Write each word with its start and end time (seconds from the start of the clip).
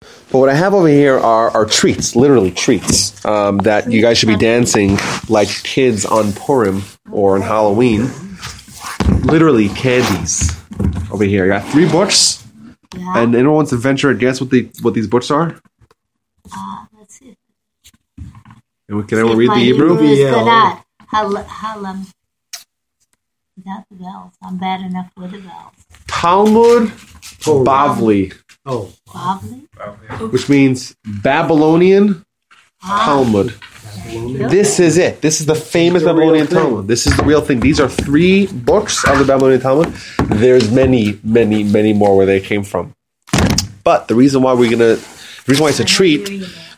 But 0.00 0.38
what 0.40 0.48
I 0.48 0.54
have 0.54 0.74
over 0.74 0.88
here 0.88 1.18
are, 1.18 1.50
are 1.50 1.64
treats, 1.64 2.14
literally 2.16 2.50
treats, 2.50 3.24
um, 3.24 3.58
that 3.58 3.90
you 3.90 4.02
guys 4.02 4.18
should 4.18 4.28
be 4.28 4.36
dancing 4.36 4.98
like 5.28 5.48
kids 5.48 6.04
on 6.04 6.32
Purim 6.32 6.82
or 7.10 7.36
on 7.36 7.42
Halloween. 7.42 8.10
Literally 9.24 9.68
candies 9.70 10.52
over 11.10 11.24
here. 11.24 11.44
I 11.44 11.48
got 11.60 11.68
three 11.70 11.88
books, 11.88 12.44
Yeah. 12.96 13.18
and 13.18 13.34
anyone 13.34 13.56
wants 13.56 13.70
to 13.70 13.76
venture 13.76 14.10
a 14.10 14.14
guess 14.16 14.40
what 14.40 14.50
the 14.50 14.68
what 14.82 14.94
these 14.94 15.06
books 15.06 15.30
are? 15.30 15.58
uh, 16.56 16.84
let's 16.98 17.18
see. 17.18 17.36
And 18.88 19.08
Can 19.08 19.18
everyone 19.18 19.32
See 19.36 19.38
read 19.38 19.50
the 19.50 19.54
my 19.54 19.58
Hebrew? 19.58 19.98
is 19.98 20.18
Yeah. 20.18 20.30
good 20.30 20.48
at 20.48 20.84
Hal- 21.08 21.44
Halam. 21.44 22.06
Without 23.56 23.84
the 23.90 23.96
vowels. 23.96 24.32
I'm 24.42 24.58
bad 24.58 24.82
enough 24.82 25.10
with 25.16 25.30
the 25.32 25.38
vowels. 25.38 25.72
Talmud 26.06 26.88
Bavli, 27.40 28.34
Oh, 28.66 28.92
which 30.30 30.48
means 30.48 30.96
Babylonian 31.04 32.24
Talmud. 32.84 33.54
This 34.06 34.80
is 34.80 34.98
it. 34.98 35.20
This 35.20 35.40
is 35.40 35.46
the 35.46 35.54
famous 35.54 36.02
the 36.02 36.08
Babylonian. 36.08 36.48
Talmud. 36.48 36.88
This 36.88 37.06
is 37.06 37.16
the 37.16 37.22
real 37.22 37.40
thing. 37.40 37.60
These 37.60 37.78
are 37.78 37.88
three 37.88 38.48
books 38.48 39.08
of 39.08 39.18
the 39.18 39.24
Babylonian 39.24 39.60
Talmud. 39.60 39.94
There's 40.24 40.70
many, 40.70 41.20
many, 41.22 41.62
many 41.62 41.92
more 41.92 42.16
where 42.16 42.26
they 42.26 42.40
came 42.40 42.64
from. 42.64 42.92
But 43.84 44.08
the 44.08 44.16
reason 44.16 44.42
why 44.42 44.52
we're 44.54 44.70
gonna, 44.70 44.96
the 44.96 45.44
reason 45.46 45.62
why 45.62 45.68
it's 45.70 45.80
a 45.80 45.84
treat, 45.84 46.28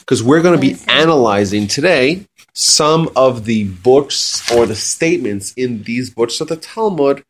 because 0.00 0.22
we're 0.22 0.42
gonna 0.42 0.58
be 0.58 0.76
analyzing 0.88 1.68
today 1.68 2.26
some 2.52 3.08
of 3.16 3.46
the 3.46 3.64
books 3.64 4.50
or 4.52 4.66
the 4.66 4.74
statements 4.74 5.54
in 5.56 5.84
these 5.84 6.10
books 6.10 6.40
of 6.42 6.48
the 6.48 6.56
Talmud, 6.56 7.24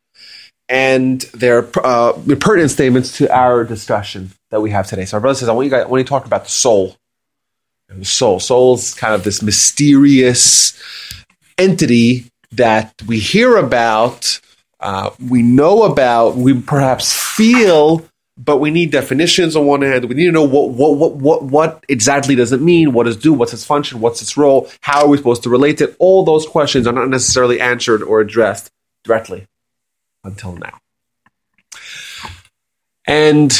and 0.67 1.21
their 1.33 1.69
uh, 1.81 2.11
pertinent 2.39 2.71
statements 2.71 3.17
to 3.17 3.33
our 3.33 3.63
discussion 3.63 4.31
that 4.51 4.61
we 4.61 4.71
have 4.71 4.87
today. 4.87 5.05
So 5.05 5.17
our 5.17 5.21
brother 5.21 5.37
says, 5.37 5.49
I 5.49 5.53
want 5.53 5.65
you 5.65 5.71
guys, 5.71 5.83
I 5.83 5.87
want 5.87 5.99
you 5.99 6.05
to 6.05 6.09
talk 6.09 6.25
about 6.25 6.45
the 6.45 6.49
soul. 6.49 6.95
The 7.89 8.05
soul. 8.05 8.39
Soul 8.39 8.75
is 8.75 8.93
kind 8.93 9.15
of 9.15 9.23
this 9.23 9.41
mysterious 9.41 10.79
entity 11.57 12.25
that 12.51 12.93
we 13.07 13.19
hear 13.19 13.57
about, 13.57 14.39
uh, 14.79 15.09
we 15.27 15.41
know 15.41 15.83
about, 15.83 16.35
we 16.35 16.59
perhaps 16.61 17.13
feel, 17.13 18.05
but 18.37 18.57
we 18.57 18.71
need 18.71 18.91
definitions 18.91 19.55
on 19.55 19.65
one 19.65 19.81
hand. 19.81 20.05
We 20.05 20.15
need 20.15 20.27
to 20.27 20.31
know 20.31 20.43
what 20.43 20.69
what 20.69 20.95
what 20.95 21.15
what, 21.15 21.43
what 21.43 21.85
exactly 21.89 22.35
does 22.35 22.53
it 22.53 22.61
mean? 22.61 22.93
What 22.93 23.05
does 23.05 23.17
it 23.17 23.21
do? 23.21 23.33
What's 23.33 23.53
its 23.53 23.65
function? 23.65 23.99
What's 23.99 24.21
its 24.21 24.37
role? 24.37 24.69
How 24.81 25.03
are 25.03 25.07
we 25.09 25.17
supposed 25.17 25.43
to 25.43 25.49
relate 25.49 25.79
to 25.79 25.89
it? 25.89 25.95
All 25.99 26.23
those 26.23 26.47
questions 26.47 26.87
are 26.87 26.93
not 26.93 27.09
necessarily 27.09 27.59
answered 27.59 28.01
or 28.01 28.21
addressed 28.21 28.71
directly 29.03 29.47
until 30.23 30.53
now. 30.53 30.79
And 33.05 33.51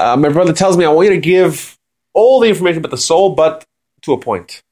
uh, 0.00 0.16
my 0.16 0.30
brother 0.30 0.54
tells 0.54 0.78
me, 0.78 0.84
I 0.86 0.88
want 0.88 1.08
you 1.08 1.14
to 1.14 1.20
give 1.20 1.78
all 2.14 2.40
the 2.40 2.48
information 2.48 2.78
about 2.78 2.90
the 2.90 2.96
soul, 2.96 3.34
but 3.34 3.66
to 4.02 4.14
a 4.14 4.18
point. 4.18 4.62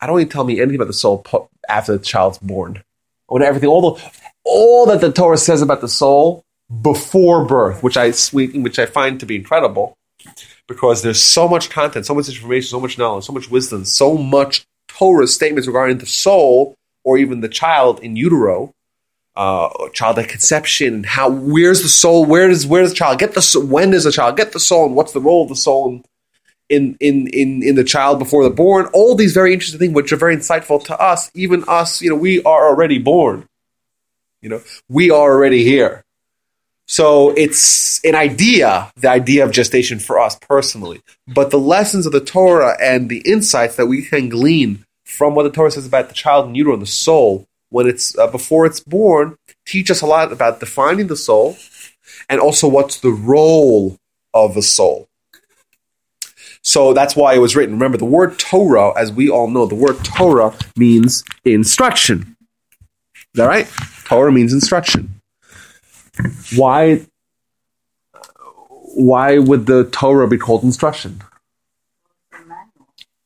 I 0.00 0.06
don't 0.06 0.14
want 0.14 0.22
you 0.22 0.28
to 0.28 0.32
tell 0.32 0.44
me 0.44 0.58
anything 0.58 0.76
about 0.76 0.86
the 0.86 0.94
soul 0.94 1.18
po- 1.18 1.50
after 1.68 1.98
the 1.98 2.04
child's 2.04 2.38
born. 2.38 2.78
I 2.78 3.32
want 3.34 3.44
everything, 3.44 3.68
all 3.68 3.94
the, 3.94 4.10
all 4.44 4.86
that 4.86 5.02
the 5.02 5.12
Torah 5.12 5.36
says 5.36 5.60
about 5.60 5.82
the 5.82 5.88
soul 5.88 6.44
before 6.80 7.44
birth, 7.44 7.82
which 7.82 7.98
I 7.98 8.12
which 8.32 8.78
I 8.78 8.86
find 8.86 9.20
to 9.20 9.26
be 9.26 9.36
incredible, 9.36 9.98
because 10.66 11.02
there's 11.02 11.22
so 11.22 11.46
much 11.46 11.68
content, 11.68 12.06
so 12.06 12.14
much 12.14 12.28
information, 12.28 12.68
so 12.68 12.80
much 12.80 12.96
knowledge, 12.96 13.24
so 13.24 13.34
much 13.34 13.50
wisdom, 13.50 13.84
so 13.84 14.16
much 14.16 14.64
Torah 14.88 15.26
statements 15.26 15.66
regarding 15.66 15.98
the 15.98 16.06
soul 16.06 16.74
or 17.04 17.18
even 17.18 17.40
the 17.40 17.48
child 17.48 18.00
in 18.00 18.16
utero 18.16 18.72
uh, 19.34 19.68
child 19.92 20.18
at 20.18 20.28
conception 20.28 21.04
how 21.04 21.30
where's 21.30 21.82
the 21.82 21.88
soul 21.88 22.24
where 22.24 22.48
does 22.48 22.66
where 22.66 22.82
does 22.82 22.90
the 22.90 22.96
child 22.96 23.18
get 23.18 23.32
the 23.32 23.66
when 23.66 23.90
does 23.90 24.04
the 24.04 24.12
child 24.12 24.36
get 24.36 24.52
the 24.52 24.60
soul 24.60 24.86
and 24.86 24.94
what's 24.94 25.12
the 25.12 25.20
role 25.20 25.42
of 25.42 25.48
the 25.48 25.56
soul 25.56 26.02
in 26.68 26.96
in 27.00 27.26
in 27.28 27.62
in 27.62 27.74
the 27.74 27.84
child 27.84 28.18
before 28.18 28.42
they're 28.42 28.52
born? 28.52 28.86
All 28.92 29.14
these 29.14 29.32
very 29.32 29.52
interesting 29.52 29.78
things 29.78 29.94
which 29.94 30.12
are 30.12 30.16
very 30.16 30.36
insightful 30.36 30.84
to 30.84 31.00
us 31.00 31.30
even 31.34 31.64
us 31.66 32.02
you 32.02 32.10
know 32.10 32.16
we 32.16 32.42
are 32.42 32.68
already 32.68 32.98
born. 32.98 33.48
You 34.42 34.50
know 34.50 34.62
we 34.88 35.10
are 35.10 35.32
already 35.32 35.64
here. 35.64 36.04
So 36.86 37.30
it's 37.30 38.04
an 38.04 38.14
idea 38.14 38.92
the 38.96 39.08
idea 39.08 39.44
of 39.44 39.52
gestation 39.52 39.98
for 39.98 40.18
us 40.18 40.36
personally. 40.38 41.00
But 41.26 41.50
the 41.50 41.58
lessons 41.58 42.04
of 42.04 42.12
the 42.12 42.20
torah 42.20 42.76
and 42.82 43.08
the 43.08 43.20
insights 43.20 43.76
that 43.76 43.86
we 43.86 44.02
can 44.02 44.28
glean 44.28 44.84
from 45.06 45.34
what 45.34 45.44
the 45.44 45.50
torah 45.50 45.70
says 45.70 45.86
about 45.86 46.08
the 46.08 46.14
child 46.14 46.48
in 46.48 46.54
utero 46.54 46.74
and 46.74 46.82
the 46.82 46.86
soul 46.86 47.46
when 47.72 47.86
it's 47.86 48.16
uh, 48.18 48.26
before 48.26 48.66
it's 48.66 48.80
born 48.80 49.36
teach 49.66 49.90
us 49.90 50.02
a 50.02 50.06
lot 50.06 50.32
about 50.32 50.60
defining 50.60 51.06
the 51.06 51.16
soul 51.16 51.56
and 52.28 52.40
also 52.40 52.68
what's 52.68 53.00
the 53.00 53.10
role 53.10 53.96
of 54.34 54.54
the 54.54 54.62
soul. 54.62 55.08
So 56.62 56.92
that's 56.92 57.16
why 57.16 57.34
it 57.34 57.38
was 57.38 57.56
written. 57.56 57.74
Remember 57.74 57.98
the 57.98 58.04
word 58.04 58.38
torah 58.38 58.92
as 58.96 59.10
we 59.10 59.28
all 59.28 59.48
know 59.48 59.66
the 59.66 59.74
word 59.74 60.04
torah 60.04 60.54
means 60.76 61.24
instruction. 61.44 62.36
Is 63.16 63.24
that 63.34 63.46
right? 63.46 63.68
Torah 64.04 64.32
means 64.32 64.52
instruction. 64.52 65.20
Why 66.54 67.06
why 68.94 69.38
would 69.38 69.64
the 69.64 69.84
torah 69.84 70.28
be 70.28 70.36
called 70.36 70.62
instruction? 70.62 71.22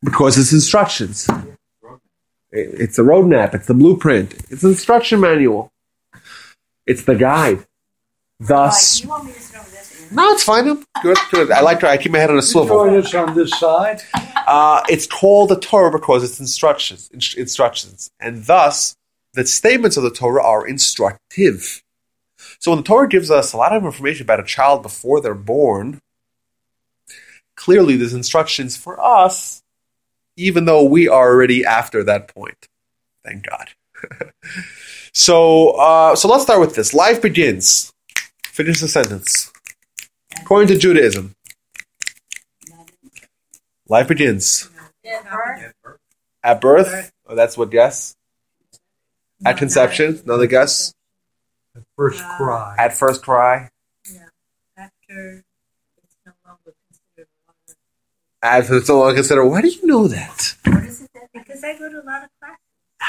Because 0.03 0.39
it's 0.39 0.53
instructions 0.53 1.29
it's 2.57 2.97
the 2.97 3.03
roadmap. 3.03 3.55
It's 3.55 3.67
the 3.67 3.75
blueprint. 3.75 4.35
It's 4.51 4.63
the 4.63 4.69
instruction 4.69 5.21
manual. 5.21 5.71
It's 6.87 7.05
the 7.05 7.15
guide. 7.15 7.67
Thus, 8.41 9.03
You 9.03 9.09
want 9.09 9.25
me 9.27 9.33
to 9.33 9.41
start 9.41 9.65
with 9.65 9.75
this? 9.75 10.13
no, 10.13 10.31
it's 10.31 10.43
fine. 10.45 10.69
I'm 10.69 10.85
good. 11.03 11.17
Good. 11.31 11.51
I 11.51 11.61
like 11.61 11.81
to. 11.81 11.89
I 11.89 11.97
keep 11.97 12.13
my 12.13 12.19
head 12.19 12.31
on 12.31 12.39
a 12.39 12.43
swivel. 12.43 12.85
join 12.85 13.03
swivel. 13.03 13.21
us 13.25 13.29
on 13.31 13.37
this 13.37 13.59
side. 13.59 14.03
Uh, 14.47 14.83
it's 14.89 15.07
called 15.07 15.49
the 15.51 15.59
Torah 15.59 15.91
because 15.91 16.23
it's 16.23 16.39
instructions. 16.39 17.11
Instructions, 17.37 18.11
and 18.21 18.45
thus 18.45 18.95
the 19.33 19.45
statements 19.47 19.97
of 19.97 20.03
the 20.03 20.11
Torah 20.11 20.43
are 20.43 20.67
instructive. 20.67 21.83
So 22.59 22.71
when 22.71 22.79
the 22.79 22.85
Torah 22.85 23.09
gives 23.09 23.31
us 23.31 23.53
a 23.53 23.57
lot 23.57 23.75
of 23.75 23.85
information 23.85 24.25
about 24.25 24.41
a 24.41 24.45
child 24.45 24.83
before 24.83 25.21
they're 25.21 25.35
born, 25.35 26.01
clearly 27.57 27.97
there's 27.97 28.15
instructions 28.15 28.77
for 28.77 29.01
us, 29.03 29.63
even 30.37 30.65
though 30.65 30.85
we 30.85 31.09
are 31.09 31.31
already 31.31 31.65
after 31.65 32.05
that 32.05 32.29
point. 32.29 32.69
Thank 33.25 33.47
God. 33.49 33.71
so, 35.13 35.71
uh, 35.71 36.15
so 36.15 36.29
let's 36.29 36.45
start 36.45 36.61
with 36.61 36.75
this. 36.75 36.95
Life 36.95 37.23
begins. 37.23 37.93
Finish 38.45 38.81
the 38.81 38.89
sentence. 38.89 39.53
According 40.41 40.69
to 40.69 40.79
Judaism, 40.79 41.35
life 43.89 44.09
begins 44.09 44.71
at 46.43 46.61
birth. 46.61 47.13
Oh, 47.27 47.35
that's 47.35 47.59
what 47.59 47.71
guess. 47.71 48.15
At 49.45 49.59
conception, 49.59 50.21
another 50.25 50.47
guess. 50.47 50.95
At 51.75 51.83
First 51.97 52.23
cry. 52.37 52.77
At 52.79 52.97
first 52.97 53.23
cry. 53.23 53.69
After 54.77 55.45
it's 56.03 56.17
no 56.25 56.33
longer 56.47 56.73
considered 56.89 57.29
water. 57.47 57.77
After 58.47 58.77
it's 58.77 58.89
no 58.89 58.99
longer 58.99 59.15
considered. 59.17 59.45
Why 59.47 59.61
do 59.63 59.69
you 59.69 59.87
know 59.87 60.09
that? 60.09 60.55
What 60.65 60.85
is 60.85 61.03
it 61.03 61.11
that? 61.15 61.29
Because 61.33 61.65
I 61.65 61.77
go 61.79 61.91
to 61.91 61.97
a 61.97 62.05
lot 62.07 62.25
of 62.25 62.31
classes. 62.41 62.59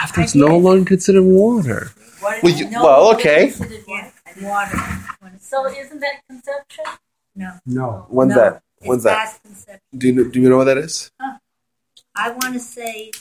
After 0.01 0.21
it's 0.21 0.35
no 0.35 0.57
longer 0.57 0.85
considered 0.85 1.23
water. 1.23 1.91
What 2.19 2.41
Well, 2.43 2.53
you- 2.53 2.69
no 2.69 2.83
well, 2.83 3.13
okay. 3.15 3.51
considered 3.51 3.83
Water. 3.87 4.11
water. 4.41 5.37
So 5.39 5.67
isn't 5.67 5.99
that 5.99 6.21
conception? 6.29 6.85
No. 7.35 7.51
No. 7.65 8.05
When's 8.09 8.29
No, 8.31 8.35
that? 8.35 8.63
When's 8.81 9.05
it's 9.05 9.13
that? 9.13 9.39
conception. 9.43 9.81
Do 9.97 10.07
you 10.07 10.13
know, 10.13 10.23
do 10.25 10.41
you 10.41 10.49
know 10.49 10.57
what 10.57 10.63
that 10.65 10.77
is? 10.79 11.11
I 12.15 12.31
want 12.31 12.53
to 12.53 12.59
say 12.59 13.11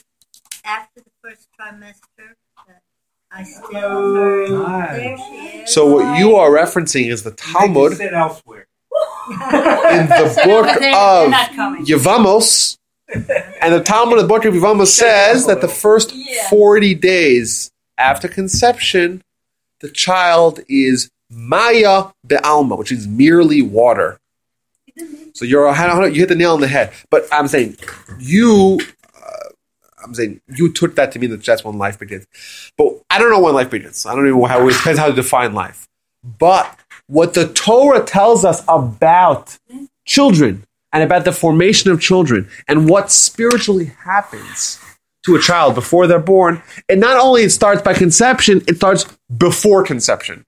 after 0.64 1.00
the 1.02 1.10
first 1.22 1.48
trimester, 1.58 2.34
that 2.66 2.82
I 3.30 3.42
still 3.42 3.68
oh, 3.74 4.14
heard. 4.14 4.50
Nice. 4.50 4.96
There 4.96 5.18
she 5.18 5.58
is. 5.58 5.74
So 5.74 5.86
what 5.86 6.18
you 6.18 6.36
are 6.36 6.50
referencing 6.50 7.10
is 7.10 7.22
the 7.22 7.30
Talmud 7.32 7.96
Sit 7.98 8.12
elsewhere. 8.14 8.66
In 9.30 10.08
the 10.08 10.28
So 10.34 10.44
book 10.44 10.66
they're- 10.66 10.78
they're 10.80 10.94
of 10.96 11.30
not 11.30 11.52
coming. 11.54 11.84
Yevamos, 11.84 12.76
and 13.12 13.72
the 13.74 13.82
Talmud 13.84 14.18
in 14.18 14.24
the 14.24 14.28
book 14.28 14.44
of 14.44 14.54
Yevamos 14.54 14.88
says 14.88 15.46
that 15.46 15.60
the 15.60 15.68
first 15.68 16.12
Yeah. 16.14 16.48
forty 16.48 16.94
days 16.94 17.70
after 17.98 18.28
conception, 18.28 19.22
the 19.80 19.90
child 19.90 20.60
is 20.68 21.10
Maya 21.30 22.04
be'alma, 22.26 22.76
which 22.78 22.92
is 22.92 23.06
merely 23.06 23.62
water. 23.62 24.18
So 25.34 25.44
you're 25.44 25.68
you 26.08 26.20
hit 26.20 26.28
the 26.28 26.34
nail 26.34 26.54
on 26.54 26.60
the 26.60 26.68
head. 26.68 26.92
But 27.10 27.26
I'm 27.30 27.46
saying 27.48 27.76
you, 28.18 28.78
uh, 29.14 29.48
I'm 30.02 30.14
saying 30.14 30.40
you 30.48 30.72
took 30.72 30.94
that 30.94 31.12
to 31.12 31.18
mean 31.18 31.30
that 31.30 31.44
that's 31.44 31.62
when 31.64 31.76
life 31.78 31.98
begins. 31.98 32.26
But 32.78 33.02
I 33.10 33.18
don't 33.18 33.30
know 33.30 33.40
when 33.40 33.54
life 33.54 33.70
begins. 33.70 34.06
I 34.06 34.14
don't 34.14 34.26
even 34.26 34.40
know 34.40 34.46
how 34.46 34.66
it 34.66 34.72
depends 34.72 34.98
how 34.98 35.08
to 35.08 35.12
define 35.12 35.52
life. 35.52 35.86
But 36.24 36.74
what 37.06 37.34
the 37.34 37.48
Torah 37.48 38.04
tells 38.04 38.44
us 38.44 38.62
about 38.68 39.58
children 40.04 40.64
and 40.92 41.02
about 41.02 41.24
the 41.24 41.32
formation 41.32 41.90
of 41.90 42.00
children 42.00 42.48
and 42.68 42.88
what 42.88 43.10
spiritually 43.10 43.92
happens 44.04 44.80
to 45.24 45.34
a 45.34 45.40
child 45.40 45.74
before 45.74 46.06
they're 46.06 46.20
born, 46.20 46.62
and 46.88 47.00
not 47.00 47.18
only 47.18 47.42
it 47.42 47.50
starts 47.50 47.82
by 47.82 47.92
conception, 47.92 48.62
it 48.68 48.76
starts 48.76 49.04
before 49.36 49.82
conception. 49.82 50.44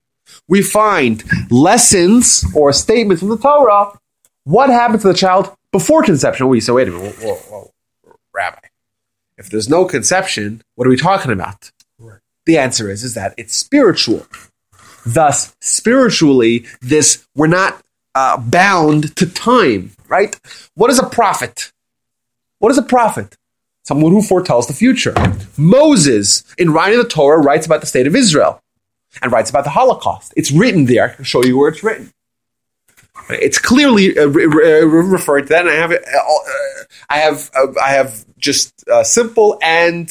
We 0.47 0.63
find 0.63 1.23
lessons 1.51 2.45
or 2.55 2.73
statements 2.73 3.21
from 3.21 3.31
the 3.31 3.37
Torah 3.37 3.93
What 4.45 4.71
happened 4.71 5.03
to 5.03 5.09
the 5.09 5.15
child 5.15 5.55
before 5.73 6.03
conception? 6.03 6.45
Oh, 6.45 6.49
we 6.49 6.61
say, 6.61 6.73
wait 6.73 6.89
a 6.89 6.93
minute, 6.93 7.17
whoa, 7.17 7.35
whoa, 7.35 7.71
whoa, 8.05 8.15
Rabbi. 8.33 8.69
If 9.37 9.51
there's 9.51 9.69
no 9.69 9.85
conception, 9.85 10.63
what 10.75 10.87
are 10.87 10.91
we 10.91 10.97
talking 10.97 11.33
about? 11.33 11.71
Correct. 12.01 12.23
The 12.47 12.57
answer 12.57 12.89
is, 12.91 13.05
is 13.05 13.15
that 13.15 13.35
it's 13.37 13.55
spiritual. 13.55 14.27
Thus, 15.09 15.57
spiritually, 15.61 16.67
this 16.83 17.27
we're 17.35 17.47
not 17.47 17.83
uh, 18.15 18.37
bound 18.37 19.17
to 19.17 19.25
time, 19.27 19.93
right? 20.07 20.39
What 20.75 20.91
is 20.91 20.99
a 20.99 21.07
prophet? 21.07 21.73
What 22.59 22.71
is 22.71 22.77
a 22.77 22.83
prophet? 22.83 23.39
Someone 23.85 24.13
who 24.13 24.21
foretells 24.21 24.67
the 24.67 24.75
future. 24.75 25.15
Moses, 25.57 26.45
in 26.59 26.73
writing 26.75 26.99
the 26.99 27.09
Torah, 27.09 27.41
writes 27.41 27.65
about 27.65 27.81
the 27.81 27.87
state 27.87 28.07
of 28.07 28.15
Israel 28.15 28.63
and 29.23 29.33
writes 29.33 29.49
about 29.49 29.65
the 29.65 29.71
Holocaust. 29.71 30.35
It's 30.37 30.51
written 30.51 30.85
there. 30.85 31.05
I 31.11 31.15
can 31.15 31.25
show 31.25 31.43
you 31.43 31.57
where 31.57 31.71
it's 31.71 31.83
written. 31.83 32.13
It's 33.31 33.59
clearly 33.59 34.19
uh, 34.19 34.27
re- 34.27 34.45
re- 34.45 34.85
referring 34.85 35.45
to 35.45 35.49
that, 35.49 35.67
and 35.67 35.71
I 35.71 35.75
have, 35.75 35.93
uh, 35.93 35.97
uh, 35.97 36.85
I 37.09 37.19
have, 37.19 37.51
uh, 37.55 37.73
I 37.83 37.91
have 37.93 38.27
just 38.39 38.87
uh, 38.89 39.05
simple 39.05 39.59
and 39.63 40.11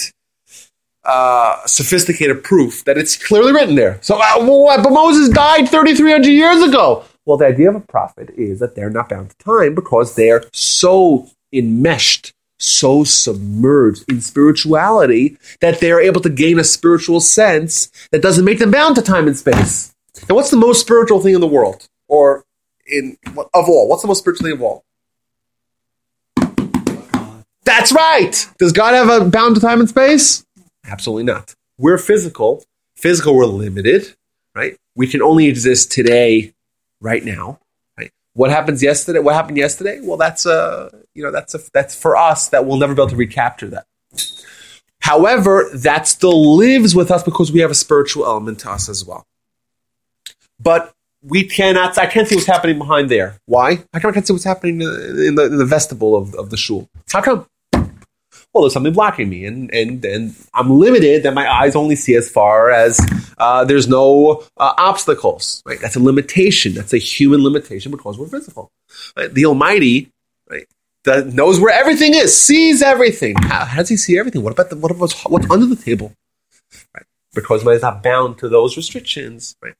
uh, 1.07 1.65
sophisticated 1.65 2.43
proof 2.43 2.83
that 2.83 2.97
it's 2.97 3.15
clearly 3.15 3.53
written 3.53 3.75
there. 3.75 3.97
So, 4.01 4.19
uh, 4.21 4.45
what? 4.45 4.83
But 4.83 4.91
Moses 4.91 5.29
died 5.29 5.69
3,300 5.69 6.27
years 6.27 6.61
ago. 6.61 7.05
Well, 7.25 7.37
the 7.37 7.45
idea 7.45 7.69
of 7.69 7.75
a 7.75 7.79
prophet 7.79 8.29
is 8.37 8.59
that 8.59 8.75
they're 8.75 8.89
not 8.89 9.09
bound 9.09 9.29
to 9.31 9.37
time 9.37 9.73
because 9.73 10.15
they're 10.15 10.43
so 10.53 11.29
enmeshed, 11.51 12.33
so 12.59 13.03
submerged 13.03 14.09
in 14.09 14.21
spirituality 14.21 15.37
that 15.61 15.79
they're 15.79 16.01
able 16.01 16.21
to 16.21 16.29
gain 16.29 16.59
a 16.59 16.63
spiritual 16.63 17.21
sense 17.21 17.89
that 18.11 18.21
doesn't 18.21 18.45
make 18.45 18.59
them 18.59 18.71
bound 18.71 18.95
to 18.95 19.01
time 19.01 19.27
and 19.27 19.37
space. 19.37 19.93
And 20.27 20.35
what's 20.35 20.51
the 20.51 20.57
most 20.57 20.81
spiritual 20.81 21.21
thing 21.21 21.35
in 21.35 21.41
the 21.41 21.47
world, 21.47 21.87
or 22.07 22.43
in 22.85 23.17
of 23.35 23.69
all? 23.69 23.87
What's 23.87 24.01
the 24.01 24.07
most 24.07 24.19
spiritual 24.19 24.45
thing 24.45 24.55
of 24.55 24.61
all? 24.61 24.83
That's 27.63 27.91
right. 27.91 28.47
Does 28.57 28.71
God 28.71 28.93
have 28.93 29.09
a 29.09 29.29
bound 29.29 29.55
to 29.55 29.61
time 29.61 29.81
and 29.81 29.89
space? 29.89 30.45
Absolutely 30.87 31.23
not. 31.23 31.55
We're 31.77 31.97
physical. 31.97 32.63
Physical, 32.95 33.35
we're 33.35 33.45
limited, 33.45 34.15
right? 34.55 34.75
We 34.95 35.05
can 35.05 35.21
only 35.21 35.45
exist 35.45 35.91
today, 35.91 36.53
right 36.99 37.23
now. 37.23 37.59
Right? 37.97 38.11
What 38.33 38.49
happens 38.49 38.81
yesterday? 38.81 39.19
What 39.19 39.35
happened 39.35 39.57
yesterday? 39.57 39.99
Well, 40.01 40.17
that's 40.17 40.45
a 40.45 40.89
you 41.13 41.23
know 41.23 41.31
that's 41.31 41.53
a 41.53 41.59
that's 41.73 41.95
for 41.95 42.17
us 42.17 42.49
that 42.49 42.65
we'll 42.65 42.77
never 42.77 42.95
be 42.95 43.01
able 43.01 43.09
to 43.09 43.15
recapture 43.15 43.67
that. 43.69 43.85
However, 45.01 45.69
that 45.73 46.07
still 46.07 46.57
lives 46.57 46.95
with 46.95 47.11
us 47.11 47.23
because 47.23 47.51
we 47.51 47.59
have 47.59 47.71
a 47.71 47.75
spiritual 47.75 48.25
element 48.25 48.59
to 48.59 48.71
us 48.71 48.89
as 48.89 49.05
well. 49.05 49.25
But 50.59 50.93
we 51.21 51.43
cannot. 51.43 51.97
I 51.97 52.07
can't 52.07 52.27
see 52.27 52.35
what's 52.35 52.47
happening 52.47 52.77
behind 52.77 53.09
there. 53.09 53.39
Why? 53.45 53.83
I 53.93 53.99
can't 53.99 54.25
see 54.25 54.33
what's 54.33 54.45
happening 54.45 54.81
in 54.81 55.35
the, 55.35 55.45
in 55.45 55.57
the 55.57 55.65
vestibule 55.65 56.15
of, 56.15 56.33
of 56.35 56.49
the 56.49 56.57
shul. 56.57 56.89
How 57.11 57.21
come? 57.21 57.45
Well, 58.57 58.63
there's 58.63 58.73
something 58.73 58.93
blocking 58.93 59.29
me, 59.29 59.45
and 59.45 59.71
and 59.71 60.03
and 60.03 60.35
I'm 60.51 60.71
limited. 60.71 61.21
That 61.21 61.35
my 61.35 61.47
eyes 61.47 61.75
only 61.75 61.95
see 61.95 62.15
as 62.15 62.27
far 62.27 62.71
as 62.71 62.99
uh, 63.37 63.65
there's 63.65 63.87
no 63.87 64.47
uh, 64.57 64.73
obstacles. 64.79 65.61
Right? 65.63 65.79
That's 65.79 65.95
a 65.95 65.99
limitation. 65.99 66.73
That's 66.73 66.91
a 66.91 66.97
human 66.97 67.43
limitation 67.43 67.91
because 67.91 68.17
we're 68.17 68.25
physical. 68.25 68.71
Right? 69.15 69.31
The 69.31 69.45
Almighty, 69.45 70.09
right, 70.49 70.65
that 71.03 71.27
knows 71.27 71.59
where 71.59 71.71
everything 71.71 72.15
is, 72.15 72.35
sees 72.35 72.81
everything. 72.81 73.35
How, 73.35 73.65
how 73.65 73.77
does 73.77 73.89
He 73.89 73.97
see 73.97 74.17
everything? 74.17 74.41
What 74.41 74.53
about 74.53 74.71
the, 74.71 74.77
what 74.77 74.89
about 74.89 75.13
what's 75.27 75.51
under 75.51 75.67
the 75.67 75.75
table? 75.75 76.13
Right? 76.95 77.05
Because 77.35 77.63
man 77.63 77.75
is 77.75 77.83
not 77.83 78.01
bound 78.01 78.39
to 78.39 78.49
those 78.49 78.75
restrictions. 78.75 79.55
Right? 79.61 79.75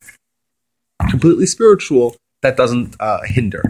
Completely 1.10 1.48
spiritual. 1.48 2.16
That 2.44 2.58
doesn't 2.58 2.96
uh, 3.00 3.22
hinder. 3.26 3.64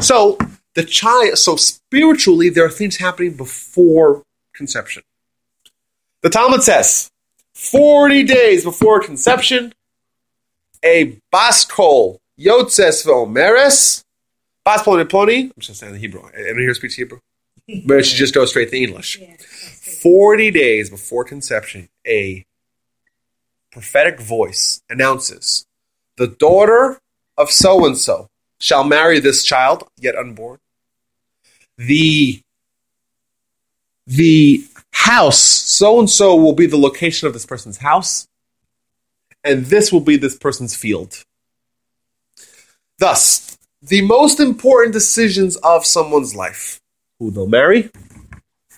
So 0.00 0.36
the 0.74 0.84
child. 0.84 1.38
So 1.38 1.56
spiritually, 1.56 2.50
there 2.50 2.66
are 2.66 2.70
things 2.70 2.98
happening 2.98 3.38
before 3.38 4.22
conception. 4.60 5.02
The 6.20 6.28
Talmud 6.28 6.62
says, 6.62 7.10
40 7.54 8.24
days 8.24 8.62
before 8.62 9.00
conception, 9.00 9.72
a 10.84 11.18
baskol 11.34 12.18
yotzes 12.38 13.06
ve'omeres, 13.06 14.04
baskol 14.66 15.02
neponi, 15.02 15.44
I'm 15.44 15.52
just 15.58 15.80
saying 15.80 15.94
the 15.94 15.98
Hebrew, 15.98 16.28
anyone 16.36 16.58
here 16.58 16.74
speaks 16.74 16.94
Hebrew? 16.94 17.20
But 17.86 18.04
she 18.04 18.16
just 18.18 18.34
goes 18.34 18.50
straight 18.50 18.70
to 18.70 18.76
English. 18.76 19.18
Yeah, 19.18 19.30
that's 19.30 19.86
it. 19.88 20.00
40 20.02 20.50
days 20.50 20.90
before 20.90 21.24
conception, 21.24 21.88
a 22.06 22.44
prophetic 23.72 24.20
voice 24.20 24.82
announces, 24.90 25.64
the 26.18 26.26
daughter 26.26 27.00
of 27.38 27.50
so 27.50 27.86
and 27.86 27.96
so 27.96 28.28
shall 28.58 28.84
marry 28.84 29.20
this 29.20 29.42
child, 29.42 29.88
yet 29.96 30.16
unborn. 30.16 30.58
The 31.78 32.42
the 34.10 34.62
house, 34.92 35.38
so 35.38 36.00
and 36.00 36.10
so 36.10 36.36
will 36.36 36.52
be 36.52 36.66
the 36.66 36.76
location 36.76 37.26
of 37.26 37.32
this 37.32 37.46
person's 37.46 37.78
house, 37.78 38.28
and 39.44 39.64
this 39.66 39.92
will 39.92 40.00
be 40.00 40.16
this 40.16 40.36
person's 40.36 40.74
field. 40.74 41.22
Thus, 42.98 43.56
the 43.80 44.02
most 44.02 44.40
important 44.40 44.92
decisions 44.92 45.54
of 45.56 45.86
someone's 45.86 46.34
life 46.34 46.80
who 47.18 47.30
they'll 47.30 47.46
marry, 47.46 47.90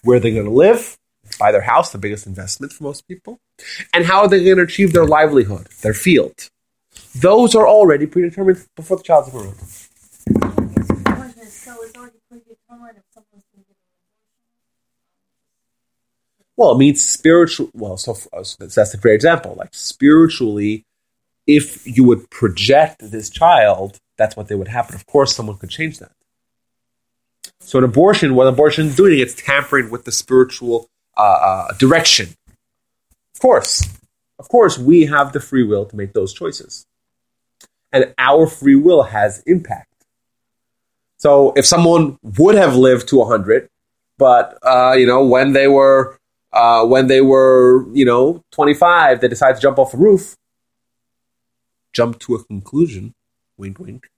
where 0.03 0.21
they're 0.21 0.33
going 0.33 0.45
to 0.45 0.51
live, 0.51 0.97
buy 1.39 1.51
their 1.51 1.63
house, 1.63 1.91
the 1.91 1.99
biggest 1.99 2.27
investment 2.27 2.73
for 2.73 2.85
most 2.85 3.09
people, 3.09 3.41
and 3.95 4.05
how 4.05 4.27
they're 4.27 4.45
going 4.45 4.59
to 4.59 4.63
achieve 4.63 4.93
their 4.93 5.07
livelihood, 5.07 5.67
their 5.81 5.95
field. 5.95 6.51
Those 7.15 7.55
are 7.55 7.67
already 7.67 8.07
predetermined 8.07 8.67
before 8.77 8.99
the 8.99 9.03
child's 9.03 9.31
born. 9.31 9.55
So 9.55 9.89
it's 11.83 11.97
already 11.97 12.19
predetermined 12.29 12.99
if 12.99 13.05
someone's 13.15 13.47
going 13.53 13.65
to 13.65 13.69
get 13.69 13.77
an 16.39 16.45
Well, 16.63 16.77
it 16.77 16.79
means 16.79 17.05
spiritual. 17.05 17.71
Well, 17.75 17.97
so, 17.97 18.15
so 18.15 18.67
that's 18.67 18.95
a 18.95 18.97
great 18.97 19.17
example. 19.17 19.57
Like 19.59 19.71
spiritually, 19.75 20.85
if 21.45 21.85
you 21.85 22.05
would 22.05 22.31
project 22.31 23.01
this 23.01 23.31
child, 23.31 23.99
that's 24.17 24.37
what 24.37 24.47
they 24.47 24.55
would 24.55 24.69
happen. 24.69 24.95
Of 24.95 25.05
course, 25.07 25.35
someone 25.35 25.59
could 25.59 25.71
change 25.71 25.99
that. 25.99 26.13
So 27.59 27.79
an 27.79 27.85
abortion, 27.85 28.37
what 28.37 28.47
abortion 28.47 28.87
is 28.87 28.95
doing, 28.95 29.19
it's 29.19 29.35
tampering 29.35 29.91
with 29.91 30.05
the 30.05 30.13
spiritual 30.13 30.89
uh, 31.17 31.23
uh, 31.23 31.73
direction. 31.79 32.29
Of 33.35 33.41
course, 33.41 33.89
of 34.39 34.49
course, 34.49 34.79
we 34.79 35.07
have 35.07 35.33
the 35.33 35.41
free 35.41 35.65
will 35.65 35.85
to 35.87 35.97
make 35.97 36.13
those 36.13 36.33
choices, 36.33 36.87
and 37.91 38.15
our 38.19 38.47
free 38.47 38.77
will 38.77 39.03
has 39.03 39.43
impact. 39.47 39.93
So 41.17 41.55
if 41.57 41.67
someone 41.67 42.21
would 42.23 42.55
have 42.55 42.77
lived 42.77 43.09
to 43.09 43.25
hundred, 43.25 43.69
but 44.17 44.59
uh, 44.63 44.93
you 44.93 45.09
know 45.09 45.27
when 45.27 45.55
they 45.55 45.67
were 45.67 46.21
uh, 46.53 46.85
when 46.87 47.07
they 47.07 47.21
were 47.21 47.87
you 47.93 48.05
know 48.05 48.43
25 48.53 49.21
they 49.21 49.29
decided 49.29 49.57
to 49.57 49.63
jump 49.63 49.79
off 49.79 49.95
a 49.95 49.97
roof. 49.97 50.37
Jump 51.93 52.19
to 52.21 52.35
a 52.35 52.45
conclusion. 52.45 53.15
Wink 53.59 53.79
wink. 53.79 54.09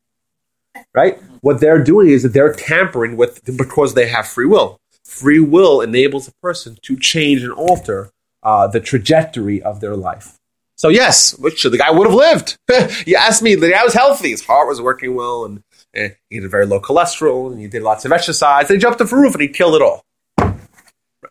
Right? 0.92 1.20
What 1.40 1.60
they're 1.60 1.82
doing 1.82 2.08
is 2.08 2.22
that 2.22 2.32
they're 2.32 2.52
tampering 2.52 3.16
with 3.16 3.44
because 3.56 3.94
they 3.94 4.08
have 4.08 4.26
free 4.26 4.46
will. 4.46 4.80
Free 5.04 5.40
will 5.40 5.80
enables 5.80 6.28
a 6.28 6.32
person 6.42 6.78
to 6.82 6.96
change 6.96 7.42
and 7.42 7.52
alter 7.52 8.10
uh, 8.42 8.66
the 8.66 8.80
trajectory 8.80 9.62
of 9.62 9.80
their 9.80 9.96
life. 9.96 10.38
So 10.76 10.88
yes 10.88 11.36
which 11.38 11.62
the 11.62 11.78
guy 11.78 11.90
would 11.90 12.06
have 12.06 12.14
lived. 12.14 12.58
You 13.06 13.16
asked 13.16 13.42
me 13.42 13.54
the 13.54 13.70
guy 13.70 13.84
was 13.84 13.94
healthy. 13.94 14.30
His 14.30 14.44
heart 14.44 14.68
was 14.68 14.80
working 14.80 15.14
well 15.14 15.44
and 15.44 15.62
eh, 15.94 16.10
he 16.28 16.36
had 16.36 16.50
very 16.50 16.66
low 16.66 16.80
cholesterol 16.80 17.50
and 17.50 17.60
he 17.60 17.68
did 17.68 17.82
lots 17.82 18.04
of 18.04 18.12
exercise 18.12 18.68
he 18.68 18.76
jumped 18.78 19.00
off 19.00 19.12
a 19.12 19.16
roof 19.16 19.34
and 19.34 19.42
he 19.42 19.48
killed 19.48 19.74
it 19.74 19.82
all 19.82 20.04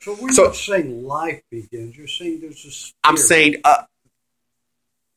So 0.02 0.14
we're 0.20 0.32
So- 0.32 0.46
not 0.46 0.56
saying 0.56 1.06
life 1.06 1.42
begins. 1.52 1.98
You're 1.98 2.08
saying 2.08 2.42
there's 2.42 2.66
a 2.66 2.72
spirit. 2.72 2.96
I'm 3.04 3.18
saying, 3.18 3.58
uh, 3.64 3.84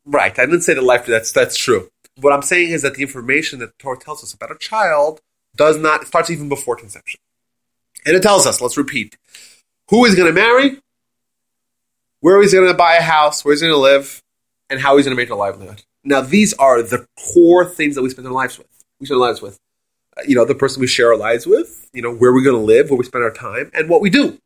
right. 0.04 0.36
I 0.38 0.46
didn't 0.46 0.62
say 0.62 0.74
the 0.74 0.82
life. 0.82 1.06
That's 1.06 1.32
that's 1.32 1.56
true. 1.56 1.90
What 2.20 2.32
I'm 2.32 2.42
saying 2.42 2.70
is 2.70 2.82
that 2.82 2.94
the 2.94 3.02
information 3.02 3.58
that 3.58 3.66
the 3.66 3.74
Torah 3.78 3.98
tells 3.98 4.22
us 4.22 4.32
about 4.32 4.50
a 4.50 4.58
child 4.58 5.20
does 5.54 5.76
not 5.76 6.02
it 6.02 6.08
starts 6.08 6.30
even 6.30 6.48
before 6.48 6.76
conception, 6.76 7.20
and 8.04 8.16
it 8.16 8.22
tells 8.22 8.46
us. 8.46 8.60
Let's 8.60 8.76
repeat: 8.76 9.16
who 9.90 10.04
he's 10.04 10.14
going 10.14 10.28
to 10.28 10.32
marry, 10.32 10.78
where 12.20 12.40
he's 12.40 12.54
going 12.54 12.68
to 12.68 12.74
buy 12.74 12.96
a 12.96 13.02
house, 13.02 13.44
where 13.44 13.52
he's 13.52 13.60
going 13.60 13.72
to 13.72 13.78
live, 13.78 14.22
and 14.70 14.80
how 14.80 14.96
he's 14.96 15.06
going 15.06 15.16
to 15.16 15.20
make 15.22 15.30
a 15.30 15.34
livelihood. 15.34 15.82
Now, 16.04 16.20
these 16.20 16.54
are 16.54 16.82
the 16.82 17.06
core 17.32 17.64
things 17.64 17.94
that 17.96 18.02
we 18.02 18.10
spend 18.10 18.26
our 18.26 18.32
lives 18.32 18.58
with. 18.58 18.68
We 19.00 19.06
spend 19.06 19.20
our 19.20 19.26
lives 19.26 19.42
with. 19.42 19.58
Uh, 20.16 20.22
you 20.26 20.34
know, 20.36 20.44
the 20.44 20.54
person 20.54 20.80
we 20.80 20.86
share 20.86 21.08
our 21.08 21.16
lives 21.16 21.46
with. 21.46 21.90
You 21.92 22.02
know, 22.02 22.14
where 22.14 22.32
we're 22.32 22.44
going 22.44 22.56
to 22.56 22.62
live, 22.62 22.90
where 22.90 22.96
we 22.98 23.04
spend 23.04 23.24
our 23.24 23.32
time, 23.32 23.70
and 23.74 23.88
what 23.88 24.00
we 24.00 24.08
do. 24.10 24.38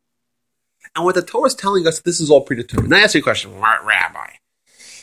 And 0.95 1.05
what 1.05 1.15
the 1.15 1.23
Torah 1.23 1.47
is 1.47 1.55
telling 1.55 1.87
us, 1.87 2.01
this 2.01 2.21
is 2.21 2.31
all 2.31 2.43
predetermined. 2.43 2.91
Now, 2.91 2.99
I 2.99 3.01
ask 3.01 3.15
you 3.15 3.21
a 3.21 3.23
question, 3.23 3.53
Rabbi. 3.61 4.27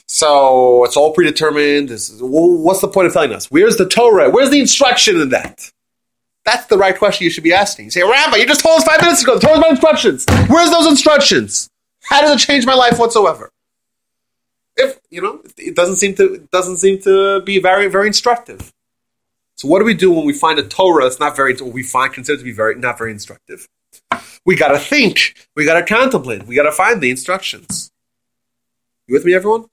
So 0.08 0.84
it's 0.84 0.98
all 0.98 1.14
predetermined. 1.14 1.92
Is, 1.92 2.18
what's 2.22 2.82
the 2.82 2.88
point 2.88 3.08
of 3.08 3.14
telling 3.14 3.34
us? 3.34 3.50
Where's 3.52 3.78
the 3.78 3.88
Torah? 3.88 4.30
Where's 4.30 4.50
the 4.50 4.60
instruction 4.60 5.20
in 5.20 5.30
that? 5.30 5.72
That's 6.46 6.66
the 6.68 6.78
right 6.78 6.98
question 6.98 7.26
you 7.26 7.30
should 7.30 7.44
be 7.44 7.54
asking. 7.54 7.86
You 7.86 7.92
say, 7.92 8.04
Rabbi, 8.04 8.38
you 8.38 8.46
just 8.46 8.62
told 8.62 8.80
us 8.80 8.86
five 8.86 9.02
minutes 9.02 9.22
ago. 9.22 9.36
The 9.36 9.42
Torah's 9.42 9.60
my 9.60 9.70
instructions. 9.70 10.26
Where's 10.48 10.72
those 10.72 10.88
instructions? 10.88 11.70
How 12.04 12.22
does 12.22 12.42
it 12.42 12.46
change 12.46 12.66
my 12.66 12.74
life 12.74 12.98
whatsoever? 12.98 13.52
If 14.78 15.00
you 15.10 15.22
know, 15.22 15.42
it 15.58 15.76
doesn't 15.76 15.98
seem 15.98 16.16
to 16.16 16.36
it 16.36 16.52
doesn't 16.52 16.78
seem 16.78 17.02
to 17.02 17.42
be 17.42 17.60
very 17.60 17.88
very 17.88 18.08
instructive. 18.08 18.72
So 19.58 19.68
what 19.68 19.80
do 19.80 19.86
we 19.86 19.96
do 19.96 20.12
when 20.12 20.26
we 20.26 20.34
find 20.34 20.60
a 20.60 20.64
Torah 20.64 21.06
that's 21.06 21.20
not 21.20 21.36
very, 21.36 21.56
we 21.56 21.82
find 21.82 22.14
considered 22.14 22.38
to 22.38 22.44
be 22.44 22.52
very, 22.52 22.76
not 22.76 22.96
very 23.00 23.12
instructive? 23.12 23.68
We 24.48 24.56
got 24.56 24.70
to 24.70 24.80
think. 24.80 25.36
We 25.58 25.66
got 25.66 25.74
to 25.74 25.86
contemplate. 25.86 26.48
We 26.48 26.56
got 26.56 26.64
to 26.64 26.72
find 26.72 27.02
the 27.02 27.12
instructions. 27.12 27.92
You 29.06 29.14
with 29.14 29.26
me, 29.26 29.34
everyone? 29.36 29.66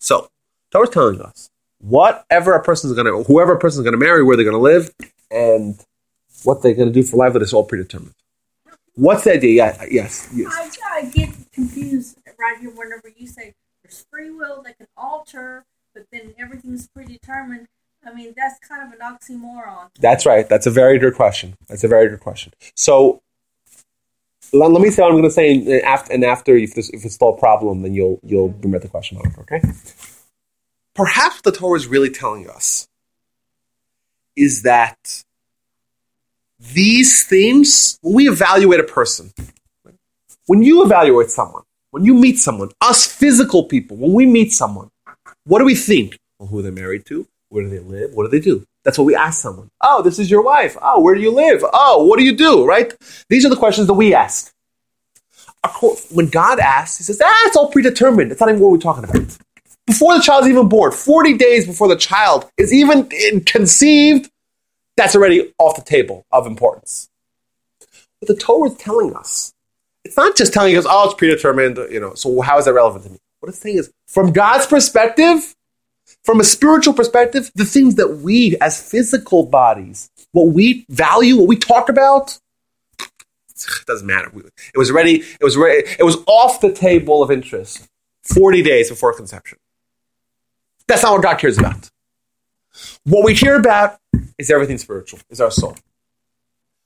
So, 0.00 0.28
Torah's 0.72 0.90
telling 0.90 1.22
us 1.22 1.48
whatever 1.78 2.54
a 2.54 2.62
person's 2.62 2.94
going 2.94 3.06
to, 3.06 3.22
whoever 3.22 3.52
a 3.52 3.58
person's 3.58 3.84
going 3.84 3.92
to 3.92 4.04
marry, 4.04 4.24
where 4.24 4.36
they're 4.36 4.44
going 4.44 4.56
to 4.56 4.60
live, 4.60 4.90
and 5.30 5.80
what 6.42 6.60
they're 6.60 6.74
going 6.74 6.88
to 6.88 6.92
do 6.92 7.04
for 7.04 7.16
life, 7.18 7.32
that 7.34 7.42
is 7.42 7.52
all 7.52 7.64
predetermined. 7.64 8.14
What's 8.96 9.22
the 9.22 9.34
idea? 9.34 9.52
Yeah, 9.52 9.84
yes, 9.88 10.28
yes. 10.34 10.52
I, 10.84 10.98
I 10.98 11.04
get 11.04 11.30
confused 11.52 12.18
right 12.36 12.58
here 12.58 12.70
whenever 12.70 13.12
you 13.16 13.28
say 13.28 13.54
there's 13.84 14.04
free 14.10 14.30
will, 14.30 14.60
that 14.64 14.76
can 14.76 14.88
alter, 14.96 15.64
but 15.94 16.04
then 16.10 16.34
everything's 16.36 16.88
predetermined. 16.88 17.68
I 18.04 18.12
mean, 18.12 18.34
that's 18.36 18.58
kind 18.58 18.92
of 18.92 18.98
an 18.98 19.06
oxymoron. 19.06 19.90
That's 20.00 20.26
right. 20.26 20.48
That's 20.48 20.66
a 20.66 20.70
very 20.72 20.98
good 20.98 21.14
question. 21.14 21.56
That's 21.68 21.84
a 21.84 21.88
very 21.88 22.08
good 22.08 22.20
question. 22.20 22.52
So, 22.74 23.22
let, 24.52 24.70
let 24.70 24.82
me 24.82 24.90
say 24.90 25.02
what 25.02 25.08
I'm 25.08 25.14
going 25.14 25.24
to 25.24 25.30
say, 25.30 25.52
and 25.52 25.68
after, 25.82 26.12
and 26.12 26.24
after 26.24 26.56
if, 26.56 26.74
this, 26.74 26.90
if 26.90 27.04
it's 27.04 27.14
still 27.14 27.30
a 27.30 27.38
problem, 27.38 27.82
then 27.82 27.94
you'll 27.94 28.20
you'll 28.22 28.48
bring 28.48 28.72
back 28.72 28.82
the 28.82 28.88
question 28.88 29.18
over. 29.18 29.40
Okay. 29.42 29.60
Perhaps 30.94 31.42
the 31.42 31.52
Torah 31.52 31.76
is 31.76 31.86
really 31.86 32.10
telling 32.10 32.48
us 32.48 32.88
is 34.36 34.62
that 34.62 35.22
these 36.58 37.24
things, 37.24 37.98
when 38.02 38.14
we 38.14 38.28
evaluate 38.28 38.80
a 38.80 38.84
person, 38.84 39.32
when 40.46 40.62
you 40.62 40.84
evaluate 40.84 41.30
someone, 41.30 41.62
when 41.90 42.04
you 42.04 42.14
meet 42.14 42.38
someone, 42.38 42.70
us 42.80 43.06
physical 43.06 43.64
people, 43.64 43.96
when 43.96 44.12
we 44.12 44.26
meet 44.26 44.52
someone, 44.52 44.90
what 45.44 45.60
do 45.60 45.64
we 45.64 45.74
think? 45.74 46.18
Well, 46.38 46.48
who 46.48 46.62
they're 46.62 46.72
married 46.72 47.06
to? 47.06 47.26
Where 47.50 47.64
do 47.64 47.70
they 47.70 47.78
live? 47.78 48.12
What 48.14 48.24
do 48.24 48.30
they 48.30 48.40
do? 48.40 48.64
That's 48.84 48.98
what 48.98 49.04
we 49.04 49.14
ask 49.14 49.40
someone. 49.40 49.70
Oh, 49.80 50.02
this 50.02 50.18
is 50.18 50.30
your 50.30 50.42
wife. 50.42 50.76
Oh, 50.80 51.00
where 51.00 51.14
do 51.14 51.20
you 51.20 51.30
live? 51.30 51.64
Oh, 51.72 52.04
what 52.04 52.18
do 52.18 52.24
you 52.24 52.36
do? 52.36 52.66
Right? 52.66 52.94
These 53.28 53.44
are 53.44 53.48
the 53.48 53.56
questions 53.56 53.86
that 53.86 53.94
we 53.94 54.14
ask. 54.14 54.52
When 56.10 56.28
God 56.28 56.58
asks, 56.58 56.98
He 56.98 57.04
says, 57.04 57.20
ah, 57.24 57.46
it's 57.46 57.56
all 57.56 57.70
predetermined. 57.70 58.30
It's 58.30 58.40
not 58.40 58.48
even 58.48 58.60
what 58.60 58.70
we're 58.70 58.78
talking 58.78 59.04
about. 59.04 59.36
Before 59.86 60.14
the 60.14 60.22
child's 60.22 60.48
even 60.48 60.68
born, 60.68 60.92
40 60.92 61.36
days 61.36 61.66
before 61.66 61.88
the 61.88 61.96
child 61.96 62.50
is 62.56 62.72
even 62.72 63.08
conceived, 63.44 64.30
that's 64.96 65.16
already 65.16 65.52
off 65.58 65.76
the 65.76 65.82
table 65.82 66.26
of 66.30 66.46
importance. 66.46 67.08
But 68.20 68.28
the 68.28 68.36
Torah 68.36 68.70
is 68.70 68.76
telling 68.76 69.14
us, 69.14 69.52
it's 70.04 70.16
not 70.16 70.36
just 70.36 70.52
telling 70.52 70.76
us, 70.76 70.86
oh, 70.88 71.06
it's 71.06 71.14
predetermined, 71.14 71.78
you 71.90 72.00
know, 72.00 72.14
so 72.14 72.40
how 72.40 72.58
is 72.58 72.64
that 72.66 72.74
relevant 72.74 73.04
to 73.04 73.10
me? 73.10 73.18
What 73.40 73.48
it's 73.48 73.58
saying 73.58 73.78
is, 73.78 73.92
from 74.06 74.32
God's 74.32 74.66
perspective, 74.66 75.54
from 76.28 76.40
a 76.40 76.44
spiritual 76.44 76.92
perspective, 76.92 77.50
the 77.54 77.64
things 77.64 77.94
that 77.94 78.18
we 78.18 78.54
as 78.60 78.78
physical 78.78 79.46
bodies, 79.46 80.10
what 80.32 80.48
we 80.48 80.84
value, 80.90 81.38
what 81.38 81.48
we 81.48 81.56
talk 81.56 81.88
about, 81.88 82.38
it 83.00 83.86
doesn't 83.86 84.06
matter. 84.06 84.30
It 84.74 84.76
was 84.76 84.90
already, 84.90 85.20
it 85.22 85.42
was 85.42 85.56
already, 85.56 85.88
it 85.98 86.02
was 86.02 86.18
off 86.26 86.60
the 86.60 86.70
table 86.70 87.22
of 87.22 87.30
interest 87.30 87.88
40 88.24 88.60
days 88.60 88.90
before 88.90 89.14
conception. 89.14 89.56
That's 90.86 91.02
not 91.02 91.12
what 91.12 91.22
God 91.22 91.38
cares 91.38 91.56
about. 91.56 91.88
What 93.04 93.24
we 93.24 93.34
care 93.34 93.56
about 93.56 93.98
is 94.36 94.50
everything 94.50 94.76
spiritual, 94.76 95.20
is 95.30 95.40
our 95.40 95.50
soul. 95.50 95.78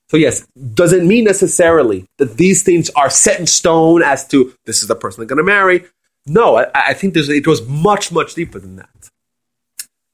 So 0.06 0.18
yes, 0.18 0.46
does 0.72 0.92
it 0.92 1.02
mean 1.02 1.24
necessarily 1.24 2.06
that 2.18 2.36
these 2.36 2.62
things 2.62 2.90
are 2.90 3.10
set 3.10 3.40
in 3.40 3.48
stone 3.48 4.04
as 4.04 4.24
to 4.28 4.54
this 4.66 4.82
is 4.82 4.86
the 4.86 4.94
person 4.94 5.20
they're 5.20 5.26
going 5.26 5.44
to 5.44 5.52
marry? 5.52 5.86
No, 6.26 6.58
I, 6.58 6.66
I 6.72 6.94
think 6.94 7.16
it 7.16 7.44
goes 7.44 7.66
much, 7.66 8.12
much 8.12 8.36
deeper 8.36 8.60
than 8.60 8.76
that. 8.76 9.01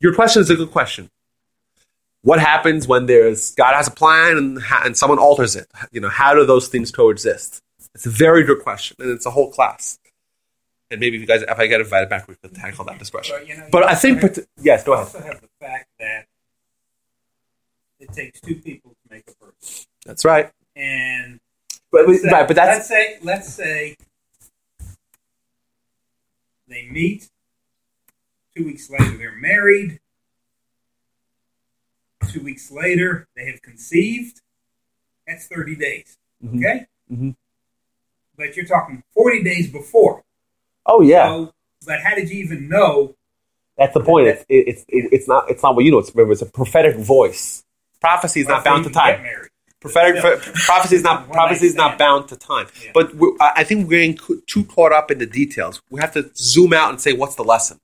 Your 0.01 0.15
question 0.15 0.43
is 0.43 0.51
a 0.51 0.57
good 0.57 0.71
question. 0.71 1.11
What 2.23 2.41
happens 2.41 2.87
when 2.87 3.07
there's 3.07 3.55
God 3.55 3.75
has 3.75 3.89
a 3.89 3.91
plan 3.93 4.37
and, 4.37 4.59
and 4.85 4.97
someone 4.97 5.19
alters 5.19 5.57
it? 5.57 5.67
You 5.93 6.01
know, 6.01 6.09
how 6.09 6.35
do 6.35 6.45
those 6.45 6.69
things 6.69 6.91
coexist? 6.91 7.61
It's 7.95 8.07
a 8.07 8.11
very 8.11 8.45
good 8.45 8.61
question, 8.63 8.97
and 9.01 9.11
it's 9.11 9.27
a 9.27 9.31
whole 9.31 9.51
class. 9.51 9.99
And 10.91 11.01
maybe 11.01 11.17
if 11.17 11.21
you 11.21 11.27
guys, 11.27 11.43
if 11.43 11.59
I 11.59 11.67
get 11.67 11.81
invited 11.81 12.09
back, 12.09 12.29
we 12.29 12.35
could 12.37 12.55
tackle 12.55 12.85
that 12.87 12.99
discussion. 12.99 13.37
But, 13.39 13.49
you 13.49 13.57
know, 13.57 13.67
but 13.71 13.85
I 13.85 13.95
think, 13.95 14.21
have- 14.23 14.39
yes, 14.61 14.85
go 14.85 14.95
ahead. 14.95 15.07
also 15.07 15.21
have 15.21 15.41
the 15.41 15.49
fact 15.61 15.87
that 15.99 16.27
it 18.01 18.13
takes 18.13 18.41
two 18.41 18.57
people 18.57 18.93
to 18.93 19.15
make 19.15 19.25
a 19.29 19.45
person, 19.45 19.87
That's 20.07 20.25
right. 20.25 20.51
and 20.77 21.39
But, 21.93 22.09
let's 22.09 22.23
say- 22.23 22.31
right, 22.31 22.47
but 22.47 22.57
that's 22.57 22.77
let's 22.79 22.89
say 22.89 23.19
let's 23.23 23.49
say 23.55 23.97
they 26.69 26.87
meet. 26.91 27.29
Two 28.59 28.65
weeks 28.65 28.91
later, 28.91 29.17
they're 29.17 29.37
married. 29.37 30.01
Two 32.33 32.43
weeks 32.43 32.73
later, 32.73 33.29
they 33.37 33.47
have 33.47 33.63
conceived. 33.63 34.41
That's 35.29 35.47
thirty 35.47 35.77
days. 35.77 36.17
Mhm. 36.45 36.59
Okay, 36.59 36.87
Mhm. 37.13 37.37
but 38.37 38.57
you're 38.57 38.67
talking 38.67 39.05
forty 39.15 39.45
days 39.45 39.71
before. 39.71 40.25
oh 40.87 41.03
yeah, 41.03 41.29
So, 41.29 41.53
but 41.87 42.01
how 42.01 42.15
did 42.17 42.31
you 42.31 42.43
even 42.43 42.69
know? 42.69 43.15
that's 43.77 43.95
the 43.95 44.01
point. 44.01 44.27
It's 44.27 44.45
it's 44.49 44.85
it's 44.89 45.29
not 45.29 45.49
it's 45.49 45.63
not 45.63 45.77
what 45.77 45.85
you 45.85 45.93
know. 45.93 45.99
It's 45.99 46.13
remember 46.13 46.33
it's 46.33 46.43
a 46.43 46.47
prophetic 46.47 46.97
voice. 46.97 47.63
Prophecy 48.01 48.41
is 48.41 48.49
not 48.49 48.65
bound 48.65 48.85
to 48.85 48.91
time. 48.91 49.25
prophetic 49.81 50.19
Still. 50.21 50.53
prophecy 50.65 50.97
is 50.97 51.03
not 51.05 51.31
prophecy 51.31 51.67
is 51.67 51.77
not 51.77 51.97
bound 51.99 52.29
to 52.31 52.37
time 52.37 52.67
Yeah. 52.85 52.91
but 52.93 53.13
I 53.41 53.53
I 53.61 53.65
think 53.65 53.87
we're 53.89 54.01
getting 54.09 54.43
too 54.49 54.65
caught 54.65 54.93
up 54.93 55.13
in 55.13 55.19
the 55.19 55.27
details 55.27 55.81
we 55.91 56.01
have 56.01 56.13
to 56.15 56.29
zoom 56.35 56.73
out 56.73 56.91
and 56.91 57.01
say 57.01 57.13
what's 57.13 57.37
the 57.37 57.45
lesson 57.45 57.79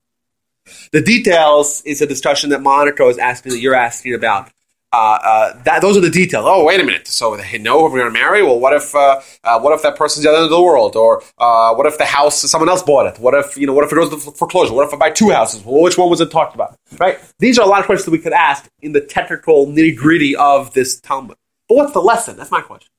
the 0.92 1.00
details 1.00 1.82
is 1.82 2.00
a 2.00 2.06
discussion 2.06 2.50
that 2.50 2.62
Monica 2.62 3.06
is 3.06 3.18
asking 3.18 3.52
that 3.52 3.58
you're 3.58 3.74
asking 3.74 4.14
about 4.14 4.50
uh, 4.94 5.18
uh, 5.24 5.62
that 5.64 5.82
those 5.82 5.96
are 5.96 6.00
the 6.00 6.10
details. 6.10 6.44
Oh, 6.46 6.64
wait 6.64 6.80
a 6.80 6.84
minute. 6.84 7.08
So 7.08 7.36
they 7.36 7.58
know 7.58 7.80
who 7.80 7.92
we're 7.92 8.00
going 8.00 8.12
to 8.12 8.18
marry. 8.18 8.44
Well, 8.44 8.60
what 8.60 8.72
if 8.72 8.94
uh, 8.94 9.20
uh, 9.42 9.58
what 9.58 9.72
if 9.72 9.82
that 9.82 9.96
person's 9.96 10.22
the 10.22 10.30
other 10.30 10.38
end 10.38 10.44
of 10.44 10.50
the 10.50 10.62
world, 10.62 10.94
or 10.94 11.22
uh, 11.38 11.74
what 11.74 11.86
if 11.86 11.98
the 11.98 12.04
house 12.04 12.38
someone 12.48 12.68
else 12.68 12.82
bought 12.82 13.06
it? 13.06 13.20
What 13.20 13.34
if 13.34 13.56
you 13.56 13.66
know? 13.66 13.72
What 13.72 13.84
if 13.84 13.92
it 13.92 13.96
goes 13.96 14.10
to 14.10 14.30
foreclosure? 14.30 14.72
What 14.72 14.86
if 14.86 14.94
I 14.94 14.96
buy 14.96 15.10
two 15.10 15.30
houses? 15.30 15.64
Well, 15.64 15.82
which 15.82 15.98
one 15.98 16.10
was 16.10 16.20
it 16.20 16.30
talked 16.30 16.54
about? 16.54 16.78
Right. 16.98 17.18
These 17.40 17.58
are 17.58 17.66
a 17.66 17.68
lot 17.68 17.80
of 17.80 17.86
questions 17.86 18.04
that 18.04 18.12
we 18.12 18.18
could 18.18 18.32
ask 18.32 18.70
in 18.82 18.92
the 18.92 19.00
technical 19.00 19.66
nitty 19.66 19.96
gritty 19.96 20.36
of 20.36 20.72
this 20.74 21.00
Talmud. 21.00 21.36
But 21.68 21.74
what's 21.74 21.92
the 21.92 22.00
lesson? 22.00 22.36
That's 22.36 22.52
my 22.52 22.60
question. 22.60 22.90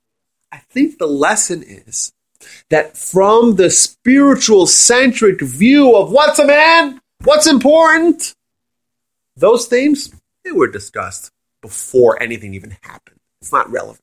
I 0.51 0.57
think 0.57 0.97
the 0.97 1.07
lesson 1.07 1.63
is 1.63 2.11
that 2.69 2.97
from 2.97 3.55
the 3.55 3.69
spiritual 3.69 4.67
centric 4.67 5.41
view 5.41 5.95
of 5.95 6.11
what's 6.11 6.39
a 6.39 6.45
man, 6.45 6.99
what's 7.23 7.47
important, 7.47 8.33
those 9.35 9.67
things 9.67 10.11
they 10.43 10.51
were 10.51 10.67
discussed 10.67 11.31
before 11.61 12.21
anything 12.21 12.53
even 12.53 12.77
happened. 12.81 13.19
It's 13.41 13.51
not 13.51 13.69
relevant. 13.71 14.01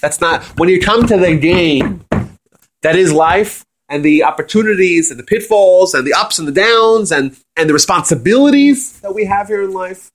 That's 0.00 0.20
not 0.20 0.42
when 0.58 0.68
you 0.68 0.80
come 0.80 1.06
to 1.06 1.16
the 1.16 1.36
game 1.36 2.04
that 2.82 2.96
is 2.96 3.12
life 3.12 3.64
and 3.88 4.04
the 4.04 4.24
opportunities 4.24 5.10
and 5.10 5.18
the 5.18 5.24
pitfalls 5.24 5.94
and 5.94 6.06
the 6.06 6.14
ups 6.14 6.38
and 6.38 6.48
the 6.48 6.52
downs 6.52 7.12
and 7.12 7.36
and 7.56 7.68
the 7.68 7.74
responsibilities 7.74 9.00
that 9.00 9.14
we 9.14 9.24
have 9.24 9.48
here 9.48 9.62
in 9.62 9.72
life. 9.72 10.10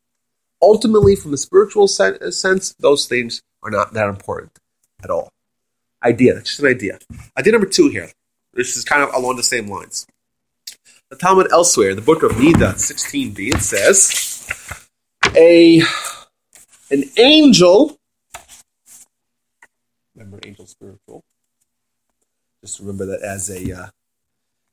Ultimately, 0.62 1.16
from 1.16 1.32
the 1.32 1.38
spiritual 1.38 1.86
uh, 1.86 2.32
sense, 2.32 2.74
those 2.80 3.08
things 3.08 3.42
are 3.64 3.72
not 3.72 3.94
that 3.94 4.10
important 4.10 4.52
at 5.04 5.10
all. 5.10 5.30
Idea. 6.04 6.34
That's 6.34 6.50
just 6.50 6.60
an 6.60 6.68
idea. 6.68 7.00
Idea 7.38 7.54
number 7.54 7.68
two 7.68 7.90
here. 7.90 8.10
This 8.54 8.76
is 8.76 8.84
kind 8.84 9.04
of 9.04 9.14
along 9.14 9.38
the 9.38 9.44
same 9.44 9.68
lines. 9.68 10.06
The 11.10 11.16
Talmud 11.16 11.52
elsewhere, 11.52 11.96
the 11.96 12.02
book 12.02 12.22
of 12.22 12.34
Nida, 12.34 12.76
16b, 12.76 13.56
it 13.56 13.62
says, 13.62 14.88
a 15.36 15.82
an 16.92 17.04
angel. 17.18 17.98
Remember, 20.16 20.40
angel 20.46 20.68
spiritual. 20.68 21.24
Just 22.62 22.80
remember 22.80 23.08
that 23.08 23.24
as 23.24 23.50
a 23.50 23.76
uh, 23.76 23.88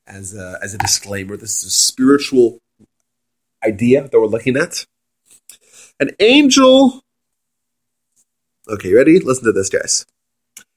as 0.05 0.35
a, 0.35 0.59
as 0.61 0.75
a 0.75 0.77
disclaimer. 0.77 1.37
This 1.37 1.57
is 1.57 1.63
a 1.65 1.71
spiritual 1.71 2.59
idea 3.65 4.07
that 4.07 4.19
we're 4.19 4.27
looking 4.27 4.57
at. 4.57 4.85
An 5.99 6.11
angel. 6.19 7.03
Okay, 8.69 8.93
ready? 8.93 9.19
Listen 9.19 9.45
to 9.45 9.51
this, 9.51 9.69
guys. 9.69 10.05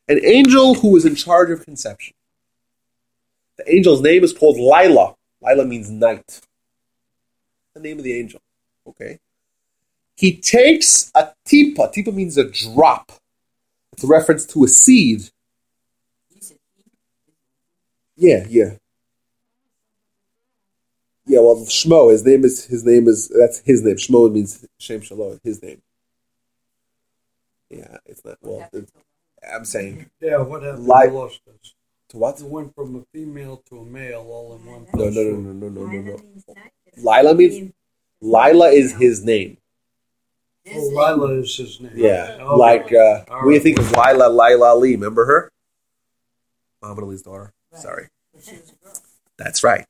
An 0.08 0.24
angel 0.24 0.74
who 0.76 0.96
is 0.96 1.04
in 1.04 1.16
charge 1.16 1.50
of 1.50 1.66
conception. 1.66 2.14
The 3.58 3.68
angel's 3.68 4.00
name 4.00 4.24
is 4.24 4.32
called 4.32 4.56
Lila. 4.56 5.16
Lila 5.42 5.64
means 5.64 5.90
night. 5.90 6.40
The 7.74 7.80
name 7.80 7.98
of 7.98 8.04
the 8.04 8.18
angel. 8.18 8.40
Okay. 8.86 9.18
He 10.16 10.36
takes 10.36 11.10
a 11.14 11.28
tipa. 11.46 11.92
Tipa 11.92 12.12
means 12.12 12.36
a 12.36 12.44
drop. 12.44 13.12
It's 13.92 14.04
a 14.04 14.06
reference 14.06 14.44
to 14.46 14.64
a 14.64 14.68
seed. 14.68 15.30
Yeah, 18.16 18.44
yeah. 18.48 18.74
Yeah, 21.26 21.40
well, 21.40 21.56
Shmo, 21.66 22.10
his 22.10 22.24
name 22.24 22.44
is 22.44 22.64
his 22.66 22.84
name 22.84 23.06
is 23.08 23.28
that's 23.28 23.60
his 23.60 23.82
name. 23.82 23.96
Shmo 23.96 24.30
means 24.32 24.66
Shem 24.78 25.00
Shalom, 25.00 25.38
his 25.44 25.62
name. 25.62 25.80
Yeah, 27.70 27.98
it's 28.04 28.24
not 28.24 28.36
well. 28.42 28.68
It, 28.72 28.90
I'm 29.48 29.64
saying 29.64 30.10
Yeah, 30.20 30.38
what 30.38 30.62
happened? 30.62 30.86
Like- 30.86 31.10
you 31.10 31.16
lost 31.16 31.40
us. 31.48 31.74
To 32.10 32.16
what? 32.18 32.38
You 32.40 32.46
went 32.46 32.74
from 32.74 32.96
a 32.96 33.02
female 33.12 33.62
to 33.68 33.78
a 33.78 33.84
male 33.84 34.26
all 34.28 34.56
in 34.56 34.66
one. 34.66 34.86
No, 34.94 35.08
no, 35.08 35.22
no, 35.22 35.52
no, 35.52 35.68
no, 35.68 35.68
no, 35.68 35.86
no, 35.86 36.00
no. 36.02 36.54
Lila 36.96 37.34
means 37.34 37.72
Lila 38.20 38.68
is 38.70 38.92
his 38.92 39.24
name. 39.24 39.56
Oh, 40.72 40.88
Lila 40.88 41.32
is 41.40 41.56
his 41.56 41.80
name. 41.80 41.92
Yeah, 41.94 42.38
Oh, 42.40 42.56
like 42.56 42.92
uh, 42.92 43.24
All 43.30 43.46
when 43.46 43.54
you 43.54 43.60
think 43.60 43.78
of 43.78 43.90
Lila, 43.92 44.28
Lila 44.28 44.76
Lee. 44.76 44.92
remember 44.92 45.24
her? 45.24 45.50
Muhammad 46.82 47.04
Ali's 47.04 47.22
daughter. 47.22 47.52
Sorry, 47.74 48.08
that's 49.38 49.62
right. 49.62 49.86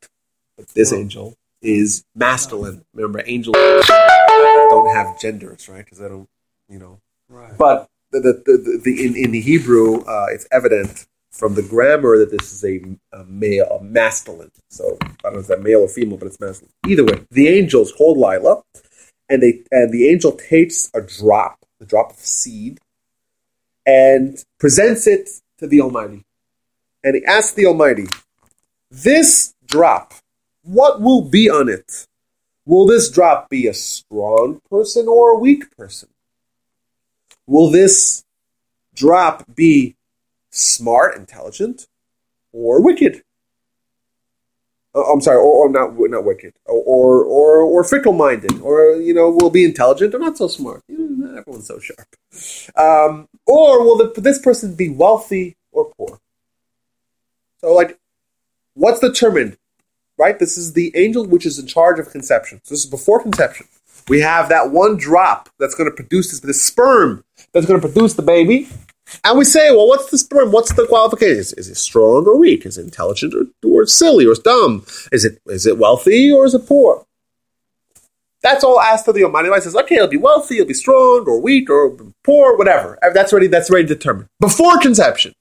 But 0.56 0.68
this 0.68 0.92
angel 0.92 1.34
is 1.62 2.04
masculine. 2.14 2.84
Remember, 2.94 3.22
angels 3.24 3.56
don't 3.56 4.94
have 4.94 5.18
genders, 5.18 5.68
right? 5.68 5.84
Because 5.84 5.98
they 5.98 6.08
don't, 6.08 6.28
you 6.68 6.78
know. 6.78 7.00
Right. 7.28 7.56
But 7.56 7.88
the, 8.12 8.20
the, 8.20 8.32
the, 8.44 8.80
the 8.84 9.06
in, 9.06 9.16
in 9.16 9.30
the 9.30 9.40
Hebrew, 9.40 10.02
uh, 10.02 10.26
it's 10.30 10.46
evident 10.50 11.06
from 11.40 11.54
the 11.54 11.62
grammar 11.62 12.18
that 12.18 12.30
this 12.30 12.52
is 12.52 12.62
a, 12.64 12.82
a 13.16 13.25
male, 13.25 13.64
a 13.80 13.82
masculine. 13.82 14.52
So 14.68 14.99
I 15.02 15.06
don't 15.23 15.32
know 15.32 15.38
if 15.40 15.47
that 15.47 15.62
male 15.62 15.80
or 15.80 15.88
female, 15.88 16.18
but 16.18 16.26
it's 16.26 16.38
masculine. 16.38 16.70
Either 16.87 17.04
way, 17.04 17.25
the 17.30 17.49
angels 17.49 17.92
hold 17.97 18.18
Lila, 18.18 18.62
and 19.30 19.42
they 19.42 19.62
and 19.70 19.90
the 19.90 20.09
angel 20.11 20.32
takes 20.32 20.90
a 20.94 21.00
drop, 21.00 21.59
a 21.80 21.87
drop 21.87 22.11
of 22.11 22.18
seed, 22.18 22.78
and 23.87 24.44
presents 24.59 25.06
it 25.06 25.30
to 25.59 25.66
the 25.66 25.80
Almighty, 25.80 26.23
and 27.02 27.16
he 27.16 27.25
asks 27.25 27.54
the 27.54 27.64
Almighty, 27.64 28.06
"This 28.90 29.54
drop, 29.66 30.12
what 30.62 31.00
will 31.00 31.23
be 31.23 31.49
on 31.49 31.70
it? 31.70 32.06
Will 32.66 32.87
this 32.87 33.11
drop 33.11 33.49
be 33.49 33.66
a 33.66 33.75
strong 33.75 34.61
person 34.70 35.09
or 35.09 35.30
a 35.30 35.38
weak 35.38 35.75
person?" 35.75 36.11
Will 37.47 37.70
this 37.70 38.25
drop 38.94 39.44
be 39.56 39.97
smart, 40.50 41.16
intelligent, 41.16 41.87
or 42.52 42.83
wicked? 42.83 43.23
Oh, 44.92 45.12
I'm 45.12 45.21
sorry, 45.21 45.37
or, 45.37 45.42
or 45.42 45.71
not 45.71 45.92
not 45.97 46.25
wicked, 46.25 46.54
or 46.66 47.25
or 47.25 47.62
or 47.62 47.85
fickle 47.85 48.12
minded, 48.12 48.61
or 48.61 48.97
you 48.97 49.14
know, 49.14 49.30
will 49.30 49.50
be 49.50 49.64
intelligent 49.64 50.14
or 50.14 50.19
not 50.19 50.37
so 50.37 50.49
smart. 50.49 50.83
You 50.88 50.99
know, 50.99 51.26
not 51.26 51.38
everyone's 51.38 51.69
so 51.69 51.78
sharp. 51.78 52.09
Um, 52.76 53.28
or 53.47 53.85
will 53.85 53.97
the, 53.97 54.21
this 54.21 54.40
person 54.40 54.75
be 54.75 54.88
wealthy 54.88 55.57
or 55.71 55.92
poor? 55.97 56.19
So, 57.61 57.73
like, 57.73 57.99
what's 58.75 59.00
determined? 59.00 59.57
Right, 60.19 60.38
this 60.38 60.59
is 60.59 60.75
the 60.75 60.92
angel 60.97 61.25
which 61.25 61.47
is 61.47 61.59
in 61.59 61.66
charge 61.66 61.99
of 61.99 62.11
conception. 62.11 62.61
So 62.64 62.75
this 62.75 62.85
is 62.85 62.90
before 62.90 63.23
conception. 63.23 63.69
We 64.09 64.21
have 64.21 64.49
that 64.49 64.71
one 64.71 64.97
drop 64.97 65.49
that's 65.59 65.75
going 65.75 65.88
to 65.88 65.95
produce 65.95 66.30
this, 66.30 66.40
this 66.40 66.62
sperm 66.62 67.25
that's 67.52 67.64
going 67.64 67.80
to 67.80 67.87
produce 67.87 68.14
the 68.14 68.23
baby. 68.23 68.69
And 69.25 69.38
we 69.38 69.45
say, 69.45 69.71
well, 69.71 69.88
what's 69.88 70.11
the 70.11 70.19
sperm? 70.19 70.52
What's 70.52 70.73
the 70.73 70.87
qualifications? 70.87 71.52
Is 71.55 71.69
it 71.69 71.76
strong 71.76 72.26
or 72.26 72.38
weak? 72.38 72.67
Is 72.67 72.79
it 72.79 72.85
intelligent 72.85 73.35
or, 73.35 73.47
or 73.69 73.87
silly 73.87 74.26
or 74.26 74.35
dumb? 74.35 74.85
Is 75.12 75.25
it 75.25 75.40
is 75.47 75.67
it 75.67 75.79
wealthy 75.79 76.31
or 76.31 76.45
is 76.47 76.55
it 76.55 76.67
poor? 76.67 77.05
That's 78.43 78.64
all 78.64 78.81
asked 78.81 79.07
of 79.07 79.14
the 79.14 79.25
Almighty. 79.25 79.49
God 79.49 79.62
says, 79.62 79.76
okay, 79.76 79.97
it'll 79.97 80.09
be 80.09 80.17
wealthy, 80.17 80.57
it'll 80.57 80.67
be 80.67 80.75
strong 80.75 81.25
or 81.26 81.40
weak 81.40 81.69
or 81.69 81.97
poor, 82.25 82.57
whatever. 82.57 82.99
That's 83.12 83.33
already 83.33 83.49
that's 83.49 83.71
already 83.71 83.88
determined 83.88 84.29
before 84.40 84.79
conception. 84.79 85.35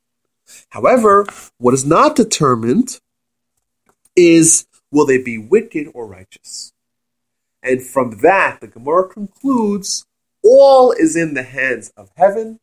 However, 0.69 1.25
what 1.57 1.73
is 1.73 1.85
not 1.85 2.15
determined 2.15 2.99
is 4.15 4.65
will 4.91 5.05
they 5.05 5.21
be 5.21 5.37
wicked 5.37 5.89
or 5.93 6.07
righteous? 6.07 6.73
And 7.61 7.81
from 7.81 8.19
that, 8.21 8.61
the 8.61 8.67
Gemara 8.67 9.07
concludes 9.07 10.05
all 10.43 10.91
is 10.91 11.15
in 11.15 11.33
the 11.33 11.43
hands 11.43 11.91
of 11.97 12.09
heaven, 12.15 12.59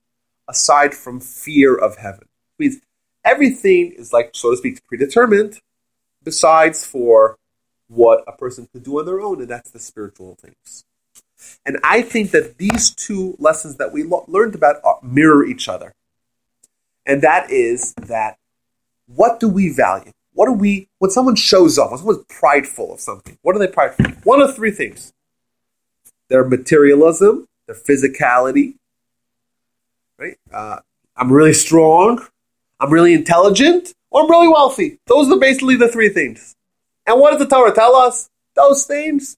aside 0.48 0.94
from 0.94 1.20
fear 1.20 1.74
of 1.76 1.96
heaven. 1.96 2.28
Means 2.58 2.78
everything 3.24 3.92
is 3.92 4.12
like, 4.12 4.30
so 4.32 4.50
to 4.50 4.56
speak, 4.56 4.84
predetermined, 4.86 5.60
besides 6.22 6.86
for 6.86 7.36
what 7.88 8.24
a 8.26 8.32
person 8.32 8.68
could 8.72 8.82
do 8.82 8.98
on 8.98 9.06
their 9.06 9.20
own, 9.20 9.40
and 9.40 9.48
that's 9.48 9.70
the 9.70 9.78
spiritual 9.78 10.36
things. 10.40 10.84
And 11.64 11.78
I 11.84 12.02
think 12.02 12.30
that 12.30 12.58
these 12.58 12.94
two 12.94 13.36
lessons 13.38 13.76
that 13.76 13.92
we 13.92 14.02
lo- 14.02 14.24
learned 14.26 14.54
about 14.54 14.76
are, 14.84 14.98
mirror 15.02 15.44
each 15.44 15.68
other. 15.68 15.92
And 17.04 17.22
that 17.22 17.50
is 17.50 17.94
that 17.94 18.38
what 19.06 19.38
do 19.38 19.48
we 19.48 19.68
value? 19.68 20.10
What 20.32 20.46
do 20.46 20.52
we, 20.52 20.88
when 20.98 21.10
someone 21.10 21.36
shows 21.36 21.78
off, 21.78 21.90
when 21.90 21.98
someone's 21.98 22.24
prideful 22.28 22.92
of 22.92 23.00
something, 23.00 23.38
what 23.42 23.54
are 23.54 23.58
they 23.58 23.68
prideful? 23.68 24.06
of? 24.06 24.26
One 24.26 24.40
of 24.40 24.54
three 24.54 24.70
things 24.70 25.12
their 26.28 26.44
materialism, 26.44 27.46
their 27.66 27.76
physicality, 27.76 28.74
right? 30.18 30.36
Uh, 30.52 30.80
I'm 31.16 31.32
really 31.32 31.54
strong, 31.54 32.24
I'm 32.80 32.92
really 32.92 33.14
intelligent, 33.14 33.94
or 34.10 34.22
I'm 34.22 34.30
really 34.30 34.48
wealthy. 34.48 34.98
Those 35.06 35.30
are 35.30 35.38
basically 35.38 35.76
the 35.76 35.88
three 35.88 36.08
things. 36.08 36.54
And 37.06 37.20
what 37.20 37.30
does 37.30 37.38
the 37.38 37.46
Torah 37.46 37.74
tell 37.74 37.94
us? 37.96 38.28
Those 38.54 38.84
things 38.84 39.36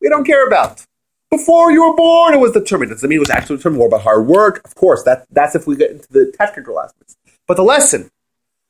we 0.00 0.08
don't 0.08 0.24
care 0.24 0.46
about. 0.46 0.84
Before 1.30 1.70
you 1.70 1.88
were 1.88 1.94
born, 1.94 2.34
it 2.34 2.40
was 2.40 2.52
determined. 2.52 2.90
Does 2.90 3.04
it 3.04 3.08
mean 3.08 3.18
it 3.18 3.20
was 3.20 3.30
actually 3.30 3.58
determined 3.58 3.78
more 3.78 3.88
about 3.88 4.02
hard 4.02 4.26
work? 4.26 4.62
Of 4.64 4.74
course, 4.74 5.04
that, 5.04 5.26
that's 5.30 5.54
if 5.54 5.66
we 5.66 5.76
get 5.76 5.92
into 5.92 6.08
the 6.10 6.32
technical 6.36 6.80
aspects. 6.80 7.16
But 7.46 7.56
the 7.56 7.62
lesson, 7.62 8.10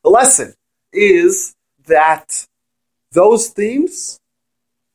the 0.05 0.11
lesson 0.11 0.55
is 0.93 1.55
that 1.87 2.47
those 3.13 3.49
things 3.49 4.21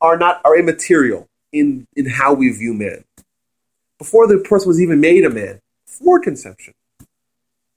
are 0.00 0.16
not 0.16 0.40
are 0.44 0.56
immaterial 0.56 1.26
in, 1.52 1.86
in 1.96 2.06
how 2.06 2.34
we 2.34 2.50
view 2.50 2.72
man. 2.72 3.04
Before 3.98 4.28
the 4.28 4.38
person 4.38 4.68
was 4.68 4.80
even 4.80 5.00
made 5.00 5.24
a 5.24 5.30
man, 5.30 5.60
before 5.98 6.20
conception, 6.20 6.74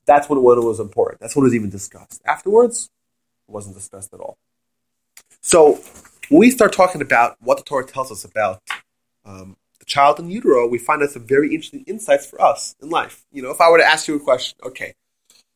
that's 0.05 0.27
when, 0.27 0.39
it 0.39 0.41
was 0.41 0.79
important. 0.79 1.21
That's 1.21 1.35
when 1.35 1.43
it 1.43 1.47
was 1.47 1.55
even 1.55 1.69
discussed. 1.69 2.21
Afterwards, 2.25 2.89
it 3.47 3.51
wasn't 3.51 3.75
discussed 3.75 4.13
at 4.13 4.19
all. 4.19 4.37
So 5.41 5.79
when 6.29 6.39
we 6.39 6.51
start 6.51 6.73
talking 6.73 7.01
about 7.01 7.37
what 7.41 7.57
the 7.57 7.63
Torah 7.63 7.85
tells 7.85 8.11
us 8.11 8.23
about 8.23 8.61
um, 9.25 9.55
the 9.79 9.85
child 9.85 10.19
in 10.19 10.29
utero, 10.29 10.67
we 10.67 10.77
find 10.77 11.03
out 11.03 11.11
some 11.11 11.25
very 11.25 11.53
interesting 11.53 11.83
insights 11.85 12.25
for 12.25 12.41
us 12.41 12.75
in 12.81 12.89
life. 12.89 13.25
You 13.31 13.43
know, 13.43 13.51
if 13.51 13.61
I 13.61 13.69
were 13.69 13.77
to 13.77 13.85
ask 13.85 14.07
you 14.07 14.15
a 14.15 14.19
question, 14.19 14.57
okay, 14.65 14.93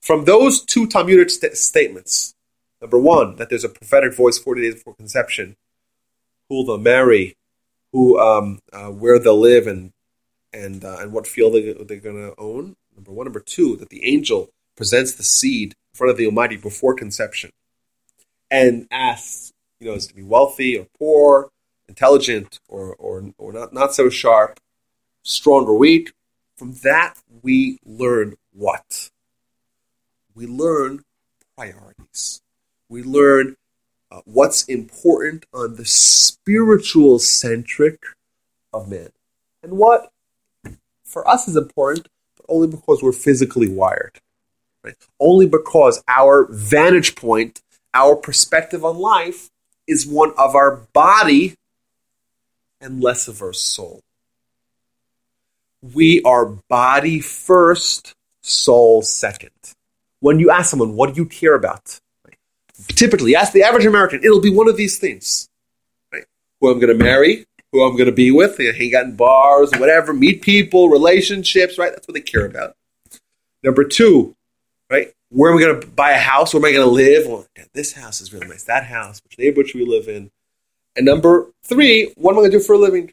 from 0.02 0.26
those 0.26 0.63
two 0.63 0.86
Talmudic 0.86 1.30
st- 1.30 1.58
statements, 1.58 2.36
number 2.82 2.99
one, 2.99 3.38
that 3.38 3.49
there's 3.49 3.63
a 3.63 3.69
prophetic 3.69 4.13
voice 4.13 4.38
40 4.38 4.62
days 4.62 4.76
before 4.76 4.93
conception, 4.95 5.56
who 6.49 6.65
they'll 6.65 6.78
marry, 6.78 7.36
who, 7.91 8.19
um, 8.19 8.60
uh, 8.71 8.89
where 8.89 9.17
they'll 9.17 9.39
live, 9.39 9.65
and 9.65 9.92
and 10.54 10.86
uh, 10.86 10.98
and 11.00 11.12
what 11.12 11.28
field 11.28 11.54
they, 11.54 11.74
they're 11.74 11.98
going 11.98 12.16
to 12.16 12.36
own. 12.38 12.76
Number 12.96 13.12
one, 13.12 13.26
number 13.26 13.39
two, 13.39 13.76
that 13.78 13.89
the 13.89 14.06
angel 14.06 14.50
presents 14.76 15.13
the 15.13 15.24
seed 15.24 15.72
in 15.72 15.98
front 15.98 16.12
of 16.12 16.18
the 16.18 16.26
Almighty 16.26 16.58
before 16.58 16.94
conception, 16.94 17.52
and 18.52 18.88
asks, 18.92 19.52
you 19.80 19.88
know, 19.88 19.94
is 19.94 20.06
it 20.06 20.10
to 20.10 20.16
be 20.16 20.24
wealthy 20.24 20.78
or 20.78 20.88
poor, 20.98 21.50
intelligent 21.88 22.60
or 22.68 22.96
or 22.96 23.32
or 23.38 23.52
not 23.52 23.74
not 23.74 23.94
so 23.94 24.10
sharp, 24.10 24.60
strong 25.24 25.66
or 25.66 25.78
weak. 25.78 26.13
From 26.56 26.74
that, 26.84 27.16
we 27.42 27.80
learn 27.84 28.36
what 28.54 29.10
we 30.36 30.46
learn 30.46 31.04
priorities. 31.58 32.42
We 32.89 33.04
learn 33.04 33.56
uh, 34.12 34.22
what's 34.26 34.63
important 34.66 35.46
on 35.54 35.76
the 35.76 35.86
spiritual 35.86 37.20
centric 37.20 38.04
of 38.72 38.88
man, 38.88 39.10
and 39.62 39.74
what 39.74 40.12
for 41.13 41.28
us 41.28 41.47
is 41.47 41.56
important, 41.56 42.08
but 42.36 42.45
only 42.49 42.67
because 42.67 43.02
we're 43.02 43.13
physically 43.13 43.69
wired. 43.69 44.19
Right? 44.84 44.95
Only 45.19 45.47
because 45.47 46.04
our 46.08 46.47
vantage 46.52 47.15
point, 47.15 47.62
our 47.93 48.15
perspective 48.15 48.84
on 48.84 48.97
life, 48.97 49.49
is 49.88 50.06
one 50.06 50.34
of 50.38 50.56
our 50.56 50.88
body 50.91 51.56
and 52.82 53.02
less 53.02 53.28
of 53.28 53.41
our 53.41 53.54
soul. 53.54 54.02
We 55.82 56.21
are 56.23 56.45
body 56.69 57.19
first, 57.19 58.13
soul 58.41 59.02
second. 59.04 59.52
When 60.19 60.39
you 60.39 60.49
ask 60.49 60.69
someone, 60.69 60.95
what 60.95 61.13
do 61.13 61.21
you 61.21 61.28
care 61.28 61.56
about? 61.56 61.99
Typically, 62.88 63.36
ask 63.36 63.54
the 63.54 63.63
average 63.63 63.86
American, 63.86 64.21
it'll 64.23 64.41
be 64.41 64.49
one 64.49 64.67
of 64.67 64.78
these 64.78 64.97
things. 64.97 65.47
Right? 66.12 66.26
Who 66.60 66.71
I'm 66.71 66.80
going 66.80 66.97
to 66.97 67.04
marry, 67.04 67.45
who 67.74 67.84
I'm 67.84 67.94
going 67.94 68.06
to 68.06 68.12
be 68.12 68.32
with, 68.32 68.58
hang 68.58 68.96
out 68.96 69.06
in 69.06 69.16
bars, 69.16 69.72
whatever, 69.78 70.14
meet 70.14 70.44
people, 70.44 70.90
relationships, 70.90 71.78
right? 71.80 71.92
That's 71.92 72.08
what 72.08 72.14
they 72.14 72.22
care 72.22 72.46
about. 72.46 72.76
Number 73.64 73.84
two, 73.84 74.36
right? 74.92 75.12
Where 75.30 75.52
am 75.52 75.58
I 75.58 75.62
going 75.62 75.82
to 75.82 75.88
buy 75.88 76.12
a 76.12 76.20
house? 76.20 76.54
Where 76.54 76.62
am 76.62 76.66
I 76.66 76.72
going 76.72 76.88
to 76.88 76.94
live? 76.94 77.28
Well, 77.28 77.48
this 77.74 77.94
house 77.94 78.22
is 78.22 78.32
really 78.32 78.48
nice. 78.48 78.64
That 78.66 78.86
house, 78.86 79.22
which 79.24 79.40
neighborhood 79.40 79.70
should 79.70 79.80
we 79.80 79.88
live 79.88 80.08
in? 80.08 80.30
And 80.96 81.06
number 81.06 81.52
three, 81.64 82.14
what 82.16 82.34
am 82.34 82.38
I 82.38 82.42
going 82.42 82.52
to 82.52 82.58
do 82.60 82.64
for 82.64 82.74
a 82.74 82.78
living? 82.78 83.12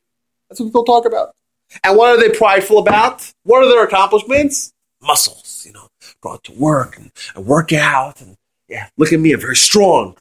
That's 0.49 0.61
what 0.61 0.67
people 0.67 0.85
talk 0.85 1.07
about. 1.07 1.35
And 1.83 1.97
what 1.97 2.11
are 2.11 2.21
they 2.21 2.37
prideful 2.37 2.79
about? 2.79 3.33
What 3.45 3.65
are 3.65 3.69
their 3.69 3.85
accomplishments? 3.85 4.75
Muscles, 5.01 5.65
you 5.67 5.73
know, 5.73 5.89
go 6.21 6.35
out 6.35 6.45
to 6.45 6.53
work 6.53 6.99
and, 6.99 7.11
and 7.35 7.47
work 7.47 7.73
out. 7.73 8.21
And 8.21 8.37
yeah, 8.69 8.89
look 8.99 9.15
at 9.15 9.21
me, 9.21 9.33
I'm 9.33 9.41
very 9.41 9.57
strong. 9.57 10.19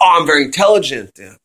Oh, 0.00 0.16
I'm 0.18 0.26
very 0.26 0.44
intelligent. 0.44 1.12
Yeah. 1.16 1.36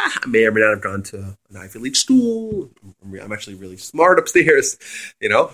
I 0.00 0.26
may 0.26 0.44
or 0.44 0.52
may 0.52 0.60
not 0.60 0.70
have 0.70 0.80
gone 0.80 1.02
to 1.04 1.36
an 1.50 1.56
Ivy 1.56 1.78
League 1.78 1.96
school. 1.96 2.70
I'm, 3.02 3.32
actually 3.32 3.56
really 3.56 3.76
smart 3.76 4.18
upstairs, 4.18 4.78
you 5.20 5.28
know. 5.28 5.52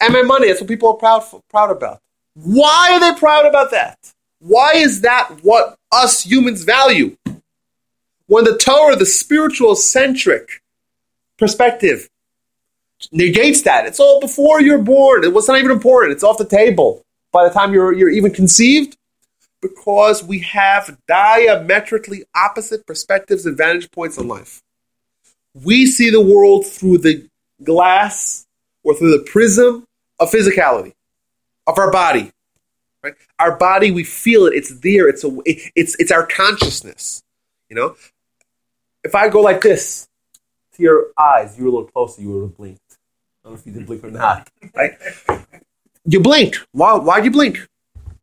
And 0.00 0.12
my 0.12 0.22
money, 0.22 0.48
that's 0.48 0.60
what 0.60 0.68
people 0.68 0.90
are 0.90 0.94
proud, 0.94 1.24
proud 1.48 1.70
about. 1.70 2.00
Why 2.34 2.90
are 2.92 3.00
they 3.00 3.18
proud 3.18 3.46
about 3.46 3.70
that? 3.70 3.98
Why 4.38 4.72
is 4.74 5.02
that 5.02 5.42
what 5.42 5.76
us 5.92 6.24
humans 6.24 6.64
value? 6.64 7.16
When 8.26 8.44
the 8.44 8.56
Torah, 8.58 8.96
the 8.96 9.06
spiritual 9.06 9.76
centric 9.76 10.62
perspective, 11.38 12.08
negates 13.12 13.62
that. 13.62 13.86
It's 13.86 14.00
all 14.00 14.20
before 14.20 14.60
you're 14.60 14.78
born. 14.78 15.24
It 15.24 15.32
was 15.32 15.48
not 15.48 15.58
even 15.58 15.70
important. 15.70 16.12
It's 16.12 16.24
off 16.24 16.38
the 16.38 16.44
table 16.44 17.04
by 17.32 17.46
the 17.46 17.54
time 17.54 17.72
you're 17.72 17.92
you're 17.92 18.10
even 18.10 18.32
conceived, 18.32 18.96
because 19.62 20.22
we 20.22 20.40
have 20.40 20.96
diametrically 21.08 22.24
opposite 22.34 22.86
perspectives 22.86 23.46
and 23.46 23.56
vantage 23.56 23.90
points 23.90 24.18
on 24.18 24.28
life. 24.28 24.62
We 25.54 25.86
see 25.86 26.10
the 26.10 26.20
world 26.20 26.66
through 26.66 26.98
the 26.98 27.28
glass 27.62 28.46
or 28.84 28.94
through 28.94 29.16
the 29.16 29.24
prism 29.24 29.84
of 30.20 30.30
physicality, 30.30 30.92
of 31.66 31.78
our 31.78 31.90
body. 31.90 32.30
Right? 33.02 33.14
Our 33.38 33.56
body, 33.56 33.90
we 33.90 34.04
feel 34.04 34.46
it. 34.46 34.54
It's 34.54 34.78
there. 34.80 35.08
It's 35.08 35.24
a. 35.24 35.28
it- 35.44 35.72
It's 35.74 35.96
it's 35.98 36.10
our 36.12 36.26
consciousness. 36.26 37.22
You 37.68 37.76
know, 37.76 37.96
if 39.04 39.14
I 39.14 39.28
go 39.28 39.40
like 39.40 39.60
this 39.62 40.08
to 40.74 40.82
your 40.82 41.06
eyes, 41.18 41.56
you 41.56 41.64
were 41.64 41.70
a 41.70 41.72
little 41.72 41.88
closer. 41.88 42.20
You 42.22 42.30
would 42.32 42.42
have 42.42 42.56
blinked. 42.56 42.80
I 42.90 43.48
don't 43.48 43.54
know 43.54 43.58
if 43.60 43.66
you 43.66 43.72
did 43.72 43.86
blink 43.86 44.04
or 44.04 44.10
not. 44.10 44.48
Right? 44.74 44.92
You 46.04 46.20
blink. 46.20 46.56
Why? 46.72 46.94
Why'd 46.94 47.24
you 47.24 47.30
blink? 47.30 47.66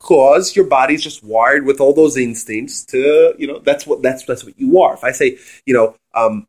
Because 0.04 0.54
your 0.54 0.66
body's 0.66 1.02
just 1.02 1.24
wired 1.24 1.66
with 1.66 1.80
all 1.80 1.94
those 1.94 2.18
instincts 2.18 2.84
to, 2.88 3.34
you 3.38 3.48
know, 3.48 3.60
that's 3.60 3.88
what 3.88 4.02
that's 4.02 4.26
that's 4.26 4.44
what 4.44 4.60
you 4.60 4.82
are. 4.82 4.94
If 4.96 5.04
I 5.06 5.12
say, 5.12 5.38
you 5.66 5.74
know, 5.74 5.96
um, 6.14 6.46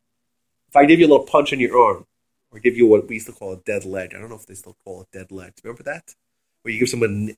if 0.68 0.74
I 0.74 0.84
give 0.86 0.98
you 0.98 1.06
a 1.06 1.12
little 1.12 1.24
punch 1.24 1.52
in 1.52 1.60
your 1.60 1.78
arm, 1.78 2.04
or 2.50 2.58
give 2.58 2.76
you 2.76 2.84
what 2.86 3.06
we 3.08 3.14
used 3.14 3.28
to 3.28 3.32
call 3.32 3.52
a 3.52 3.56
dead 3.58 3.84
leg, 3.84 4.12
I 4.12 4.18
don't 4.18 4.28
know 4.28 4.34
if 4.34 4.46
they 4.46 4.54
still 4.54 4.76
call 4.84 5.02
it 5.02 5.08
dead 5.12 5.30
leg. 5.30 5.52
Remember 5.62 5.84
that? 5.84 6.16
Where 6.62 6.74
you 6.74 6.80
give 6.80 6.88
someone, 6.88 7.36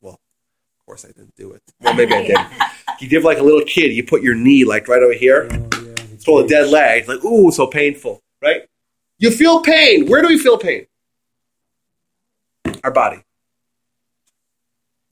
well, 0.00 0.14
of 0.14 0.86
course 0.86 1.04
I 1.04 1.08
didn't 1.08 1.34
do 1.36 1.52
it. 1.52 1.62
Well, 1.80 1.92
maybe 1.92 2.14
I 2.14 2.26
did. 2.26 2.38
You 3.00 3.08
give 3.08 3.24
like 3.24 3.38
a 3.38 3.42
little 3.42 3.64
kid, 3.66 3.92
you 3.92 4.04
put 4.04 4.22
your 4.22 4.36
knee 4.36 4.64
like 4.64 4.86
right 4.86 5.02
over 5.02 5.14
here. 5.14 5.48
Oh, 5.50 5.56
yeah, 5.56 6.04
It's 6.12 6.24
called 6.24 6.44
a 6.44 6.48
dead 6.48 6.68
leg. 6.68 7.00
It's 7.00 7.08
like, 7.08 7.24
ooh, 7.24 7.50
so 7.50 7.66
painful, 7.66 8.20
right? 8.40 8.62
You 9.18 9.32
feel 9.32 9.60
pain. 9.60 10.06
Where 10.06 10.22
do 10.22 10.28
we 10.28 10.38
feel 10.38 10.56
pain? 10.56 10.86
Our 12.84 12.92
body. 12.92 13.24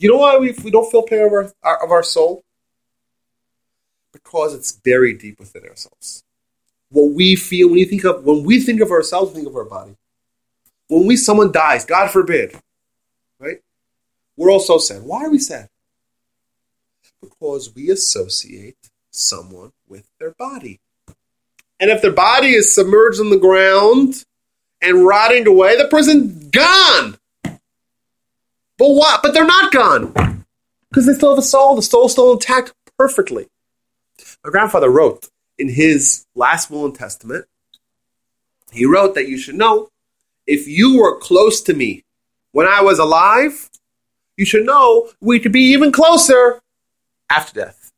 You 0.00 0.10
know 0.10 0.16
why 0.16 0.38
we, 0.38 0.52
we 0.64 0.70
don't 0.70 0.90
feel 0.90 1.02
pain 1.02 1.20
of 1.20 1.30
our, 1.30 1.52
our, 1.62 1.84
of 1.84 1.90
our 1.92 2.02
soul? 2.02 2.42
Because 4.14 4.54
it's 4.54 4.72
buried 4.72 5.18
deep 5.18 5.38
within 5.38 5.64
ourselves. 5.64 6.24
What 6.88 7.12
we 7.12 7.36
feel 7.36 7.68
when 7.68 7.78
you 7.78 7.84
think 7.84 8.04
of 8.04 8.24
when 8.24 8.42
we 8.42 8.60
think 8.60 8.80
of 8.80 8.90
ourselves, 8.90 9.32
think 9.32 9.46
of 9.46 9.54
our 9.54 9.64
body. 9.64 9.94
When 10.88 11.06
we 11.06 11.16
someone 11.16 11.52
dies, 11.52 11.84
God 11.84 12.10
forbid, 12.10 12.58
right? 13.38 13.60
We're 14.36 14.50
all 14.50 14.58
so 14.58 14.78
sad. 14.78 15.02
Why 15.02 15.24
are 15.24 15.30
we 15.30 15.38
sad? 15.38 15.68
Because 17.20 17.72
we 17.74 17.90
associate 17.90 18.78
someone 19.10 19.72
with 19.86 20.08
their 20.18 20.32
body. 20.32 20.80
And 21.78 21.90
if 21.90 22.00
their 22.00 22.10
body 22.10 22.54
is 22.54 22.74
submerged 22.74 23.20
in 23.20 23.30
the 23.30 23.38
ground 23.38 24.24
and 24.80 25.04
rotting 25.04 25.46
away, 25.46 25.76
the 25.76 25.88
person's 25.88 26.46
gone. 26.46 27.19
But 28.80 28.92
what? 28.92 29.22
But 29.22 29.34
they're 29.34 29.44
not 29.44 29.72
gone. 29.72 30.46
Because 30.88 31.06
they 31.06 31.12
still 31.12 31.30
have 31.30 31.38
a 31.38 31.42
soul. 31.42 31.76
The 31.76 31.82
soul's 31.82 32.12
still 32.12 32.32
intact 32.32 32.72
perfectly. 32.98 33.46
My 34.42 34.50
grandfather 34.50 34.88
wrote 34.88 35.28
in 35.58 35.68
his 35.68 36.24
last 36.34 36.70
will 36.70 36.86
and 36.86 36.94
testament, 36.94 37.44
he 38.72 38.86
wrote 38.86 39.14
that 39.16 39.28
you 39.28 39.36
should 39.36 39.56
know 39.56 39.90
if 40.46 40.66
you 40.66 40.98
were 40.98 41.18
close 41.18 41.60
to 41.62 41.74
me 41.74 42.04
when 42.52 42.66
I 42.66 42.80
was 42.80 42.98
alive, 42.98 43.68
you 44.38 44.46
should 44.46 44.64
know 44.64 45.10
we 45.20 45.38
could 45.38 45.52
be 45.52 45.72
even 45.72 45.92
closer 45.92 46.62
after 47.28 47.52
death. 47.52 47.92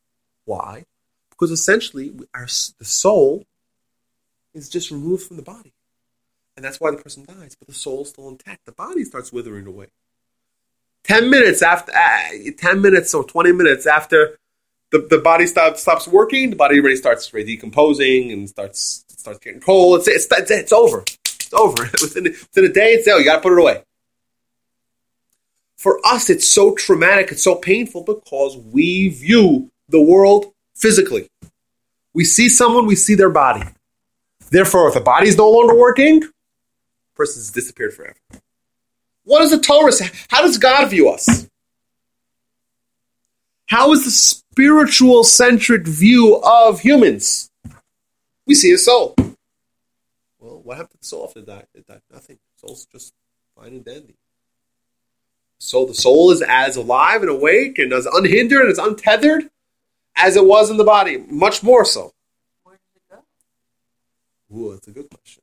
Why? 0.47 0.85
Because 1.31 1.53
essentially, 1.53 2.13
our, 2.35 2.47
the 2.47 2.85
soul 2.85 3.45
is 4.53 4.69
just 4.69 4.91
removed 4.91 5.29
from 5.29 5.37
the 5.37 5.43
body. 5.45 5.73
And 6.57 6.65
that's 6.65 6.81
why 6.81 6.91
the 6.91 6.97
person 6.97 7.25
dies, 7.25 7.55
but 7.55 7.69
the 7.69 7.75
soul's 7.75 8.09
still 8.11 8.29
intact. 8.29 8.67
The 8.67 8.73
body 8.73 9.05
starts 9.05 9.33
withering 9.33 9.67
away. 9.69 9.87
10 11.05 11.31
minutes 11.31 11.63
after, 11.63 11.93
uh, 11.93 12.51
10 12.57 12.81
minutes 12.81 13.15
or 13.15 13.25
20 13.25 13.53
minutes 13.53 13.87
after 13.87 14.39
the, 14.91 15.07
the 15.11 15.19
body 15.19 15.47
stops, 15.47 15.83
stops 15.83 16.07
working, 16.07 16.51
the 16.51 16.57
body 16.57 16.79
already 16.79 16.97
starts 16.97 17.29
decomposing 17.31 18.31
and 18.31 18.49
starts 18.49 19.05
starts 19.23 19.39
getting 19.39 19.61
cold. 19.61 20.01
It's, 20.01 20.09
it's, 20.09 20.27
it's, 20.31 20.51
it's 20.51 20.73
over. 20.73 21.05
It's 21.25 21.55
over. 21.55 21.83
within, 22.03 22.25
within 22.25 22.65
a 22.65 22.73
day, 22.73 22.93
it's 22.93 23.05
there. 23.07 23.19
You 23.19 23.25
got 23.25 23.37
to 23.37 23.41
put 23.41 23.53
it 23.53 23.59
away. 23.59 23.83
For 25.77 25.99
us, 26.07 26.31
it's 26.31 26.49
so 26.49 26.75
traumatic, 26.75 27.33
it's 27.33 27.43
so 27.43 27.57
painful 27.57 28.05
because 28.05 28.57
we 28.57 29.09
view 29.09 29.71
the 29.89 30.01
world 30.01 30.53
physically. 30.75 31.29
We 32.15 32.25
see 32.25 32.49
someone, 32.49 32.87
we 32.87 32.95
see 32.95 33.15
their 33.15 33.31
body. 33.31 33.67
Therefore, 34.51 34.89
if 34.89 34.95
the 34.95 35.01
body 35.01 35.29
is 35.29 35.37
no 35.37 35.51
longer 35.51 35.75
working, 35.75 36.23
person's 37.17 37.51
disappeared 37.51 37.95
forever. 37.95 38.17
What 39.25 39.41
does 39.41 39.51
the 39.51 39.59
Torah 39.59 39.93
say? 39.93 40.09
How 40.29 40.43
does 40.43 40.59
God 40.59 40.91
view 40.91 41.09
us? 41.09 41.49
How 43.67 43.93
is 43.93 44.05
the 44.05 44.11
spiritual 44.11 45.25
centric 45.25 45.87
view 45.87 46.41
of 46.45 46.81
humans? 46.81 47.51
We 48.47 48.55
see 48.55 48.73
a 48.73 48.79
soul. 48.79 49.15
Well, 50.39 50.61
what 50.63 50.77
happened 50.77 50.93
to 50.93 50.99
the 50.99 51.07
soul 51.07 51.25
after 51.27 51.41
that? 51.41 51.47
died? 51.47 51.67
It 51.75 51.87
died. 51.87 52.03
Nothing. 52.13 52.39
Soul's 52.57 52.87
just 52.87 53.15
fine 53.57 53.69
and 53.69 53.85
dandy. 53.85 54.17
So 55.59 55.87
the 55.87 55.95
soul 55.95 56.33
is 56.33 56.43
as 56.43 56.77
alive 56.77 57.23
and 57.23 57.31
awake 57.31 57.79
and 57.79 57.93
as 57.93 58.07
unhindered 58.07 58.63
and 58.63 58.71
as 58.71 58.79
untethered 58.79 59.49
as 60.17 60.37
it 60.37 60.45
was 60.45 60.71
in 60.71 60.77
the 60.77 60.85
body, 60.85 61.19
much 61.31 61.63
more 61.63 61.85
so. 61.85 62.13
Where 62.65 62.77
did 62.77 63.01
it 63.01 63.03
go? 64.51 64.57
Ooh, 64.57 64.73
that's 64.73 64.89
a 64.89 64.91
good 64.91 65.09
question. 65.09 65.43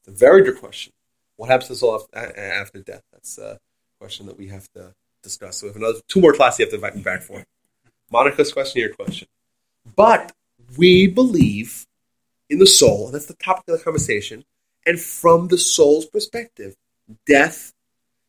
It's 0.00 0.08
a 0.08 0.18
very 0.18 0.42
good 0.42 0.58
question. 0.58 0.92
What 1.36 1.48
happens 1.48 1.68
to 1.68 1.72
the 1.72 1.78
soul 1.78 2.06
after, 2.14 2.80
death? 2.80 3.02
That's 3.12 3.38
a 3.38 3.58
question 4.00 4.26
that 4.26 4.38
we 4.38 4.48
have 4.48 4.70
to 4.72 4.94
discuss. 5.22 5.58
So 5.60 5.66
we 5.66 5.68
have 5.70 5.76
another 5.76 6.00
two 6.08 6.20
more 6.20 6.32
classes 6.32 6.60
you 6.60 6.64
have 6.66 6.70
to 6.70 6.76
invite 6.76 6.96
me 6.96 7.02
back 7.02 7.22
for. 7.22 7.44
Monica's 8.10 8.52
question, 8.52 8.80
your 8.80 8.94
question. 8.94 9.28
But 9.96 10.32
we 10.76 11.06
believe 11.06 11.86
in 12.48 12.58
the 12.58 12.66
soul, 12.66 13.06
and 13.06 13.14
that's 13.14 13.26
the 13.26 13.34
topic 13.34 13.64
of 13.68 13.78
the 13.78 13.84
conversation. 13.84 14.44
And 14.86 15.00
from 15.00 15.48
the 15.48 15.58
soul's 15.58 16.06
perspective, 16.06 16.76
death 17.26 17.72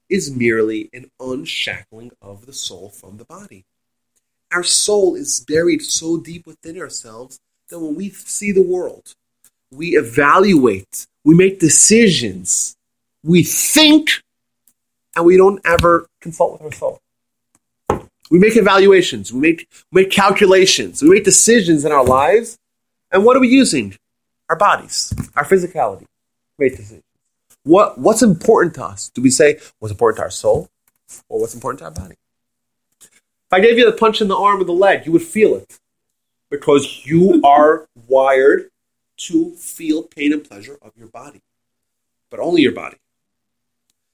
is 0.10 0.36
merely 0.36 0.90
an 0.94 1.10
unshackling 1.20 2.12
of 2.22 2.46
the 2.46 2.54
soul 2.54 2.90
from 2.90 3.18
the 3.18 3.26
body. 3.26 3.66
Our 4.52 4.64
soul 4.64 5.16
is 5.16 5.44
buried 5.48 5.82
so 5.82 6.18
deep 6.18 6.46
within 6.46 6.80
ourselves 6.80 7.40
that 7.70 7.80
when 7.80 7.96
we 7.96 8.10
see 8.10 8.52
the 8.52 8.62
world, 8.62 9.16
we 9.72 9.98
evaluate, 9.98 11.08
we 11.24 11.34
make 11.34 11.60
decisions, 11.60 12.76
we 13.24 13.44
think, 13.44 14.22
and 15.16 15.26
we 15.26 15.38
don't 15.38 15.62
ever 15.66 16.08
consult 16.22 16.54
with 16.54 16.62
our 16.62 16.72
soul. 16.72 17.00
We 18.30 18.40
make 18.40 18.56
evaluations, 18.58 19.32
we 19.32 19.40
make, 19.40 19.68
we 19.92 20.04
make 20.04 20.12
calculations, 20.12 21.02
we 21.02 21.10
make 21.10 21.24
decisions 21.24 21.86
in 21.86 21.92
our 21.92 22.04
lives, 22.04 22.58
and 23.12 23.24
what 23.24 23.38
are 23.38 23.40
we 23.40 23.50
using? 23.50 23.96
Our 24.50 24.56
bodies, 24.56 25.14
our 25.36 25.46
physicality. 25.46 26.06
Make 26.58 26.76
decisions. 26.76 27.04
What, 27.64 27.98
what's 27.98 28.22
important 28.22 28.76
to 28.76 28.84
us? 28.84 29.10
Do 29.10 29.22
we 29.22 29.30
say 29.30 29.60
what's 29.80 29.92
important 29.92 30.18
to 30.18 30.24
our 30.24 30.32
soul 30.32 30.70
or 31.30 31.40
what's 31.40 31.54
important 31.54 31.80
to 31.80 31.86
our 31.86 31.92
body? 31.92 32.16
If 33.00 33.54
I 33.54 33.60
gave 33.60 33.78
you 33.78 33.86
the 33.86 33.98
punch 33.98 34.22
in 34.22 34.28
the 34.28 34.38
arm 34.38 34.60
or 34.62 34.66
the 34.66 34.74
leg, 34.74 35.06
you 35.06 35.12
would 35.12 35.24
feel 35.24 35.56
it 35.56 35.80
because 36.50 37.06
you 37.06 37.42
are 37.46 37.88
wired 38.08 38.70
to 39.16 39.52
feel 39.52 40.04
pain 40.04 40.34
and 40.34 40.44
pleasure 40.44 40.78
of 40.82 40.92
your 40.98 41.08
body, 41.08 41.42
but 42.30 42.40
only 42.40 42.62
your 42.62 42.74
body. 42.74 42.98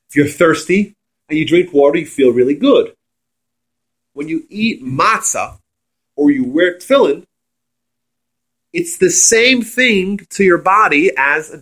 If 0.09 0.15
you're 0.15 0.27
thirsty 0.27 0.95
and 1.29 1.37
you 1.37 1.45
drink 1.45 1.71
water, 1.71 1.99
you 1.99 2.05
feel 2.05 2.31
really 2.31 2.55
good. 2.55 2.95
When 4.13 4.27
you 4.27 4.45
eat 4.49 4.83
matzah 4.83 5.59
or 6.15 6.31
you 6.31 6.43
wear 6.43 6.77
tefillin, 6.77 7.25
it's 8.73 8.97
the 8.97 9.09
same 9.09 9.61
thing 9.61 10.19
to 10.31 10.43
your 10.43 10.57
body 10.57 11.11
as 11.17 11.51
a, 11.51 11.61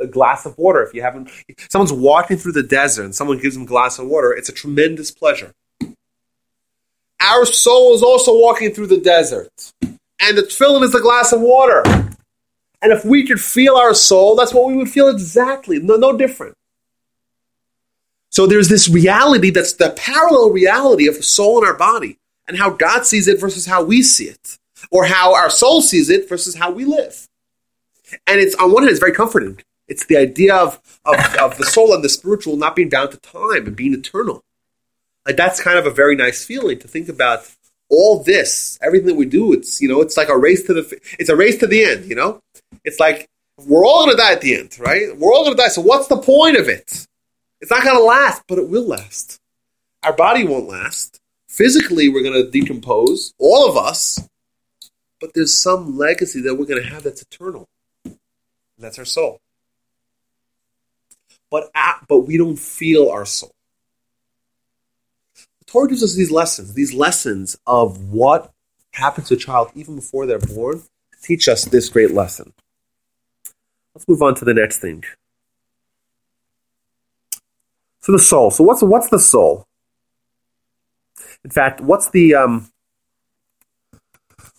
a, 0.00 0.06
glass 0.06 0.46
of 0.46 0.56
water. 0.56 0.82
If 0.82 0.94
you 0.94 1.02
haven't, 1.02 1.30
someone's 1.68 1.92
walking 1.92 2.36
through 2.36 2.52
the 2.52 2.62
desert 2.62 3.04
and 3.04 3.14
someone 3.14 3.38
gives 3.38 3.54
them 3.54 3.64
a 3.64 3.66
glass 3.66 3.98
of 3.98 4.06
water, 4.06 4.32
it's 4.32 4.48
a 4.48 4.52
tremendous 4.52 5.10
pleasure. 5.10 5.52
Our 7.20 7.44
soul 7.44 7.94
is 7.94 8.02
also 8.02 8.38
walking 8.38 8.72
through 8.72 8.86
the 8.86 9.00
desert, 9.00 9.50
and 9.82 10.38
the 10.38 10.42
tefillin 10.42 10.84
is 10.84 10.92
the 10.92 11.00
glass 11.00 11.32
of 11.32 11.40
water. 11.40 11.82
And 12.80 12.92
if 12.92 13.04
we 13.04 13.26
could 13.26 13.40
feel 13.40 13.74
our 13.74 13.92
soul, 13.92 14.36
that's 14.36 14.54
what 14.54 14.66
we 14.66 14.76
would 14.76 14.88
feel 14.88 15.08
exactly, 15.08 15.80
no, 15.80 15.96
no 15.96 16.16
different. 16.16 16.54
So 18.30 18.46
there's 18.46 18.68
this 18.68 18.88
reality 18.88 19.50
that's 19.50 19.72
the 19.74 19.90
parallel 19.90 20.50
reality 20.50 21.08
of 21.08 21.16
the 21.16 21.22
soul 21.22 21.58
in 21.62 21.66
our 21.66 21.76
body 21.76 22.18
and 22.46 22.56
how 22.56 22.70
God 22.70 23.06
sees 23.06 23.28
it 23.28 23.40
versus 23.40 23.66
how 23.66 23.82
we 23.82 24.02
see 24.02 24.24
it, 24.24 24.58
or 24.90 25.04
how 25.04 25.34
our 25.34 25.50
soul 25.50 25.80
sees 25.82 26.08
it 26.08 26.28
versus 26.28 26.54
how 26.54 26.70
we 26.70 26.84
live. 26.84 27.28
And 28.26 28.40
it's 28.40 28.54
on 28.54 28.72
one 28.72 28.82
hand, 28.82 28.90
it's 28.90 29.00
very 29.00 29.12
comforting. 29.12 29.60
It's 29.86 30.06
the 30.06 30.16
idea 30.16 30.54
of, 30.54 30.80
of, 31.04 31.18
of 31.36 31.58
the 31.58 31.64
soul 31.64 31.94
and 31.94 32.04
the 32.04 32.08
spiritual 32.08 32.56
not 32.56 32.76
being 32.76 32.88
bound 32.90 33.10
to 33.10 33.16
time 33.18 33.66
and 33.66 33.76
being 33.76 33.94
eternal. 33.94 34.42
Like 35.26 35.36
that's 35.36 35.62
kind 35.62 35.78
of 35.78 35.86
a 35.86 35.90
very 35.90 36.16
nice 36.16 36.44
feeling 36.44 36.78
to 36.78 36.88
think 36.88 37.08
about 37.08 37.50
all 37.90 38.22
this, 38.22 38.78
everything 38.82 39.08
that 39.08 39.14
we 39.16 39.26
do. 39.26 39.52
It's 39.52 39.80
you 39.80 39.88
know, 39.88 40.00
it's 40.00 40.16
like 40.16 40.28
a 40.28 40.36
race 40.36 40.62
to 40.64 40.74
the 40.74 41.00
it's 41.18 41.28
a 41.30 41.36
race 41.36 41.58
to 41.58 41.66
the 41.66 41.84
end. 41.84 42.06
You 42.06 42.14
know, 42.16 42.40
it's 42.84 43.00
like 43.00 43.28
We're 43.66 43.84
all 43.84 44.06
to 44.06 44.16
die 44.16 44.32
at 44.32 44.40
the 44.40 44.56
end, 44.56 44.78
right? 44.78 45.16
We're 45.16 45.32
all 45.32 45.44
to 45.46 45.54
die. 45.54 45.68
So 45.68 45.82
what's 45.82 46.06
the 46.08 46.18
point 46.18 46.56
of 46.56 46.68
it? 46.68 47.06
It's 47.60 47.70
not 47.70 47.82
going 47.82 47.96
to 47.96 48.02
last, 48.02 48.42
but 48.46 48.58
it 48.58 48.68
will 48.68 48.86
last. 48.86 49.40
Our 50.02 50.12
body 50.12 50.44
won't 50.44 50.68
last. 50.68 51.20
Physically, 51.48 52.08
we're 52.08 52.22
going 52.22 52.44
to 52.44 52.50
decompose, 52.50 53.34
all 53.38 53.68
of 53.68 53.76
us, 53.76 54.28
but 55.20 55.30
there's 55.34 55.60
some 55.60 55.96
legacy 55.98 56.40
that 56.42 56.54
we're 56.54 56.66
going 56.66 56.82
to 56.82 56.88
have 56.88 57.02
that's 57.02 57.22
eternal. 57.22 57.66
And 58.04 58.18
that's 58.78 58.98
our 58.98 59.04
soul. 59.04 59.40
But, 61.50 61.70
at, 61.74 62.04
but 62.08 62.20
we 62.20 62.36
don't 62.36 62.58
feel 62.58 63.08
our 63.08 63.24
soul. 63.24 63.50
The 65.34 65.64
Torah 65.64 65.88
gives 65.88 66.04
us 66.04 66.14
these 66.14 66.30
lessons, 66.30 66.74
these 66.74 66.94
lessons 66.94 67.56
of 67.66 68.12
what 68.12 68.52
happens 68.92 69.28
to 69.28 69.34
a 69.34 69.38
child 69.38 69.70
even 69.74 69.96
before 69.96 70.26
they're 70.26 70.38
born, 70.38 70.82
teach 71.22 71.48
us 71.48 71.64
this 71.64 71.88
great 71.88 72.12
lesson. 72.12 72.52
Let's 73.94 74.06
move 74.06 74.22
on 74.22 74.34
to 74.36 74.44
the 74.44 74.54
next 74.54 74.78
thing. 74.78 75.04
So 78.08 78.12
the 78.12 78.18
soul. 78.18 78.50
So 78.50 78.64
what's 78.64 78.82
what's 78.82 79.10
the 79.10 79.18
soul? 79.18 79.66
In 81.44 81.50
fact, 81.50 81.82
what's 81.82 82.08
the 82.08 82.36
um, 82.36 82.70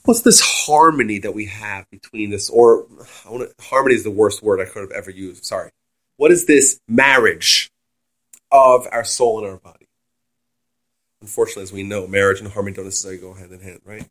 what's 0.06 0.22
this 0.22 0.40
harmony 0.40 1.18
that 1.18 1.34
we 1.34 1.48
have 1.48 1.90
between 1.90 2.30
this? 2.30 2.52
Or 2.52 2.86
to, 3.26 3.52
harmony 3.60 3.96
is 3.96 4.04
the 4.04 4.12
worst 4.12 4.44
word 4.44 4.60
I 4.62 4.66
could 4.66 4.82
have 4.82 4.92
ever 4.92 5.10
used. 5.10 5.46
Sorry. 5.46 5.72
What 6.18 6.30
is 6.30 6.46
this 6.46 6.80
marriage 6.88 7.72
of 8.52 8.88
our 8.92 9.04
soul 9.04 9.40
and 9.40 9.48
our 9.48 9.58
body? 9.58 9.88
Unfortunately, 11.20 11.64
as 11.64 11.74
we 11.74 11.82
know, 11.82 12.06
marriage 12.06 12.40
and 12.40 12.52
harmony 12.52 12.76
don't 12.76 12.86
necessarily 12.86 13.20
go 13.20 13.34
hand 13.34 13.52
in 13.52 13.62
hand, 13.62 13.82
right? 13.84 14.08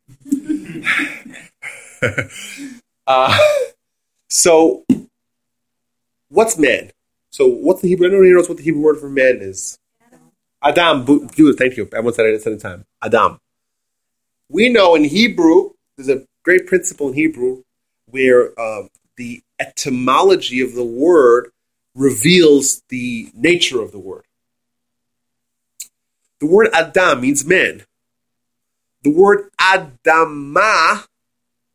uh, 3.06 3.38
so, 4.28 4.84
what's 6.28 6.58
man? 6.58 6.90
So, 7.30 7.46
what's 7.46 7.82
the 7.82 7.88
Hebrew? 7.88 8.06
Anyone 8.06 8.26
here 8.26 8.36
knows 8.36 8.48
what 8.48 8.58
the 8.58 8.64
Hebrew 8.64 8.82
word 8.82 8.98
for 8.98 9.08
man 9.08 9.38
is? 9.40 9.78
Adam. 10.62 11.04
Bu- 11.04 11.28
Thank 11.28 11.76
you. 11.76 11.84
Everyone 11.92 12.14
said 12.14 12.26
it 12.26 12.34
at 12.34 12.44
the 12.44 12.50
same 12.50 12.58
time. 12.58 12.84
Adam. 13.02 13.38
We 14.50 14.68
know 14.70 14.94
in 14.94 15.04
Hebrew, 15.04 15.72
there's 15.96 16.08
a 16.08 16.24
great 16.44 16.66
principle 16.66 17.08
in 17.08 17.14
Hebrew 17.14 17.62
where 18.06 18.58
um, 18.60 18.88
the 19.16 19.42
etymology 19.60 20.60
of 20.60 20.74
the 20.74 20.84
word 20.84 21.50
reveals 21.94 22.82
the 22.88 23.30
nature 23.34 23.82
of 23.82 23.92
the 23.92 23.98
word. 23.98 24.24
The 26.40 26.46
word 26.46 26.68
Adam 26.72 27.20
means 27.20 27.44
man. 27.44 27.84
The 29.02 29.10
word 29.10 29.50
Adama 29.60 31.04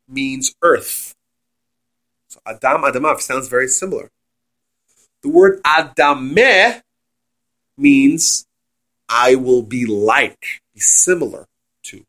means 0.08 0.54
earth. 0.62 1.13
So 2.30 2.39
Adam, 2.48 2.82
Adama 2.84 3.20
sounds 3.20 3.48
very 3.48 3.68
similar. 3.68 4.10
The 5.24 5.30
word 5.30 5.64
Adameh 5.64 6.82
means 7.78 8.46
I 9.10 9.36
will 9.36 9.64
be 9.64 9.86
like, 9.86 10.62
be 10.74 10.80
similar 10.80 11.48
to. 11.84 12.06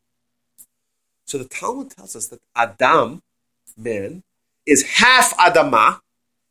So 1.25 1.39
the 1.39 1.45
Talmud 1.45 1.91
tells 1.91 2.17
us 2.17 2.27
that 2.29 2.41
Adam, 2.55 3.23
man, 3.77 4.23
is 4.67 4.83
half 4.83 5.37
Adama, 5.37 6.01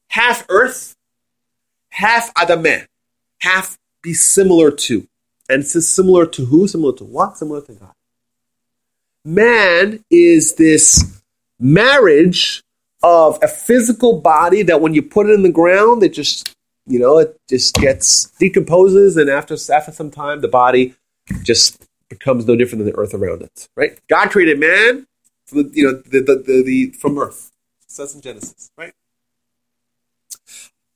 half 0.08 0.46
earth, 0.50 0.96
half 1.90 2.34
Adameh, 2.34 2.88
half 3.42 3.78
be 4.02 4.14
similar 4.14 4.72
to. 4.72 5.08
And 5.50 5.68
says 5.68 5.90
similar 5.90 6.26
to 6.28 6.46
who? 6.46 6.68
Similar 6.68 6.94
to 6.98 7.04
what? 7.04 7.38
Similar 7.38 7.62
to 7.62 7.74
God. 7.74 7.94
Man 9.26 10.04
is 10.10 10.56
this 10.56 11.22
marriage 11.60 12.64
of 13.02 13.38
a 13.42 13.48
physical 13.48 14.20
body 14.22 14.64
that 14.64 14.82
when 14.82 14.94
you 14.94 15.02
put 15.02 15.30
it 15.30 15.34
in 15.34 15.44
the 15.44 15.52
ground, 15.52 16.04
it 16.04 16.14
just, 16.14 16.53
you 16.86 17.00
know, 17.00 17.18
it 17.20 17.40
just 17.50 17.76
gets 17.76 18.28
decomposes, 18.40 19.18
and 19.18 19.30
after 19.30 19.56
after 19.74 19.92
some 19.92 20.12
time, 20.12 20.42
the 20.42 20.48
body 20.48 20.96
just 21.42 21.86
becomes 22.10 22.46
no 22.46 22.56
different 22.56 22.84
than 22.84 22.94
the 22.94 23.00
earth 23.00 23.14
around 23.14 23.42
it. 23.42 23.70
Right? 23.76 24.00
God 24.08 24.30
created 24.30 24.60
man 24.60 25.08
from 25.46 25.64
the, 25.64 25.72
you 25.74 25.84
know, 25.84 25.94
the 25.94 26.20
the, 26.20 26.44
the, 26.46 26.64
the 26.64 26.88
from 26.92 27.18
earth. 27.18 27.52
It 27.84 27.92
says 27.92 28.16
in 28.16 28.22
Genesis, 28.22 28.72
right? 28.78 28.94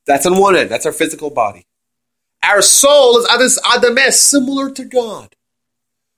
That's 0.06 0.26
on 0.26 0.38
one 0.38 0.56
end. 0.56 0.70
That's 0.70 0.86
our 0.86 0.92
physical 0.92 1.30
body. 1.30 1.66
Our 2.42 2.62
soul 2.62 3.18
is 3.18 3.28
this 3.38 3.60
Adameh, 3.60 4.12
similar 4.12 4.70
to 4.70 4.84
God. 4.84 5.34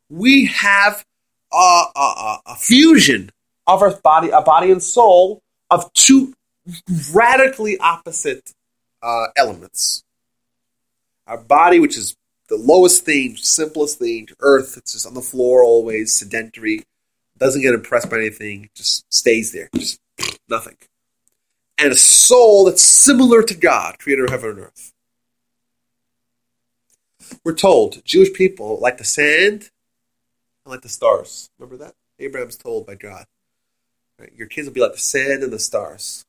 We 0.08 0.46
have 0.46 1.04
a, 1.52 1.56
a, 1.96 2.40
a 2.46 2.56
fusion 2.56 3.30
of 3.66 3.82
our 3.82 3.96
body, 3.96 4.30
a 4.30 4.40
body 4.40 4.70
and 4.70 4.82
soul 4.82 5.42
of 5.70 5.92
two 5.92 6.34
radically 7.12 7.78
opposite 7.78 8.52
uh, 9.02 9.26
elements. 9.36 10.04
Our 11.26 11.38
body, 11.38 11.80
which 11.80 11.96
is 11.96 12.16
the 12.48 12.56
lowest 12.56 13.04
thing, 13.04 13.36
simplest 13.36 13.98
thing, 13.98 14.28
earth, 14.40 14.76
it's 14.76 14.92
just 14.92 15.06
on 15.06 15.14
the 15.14 15.20
floor 15.20 15.62
always, 15.62 16.18
sedentary, 16.18 16.82
doesn't 17.38 17.62
get 17.62 17.74
impressed 17.74 18.10
by 18.10 18.18
anything, 18.18 18.68
just 18.74 19.04
stays 19.12 19.52
there, 19.52 19.68
just 19.76 20.00
nothing. 20.48 20.76
And 21.78 21.92
a 21.92 21.96
soul 21.96 22.66
that's 22.66 22.82
similar 22.82 23.42
to 23.42 23.54
God, 23.54 23.98
creator 23.98 24.24
of 24.24 24.30
heaven 24.30 24.50
and 24.50 24.58
earth. 24.60 24.92
We're 27.44 27.54
told 27.54 28.04
Jewish 28.04 28.32
people 28.32 28.78
like 28.80 28.98
the 28.98 29.04
sand 29.04 29.70
and 30.64 30.72
like 30.72 30.82
the 30.82 30.88
stars. 30.88 31.50
Remember 31.58 31.82
that? 31.84 31.94
Abraham's 32.18 32.56
told 32.56 32.86
by 32.86 32.96
God. 32.96 33.24
Right? 34.18 34.32
Your 34.34 34.46
kids 34.46 34.66
will 34.66 34.74
be 34.74 34.80
like 34.80 34.92
the 34.92 34.98
sand 34.98 35.42
and 35.42 35.52
the 35.52 35.58
stars. 35.58 36.26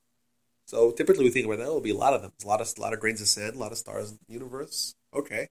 So 0.72 0.90
typically 0.92 1.26
we 1.26 1.32
think 1.32 1.46
about 1.46 1.58
that. 1.58 1.68
Will 1.68 1.82
be 1.82 1.92
a 1.92 1.96
lot 1.96 2.14
of 2.14 2.22
them. 2.22 2.32
A 2.46 2.48
lot 2.48 2.62
of 2.62 2.74
a 2.78 2.82
lot 2.82 2.94
of 2.94 3.02
grains 3.02 3.20
of 3.20 3.28
sand, 3.28 3.56
a 3.56 3.60
lot 3.60 3.74
of 3.74 3.78
stars 3.78 4.12
in 4.12 4.20
the 4.26 4.34
universe. 4.34 4.96
Okay, 5.14 5.50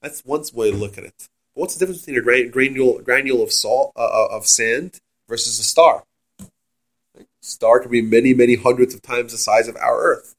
that's 0.00 0.24
one 0.24 0.44
way 0.54 0.70
to 0.70 0.76
look 0.76 0.96
at 0.96 1.02
it. 1.02 1.28
But 1.52 1.62
what's 1.62 1.74
the 1.74 1.80
difference 1.80 2.02
between 2.02 2.20
a 2.20 2.22
gra- 2.22 2.48
granule 2.48 3.00
granule 3.00 3.42
of 3.42 3.50
salt 3.50 3.90
uh, 3.96 4.28
of 4.30 4.46
sand 4.46 5.00
versus 5.28 5.58
a 5.58 5.64
star? 5.64 6.04
Right? 7.16 7.26
Star 7.40 7.80
can 7.80 7.90
be 7.90 8.02
many 8.02 8.34
many 8.34 8.54
hundreds 8.54 8.94
of 8.94 9.02
times 9.02 9.32
the 9.32 9.38
size 9.38 9.66
of 9.66 9.74
our 9.78 10.00
Earth. 10.00 10.36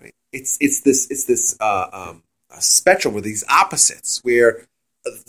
Right? 0.00 0.14
It's 0.32 0.56
it's 0.60 0.82
this 0.82 1.10
it's 1.10 1.24
this 1.24 1.56
uh, 1.58 1.88
um, 1.92 2.22
spectrum 2.60 3.12
with 3.12 3.24
these 3.24 3.42
opposites 3.50 4.20
where 4.22 4.68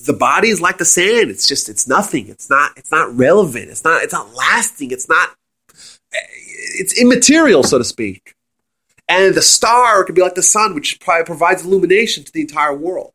the 0.05 0.13
body 0.13 0.49
is 0.49 0.61
like 0.61 0.77
the 0.77 0.85
sand. 0.85 1.31
It's 1.31 1.47
just 1.47 1.67
it's 1.67 1.87
nothing. 1.87 2.27
It's 2.27 2.47
not 2.47 2.73
it's 2.77 2.91
not 2.91 3.17
relevant. 3.17 3.71
It's 3.71 3.83
not 3.83 4.03
it's 4.03 4.13
not 4.13 4.35
lasting. 4.35 4.91
It's 4.91 5.09
not 5.09 5.35
it's 6.79 6.99
immaterial, 6.99 7.63
so 7.63 7.77
to 7.77 7.83
speak. 7.83 8.35
And 9.07 9.35
the 9.35 9.41
star 9.41 10.03
could 10.03 10.15
be 10.15 10.21
like 10.21 10.35
the 10.35 10.41
sun, 10.41 10.73
which 10.73 10.99
probably 10.99 11.25
provides 11.25 11.63
illumination 11.63 12.23
to 12.23 12.31
the 12.31 12.41
entire 12.41 12.75
world. 12.75 13.13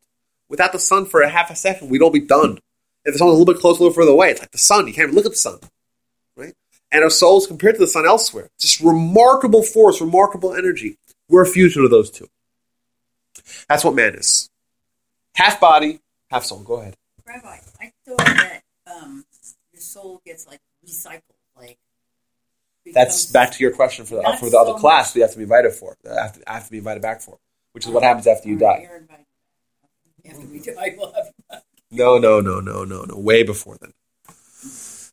Without 0.49 0.73
the 0.73 0.79
sun 0.79 1.07
for 1.07 1.21
a 1.21 1.29
half 1.29 1.51
a 1.51 1.57
second, 1.57 1.91
we'd 1.91 2.03
all 2.03 2.11
be 2.11 2.21
done. 2.21 2.59
If 3.05 3.15
the 3.15 3.19
sun's 3.19 3.31
a 3.31 3.33
little 3.37 3.53
bit 3.53 3.61
closer, 3.61 3.79
a 3.79 3.83
little 3.83 3.95
further 3.95 4.13
away, 4.13 4.31
it's 4.31 4.41
like 4.41 4.51
the 4.51 4.59
sun. 4.59 4.87
You 4.87 4.93
can't 4.93 5.07
even 5.07 5.15
look 5.15 5.27
at 5.27 5.33
the 5.33 5.39
sun, 5.39 5.59
right? 6.37 6.55
And 6.93 7.03
our 7.03 7.11
souls 7.11 7.47
compared 7.47 7.77
to 7.77 7.81
the 7.81 7.87
sun 7.87 8.07
elsewhere, 8.07 8.51
just 8.59 8.81
remarkable 8.81 9.63
force, 9.63 10.01
remarkable 10.01 10.55
energy. 10.55 10.99
We're 11.29 11.43
a 11.43 11.47
fusion 11.47 11.85
of 11.85 11.91
those 11.91 12.11
two. 12.11 12.29
That's 13.69 13.85
what 13.85 13.95
man 13.95 14.15
is. 14.15 14.51
Half 15.35 15.61
body, 15.61 16.01
half 16.31 16.45
soul. 16.45 16.61
Go 16.61 16.81
ahead. 16.81 16.97
Rabbi, 17.27 17.59
I 17.81 17.93
thought 18.07 18.19
that 18.19 18.63
um, 18.87 19.25
your 19.73 19.81
soul 19.81 20.21
gets 20.27 20.47
like 20.47 20.61
recycled, 20.87 21.23
That's 22.95 23.27
back 23.27 23.53
to 23.53 23.63
your 23.63 23.73
question 23.73 24.05
for 24.05 24.17
the, 24.17 24.23
Not 24.23 24.39
for 24.39 24.51
the 24.51 24.59
other 24.59 24.73
so 24.73 24.79
class 24.79 25.09
much. 25.09 25.13
that 25.13 25.19
you 25.19 25.23
have 25.23 25.33
to 25.33 25.37
be 25.39 25.43
invited 25.45 25.73
for. 25.73 25.97
that 26.05 26.19
I 26.19 26.23
have 26.23 26.33
to, 26.35 26.51
I 26.51 26.55
have 26.55 26.65
to 26.65 26.71
be 26.71 26.79
invited 26.79 27.03
back 27.03 27.21
for, 27.21 27.39
which 27.73 27.87
is 27.87 27.91
what 27.91 28.03
happens 28.03 28.27
after 28.27 28.49
you 28.49 28.59
die. 28.59 28.89
you're. 28.89 29.01
After 30.31 30.47
we 30.49 30.61
die, 30.61 30.97
we'll 30.99 31.15
have. 31.15 31.63
No, 31.91 32.19
no, 32.19 32.41
no, 32.43 32.61
no, 32.61 32.85
no, 32.85 33.05
no. 33.05 33.17
Way 33.17 33.43
before 33.43 33.79
then. 33.81 33.95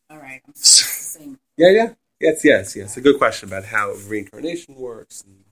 All 0.09 0.17
right, 0.17 0.41
I'm 0.45 0.49
it's. 0.51 1.17
Yeah, 1.55 1.69
yeah. 1.69 1.93
Yes, 2.19 2.43
yes, 2.43 2.75
yes. 2.75 2.97
A 2.97 3.01
good 3.01 3.17
question 3.17 3.47
about 3.47 3.65
how 3.65 3.93
reincarnation 4.07 4.75
works. 4.75 5.23
And... 5.25 5.45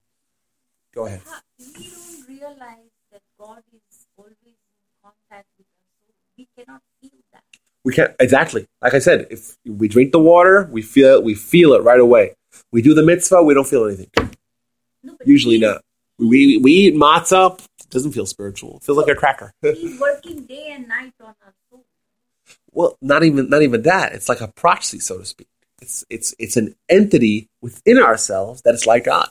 Go 0.93 1.05
ahead. 1.05 1.21
We 1.59 1.89
don't 1.89 2.27
realize 2.27 2.91
that 3.11 3.21
God 3.39 3.63
is 3.73 4.07
always 4.17 4.35
in 4.45 4.53
contact 5.03 5.47
with 5.57 5.67
us. 5.67 6.13
We 6.37 6.47
cannot 6.57 6.81
feel 6.81 6.83
that. 6.91 6.94
We 7.85 7.93
can't 7.93 8.13
exactly. 8.19 8.65
Like 8.81 8.95
I 8.95 8.99
said, 8.99 9.27
if 9.29 9.55
we 9.63 9.87
drink 9.87 10.11
the 10.11 10.19
water, 10.19 10.67
we 10.71 10.81
feel 10.81 11.15
it. 11.15 11.23
We 11.23 11.35
feel 11.35 11.73
it 11.73 11.83
right 11.83 11.99
away. 11.99 12.33
We 12.71 12.81
do 12.81 12.95
the 12.95 13.03
mitzvah, 13.03 13.43
we 13.43 13.53
don't 13.53 13.67
feel 13.67 13.85
anything. 13.85 14.09
No, 15.03 15.15
Usually 15.23 15.59
not. 15.59 15.81
We 16.17 16.57
we 16.57 16.71
eat 16.71 16.95
matzah. 16.95 17.59
It 17.59 17.89
doesn't 17.91 18.13
feel 18.13 18.25
spiritual. 18.25 18.77
It 18.77 18.83
feels 18.83 18.97
like 18.97 19.07
a 19.07 19.15
cracker. 19.15 19.53
He's 19.61 19.99
working 19.99 20.45
day 20.45 20.71
and 20.71 20.87
night 20.87 21.13
on 21.21 21.35
our 21.45 21.53
soul. 21.69 21.85
well, 22.71 22.97
not 23.01 23.23
even 23.23 23.49
not 23.49 23.61
even 23.61 23.83
that. 23.83 24.13
It's 24.13 24.29
like 24.29 24.41
a 24.41 24.47
proxy, 24.47 24.99
so 24.99 25.19
to 25.19 25.25
speak. 25.25 25.47
It's 25.79 26.03
it's 26.09 26.33
it's 26.39 26.57
an 26.57 26.75
entity 26.89 27.49
within 27.61 27.99
ourselves 27.99 28.63
that 28.63 28.73
is 28.73 28.87
like 28.87 29.03
God. 29.03 29.29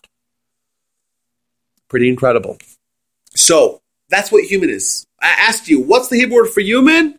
Pretty 1.89 2.09
incredible. 2.09 2.59
So 3.35 3.81
that's 4.11 4.31
what 4.31 4.45
human 4.45 4.71
is. 4.71 5.07
I 5.21 5.31
asked 5.31 5.69
you, 5.69 5.81
what's 5.81 6.09
the 6.09 6.19
Hebrew 6.19 6.37
word 6.37 6.51
for 6.51 6.61
human? 6.61 7.19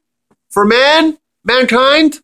For 0.49 0.63
man? 0.63 1.17
Mankind? 1.45 2.19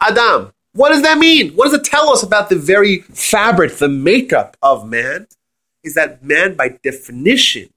Adam. 0.00 0.52
What 0.72 0.90
does 0.90 1.02
that 1.02 1.18
mean? 1.18 1.54
What 1.54 1.64
does 1.64 1.74
it 1.74 1.84
tell 1.84 2.10
us 2.10 2.22
about 2.22 2.48
the 2.48 2.54
very 2.54 3.00
fabric, 3.00 3.74
the 3.74 3.88
makeup 3.88 4.56
of 4.62 4.88
man? 4.88 5.26
Is 5.82 5.94
that 5.94 6.22
man, 6.22 6.54
by 6.54 6.78
definition, 6.82 7.70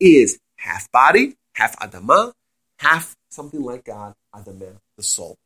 is 0.00 0.38
half 0.56 0.90
body, 0.90 1.36
half 1.54 1.78
Adamah, 1.80 2.32
half 2.78 3.14
something 3.28 3.62
like 3.62 3.84
God, 3.84 4.14
Adamah, 4.34 4.78
the 4.96 5.02
soul. 5.02 5.36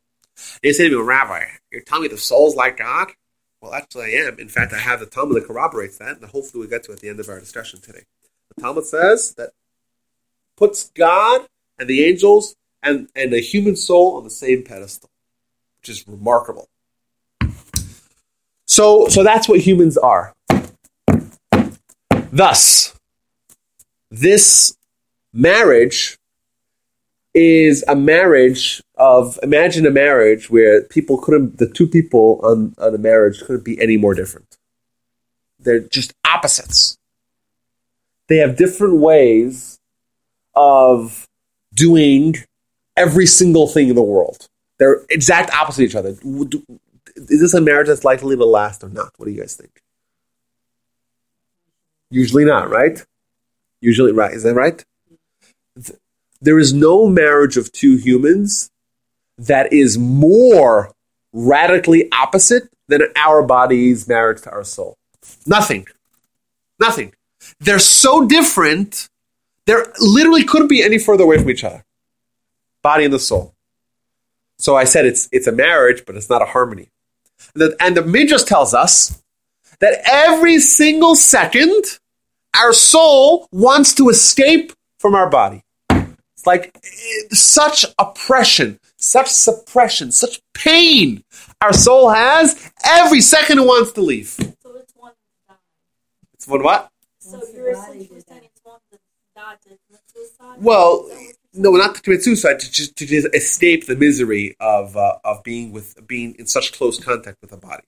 They 0.63 0.71
say 0.71 0.87
to 0.87 0.97
me, 0.97 1.03
Rabbi, 1.03 1.43
you're 1.69 1.81
telling 1.81 2.03
me 2.03 2.07
the 2.07 2.17
soul's 2.17 2.55
like 2.55 2.77
God? 2.77 3.09
Well, 3.61 3.73
actually, 3.73 4.15
I 4.15 4.21
am. 4.21 4.39
In 4.39 4.47
fact, 4.47 4.71
I 4.71 4.77
have 4.77 5.01
the 5.01 5.05
Talmud 5.05 5.35
that 5.35 5.47
corroborates 5.47 5.97
that, 5.97 6.15
and 6.21 6.25
hopefully 6.25 6.61
we'll 6.61 6.69
get 6.69 6.83
to 6.83 6.91
it 6.91 6.95
at 6.95 6.99
the 7.01 7.09
end 7.09 7.19
of 7.19 7.27
our 7.27 7.41
discussion 7.41 7.81
today. 7.81 8.03
The 8.55 8.61
Talmud 8.61 8.85
says 8.85 9.33
that 9.33 9.49
puts 10.55 10.91
God 10.91 11.45
and 11.77 11.89
the 11.89 12.05
angels 12.05 12.55
and, 12.83 13.09
and 13.15 13.33
the 13.33 13.41
human 13.41 13.75
soul 13.75 14.17
on 14.17 14.23
the 14.23 14.29
same 14.29 14.63
pedestal, 14.63 15.09
which 15.79 15.89
is 15.89 16.07
remarkable. 16.07 16.67
So, 18.65 19.07
so 19.07 19.23
that's 19.23 19.49
what 19.49 19.59
humans 19.59 19.97
are. 19.97 20.33
Thus, 22.31 22.95
this 24.11 24.77
marriage 25.33 26.17
is 27.33 27.83
a 27.87 27.95
marriage 27.95 28.81
of 28.95 29.39
imagine 29.43 29.85
a 29.85 29.91
marriage 29.91 30.49
where 30.49 30.83
people 30.83 31.17
couldn't 31.17 31.57
the 31.57 31.69
two 31.69 31.87
people 31.87 32.39
on, 32.43 32.73
on 32.79 32.95
a 32.95 32.97
marriage 32.97 33.39
couldn't 33.41 33.63
be 33.63 33.79
any 33.79 33.97
more 33.97 34.15
different 34.15 34.57
they're 35.59 35.79
just 35.79 36.13
opposites 36.25 36.97
they 38.27 38.37
have 38.37 38.57
different 38.57 38.95
ways 38.95 39.79
of 40.55 41.27
doing 41.73 42.35
every 42.99 43.25
single 43.25 43.67
thing 43.67 43.89
in 43.89 43.95
the 43.95 44.01
world 44.01 44.47
they're 44.77 45.01
exact 45.09 45.51
opposite 45.53 45.83
each 45.83 45.95
other 45.95 46.15
is 47.15 47.41
this 47.41 47.53
a 47.53 47.61
marriage 47.61 47.87
that's 47.87 48.03
likely 48.03 48.35
to 48.35 48.45
last 48.45 48.83
or 48.83 48.89
not 48.89 49.11
what 49.17 49.25
do 49.25 49.31
you 49.31 49.39
guys 49.39 49.55
think 49.55 49.81
usually 52.11 52.45
not 52.45 52.69
right 52.69 53.05
usually 53.81 54.11
right 54.11 54.33
is 54.33 54.43
that 54.43 54.53
right 54.53 54.83
there 56.41 56.59
is 56.59 56.73
no 56.73 57.07
marriage 57.07 57.57
of 57.57 57.71
two 57.71 57.97
humans 57.97 58.71
that 59.37 59.71
is 59.73 59.97
more 59.97 60.91
radically 61.33 62.09
opposite 62.11 62.63
than 62.87 63.03
our 63.15 63.43
body's 63.43 64.07
marriage 64.07 64.41
to 64.43 64.51
our 64.51 64.63
soul. 64.63 64.97
Nothing. 65.45 65.87
Nothing. 66.79 67.13
They're 67.59 67.79
so 67.79 68.25
different, 68.25 69.07
they 69.65 69.75
literally 69.99 70.43
couldn't 70.43 70.67
be 70.67 70.83
any 70.83 70.97
further 70.97 71.23
away 71.23 71.37
from 71.37 71.49
each 71.49 71.63
other. 71.63 71.83
Body 72.89 73.05
and 73.05 73.13
the 73.13 73.19
soul. 73.31 73.53
So 74.65 74.69
I 74.83 74.85
said 74.93 75.03
it's 75.11 75.23
it's 75.31 75.47
a 75.53 75.55
marriage, 75.67 75.99
but 76.05 76.13
it's 76.17 76.29
not 76.33 76.41
a 76.41 76.49
harmony. 76.55 76.87
The- 77.59 77.75
And 77.85 77.95
the 77.97 78.03
Midrash 78.15 78.45
tells 78.53 78.73
us 78.83 78.93
that 79.83 79.93
every 80.27 80.57
single 80.79 81.15
second, 81.35 81.81
our 82.61 82.73
soul 82.91 83.47
wants 83.65 83.89
to 83.99 84.03
escape 84.15 84.67
from 85.01 85.13
our 85.19 85.29
body. 85.39 85.59
It's 86.35 86.47
like 86.53 86.63
eh, 86.75 87.27
such 87.59 87.79
oppression, 88.05 88.79
such 88.97 89.29
suppression, 89.47 90.07
such 90.23 90.35
pain 90.65 91.23
our 91.65 91.73
soul 91.87 92.05
has. 92.23 92.45
Every 92.99 93.21
second 93.35 93.55
it 93.59 93.65
wants 93.73 93.91
to 93.97 94.01
leave. 94.11 94.29
So 94.63 94.69
it's 94.81 94.93
one. 95.05 95.13
It's 96.33 96.47
what? 96.47 96.61
What? 96.67 96.81
So 97.19 97.37
you're 97.53 97.71
essentially 97.71 98.21
saying 98.29 98.45
it's 98.49 98.61
one 98.63 98.79
to 98.91 98.97
die 99.35 99.57
to? 99.65 99.71
Well, 100.69 100.91
No, 101.59 101.71
not 101.71 101.95
to 101.95 102.01
commit 102.01 102.23
suicide, 102.23 102.57
to 102.61 102.71
just, 102.71 102.95
to 102.95 103.05
just 103.05 103.27
escape 103.35 103.85
the 103.85 103.95
misery 103.97 104.55
of 104.61 104.95
uh, 104.95 105.17
of 105.25 105.43
being 105.43 105.73
with 105.73 106.07
being 106.07 106.33
in 106.39 106.47
such 106.47 106.71
close 106.71 106.97
contact 107.03 107.37
with 107.41 107.51
a 107.51 107.57
body. 107.57 107.83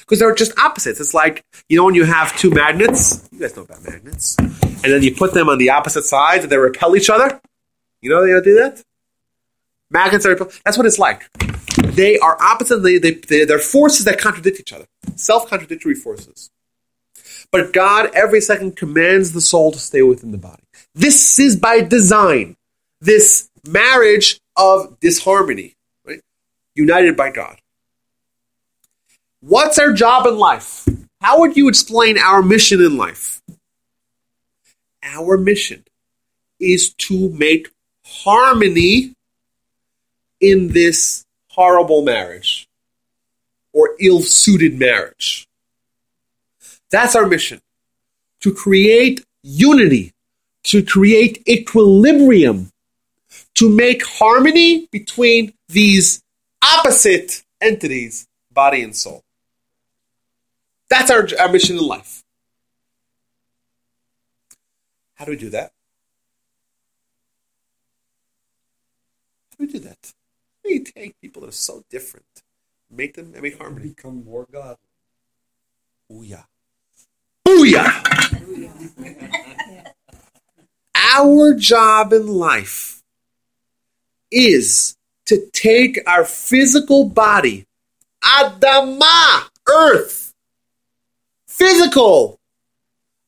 Because 0.00 0.18
they're 0.18 0.34
just 0.34 0.58
opposites. 0.58 0.98
It's 0.98 1.12
like 1.12 1.44
you 1.68 1.76
know 1.76 1.84
when 1.84 1.94
you 1.94 2.04
have 2.04 2.34
two 2.38 2.50
magnets. 2.50 3.28
You 3.30 3.40
guys 3.40 3.54
know 3.54 3.64
about 3.64 3.84
magnets, 3.84 4.38
and 4.38 4.82
then 4.82 5.02
you 5.02 5.14
put 5.14 5.34
them 5.34 5.50
on 5.50 5.58
the 5.58 5.68
opposite 5.68 6.04
sides, 6.04 6.44
and 6.44 6.50
they 6.50 6.56
repel 6.56 6.96
each 6.96 7.10
other. 7.10 7.38
You 8.00 8.08
know 8.08 8.20
how 8.20 8.40
they 8.40 8.40
do 8.40 8.54
that. 8.54 8.82
Magnets 9.90 10.24
are 10.24 10.34
that's 10.64 10.78
what 10.78 10.86
it's 10.86 10.98
like. 10.98 11.28
They 11.94 12.18
are 12.18 12.42
opposite. 12.42 12.78
They, 12.78 12.98
they 12.98 13.44
they're 13.44 13.58
forces 13.58 14.06
that 14.06 14.18
contradict 14.18 14.58
each 14.58 14.72
other, 14.72 14.86
self 15.16 15.50
contradictory 15.50 15.94
forces. 15.94 16.50
But 17.52 17.74
God 17.74 18.10
every 18.14 18.40
second 18.40 18.76
commands 18.76 19.32
the 19.32 19.42
soul 19.42 19.70
to 19.72 19.78
stay 19.78 20.00
within 20.00 20.30
the 20.30 20.38
body. 20.38 20.62
This 20.94 21.38
is 21.38 21.56
by 21.56 21.82
design. 21.82 22.55
This 23.00 23.48
marriage 23.66 24.40
of 24.56 24.98
disharmony, 25.00 25.74
right? 26.04 26.20
United 26.74 27.16
by 27.16 27.30
God. 27.30 27.58
What's 29.40 29.78
our 29.78 29.92
job 29.92 30.26
in 30.26 30.36
life? 30.38 30.86
How 31.20 31.40
would 31.40 31.56
you 31.56 31.68
explain 31.68 32.18
our 32.18 32.42
mission 32.42 32.80
in 32.80 32.96
life? 32.96 33.40
Our 35.02 35.36
mission 35.38 35.84
is 36.58 36.94
to 36.94 37.30
make 37.30 37.70
harmony 38.04 39.14
in 40.40 40.68
this 40.68 41.24
horrible 41.50 42.02
marriage 42.02 42.68
or 43.72 43.94
ill 44.00 44.20
suited 44.22 44.78
marriage. 44.78 45.46
That's 46.90 47.14
our 47.14 47.26
mission 47.26 47.60
to 48.40 48.52
create 48.52 49.24
unity, 49.42 50.12
to 50.64 50.84
create 50.84 51.42
equilibrium, 51.48 52.70
to 53.56 53.70
make 53.70 54.04
harmony 54.06 54.86
between 54.92 55.52
these 55.68 56.22
opposite 56.62 57.42
entities, 57.60 58.28
body 58.52 58.82
and 58.82 58.94
soul. 58.94 59.22
That's 60.88 61.10
our, 61.10 61.26
our 61.40 61.50
mission 61.50 61.76
in 61.76 61.82
life. 61.84 62.22
How 65.14 65.24
do 65.24 65.32
we 65.32 65.36
do 65.36 65.50
that? 65.50 65.72
How 69.50 69.56
do 69.58 69.66
we 69.66 69.72
do 69.72 69.78
that? 69.80 70.12
We 70.64 70.80
take 70.80 71.18
people 71.20 71.42
that 71.42 71.48
are 71.48 71.52
so 71.52 71.82
different, 71.88 72.26
make 72.90 73.14
them 73.14 73.32
and 73.32 73.42
make 73.42 73.58
harmony? 73.58 73.88
Become 73.88 74.24
more 74.24 74.46
godly. 74.52 74.76
Booyah. 76.10 76.44
Booyah! 77.46 77.92
Our 80.94 81.54
job 81.54 82.12
in 82.12 82.26
life 82.26 83.02
is 84.30 84.96
to 85.26 85.44
take 85.52 85.98
our 86.06 86.24
physical 86.24 87.04
body, 87.04 87.66
Adama, 88.22 89.48
earth, 89.68 90.32
physical. 91.46 92.38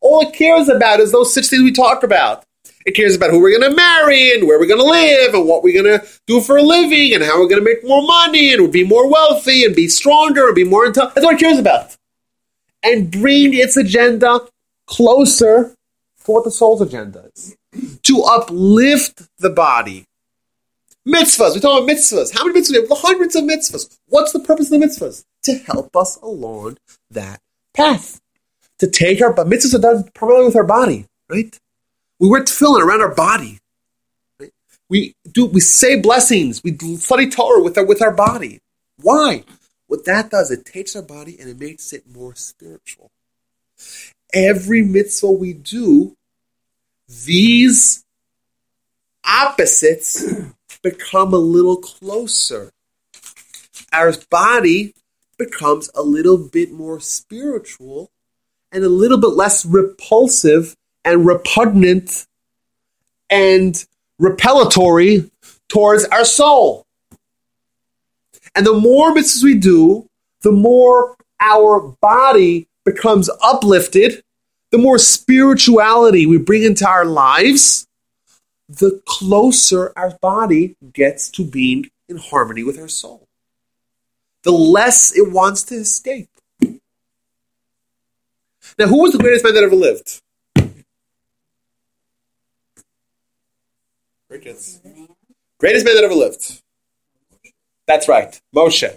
All 0.00 0.22
it 0.22 0.32
cares 0.32 0.68
about 0.68 1.00
is 1.00 1.12
those 1.12 1.34
six 1.34 1.48
things 1.50 1.62
we 1.62 1.72
talk 1.72 2.02
about. 2.02 2.44
It 2.86 2.92
cares 2.94 3.16
about 3.16 3.30
who 3.30 3.40
we're 3.40 3.58
going 3.58 3.70
to 3.70 3.76
marry 3.76 4.32
and 4.32 4.46
where 4.46 4.58
we're 4.58 4.66
going 4.66 4.80
to 4.80 4.86
live 4.86 5.34
and 5.34 5.46
what 5.46 5.62
we're 5.62 5.82
going 5.82 6.00
to 6.00 6.06
do 6.26 6.40
for 6.40 6.56
a 6.56 6.62
living 6.62 7.14
and 7.14 7.22
how 7.22 7.38
we're 7.38 7.48
going 7.48 7.62
to 7.62 7.64
make 7.64 7.84
more 7.84 8.02
money 8.02 8.54
and 8.54 8.72
be 8.72 8.84
more 8.84 9.10
wealthy 9.10 9.64
and 9.64 9.74
be 9.74 9.88
stronger 9.88 10.46
and 10.46 10.54
be 10.54 10.64
more 10.64 10.86
intelligent. 10.86 11.14
That's 11.16 11.24
what 11.24 11.34
it 11.34 11.40
cares 11.40 11.58
about 11.58 11.96
and 12.82 13.10
bring 13.10 13.54
its 13.54 13.76
agenda 13.76 14.40
closer 14.86 15.74
to 16.24 16.32
what 16.32 16.44
the 16.44 16.50
soul's 16.50 16.80
agenda 16.80 17.28
is. 17.34 17.56
To 18.04 18.22
uplift 18.22 19.28
the 19.38 19.50
body. 19.50 20.04
Mitzvahs. 21.08 21.54
We 21.54 21.60
talk 21.60 21.82
about 21.82 21.88
mitzvahs. 21.88 22.36
How 22.36 22.44
many 22.44 22.60
mitzvahs? 22.60 22.70
We 22.70 22.80
have 22.80 22.98
hundreds 22.98 23.34
of 23.34 23.44
mitzvahs. 23.44 23.98
What's 24.08 24.32
the 24.32 24.40
purpose 24.40 24.70
of 24.70 24.78
the 24.78 24.86
mitzvahs? 24.86 25.24
To 25.44 25.54
help 25.54 25.96
us 25.96 26.16
along 26.16 26.76
that 27.10 27.40
path. 27.72 28.20
To 28.80 28.86
take 28.86 29.22
our 29.22 29.32
mitzvahs 29.32 29.74
are 29.74 29.78
done 29.78 30.10
primarily 30.14 30.46
with 30.46 30.56
our 30.56 30.64
body, 30.64 31.06
right? 31.30 31.58
We 32.20 32.28
wear 32.28 32.44
tefillin 32.44 32.82
around 32.82 33.00
our 33.00 33.14
body. 33.14 33.58
Right? 34.38 34.52
We 34.90 35.14
do 35.32 35.46
we 35.46 35.60
say 35.60 35.98
blessings. 35.98 36.62
We 36.62 36.76
study 36.98 37.30
Torah 37.30 37.62
with 37.62 37.78
our 37.78 37.86
with 37.86 38.02
our 38.02 38.12
body. 38.12 38.60
Why? 39.00 39.44
What 39.86 40.04
that 40.04 40.30
does, 40.30 40.50
it 40.50 40.66
takes 40.66 40.94
our 40.94 41.02
body 41.02 41.38
and 41.40 41.48
it 41.48 41.58
makes 41.58 41.94
it 41.94 42.04
more 42.06 42.34
spiritual. 42.34 43.10
Every 44.34 44.82
mitzvah 44.82 45.30
we 45.30 45.54
do, 45.54 46.14
these 47.24 48.04
opposites 49.24 50.26
become 50.90 51.32
a 51.34 51.38
little 51.38 51.76
closer. 51.76 52.70
Our 53.92 54.14
body 54.30 54.94
becomes 55.38 55.90
a 55.94 56.02
little 56.02 56.38
bit 56.38 56.72
more 56.72 57.00
spiritual 57.00 58.10
and 58.72 58.84
a 58.84 58.88
little 58.88 59.18
bit 59.18 59.28
less 59.28 59.64
repulsive 59.64 60.76
and 61.04 61.26
repugnant 61.26 62.26
and 63.30 63.84
repellatory 64.20 65.30
towards 65.68 66.04
our 66.06 66.24
soul. 66.24 66.86
And 68.54 68.66
the 68.66 68.74
more 68.74 69.14
mitzvahs 69.14 69.44
we 69.44 69.54
do, 69.54 70.08
the 70.42 70.52
more 70.52 71.16
our 71.40 71.80
body 72.00 72.66
becomes 72.84 73.30
uplifted, 73.42 74.22
the 74.70 74.78
more 74.78 74.98
spirituality 74.98 76.26
we 76.26 76.38
bring 76.38 76.62
into 76.62 76.88
our 76.88 77.04
lives, 77.04 77.87
the 78.68 79.00
closer 79.06 79.92
our 79.96 80.16
body 80.20 80.76
gets 80.92 81.30
to 81.30 81.44
being 81.44 81.90
in 82.08 82.16
harmony 82.18 82.62
with 82.64 82.78
our 82.78 82.88
soul. 82.88 83.26
the 84.42 84.52
less 84.52 85.16
it 85.16 85.30
wants 85.30 85.62
to 85.64 85.74
escape. 85.74 86.28
Now, 88.78 88.86
who 88.86 89.02
was 89.02 89.12
the 89.12 89.18
greatest 89.18 89.44
man 89.44 89.54
that 89.54 89.64
ever 89.64 89.74
lived? 89.74 90.20
Crickets. 94.28 94.80
Greatest 95.58 95.84
man 95.84 95.96
that 95.96 96.04
ever 96.04 96.14
lived. 96.14 96.62
That's 97.86 98.08
right, 98.08 98.40
Moshe. 98.54 98.96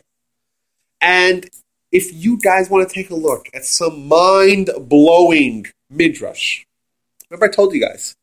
And 0.99 1.49
if 1.91 2.13
you 2.13 2.37
guys 2.37 2.69
want 2.69 2.87
to 2.87 2.93
take 2.93 3.09
a 3.09 3.15
look 3.15 3.47
at 3.53 3.65
some 3.65 4.07
mind 4.07 4.69
blowing 4.79 5.65
midrash, 5.89 6.65
remember 7.29 7.45
I 7.45 7.49
told 7.49 7.73
you 7.73 7.81
guys, 7.81 8.15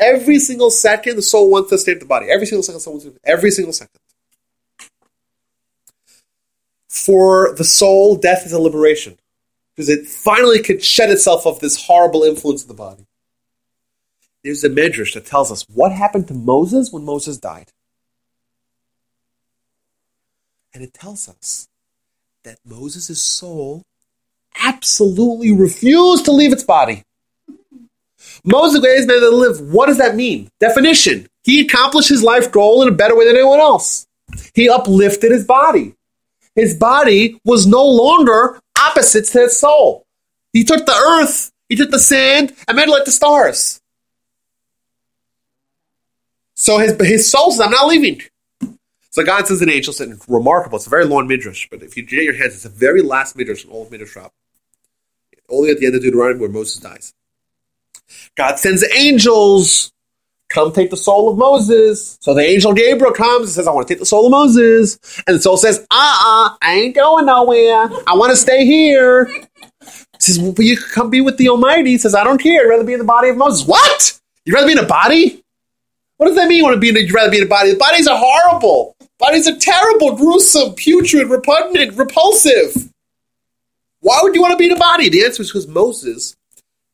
every 0.00 0.38
single 0.38 0.70
second 0.70 1.16
the 1.16 1.22
soul 1.22 1.50
wants 1.50 1.68
to 1.68 1.76
escape 1.76 2.00
the 2.00 2.06
body. 2.06 2.26
Every 2.30 2.46
single 2.46 2.62
second, 2.62 2.80
soul 2.80 2.94
wants 2.94 3.06
to, 3.06 3.14
every 3.24 3.50
single 3.50 3.72
second. 3.72 4.00
For 6.88 7.54
the 7.56 7.64
soul, 7.64 8.16
death 8.16 8.44
is 8.44 8.52
a 8.52 8.60
liberation 8.60 9.18
because 9.76 9.88
it 9.88 10.06
finally 10.06 10.60
could 10.60 10.82
shed 10.82 11.10
itself 11.10 11.46
of 11.46 11.60
this 11.60 11.86
horrible 11.86 12.24
influence 12.24 12.62
of 12.62 12.68
the 12.68 12.74
body. 12.74 13.06
There's 14.42 14.64
a 14.64 14.68
midrash 14.68 15.14
that 15.14 15.26
tells 15.26 15.52
us 15.52 15.64
what 15.72 15.92
happened 15.92 16.26
to 16.28 16.34
Moses 16.34 16.90
when 16.92 17.04
Moses 17.04 17.38
died. 17.38 17.70
And 20.72 20.82
it 20.82 20.94
tells 20.94 21.28
us 21.28 21.68
that 22.44 22.58
Moses' 22.64 23.20
soul 23.20 23.82
absolutely 24.62 25.52
refused 25.52 26.24
to 26.24 26.32
leave 26.32 26.52
its 26.52 26.64
body. 26.64 27.02
Moses, 28.44 28.74
the 28.74 28.80
greatest 28.80 29.08
man 29.08 29.20
that 29.20 29.30
lived, 29.30 29.72
what 29.72 29.86
does 29.86 29.98
that 29.98 30.16
mean? 30.16 30.50
Definition. 30.60 31.28
He 31.42 31.60
accomplished 31.60 32.08
his 32.08 32.22
life 32.22 32.50
goal 32.50 32.82
in 32.82 32.88
a 32.88 32.92
better 32.92 33.16
way 33.16 33.26
than 33.26 33.36
anyone 33.36 33.60
else. 33.60 34.06
He 34.54 34.68
uplifted 34.68 35.32
his 35.32 35.44
body. 35.44 35.94
His 36.54 36.74
body 36.74 37.40
was 37.44 37.66
no 37.66 37.84
longer 37.84 38.60
opposite 38.78 39.26
to 39.26 39.40
his 39.40 39.58
soul. 39.58 40.06
He 40.52 40.64
took 40.64 40.84
the 40.84 40.92
earth, 40.92 41.52
he 41.68 41.76
took 41.76 41.90
the 41.90 41.98
sand, 41.98 42.54
and 42.66 42.76
made 42.76 42.88
it 42.88 42.90
like 42.90 43.04
the 43.04 43.12
stars. 43.12 43.80
So 46.54 46.78
his, 46.78 46.94
his 47.00 47.30
soul 47.30 47.52
says, 47.52 47.60
I'm 47.60 47.70
not 47.70 47.86
leaving. 47.86 48.20
So 49.10 49.24
God 49.24 49.46
says 49.46 49.62
an 49.62 49.70
angel, 49.70 49.92
said, 49.92 50.12
remarkable. 50.28 50.76
It's 50.76 50.86
a 50.86 50.90
very 50.90 51.04
long 51.04 51.26
midrash, 51.26 51.66
but 51.70 51.82
if 51.82 51.96
you 51.96 52.02
get 52.02 52.22
your 52.22 52.34
hands, 52.34 52.54
it's 52.54 52.62
the 52.64 52.68
very 52.68 53.02
last 53.02 53.36
midrash 53.36 53.64
in 53.64 53.70
all 53.70 53.82
of 53.84 53.90
Midrash. 53.90 54.16
Only 55.48 55.70
at 55.70 55.78
the 55.78 55.86
end 55.86 55.96
of 55.96 56.02
Deuteronomy 56.02 56.40
where 56.40 56.48
Moses 56.48 56.80
dies. 56.80 57.12
God 58.40 58.58
sends 58.58 58.82
angels, 58.94 59.92
come 60.48 60.72
take 60.72 60.88
the 60.88 60.96
soul 60.96 61.30
of 61.30 61.36
Moses. 61.36 62.16
So 62.22 62.32
the 62.32 62.40
angel 62.40 62.72
Gabriel 62.72 63.12
comes 63.12 63.42
and 63.42 63.50
says, 63.50 63.68
I 63.68 63.70
want 63.70 63.86
to 63.86 63.92
take 63.92 63.98
the 63.98 64.06
soul 64.06 64.24
of 64.24 64.30
Moses. 64.30 64.98
And 65.26 65.36
the 65.36 65.42
soul 65.42 65.58
says, 65.58 65.78
uh-uh, 65.90 66.56
I 66.62 66.74
ain't 66.74 66.94
going 66.94 67.26
nowhere. 67.26 67.90
I 68.06 68.14
want 68.14 68.30
to 68.30 68.36
stay 68.36 68.64
here. 68.64 69.26
He 69.26 70.20
says, 70.20 70.38
well, 70.38 70.54
you 70.56 70.78
come 70.78 71.10
be 71.10 71.20
with 71.20 71.36
the 71.36 71.50
Almighty. 71.50 71.90
He 71.90 71.98
says, 71.98 72.14
I 72.14 72.24
don't 72.24 72.40
care. 72.42 72.62
I'd 72.62 72.68
rather 72.70 72.84
be 72.84 72.94
in 72.94 72.98
the 72.98 73.04
body 73.04 73.28
of 73.28 73.36
Moses. 73.36 73.68
What? 73.68 74.18
You'd 74.46 74.54
rather 74.54 74.68
be 74.68 74.72
in 74.72 74.78
a 74.78 74.86
body? 74.86 75.44
What 76.16 76.28
does 76.28 76.36
that 76.36 76.48
mean? 76.48 76.56
You 76.56 76.64
want 76.64 76.76
to 76.76 76.80
be 76.80 76.88
in? 76.88 76.96
A, 76.96 77.00
you'd 77.00 77.12
rather 77.12 77.30
be 77.30 77.36
in 77.36 77.44
a 77.44 77.46
body? 77.46 77.72
The 77.72 77.76
bodies 77.78 78.08
are 78.08 78.18
horrible. 78.18 78.96
Bodies 79.18 79.48
are 79.48 79.56
terrible, 79.58 80.16
gruesome, 80.16 80.72
putrid, 80.76 81.28
repugnant, 81.28 81.98
repulsive. 81.98 82.90
Why 84.00 84.20
would 84.22 84.34
you 84.34 84.40
want 84.40 84.52
to 84.52 84.56
be 84.56 84.64
in 84.64 84.72
a 84.72 84.78
body? 84.78 85.10
The 85.10 85.26
answer 85.26 85.42
is 85.42 85.50
because 85.50 85.68
Moses, 85.68 86.34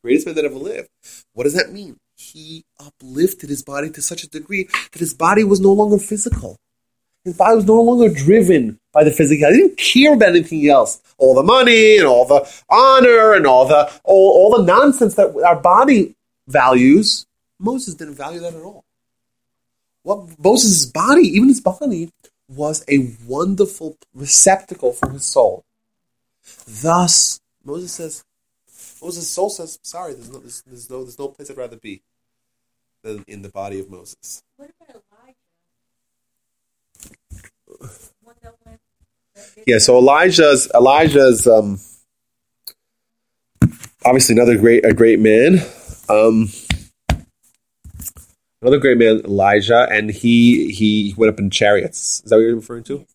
greatest 0.03 0.27
man 0.27 0.35
that 0.35 0.45
ever 0.45 0.57
lived. 0.57 0.89
What 1.37 1.45
does 1.45 1.53
that 1.53 1.71
mean? 1.71 1.99
He 2.17 2.65
uplifted 2.81 3.51
his 3.51 3.63
body 3.63 3.91
to 3.91 4.01
such 4.01 4.25
a 4.25 4.31
degree 4.31 4.71
that 4.91 5.01
his 5.01 5.13
body 5.13 5.45
was 5.45 5.61
no 5.61 5.71
longer 5.71 5.99
physical. 5.99 6.57
His 7.25 7.37
body 7.37 7.57
was 7.57 7.67
no 7.67 7.83
longer 7.83 8.09
driven 8.09 8.79
by 8.91 9.05
the 9.05 9.11
physical. 9.11 9.53
He 9.53 9.59
didn't 9.59 9.77
care 9.77 10.15
about 10.15 10.31
anything 10.31 10.67
else. 10.67 11.03
All 11.19 11.35
the 11.35 11.43
money 11.43 11.99
and 11.99 12.07
all 12.07 12.25
the 12.25 12.51
honor 12.71 13.35
and 13.35 13.47
all 13.47 13.69
the 13.69 13.85
all, 14.03 14.31
all 14.39 14.57
the 14.57 14.65
nonsense 14.65 15.15
that 15.17 15.37
our 15.45 15.57
body 15.61 16.15
values. 16.49 17.27
Moses 17.59 17.95
didn't 17.95 18.15
value 18.15 18.41
that 18.41 18.55
at 18.55 18.63
all. 18.63 18.87
What 20.05 20.39
Moses' 20.43 20.87
body, 20.87 21.25
even 21.25 21.49
his 21.49 21.61
body, 21.61 22.09
was 22.49 22.83
a 22.89 23.13
wonderful 23.27 23.99
receptacle 24.15 24.95
for 24.95 25.11
his 25.11 25.27
soul. 25.27 25.65
Thus, 26.67 27.41
Moses 27.63 27.93
says, 27.93 28.25
Moses' 29.07 29.31
soul 29.31 29.51
says, 29.51 29.79
"Sorry, 29.83 30.15
there's 30.15 30.31
no, 30.33 30.39
there's, 30.41 30.63
there's 30.63 30.91
no, 30.91 31.03
there's 31.05 31.19
no 31.19 31.29
place 31.29 31.49
I'd 31.49 31.57
rather 31.57 31.77
be 31.77 32.03
than 33.05 33.25
in 33.29 33.43
the 33.43 33.49
body 33.49 33.79
of 33.79 33.89
Moses." 33.89 34.43
What 34.57 34.71
about 34.81 35.03
Elijah? 35.13 35.37
One 38.23 38.35
that 38.43 38.55
went- 38.65 38.81
that 39.37 39.55
did 39.55 39.65
Yeah, 39.67 39.79
so 39.79 39.97
Elijah's 39.99 40.69
Elijah's 40.75 41.47
um, 41.47 41.79
obviously 44.05 44.35
another 44.35 44.57
great 44.59 44.85
a 44.85 44.93
great 44.93 45.21
man. 45.21 45.61
Um, 46.09 46.51
another 48.61 48.79
great 48.79 48.99
man, 48.99 49.21
Elijah, 49.25 49.87
and 49.91 50.11
he 50.11 50.73
he 50.73 51.15
went 51.17 51.33
up 51.33 51.39
in 51.39 51.51
chariots. 51.51 52.23
Is 52.25 52.31
that 52.31 52.37
what 52.37 52.43
you're 52.43 52.57
referring 52.57 52.85
to? 52.85 53.07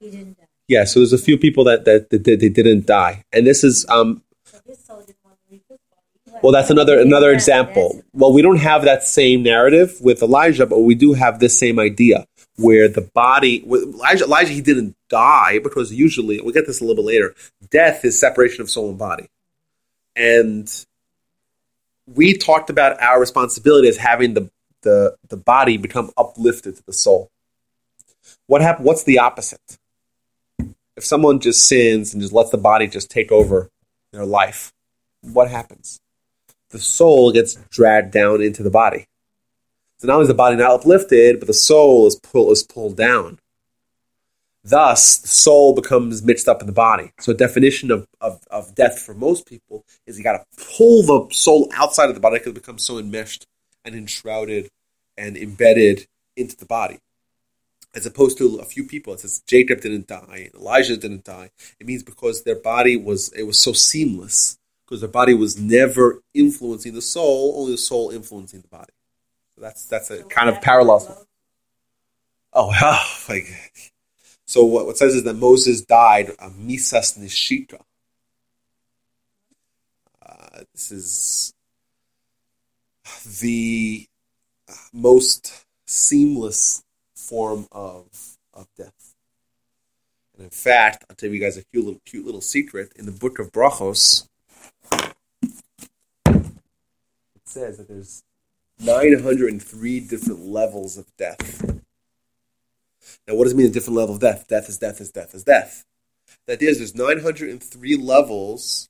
He 0.00 0.10
didn't. 0.10 0.38
Yeah. 0.66 0.84
So 0.84 1.00
there's 1.00 1.12
a 1.12 1.18
few 1.18 1.38
people 1.38 1.62
that 1.64 1.84
that, 1.84 2.10
that, 2.10 2.24
that 2.24 2.40
they 2.40 2.48
didn't 2.48 2.86
die, 2.86 3.24
and 3.32 3.46
this 3.46 3.62
is 3.62 3.86
um, 3.88 4.22
So 4.44 4.58
his 4.66 4.78
soul 4.84 5.00
didn't 5.00 5.18
want 5.24 5.36
to 5.44 5.52
leave 5.52 5.62
his 5.68 5.78
body. 5.90 6.33
Well, 6.44 6.52
that's 6.52 6.68
another 6.68 7.00
another 7.00 7.32
example. 7.32 8.04
Well, 8.12 8.30
we 8.30 8.42
don't 8.42 8.58
have 8.58 8.84
that 8.84 9.02
same 9.02 9.42
narrative 9.42 9.96
with 10.02 10.20
Elijah, 10.20 10.66
but 10.66 10.80
we 10.80 10.94
do 10.94 11.14
have 11.14 11.38
this 11.38 11.58
same 11.58 11.78
idea 11.78 12.26
where 12.56 12.86
the 12.86 13.00
body 13.00 13.62
with 13.64 13.84
Elijah, 13.84 14.24
Elijah 14.24 14.52
he 14.52 14.60
didn't 14.60 14.94
die 15.08 15.58
because 15.60 15.90
usually 15.90 16.42
we'll 16.42 16.52
get 16.52 16.66
this 16.66 16.82
a 16.82 16.84
little 16.84 17.02
bit 17.02 17.06
later. 17.06 17.34
Death 17.70 18.04
is 18.04 18.20
separation 18.20 18.60
of 18.60 18.68
soul 18.68 18.90
and 18.90 18.98
body, 18.98 19.30
and 20.14 20.84
we 22.14 22.36
talked 22.36 22.68
about 22.68 23.00
our 23.00 23.18
responsibility 23.18 23.88
as 23.88 23.96
having 23.96 24.34
the 24.34 24.50
the 24.82 25.16
the 25.30 25.38
body 25.38 25.78
become 25.78 26.10
uplifted 26.14 26.76
to 26.76 26.84
the 26.84 26.92
soul. 26.92 27.30
What 28.48 28.60
happened? 28.60 28.84
What's 28.84 29.04
the 29.04 29.18
opposite? 29.18 29.78
If 30.94 31.06
someone 31.06 31.40
just 31.40 31.66
sins 31.66 32.12
and 32.12 32.20
just 32.20 32.34
lets 32.34 32.50
the 32.50 32.58
body 32.58 32.86
just 32.86 33.10
take 33.10 33.32
over 33.32 33.70
their 34.12 34.26
life, 34.26 34.74
what 35.22 35.50
happens? 35.50 36.02
The 36.74 36.80
soul 36.80 37.30
gets 37.30 37.54
dragged 37.70 38.10
down 38.10 38.42
into 38.42 38.64
the 38.64 38.70
body. 38.70 39.06
So 39.98 40.08
not 40.08 40.14
only 40.14 40.24
is 40.24 40.28
the 40.28 40.34
body 40.34 40.56
not 40.56 40.72
uplifted, 40.72 41.38
but 41.38 41.46
the 41.46 41.54
soul 41.54 42.08
is 42.08 42.16
pull, 42.16 42.50
is 42.50 42.64
pulled 42.64 42.96
down. 42.96 43.38
Thus, 44.64 45.18
the 45.18 45.28
soul 45.28 45.74
becomes 45.74 46.24
mixed 46.24 46.48
up 46.48 46.60
in 46.60 46.66
the 46.66 46.72
body. 46.72 47.12
So, 47.20 47.32
definition 47.32 47.90
of, 47.90 48.08
of, 48.20 48.40
of 48.50 48.74
death 48.74 48.98
for 48.98 49.14
most 49.14 49.46
people 49.46 49.84
is 50.06 50.18
you 50.18 50.24
got 50.24 50.38
to 50.38 50.64
pull 50.76 51.02
the 51.02 51.32
soul 51.32 51.70
outside 51.74 52.08
of 52.08 52.14
the 52.14 52.20
body 52.20 52.38
because 52.38 52.52
it 52.52 52.54
becomes 52.62 52.82
so 52.82 52.98
enmeshed 52.98 53.46
and 53.84 53.94
enshrouded 53.94 54.68
and 55.16 55.36
embedded 55.36 56.06
into 56.36 56.56
the 56.56 56.66
body. 56.66 56.98
As 57.94 58.04
opposed 58.04 58.36
to 58.38 58.56
a 58.56 58.64
few 58.64 58.84
people, 58.84 59.12
it 59.12 59.20
says 59.20 59.42
Jacob 59.46 59.80
didn't 59.80 60.08
die, 60.08 60.50
Elijah 60.54 60.96
didn't 60.96 61.24
die. 61.24 61.50
It 61.78 61.86
means 61.86 62.02
because 62.02 62.42
their 62.42 62.58
body 62.58 62.96
was 62.96 63.32
it 63.34 63.44
was 63.44 63.60
so 63.60 63.72
seamless 63.72 64.58
because 64.84 65.00
the 65.00 65.08
body 65.08 65.34
was 65.34 65.58
never 65.58 66.22
influencing 66.34 66.94
the 66.94 67.02
soul, 67.02 67.54
only 67.56 67.72
the 67.72 67.78
soul 67.78 68.10
influencing 68.10 68.60
the 68.60 68.68
body. 68.68 68.92
So 69.54 69.62
that's 69.62 69.86
that's 69.86 70.10
a 70.10 70.22
kind 70.24 70.48
of 70.48 70.60
parallel. 70.60 71.26
Oh, 72.56 72.70
like 73.28 73.48
so. 74.46 74.64
What, 74.64 74.86
what 74.86 74.96
says 74.96 75.16
is 75.16 75.24
that 75.24 75.34
Moses 75.34 75.80
died 75.80 76.30
a 76.38 76.50
misas 76.50 77.18
nishika. 77.18 77.80
Uh, 80.24 80.60
this 80.72 80.92
is 80.92 81.52
the 83.40 84.06
most 84.92 85.66
seamless 85.86 86.84
form 87.16 87.66
of 87.72 88.36
of 88.52 88.68
death. 88.76 89.14
And 90.36 90.44
in 90.44 90.50
fact, 90.50 91.04
I'll 91.08 91.16
tell 91.16 91.30
you 91.30 91.40
guys 91.40 91.56
a 91.56 91.64
cute 91.64 91.84
little, 91.84 92.00
cute 92.04 92.24
little 92.24 92.40
secret. 92.40 92.92
In 92.96 93.06
the 93.06 93.12
book 93.12 93.38
of 93.38 93.52
Brachos, 93.52 94.28
it 94.92 95.12
says 97.54 97.78
that 97.78 97.88
there's 97.88 98.24
903 98.80 100.00
different 100.00 100.40
levels 100.40 100.98
of 100.98 101.06
death. 101.16 101.62
Now, 103.28 103.36
what 103.36 103.44
does 103.44 103.52
it 103.52 103.56
mean 103.56 103.66
a 103.66 103.70
different 103.70 103.96
level 103.96 104.16
of 104.16 104.20
death? 104.20 104.46
Death 104.48 104.68
is 104.68 104.76
death 104.76 105.00
is 105.00 105.12
death 105.12 105.34
is 105.34 105.44
death. 105.44 105.84
That 106.46 106.60
is, 106.60 106.78
there's 106.78 106.94
903 106.94 107.96
levels 107.96 108.88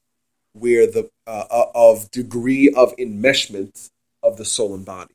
where 0.54 0.86
the 0.86 1.10
uh, 1.26 1.44
uh, 1.50 1.66
of 1.74 2.10
degree 2.10 2.72
of 2.74 2.96
enmeshment 2.96 3.90
of 4.22 4.38
the 4.38 4.44
soul 4.44 4.74
and 4.74 4.84
body. 4.84 5.14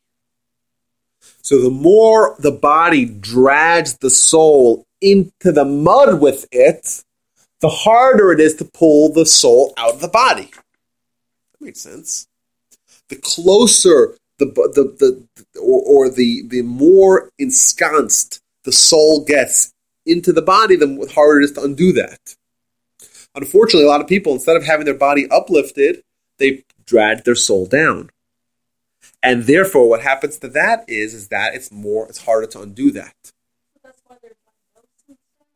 So 1.41 1.61
the 1.61 1.69
more 1.69 2.35
the 2.39 2.51
body 2.51 3.05
drags 3.05 3.97
the 3.97 4.09
soul 4.09 4.85
into 5.01 5.51
the 5.51 5.65
mud 5.65 6.21
with 6.21 6.47
it, 6.51 7.03
the 7.61 7.69
harder 7.69 8.31
it 8.31 8.39
is 8.39 8.55
to 8.55 8.65
pull 8.65 9.11
the 9.11 9.25
soul 9.25 9.73
out 9.75 9.95
of 9.95 10.01
the 10.01 10.07
body. 10.07 10.51
That 11.53 11.61
makes 11.61 11.81
sense. 11.81 12.28
The 13.09 13.17
closer 13.17 14.15
the 14.37 14.45
the 14.45 15.27
the 15.53 15.59
or, 15.59 15.81
or 15.81 16.09
the 16.09 16.43
the 16.47 16.61
more 16.61 17.29
ensconced 17.37 18.39
the 18.63 18.71
soul 18.71 19.23
gets 19.23 19.73
into 20.05 20.33
the 20.33 20.41
body, 20.41 20.75
the 20.75 21.09
harder 21.13 21.41
it 21.41 21.45
is 21.45 21.51
to 21.53 21.63
undo 21.63 21.91
that. 21.93 22.35
Unfortunately, 23.35 23.85
a 23.85 23.89
lot 23.89 24.01
of 24.01 24.07
people, 24.07 24.33
instead 24.33 24.55
of 24.55 24.65
having 24.65 24.85
their 24.85 24.95
body 24.95 25.29
uplifted, 25.29 26.03
they 26.37 26.63
drag 26.85 27.23
their 27.23 27.35
soul 27.35 27.65
down. 27.65 28.09
And 29.21 29.43
therefore, 29.43 29.87
what 29.89 30.01
happens 30.01 30.37
to 30.39 30.47
that 30.49 30.85
is, 30.87 31.13
is 31.13 31.27
that 31.27 31.53
it's 31.53 31.71
more, 31.71 32.07
it's 32.07 32.23
harder 32.23 32.47
to 32.47 32.61
undo 32.61 32.91
that. 32.91 33.13
That's 33.83 34.01
why 34.07 34.15
they're 34.21 34.31
ghosts 34.75 35.03
and 35.07 35.17
stuff. 35.17 35.47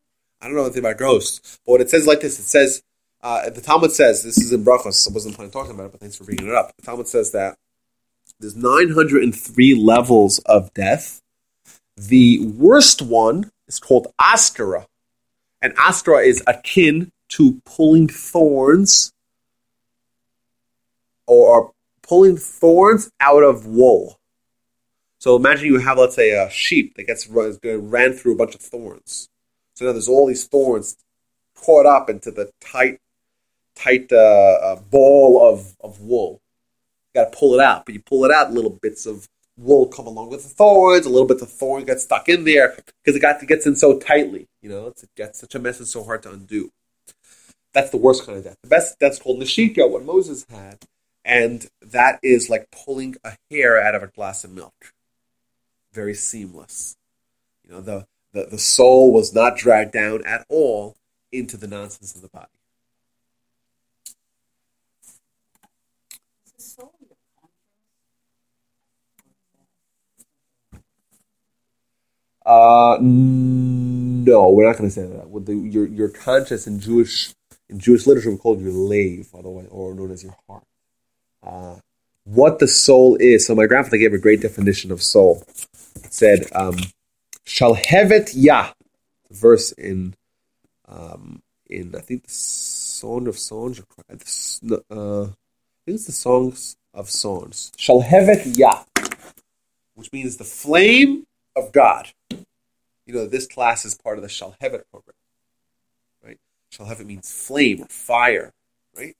I 0.41 0.47
don't 0.47 0.55
know 0.55 0.65
anything 0.65 0.79
about 0.79 0.97
ghosts, 0.97 1.59
but 1.65 1.71
what 1.71 1.81
it 1.81 1.89
says 1.89 2.05
like 2.05 2.21
this. 2.21 2.39
It 2.39 2.43
says, 2.43 2.83
uh, 3.23 3.49
the 3.49 3.61
Talmud 3.61 3.91
says, 3.91 4.23
this 4.23 4.37
is 4.37 4.51
in 4.51 4.63
Brachos, 4.63 5.09
I 5.09 5.13
wasn't 5.13 5.35
planning 5.35 5.53
on 5.55 5.61
talking 5.61 5.73
about 5.73 5.87
it, 5.87 5.91
but 5.93 6.01
thanks 6.01 6.15
for 6.15 6.25
bringing 6.25 6.47
it 6.47 6.55
up. 6.55 6.75
The 6.75 6.83
Talmud 6.83 7.07
says 7.07 7.31
that 7.31 7.57
there's 8.39 8.55
903 8.55 9.75
levels 9.75 10.39
of 10.39 10.73
death. 10.73 11.21
The 11.95 12.39
worst 12.39 13.01
one 13.01 13.51
is 13.67 13.79
called 13.79 14.07
Askara. 14.19 14.85
And 15.61 15.75
Askara 15.77 16.25
is 16.25 16.43
akin 16.45 17.11
to 17.29 17.61
pulling 17.65 18.07
thorns 18.07 19.13
or, 21.25 21.71
pulling 22.01 22.37
thorns 22.37 23.09
out 23.19 23.43
of 23.43 23.65
wool. 23.65 24.19
So 25.19 25.37
imagine 25.37 25.67
you 25.67 25.79
have, 25.79 25.97
let's 25.97 26.15
say, 26.15 26.31
a 26.31 26.49
sheep 26.49 26.95
that 26.95 27.07
gets 27.07 27.27
run, 27.27 27.57
ran 27.63 28.11
through 28.11 28.33
a 28.33 28.35
bunch 28.35 28.55
of 28.55 28.61
thorns. 28.61 29.29
So 29.73 29.85
now 29.85 29.93
there's 29.93 30.09
all 30.09 30.27
these 30.27 30.45
thorns 30.45 30.97
caught 31.55 31.85
up 31.85 32.09
into 32.09 32.29
the 32.29 32.51
tight, 32.59 32.99
tight 33.75 34.11
uh, 34.11 34.15
uh, 34.15 34.75
ball 34.89 35.49
of, 35.51 35.75
of 35.81 36.01
wool. 36.01 36.41
You 37.13 37.21
got 37.21 37.31
to 37.31 37.37
pull 37.37 37.53
it 37.53 37.59
out, 37.61 37.85
but 37.85 37.93
you 37.93 38.01
pull 38.01 38.25
it 38.25 38.31
out, 38.31 38.51
little 38.51 38.77
bits 38.81 39.05
of 39.05 39.27
wool 39.57 39.87
come 39.87 40.07
along 40.07 40.29
with 40.29 40.43
the 40.43 40.49
thorns. 40.49 41.05
A 41.05 41.09
little 41.09 41.27
bit 41.27 41.41
of 41.41 41.51
thorn 41.51 41.85
gets 41.85 42.03
stuck 42.03 42.27
in 42.27 42.43
there 42.43 42.75
because 42.75 43.15
it 43.15 43.21
got 43.21 43.41
it 43.41 43.47
gets 43.47 43.65
in 43.65 43.75
so 43.75 43.99
tightly. 43.99 44.47
You 44.61 44.69
know, 44.69 44.87
it's, 44.87 45.03
it 45.03 45.09
gets 45.15 45.39
such 45.39 45.55
a 45.55 45.59
mess. 45.59 45.79
It's 45.79 45.91
so 45.91 46.03
hard 46.03 46.23
to 46.23 46.31
undo. 46.31 46.71
That's 47.73 47.89
the 47.89 47.97
worst 47.97 48.25
kind 48.25 48.37
of 48.37 48.43
death. 48.43 48.57
The 48.61 48.69
best 48.69 48.99
death's 48.99 49.19
called 49.19 49.39
Nashika, 49.39 49.89
what 49.89 50.05
Moses 50.05 50.45
had, 50.49 50.79
and 51.25 51.67
that 51.81 52.19
is 52.23 52.49
like 52.49 52.69
pulling 52.71 53.15
a 53.23 53.35
hair 53.49 53.81
out 53.81 53.95
of 53.95 54.03
a 54.03 54.07
glass 54.07 54.43
of 54.43 54.51
milk. 54.51 54.93
Very 55.91 56.13
seamless. 56.13 56.95
You 57.63 57.71
know, 57.73 57.81
the 57.81 58.05
the, 58.33 58.45
the 58.45 58.57
soul 58.57 59.13
was 59.13 59.33
not 59.33 59.57
dragged 59.57 59.93
down 59.93 60.25
at 60.25 60.45
all 60.49 60.95
into 61.31 61.57
the 61.57 61.67
nonsense 61.67 62.15
of 62.15 62.21
the 62.21 62.29
body. 62.29 62.47
Is 66.45 66.53
the 66.53 66.61
soul 66.61 66.93
your 66.99 67.15
conscience? 67.39 67.53
Uh, 72.45 72.97
no, 73.01 74.49
we're 74.49 74.65
not 74.65 74.77
going 74.77 74.89
to 74.89 74.93
say 74.93 75.07
that. 75.07 75.29
With 75.29 75.45
the, 75.45 75.55
your 75.55 75.87
your 75.87 76.09
conscious 76.09 76.67
in 76.67 76.79
Jewish 76.79 77.33
in 77.69 77.79
Jewish 77.79 78.05
literature, 78.05 78.31
we 78.31 78.37
call 78.37 78.55
it 78.55 78.61
your 78.61 78.73
lave, 78.73 79.29
otherwise 79.33 79.67
or 79.71 79.93
known 79.93 80.11
as 80.11 80.23
your 80.23 80.35
heart. 80.47 80.63
Uh, 81.41 81.79
what 82.25 82.59
the 82.59 82.67
soul 82.67 83.17
is. 83.19 83.47
So 83.47 83.55
my 83.55 83.65
grandfather 83.65 83.97
gave 83.97 84.13
a 84.13 84.17
great 84.17 84.41
definition 84.41 84.91
of 84.91 85.01
soul. 85.01 85.43
It 85.95 86.13
said, 86.13 86.47
um, 86.53 86.77
"Shalhevet 87.45 88.31
ya," 88.35 88.71
verse 89.31 89.71
in 89.73 90.15
um, 90.87 91.41
in 91.69 91.95
I 91.95 91.99
think 91.99 92.23
the 92.23 92.33
Song 92.33 93.27
of 93.27 93.37
Songs. 93.37 93.79
Uh, 93.79 93.85
I 94.11 94.15
think 95.85 95.95
it's 95.95 96.05
the 96.05 96.11
Songs 96.11 96.75
of 96.93 97.09
Songs. 97.09 97.71
Shalhevet 97.77 98.57
ya, 98.57 98.83
which 99.95 100.11
means 100.11 100.37
the 100.37 100.43
flame 100.43 101.25
of 101.55 101.71
God 101.71 102.09
you 103.05 103.13
know, 103.13 103.27
this 103.27 103.47
class 103.47 103.85
is 103.85 103.95
part 103.95 104.17
of 104.17 104.21
the 104.21 104.29
Shalhevet 104.29 104.83
program, 104.91 105.15
right? 106.23 106.39
Shalhevet 106.71 107.05
means 107.05 107.31
flame 107.31 107.81
or 107.81 107.87
fire, 107.87 108.53
right? 108.95 109.15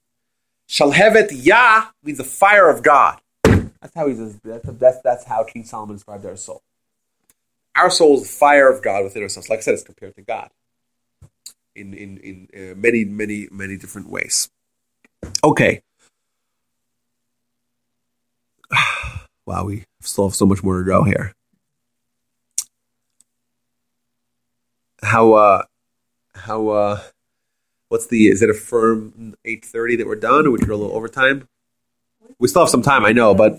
Shalhevet 0.70 1.30
Yah 1.32 1.88
means 2.04 2.18
the 2.18 2.24
fire 2.24 2.70
of 2.70 2.84
God. 2.84 3.20
That's 3.44 3.94
how 3.96 4.08
he. 4.08 4.14
That's, 4.14 4.66
that's 4.66 5.02
that's 5.04 5.26
how 5.26 5.44
King 5.44 5.66
Solomon 5.66 5.96
described 5.96 6.26
our 6.26 6.38
soul. 6.38 6.62
Our 7.76 7.90
soul 7.90 8.16
is 8.16 8.22
the 8.22 8.30
fire 8.30 8.72
of 8.72 8.82
God 8.82 9.04
within 9.04 9.24
ourselves. 9.24 9.50
Like 9.50 9.60
I 9.60 9.62
said, 9.62 9.74
it's 9.74 9.84
compared 9.84 10.16
to 10.16 10.22
God 10.22 10.50
in 11.76 11.94
in 11.94 12.18
in 12.18 12.48
uh, 12.72 12.76
many 12.76 13.04
many 13.04 13.50
many 13.52 13.78
different 13.78 14.10
ways. 14.10 14.50
Okay. 15.44 15.82
Wow, 19.46 19.66
we 19.66 19.84
still 20.00 20.30
have 20.30 20.36
so 20.36 20.46
much 20.46 20.64
more 20.64 20.80
to 20.80 20.86
go 20.86 21.04
here. 21.04 21.36
How 25.04 25.34
uh 25.34 25.64
how 26.36 26.70
uh 26.70 27.01
what's 27.89 28.08
the 28.08 28.28
is 28.28 28.41
it 28.41 28.49
a 28.49 28.54
firm 28.54 29.36
8.30 29.45 29.99
that 29.99 30.08
we're 30.08 30.16
done 30.16 30.47
or 30.47 30.51
we 30.51 30.58
can 30.58 30.68
go 30.68 30.76
a 30.76 30.78
little 30.78 30.95
overtime? 30.95 31.47
We 32.39 32.47
still 32.47 32.64
have 32.64 32.70
some 32.70 32.82
time 32.82 33.06
i 33.06 33.12
know 33.12 33.34
but 33.34 33.58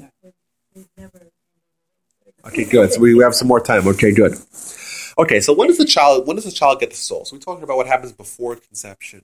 okay 2.47 2.65
good. 2.65 2.93
So 2.93 3.01
we, 3.01 3.19
have 3.23 3.35
some 3.35 3.49
more 3.49 3.61
time. 3.61 3.87
Okay 3.89 4.13
good. 4.13 4.35
Okay 5.19 5.41
so 5.41 5.55
when 5.55 5.69
does 5.69 5.79
the 5.79 5.85
child 5.85 6.27
when 6.27 6.37
does 6.37 6.45
the 6.45 6.51
child 6.51 6.81
get 6.81 6.91
the 6.91 6.97
soul? 6.97 7.25
So 7.25 7.37
we're 7.37 7.41
talking 7.41 7.63
about 7.63 7.77
what 7.77 7.87
happens 7.87 8.13
before 8.13 8.57
conception. 8.57 9.23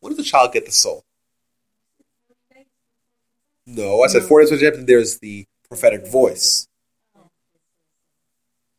When 0.00 0.10
does 0.10 0.18
the 0.18 0.28
child 0.28 0.52
get 0.52 0.66
the 0.66 0.72
soul? 0.72 1.04
No 3.66 4.02
i 4.02 4.06
said 4.06 4.22
four 4.22 4.40
days 4.40 4.50
before 4.50 4.86
there's 4.86 5.18
the 5.18 5.46
prophetic 5.68 6.06
voice. 6.08 6.66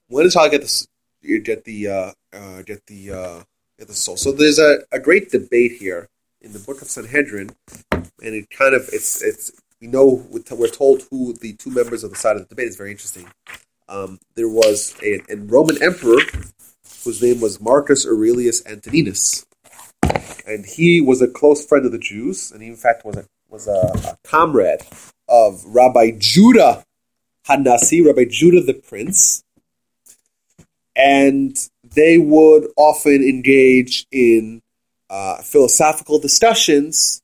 When 0.08 0.24
does 0.24 0.34
the 0.34 0.40
child 0.40 0.52
get 0.52 0.62
the 0.62 0.68
you 0.68 0.99
get 1.22 1.66
the 1.66 1.88
uh, 1.88 2.12
uh, 2.34 2.62
get 2.64 2.86
the 2.88 3.12
uh, 3.12 3.44
get 3.78 3.88
the 3.88 3.94
soul. 3.94 4.18
So 4.18 4.32
there's 4.32 4.60
a, 4.60 4.80
a 4.92 5.00
great 5.00 5.32
debate 5.32 5.74
here 5.74 6.10
in 6.42 6.54
the 6.54 6.60
book 6.60 6.82
of 6.82 6.90
Sanhedrin, 6.90 7.52
and 7.92 8.10
it 8.22 8.50
kind 8.50 8.74
of 8.74 8.90
it's 8.94 9.22
it's 9.22 9.52
we 9.82 9.88
know 9.88 10.26
we're 10.30 10.68
told 10.68 11.04
who 11.10 11.34
the 11.34 11.54
two 11.54 11.72
members 11.72 12.04
of 12.04 12.10
the 12.10 12.18
side 12.18 12.36
of 12.36 12.44
the 12.44 12.50
debate 12.50 12.68
is 12.68 12.76
very 12.76 12.92
interesting. 12.92 13.28
Um, 13.88 14.20
there 14.36 14.50
was 14.50 14.96
a, 15.04 15.20
a 15.30 15.38
Roman 15.38 15.82
emperor 15.82 16.20
whose 17.04 17.22
name 17.22 17.42
was 17.42 17.60
Marcus 17.60 18.06
Aurelius 18.06 18.66
Antoninus, 18.66 19.46
and 20.46 20.66
he 20.66 21.02
was 21.02 21.22
a 21.22 21.28
close 21.28 21.66
friend 21.66 21.86
of 21.86 21.92
the 21.92 21.98
Jews, 21.98 22.52
and 22.52 22.62
he 22.62 22.68
in 22.68 22.76
fact 22.76 23.06
was 23.06 23.18
a 23.18 23.26
was 23.50 23.68
a, 23.68 23.92
a 24.08 24.18
comrade 24.24 24.82
of 25.28 25.64
Rabbi 25.66 26.12
Judah 26.18 26.84
Hanasi, 27.48 28.06
Rabbi 28.06 28.26
Judah 28.30 28.62
the 28.62 28.74
Prince, 28.74 29.44
and 31.00 31.58
they 31.96 32.18
would 32.18 32.68
often 32.76 33.24
engage 33.24 34.06
in 34.12 34.62
uh, 35.10 35.38
philosophical 35.42 36.20
discussions 36.20 37.22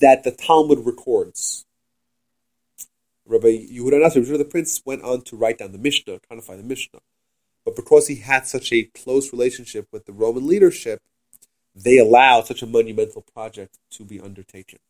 that 0.00 0.24
the 0.24 0.32
Talmud 0.32 0.80
records. 0.84 1.64
Rabbi 3.24 3.46
Yehuda 3.46 4.02
Hanasi, 4.02 4.36
the 4.36 4.44
Prince, 4.44 4.82
went 4.84 5.02
on 5.02 5.22
to 5.22 5.36
write 5.36 5.58
down 5.58 5.70
the 5.70 5.78
Mishnah, 5.78 6.18
codify 6.28 6.56
the 6.56 6.64
Mishnah. 6.64 6.98
But 7.64 7.76
because 7.76 8.08
he 8.08 8.16
had 8.16 8.48
such 8.48 8.72
a 8.72 8.82
close 8.82 9.32
relationship 9.32 9.86
with 9.92 10.04
the 10.06 10.12
Roman 10.12 10.44
leadership, 10.44 11.00
they 11.76 11.98
allowed 11.98 12.46
such 12.46 12.60
a 12.62 12.66
monumental 12.66 13.22
project 13.22 13.78
to 13.92 14.04
be 14.04 14.20
undertaken. 14.20 14.80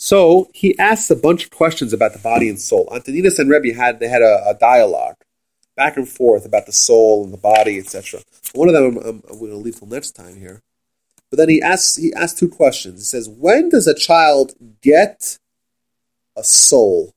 So 0.00 0.50
he 0.52 0.76
asks 0.80 1.10
a 1.10 1.16
bunch 1.16 1.44
of 1.44 1.50
questions 1.50 1.92
about 1.92 2.12
the 2.12 2.18
body 2.18 2.48
and 2.48 2.60
soul. 2.60 2.88
Antoninus 2.92 3.38
and 3.38 3.48
Rebbe 3.48 3.76
had 3.76 4.00
they 4.00 4.08
had 4.08 4.22
a, 4.22 4.42
a 4.48 4.54
dialogue 4.54 5.16
back 5.78 5.96
and 5.96 6.08
forth 6.08 6.44
about 6.44 6.66
the 6.66 6.72
soul 6.72 7.22
and 7.22 7.32
the 7.32 7.38
body, 7.38 7.78
etc. 7.78 8.20
One 8.52 8.68
of 8.68 8.74
them 8.74 8.98
I'm, 8.98 9.22
I'm, 9.30 9.38
going 9.38 9.52
to 9.52 9.56
leave 9.56 9.78
till 9.78 9.86
next 9.86 10.10
time 10.10 10.36
here. 10.36 10.60
But 11.30 11.36
then 11.36 11.48
he 11.48 11.62
asks 11.62 11.94
he 11.96 12.12
asks 12.12 12.38
two 12.38 12.48
questions. 12.48 13.00
He 13.00 13.04
says, 13.04 13.28
"When 13.28 13.68
does 13.68 13.86
a 13.86 13.94
child 13.94 14.54
get 14.82 15.38
a 16.36 16.42
soul? 16.42 17.14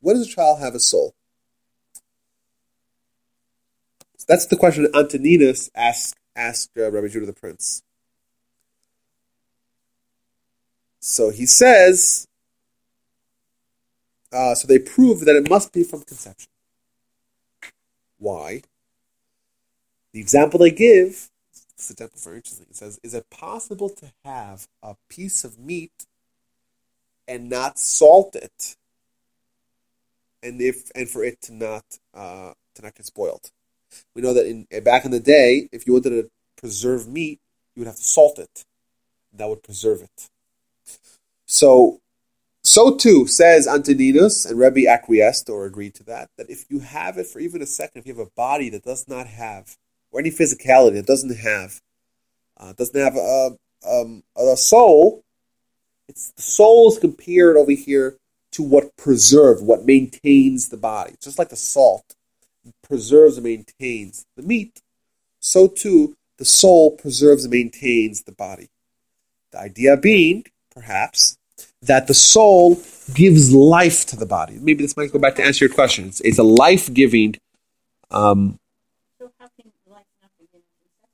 When 0.00 0.16
does 0.16 0.26
a 0.26 0.30
child 0.30 0.58
have 0.58 0.74
a 0.74 0.80
soul?" 0.80 1.14
So 4.16 4.24
that's 4.28 4.46
the 4.46 4.56
question 4.56 4.82
that 4.82 4.96
Antoninus 4.96 5.70
asked 5.76 6.16
asked 6.34 6.70
uh, 6.76 6.90
Rabbi 6.90 7.06
Judah 7.06 7.26
the 7.26 7.32
Prince. 7.32 7.84
So 10.98 11.30
he 11.30 11.46
says, 11.46 12.26
uh, 14.32 14.54
so 14.54 14.66
they 14.66 14.78
prove 14.78 15.20
that 15.20 15.36
it 15.36 15.48
must 15.48 15.72
be 15.72 15.84
from 15.84 16.02
conception. 16.02 16.48
Why? 18.18 18.62
The 20.12 20.20
example 20.20 20.60
they 20.60 20.70
give, 20.70 21.30
this 21.76 21.90
example 21.90 22.20
very 22.20 22.36
interesting. 22.36 22.66
It 22.70 22.76
says, 22.76 23.00
"Is 23.02 23.14
it 23.14 23.30
possible 23.30 23.88
to 23.90 24.12
have 24.24 24.68
a 24.82 24.96
piece 25.08 25.42
of 25.44 25.58
meat 25.58 26.06
and 27.26 27.48
not 27.48 27.78
salt 27.78 28.36
it, 28.36 28.76
and 30.42 30.60
if 30.60 30.90
and 30.94 31.08
for 31.08 31.24
it 31.24 31.40
to 31.42 31.54
not 31.54 31.84
uh, 32.14 32.52
to 32.74 32.82
not 32.82 32.94
get 32.94 33.06
spoiled?" 33.06 33.50
We 34.14 34.22
know 34.22 34.34
that 34.34 34.46
in 34.46 34.66
back 34.82 35.04
in 35.04 35.10
the 35.10 35.20
day, 35.20 35.68
if 35.72 35.86
you 35.86 35.94
wanted 35.94 36.10
to 36.10 36.30
preserve 36.56 37.08
meat, 37.08 37.40
you 37.74 37.80
would 37.80 37.88
have 37.88 37.96
to 37.96 38.04
salt 38.04 38.38
it. 38.38 38.64
That 39.32 39.48
would 39.48 39.62
preserve 39.62 40.02
it. 40.02 40.28
So 41.46 42.01
So 42.64 42.96
too 42.96 43.26
says 43.26 43.66
Antoninus, 43.66 44.46
and 44.46 44.58
Rebbe 44.58 44.88
acquiesced 44.88 45.50
or 45.50 45.66
agreed 45.66 45.94
to 45.96 46.04
that, 46.04 46.30
that 46.38 46.48
if 46.48 46.64
you 46.70 46.78
have 46.78 47.18
it 47.18 47.26
for 47.26 47.40
even 47.40 47.60
a 47.60 47.66
second, 47.66 48.00
if 48.00 48.06
you 48.06 48.14
have 48.14 48.26
a 48.26 48.30
body 48.36 48.68
that 48.70 48.84
does 48.84 49.08
not 49.08 49.26
have, 49.26 49.76
or 50.12 50.20
any 50.20 50.30
physicality 50.30 50.94
that 50.94 51.06
doesn't 51.06 51.36
have, 51.36 51.80
uh, 52.58 52.72
doesn't 52.74 53.00
have 53.00 53.16
a, 53.16 53.56
um, 53.88 54.22
a 54.36 54.56
soul, 54.56 55.24
it's 56.08 56.30
the 56.32 56.42
soul 56.42 56.92
is 56.92 56.98
compared 56.98 57.56
over 57.56 57.72
here 57.72 58.16
to 58.52 58.62
what 58.62 58.96
preserves, 58.96 59.62
what 59.62 59.84
maintains 59.84 60.68
the 60.68 60.76
body. 60.76 61.14
Just 61.20 61.38
like 61.38 61.48
the 61.48 61.56
salt 61.56 62.14
preserves 62.82 63.38
and 63.38 63.44
maintains 63.44 64.24
the 64.36 64.42
meat, 64.42 64.80
so 65.40 65.66
too 65.66 66.14
the 66.38 66.44
soul 66.44 66.92
preserves 66.92 67.44
and 67.44 67.52
maintains 67.52 68.22
the 68.22 68.32
body. 68.32 68.68
The 69.50 69.58
idea 69.58 69.96
being, 69.96 70.44
perhaps, 70.70 71.38
that 71.82 72.06
the 72.06 72.14
soul 72.14 72.80
gives 73.14 73.52
life 73.52 74.06
to 74.06 74.16
the 74.16 74.26
body. 74.26 74.58
Maybe 74.60 74.82
this 74.84 74.96
might 74.96 75.12
go 75.12 75.18
back 75.18 75.34
to 75.36 75.44
answer 75.44 75.64
your 75.66 75.74
question. 75.74 76.06
It's, 76.06 76.20
it's 76.20 76.38
a 76.38 76.44
life 76.44 76.92
giving. 76.92 77.36
Um, 78.10 78.58
So 79.18 79.30
how 79.38 79.48
can 79.58 79.72
life 79.90 80.06
not 80.22 80.30
begin 80.38 80.60
in 80.60 80.80
conception? 80.80 81.08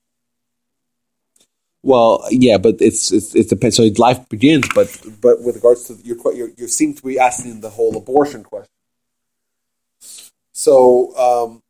well, 1.83 2.25
yeah, 2.31 2.59
but 2.59 2.77
it's, 2.81 3.13
it's 3.13 3.35
it 3.35 3.49
depends. 3.49 3.77
So 3.77 3.89
life 3.99 4.29
begins, 4.29 4.69
but 4.75 4.89
but 5.21 5.43
with 5.43 5.57
regards 5.57 5.85
to 5.89 5.95
your 6.05 6.17
you 6.35 6.53
you 6.57 6.69
seem 6.69 6.95
to 6.95 7.03
be 7.03 7.19
asking 7.19 7.61
the 7.61 7.71
whole 7.71 7.97
abortion 7.97 8.43
question. 8.45 8.73
So 10.53 11.17
um, 11.17 11.63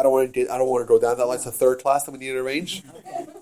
I 0.00 0.02
don't 0.02 0.12
want 0.12 0.32
to 0.32 0.48
I 0.48 0.56
don't 0.56 0.68
want 0.68 0.82
to 0.82 0.88
go 0.88 0.98
down 0.98 1.18
that 1.18 1.26
line. 1.26 1.36
It's 1.36 1.44
a 1.44 1.52
third 1.52 1.82
class 1.82 2.04
that 2.04 2.12
we 2.12 2.16
need 2.16 2.28
to 2.28 2.38
arrange. 2.38 2.82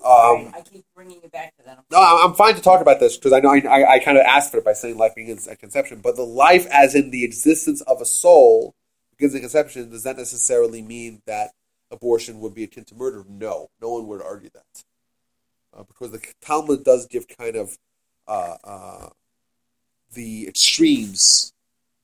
Um, 0.03 0.51
I 0.53 0.61
keep 0.69 0.83
bringing 0.93 1.21
you 1.23 1.29
back 1.29 1.55
to 1.55 1.63
that. 1.63 1.85
No, 1.89 2.01
I'm 2.01 2.31
I'm 2.31 2.35
fine 2.35 2.53
to 2.55 2.61
talk 2.61 2.81
about 2.81 2.99
this 2.99 3.15
because 3.15 3.31
I 3.31 3.39
know 3.39 3.49
I, 3.49 3.59
I, 3.59 3.93
I 3.93 3.99
kind 3.99 4.17
of 4.17 4.25
asked 4.25 4.51
for 4.51 4.57
it 4.57 4.65
by 4.65 4.73
saying 4.73 4.97
life 4.97 5.15
begins 5.15 5.47
at 5.47 5.57
conception. 5.59 6.01
But 6.01 6.17
the 6.17 6.23
life, 6.23 6.67
as 6.69 6.95
in 6.95 7.11
the 7.11 7.23
existence 7.23 7.79
of 7.81 8.01
a 8.01 8.05
soul, 8.05 8.75
begins 9.11 9.33
at 9.35 9.39
conception. 9.41 9.89
Does 9.89 10.03
that 10.03 10.17
necessarily 10.17 10.81
mean 10.81 11.21
that 11.25 11.51
abortion 11.91 12.41
would 12.41 12.53
be 12.53 12.65
akin 12.65 12.83
to 12.85 12.95
murder? 12.95 13.23
No, 13.29 13.69
no 13.81 13.93
one 13.93 14.07
would 14.07 14.21
argue 14.21 14.49
that, 14.53 14.83
uh, 15.73 15.83
because 15.83 16.11
the 16.11 16.21
Talmud 16.41 16.83
does 16.83 17.07
give 17.07 17.25
kind 17.29 17.55
of 17.55 17.77
uh, 18.27 18.57
uh, 18.65 19.09
the 20.13 20.45
extremes 20.45 21.53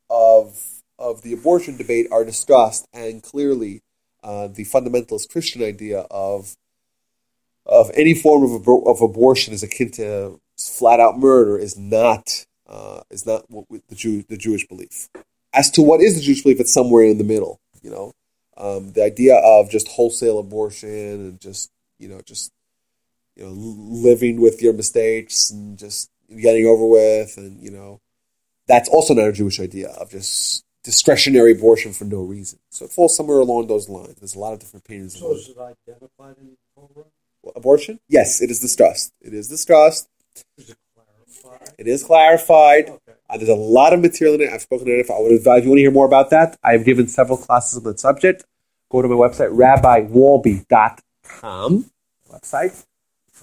of 0.09 0.81
of 0.97 1.23
the 1.23 1.33
abortion 1.33 1.75
debate 1.75 2.07
are 2.09 2.23
discussed, 2.23 2.87
and 2.93 3.21
clearly 3.21 3.81
uh, 4.25 4.47
the 4.47 4.65
fundamentalist 4.65 5.29
Christian 5.29 5.61
idea 5.63 5.99
of 6.09 6.57
of 7.67 7.91
any 7.93 8.15
form 8.15 8.43
of, 8.43 8.61
abor- 8.61 8.87
of 8.87 9.01
abortion 9.01 9.53
is 9.53 9.63
akin 9.63 9.91
to 9.91 10.39
flat 10.57 10.99
out 10.99 11.19
murder 11.19 11.57
is 11.59 11.77
not 11.77 12.45
uh, 12.67 13.01
is 13.11 13.25
not 13.27 13.45
what 13.49 13.65
the 13.87 13.95
Jew 13.95 14.23
the 14.27 14.37
Jewish 14.37 14.67
belief. 14.67 15.09
As 15.53 15.69
to 15.71 15.83
what 15.83 16.01
is 16.01 16.15
the 16.15 16.21
Jewish 16.21 16.41
belief, 16.41 16.59
it's 16.59 16.73
somewhere 16.73 17.05
in 17.05 17.19
the 17.19 17.23
middle. 17.23 17.59
You 17.83 17.91
know, 17.91 18.13
um, 18.57 18.93
the 18.93 19.03
idea 19.03 19.35
of 19.35 19.69
just 19.69 19.87
wholesale 19.89 20.39
abortion 20.39 20.89
and 20.89 21.39
just 21.39 21.69
you 21.99 22.07
know 22.07 22.21
just 22.25 22.51
you 23.35 23.43
know 23.43 23.51
living 23.51 24.41
with 24.41 24.59
your 24.59 24.73
mistakes 24.73 25.51
and 25.51 25.77
just 25.77 26.09
getting 26.35 26.65
over 26.65 26.87
with, 26.87 27.37
and 27.37 27.61
you 27.61 27.69
know 27.69 27.99
that's 28.67 28.89
also 28.89 29.13
not 29.13 29.27
a 29.27 29.33
Jewish 29.33 29.59
idea 29.59 29.89
of 29.89 30.09
just 30.09 30.64
discretionary 30.85 31.51
abortion 31.51 31.91
for 31.91 32.05
no 32.05 32.21
reason. 32.21 32.59
So 32.69 32.85
it 32.85 32.91
falls 32.91 33.17
somewhere 33.17 33.39
along 33.39 33.67
those 33.67 33.89
lines. 33.89 34.15
There's 34.15 34.35
a 34.35 34.39
lot 34.39 34.53
of 34.53 34.59
different 34.59 34.85
opinions. 34.85 35.19
So 35.19 35.33
is 35.33 35.49
it 35.49 35.57
identified 35.57 36.37
in 36.39 36.51
the 36.51 36.57
Torah? 36.75 37.07
abortion? 37.55 37.99
Yes, 38.07 38.41
it 38.41 38.49
is 38.49 38.59
discussed. 38.59 39.13
It 39.21 39.31
is 39.33 39.47
discussed. 39.47 40.09
Is 40.57 40.71
it 40.71 40.77
clarified? 40.95 41.75
It 41.77 41.87
is 41.87 42.03
clarified. 42.03 42.89
Okay. 42.89 43.13
Uh, 43.29 43.37
there's 43.37 43.49
a 43.49 43.55
lot 43.55 43.93
of 43.93 43.99
material 43.99 44.33
in 44.35 44.41
it. 44.41 44.51
I've 44.51 44.61
spoken 44.61 44.87
to 44.87 44.93
it. 44.93 44.99
If 44.99 45.11
I 45.11 45.19
would 45.19 45.31
advise 45.31 45.63
you 45.63 45.69
want 45.69 45.77
to 45.79 45.83
hear 45.83 45.91
more 45.91 46.05
about 46.05 46.29
that, 46.31 46.57
I've 46.63 46.85
given 46.85 47.07
several 47.07 47.37
classes 47.37 47.77
on 47.77 47.83
that 47.83 47.99
subject. 47.99 48.43
Go 48.91 49.01
to 49.01 49.07
my 49.07 49.15
website, 49.15 49.55
rabbiwalby.com 49.55 51.85
website. 52.31 52.85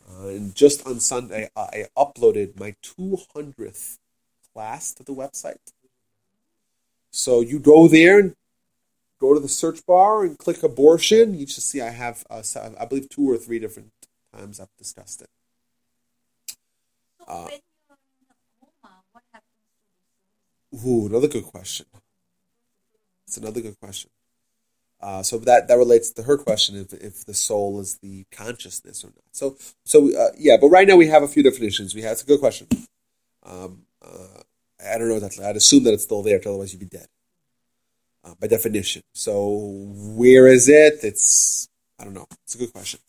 Uh, 0.08 0.28
and 0.28 0.54
just 0.54 0.86
on 0.86 1.00
Sunday, 1.00 1.48
I 1.56 1.86
uploaded 1.96 2.60
my 2.60 2.76
200th 2.82 3.98
class 4.52 4.92
to 4.94 5.02
the 5.02 5.14
website. 5.14 5.71
So 7.12 7.40
you 7.40 7.58
go 7.58 7.88
there 7.88 8.18
and 8.18 8.34
go 9.20 9.34
to 9.34 9.40
the 9.40 9.48
search 9.48 9.84
bar 9.86 10.24
and 10.24 10.36
click 10.38 10.62
abortion. 10.62 11.38
You 11.38 11.46
should 11.46 11.62
see 11.62 11.80
I 11.80 11.90
have, 11.90 12.24
uh, 12.30 12.42
I 12.80 12.86
believe, 12.86 13.08
two 13.08 13.30
or 13.30 13.36
three 13.36 13.58
different 13.58 13.92
times 14.34 14.58
I've 14.58 14.74
discussed 14.78 15.22
it. 15.22 15.28
Uh, 17.28 17.44
when 17.44 17.60
you're 17.88 17.98
in 18.20 18.26
a 18.30 18.34
coma, 18.58 18.96
what 19.12 19.22
happens 19.32 19.52
to 20.72 20.82
the 20.82 20.88
Ooh, 20.88 21.06
another 21.06 21.28
good 21.28 21.44
question. 21.44 21.86
It's 23.26 23.36
another 23.36 23.60
good 23.60 23.78
question. 23.78 24.10
Uh, 25.00 25.22
so 25.22 25.38
that 25.38 25.68
that 25.68 25.76
relates 25.76 26.10
to 26.12 26.22
her 26.22 26.38
question 26.38 26.76
if 26.76 26.92
if 26.94 27.24
the 27.26 27.34
soul 27.34 27.80
is 27.80 27.98
the 27.98 28.24
consciousness 28.30 29.04
or 29.04 29.08
not. 29.08 29.24
So 29.32 29.56
so 29.84 30.16
uh, 30.16 30.30
yeah, 30.38 30.56
but 30.60 30.68
right 30.68 30.86
now 30.86 30.96
we 30.96 31.08
have 31.08 31.22
a 31.22 31.28
few 31.28 31.42
definitions. 31.42 31.94
We 31.94 32.02
have 32.02 32.12
it's 32.12 32.22
a 32.22 32.26
good 32.26 32.40
question. 32.40 32.68
Um, 33.44 33.82
uh, 34.00 34.42
I 34.84 34.98
don't 34.98 35.08
know 35.08 35.20
that 35.20 35.38
I'd 35.40 35.56
assume 35.56 35.84
that 35.84 35.94
it's 35.94 36.04
still 36.04 36.22
there, 36.22 36.38
otherwise 36.38 36.72
you'd 36.72 36.80
be 36.80 36.86
dead 36.86 37.06
uh, 38.24 38.34
by 38.40 38.46
definition. 38.46 39.02
So 39.14 39.90
where 39.94 40.46
is 40.46 40.68
it? 40.68 41.00
It's 41.02 41.68
I 41.98 42.04
don't 42.04 42.14
know. 42.14 42.26
It's 42.44 42.54
a 42.54 42.58
good 42.58 42.72
question. 42.72 43.00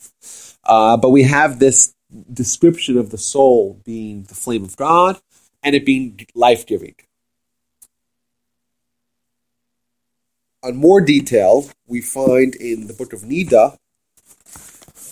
Uh, 0.64 0.98
but 0.98 1.10
we 1.10 1.24
have 1.24 1.60
this 1.60 1.96
description 2.32 2.98
of 2.98 3.10
the 3.10 3.18
soul 3.18 3.82
being 3.84 4.24
the 4.24 4.36
flame 4.36 4.64
of 4.64 4.78
God 4.78 5.20
and 5.64 5.76
it 5.76 5.86
being 5.86 6.20
life 6.36 6.66
giving. 6.68 6.96
On 10.62 10.76
more 10.76 11.02
detail, 11.02 11.70
we 11.88 12.02
find 12.02 12.56
in 12.56 12.88
the 12.88 12.94
book 12.94 13.14
of 13.14 13.22
Nida, 13.22 13.78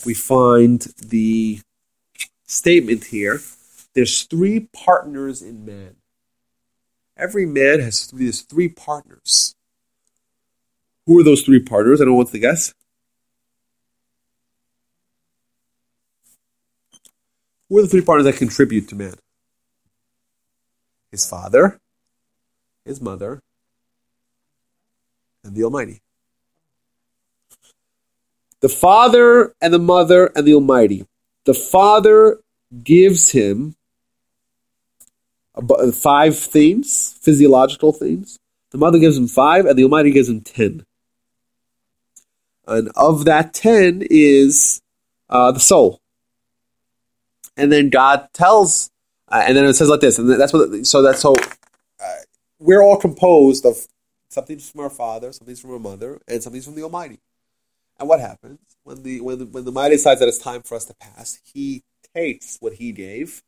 we 0.06 0.14
find 0.14 0.82
the 1.02 1.60
statement 2.46 3.06
here. 3.06 3.42
There's 3.94 4.24
three 4.24 4.70
partners 4.72 5.42
in 5.42 5.66
man. 5.66 5.96
Every 7.22 7.46
man 7.46 7.80
has 7.82 8.06
three, 8.06 8.32
three 8.32 8.68
partners. 8.68 9.54
Who 11.06 11.20
are 11.20 11.24
those 11.24 11.44
three 11.44 11.60
partners? 11.60 12.02
I 12.02 12.06
don't 12.06 12.16
want 12.16 12.32
to 12.32 12.40
guess? 12.40 12.74
Who 17.70 17.78
are 17.78 17.84
the 17.84 17.88
three 17.88 18.02
partners 18.02 18.26
that 18.26 18.38
contribute 18.38 18.90
to 18.90 18.96
man? 18.96 19.14
His 21.12 21.30
father, 21.30 21.80
his 22.86 23.00
mother, 23.00 23.40
and 25.44 25.56
the 25.56 25.64
Almighty. 25.64 26.02
The 28.62 28.70
Father 28.70 29.54
and 29.62 29.74
the 29.74 29.80
Mother 29.80 30.32
and 30.36 30.46
the 30.46 30.56
Almighty. 30.56 31.06
The 31.46 31.54
Father 31.54 32.40
gives 32.84 33.32
him 33.32 33.76
five 35.94 36.38
themes, 36.38 37.18
physiological 37.22 37.94
themes. 37.94 38.40
The 38.72 38.78
Mother 38.78 39.00
gives 39.00 39.18
him 39.18 39.28
five, 39.28 39.66
and 39.66 39.78
the 39.78 39.84
Almighty 39.84 40.12
gives 40.12 40.30
him 40.30 40.42
ten. 40.42 40.86
And 42.68 42.90
of 42.96 43.26
that 43.26 43.54
ten 43.54 44.04
is 44.10 44.82
uh, 45.30 45.52
the 45.52 45.60
soul. 45.60 46.00
And 47.58 47.72
then 47.72 47.90
God 47.90 48.30
tells, 48.34 48.90
uh, 49.28 49.44
and 49.46 49.58
then 49.58 49.66
it 49.66 49.74
says 49.74 49.90
like 49.90 50.00
this, 50.00 50.18
and 50.18 50.30
that's 50.30 50.54
what. 50.54 50.86
So 50.86 51.02
that's 51.02 51.20
so. 51.20 51.36
Uh, 51.36 52.16
we're 52.60 52.82
all 52.82 52.98
composed 52.98 53.66
of 53.66 53.88
something's 54.30 54.70
from 54.70 54.82
our 54.82 54.90
father, 54.90 55.34
something's 55.34 55.60
from 55.60 55.72
our 55.72 55.80
mother, 55.80 56.20
and 56.28 56.42
something's 56.42 56.66
from 56.66 56.76
the 56.76 56.84
Almighty. 56.84 57.20
And 58.00 58.08
what 58.08 58.20
happens 58.20 58.60
when 58.84 59.04
the 59.04 59.20
when 59.22 59.40
the, 59.40 59.46
when 59.46 59.66
the 59.66 59.72
Almighty 59.72 59.96
decides 59.96 60.22
that 60.22 60.30
it's 60.30 60.38
time 60.38 60.62
for 60.62 60.76
us 60.76 60.86
to 60.86 60.94
pass? 60.94 61.40
He 61.44 61.84
takes 62.16 62.58
what 62.60 62.74
he 62.74 62.92
gave, 62.94 63.44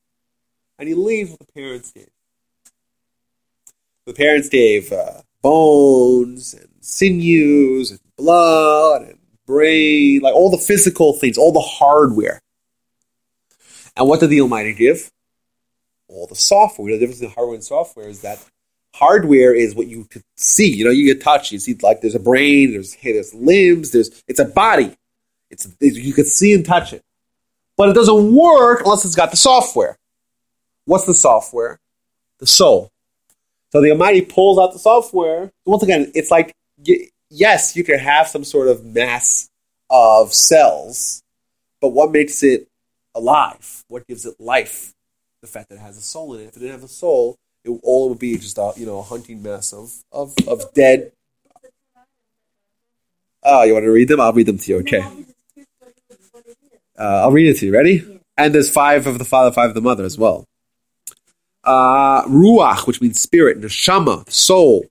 and 0.78 0.88
he 0.88 0.96
leaves 0.96 1.32
what 1.32 1.40
the 1.40 1.52
parents 1.54 1.92
gave. 1.92 2.10
The 4.06 4.14
parents 4.14 4.50
gave 4.50 4.92
uh, 4.92 5.22
bones 5.42 6.54
and 6.54 6.70
sinews 6.82 7.92
and 7.92 8.00
blood 8.18 9.04
and 9.04 9.20
brain, 9.46 10.22
like 10.22 10.34
all 10.34 10.50
the 10.50 10.58
physical 10.58 11.14
things, 11.14 11.38
all 11.38 11.52
the 11.52 11.62
hardware. 11.62 12.42
And 13.96 14.08
what 14.08 14.20
did 14.20 14.30
the 14.30 14.42
Almighty 14.42 14.74
give? 14.74 15.12
All 16.08 16.28
the 16.28 16.36
software. 16.36 16.92
The 16.92 17.00
difference 17.00 17.20
between 17.20 17.36
hardware 17.36 17.56
and 17.56 17.64
software 17.64 18.08
is 18.08 18.22
that 18.22 18.44
hardware 18.96 19.54
is 19.54 19.76
what 19.76 19.88
you 19.88 20.06
could 20.06 20.24
see. 20.36 20.76
You 20.76 20.86
know, 20.86 20.92
you 20.92 21.14
get 21.14 21.24
touch. 21.24 21.52
You 21.52 21.60
see, 21.60 21.76
like 21.82 22.02
there's 22.02 22.16
a 22.16 22.20
brain, 22.20 22.72
there's 22.72 22.94
hey, 22.94 23.14
there's 23.14 23.34
limbs, 23.34 23.92
there's 23.92 24.24
it's 24.28 24.40
a 24.40 24.46
body. 24.46 24.96
It's 25.50 25.68
you 25.80 26.14
could 26.14 26.28
see 26.28 26.54
and 26.54 26.66
touch 26.66 26.94
it, 26.94 27.04
but 27.78 27.90
it 27.90 27.94
doesn't 27.94 28.34
work 28.34 28.82
unless 28.82 29.06
it's 29.06 29.16
got 29.16 29.32
the 29.32 29.38
software. 29.38 29.98
What's 30.86 31.06
the 31.06 31.14
software? 31.14 31.80
The 32.40 32.48
soul. 32.48 32.92
So 33.72 33.82
the 33.82 33.92
Almighty 33.92 34.22
pulls 34.22 34.60
out 34.60 34.74
the 34.74 34.80
software. 34.80 35.52
Once 35.66 35.84
again, 35.84 36.12
it's 36.14 36.30
like 36.30 36.54
yes, 37.30 37.76
you 37.76 37.84
can 37.84 38.00
have 38.00 38.28
some 38.28 38.44
sort 38.44 38.68
of 38.68 38.86
mass 38.86 39.50
of 39.90 40.34
cells, 40.34 41.24
but 41.82 41.90
what 41.90 42.12
makes 42.12 42.44
it 42.44 42.68
alive? 43.16 43.84
What 43.88 44.08
gives 44.08 44.26
it 44.26 44.40
life? 44.40 44.94
The 45.42 45.48
fact 45.48 45.70
that 45.70 45.76
it 45.76 45.82
has 45.82 45.98
a 45.98 46.02
soul 46.02 46.36
in 46.36 46.42
it. 46.42 46.46
If 46.46 46.58
it 46.58 46.60
didn't 46.60 46.74
have 46.74 46.84
a 46.84 46.88
soul, 46.88 47.36
it 47.66 47.70
all 47.84 48.10
would 48.10 48.20
be 48.20 48.38
just 48.38 48.58
a 48.58 48.74
you 48.78 48.86
know 48.86 49.00
a 49.00 49.04
hunting 49.04 49.42
mess 49.42 49.74
of 49.74 49.94
of, 50.12 50.34
of 50.48 50.74
dead. 50.74 51.12
Oh, 53.44 53.64
you 53.64 53.74
want 53.74 53.84
to 53.84 53.92
read 53.92 54.08
them? 54.08 54.22
I'll 54.22 54.32
read 54.32 54.46
them 54.46 54.58
to 54.58 54.72
you. 54.72 54.80
Okay. 54.80 55.02
Uh, 56.98 57.24
I'll 57.24 57.32
read 57.32 57.50
it 57.50 57.58
to 57.58 57.66
you. 57.66 57.74
Ready? 57.74 58.22
And 58.38 58.54
there's 58.54 58.70
five 58.70 59.06
of 59.06 59.20
the 59.20 59.26
father, 59.26 59.52
five 59.52 59.70
of 59.70 59.76
the 59.76 59.82
mother 59.82 60.06
as 60.06 60.18
well. 60.18 60.46
Uh, 61.64 62.24
ruach, 62.26 62.86
which 62.88 63.00
means 63.00 63.22
spirit, 63.22 63.62
neshama, 63.62 64.30
soul, 64.30 64.86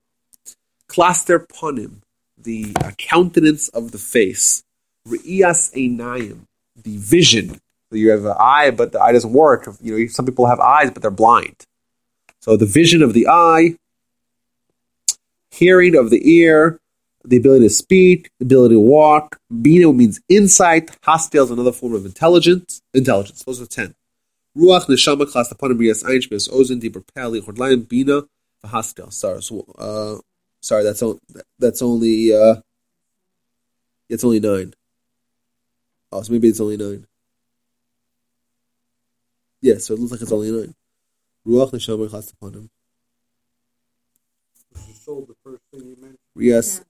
klaster 0.89 1.45
panim, 1.47 2.01
the 2.35 2.75
uh, 2.81 2.91
countenance 2.97 3.69
of 3.69 3.91
the 3.91 3.99
face, 3.99 4.63
re'iyas 5.07 5.71
einayim, 5.75 6.45
the 6.75 6.97
vision. 6.97 7.59
So 7.91 7.97
you 7.97 8.09
have 8.09 8.25
an 8.25 8.33
eye, 8.39 8.71
but 8.71 8.91
the 8.91 8.99
eye 8.99 9.11
doesn't 9.11 9.33
work. 9.33 9.67
You 9.81 9.99
know, 9.99 10.07
some 10.07 10.25
people 10.25 10.47
have 10.47 10.59
eyes, 10.59 10.89
but 10.89 11.03
they're 11.03 11.11
blind. 11.11 11.65
So 12.41 12.57
the 12.57 12.65
vision 12.65 13.03
of 13.03 13.13
the 13.13 13.27
eye, 13.27 13.75
hearing 15.51 15.95
of 15.95 16.09
the 16.09 16.27
ear, 16.27 16.79
the 17.23 17.37
ability 17.37 17.65
to 17.65 17.69
speak, 17.69 18.31
the 18.39 18.45
ability 18.45 18.75
to 18.75 18.79
walk. 18.79 19.39
Bina 19.61 19.93
means 19.93 20.19
insight. 20.27 20.87
Hastel 21.01 21.43
is 21.45 21.51
another 21.51 21.71
form 21.71 21.93
of 21.93 22.05
intelligence. 22.05 22.81
Intelligence. 22.93 23.43
Those 23.43 23.61
are 23.61 23.67
ten. 23.67 23.93
Ruach 24.55 24.85
neshama 24.85 25.25
klaster 25.25 25.57
panim 25.57 25.79
riyas 25.79 26.03
ein 26.05 26.21
shmias 26.21 26.47
ozen 26.49 26.79
dibur 26.79 27.03
peli 27.13 27.41
chordlayim 27.41 27.87
bina 27.87 28.21
v'hastel. 28.63 29.11
Sorry, 29.11 29.41
so, 29.41 29.65
uh, 29.77 30.21
sorry, 30.61 30.83
that's 30.83 31.01
only 31.01 31.19
that's 31.57 31.81
only 31.81 32.33
uh, 32.33 32.55
it's 34.09 34.23
only 34.23 34.39
nine. 34.39 34.73
Oh, 36.11 36.21
so 36.21 36.31
maybe 36.31 36.49
it's 36.49 36.61
only 36.61 36.77
nine. 36.77 37.07
Yeah, 39.61 39.77
so 39.79 39.95
it 39.95 39.99
looks 39.99 40.11
like 40.11 40.21
it's 40.21 40.31
only 40.31 40.51
nine. 40.51 40.75
Ruach 41.47 41.71
neshama 41.71 42.07
klaster 42.07 42.35
panim. 42.39 42.69
Was 44.71 44.85
the 44.85 44.93
soul 44.93 45.25
the 45.27 45.35
first 45.43 45.63
thing 45.71 45.87
you 45.89 45.95
mentioned? 45.95 46.19
Yes. 46.35 46.81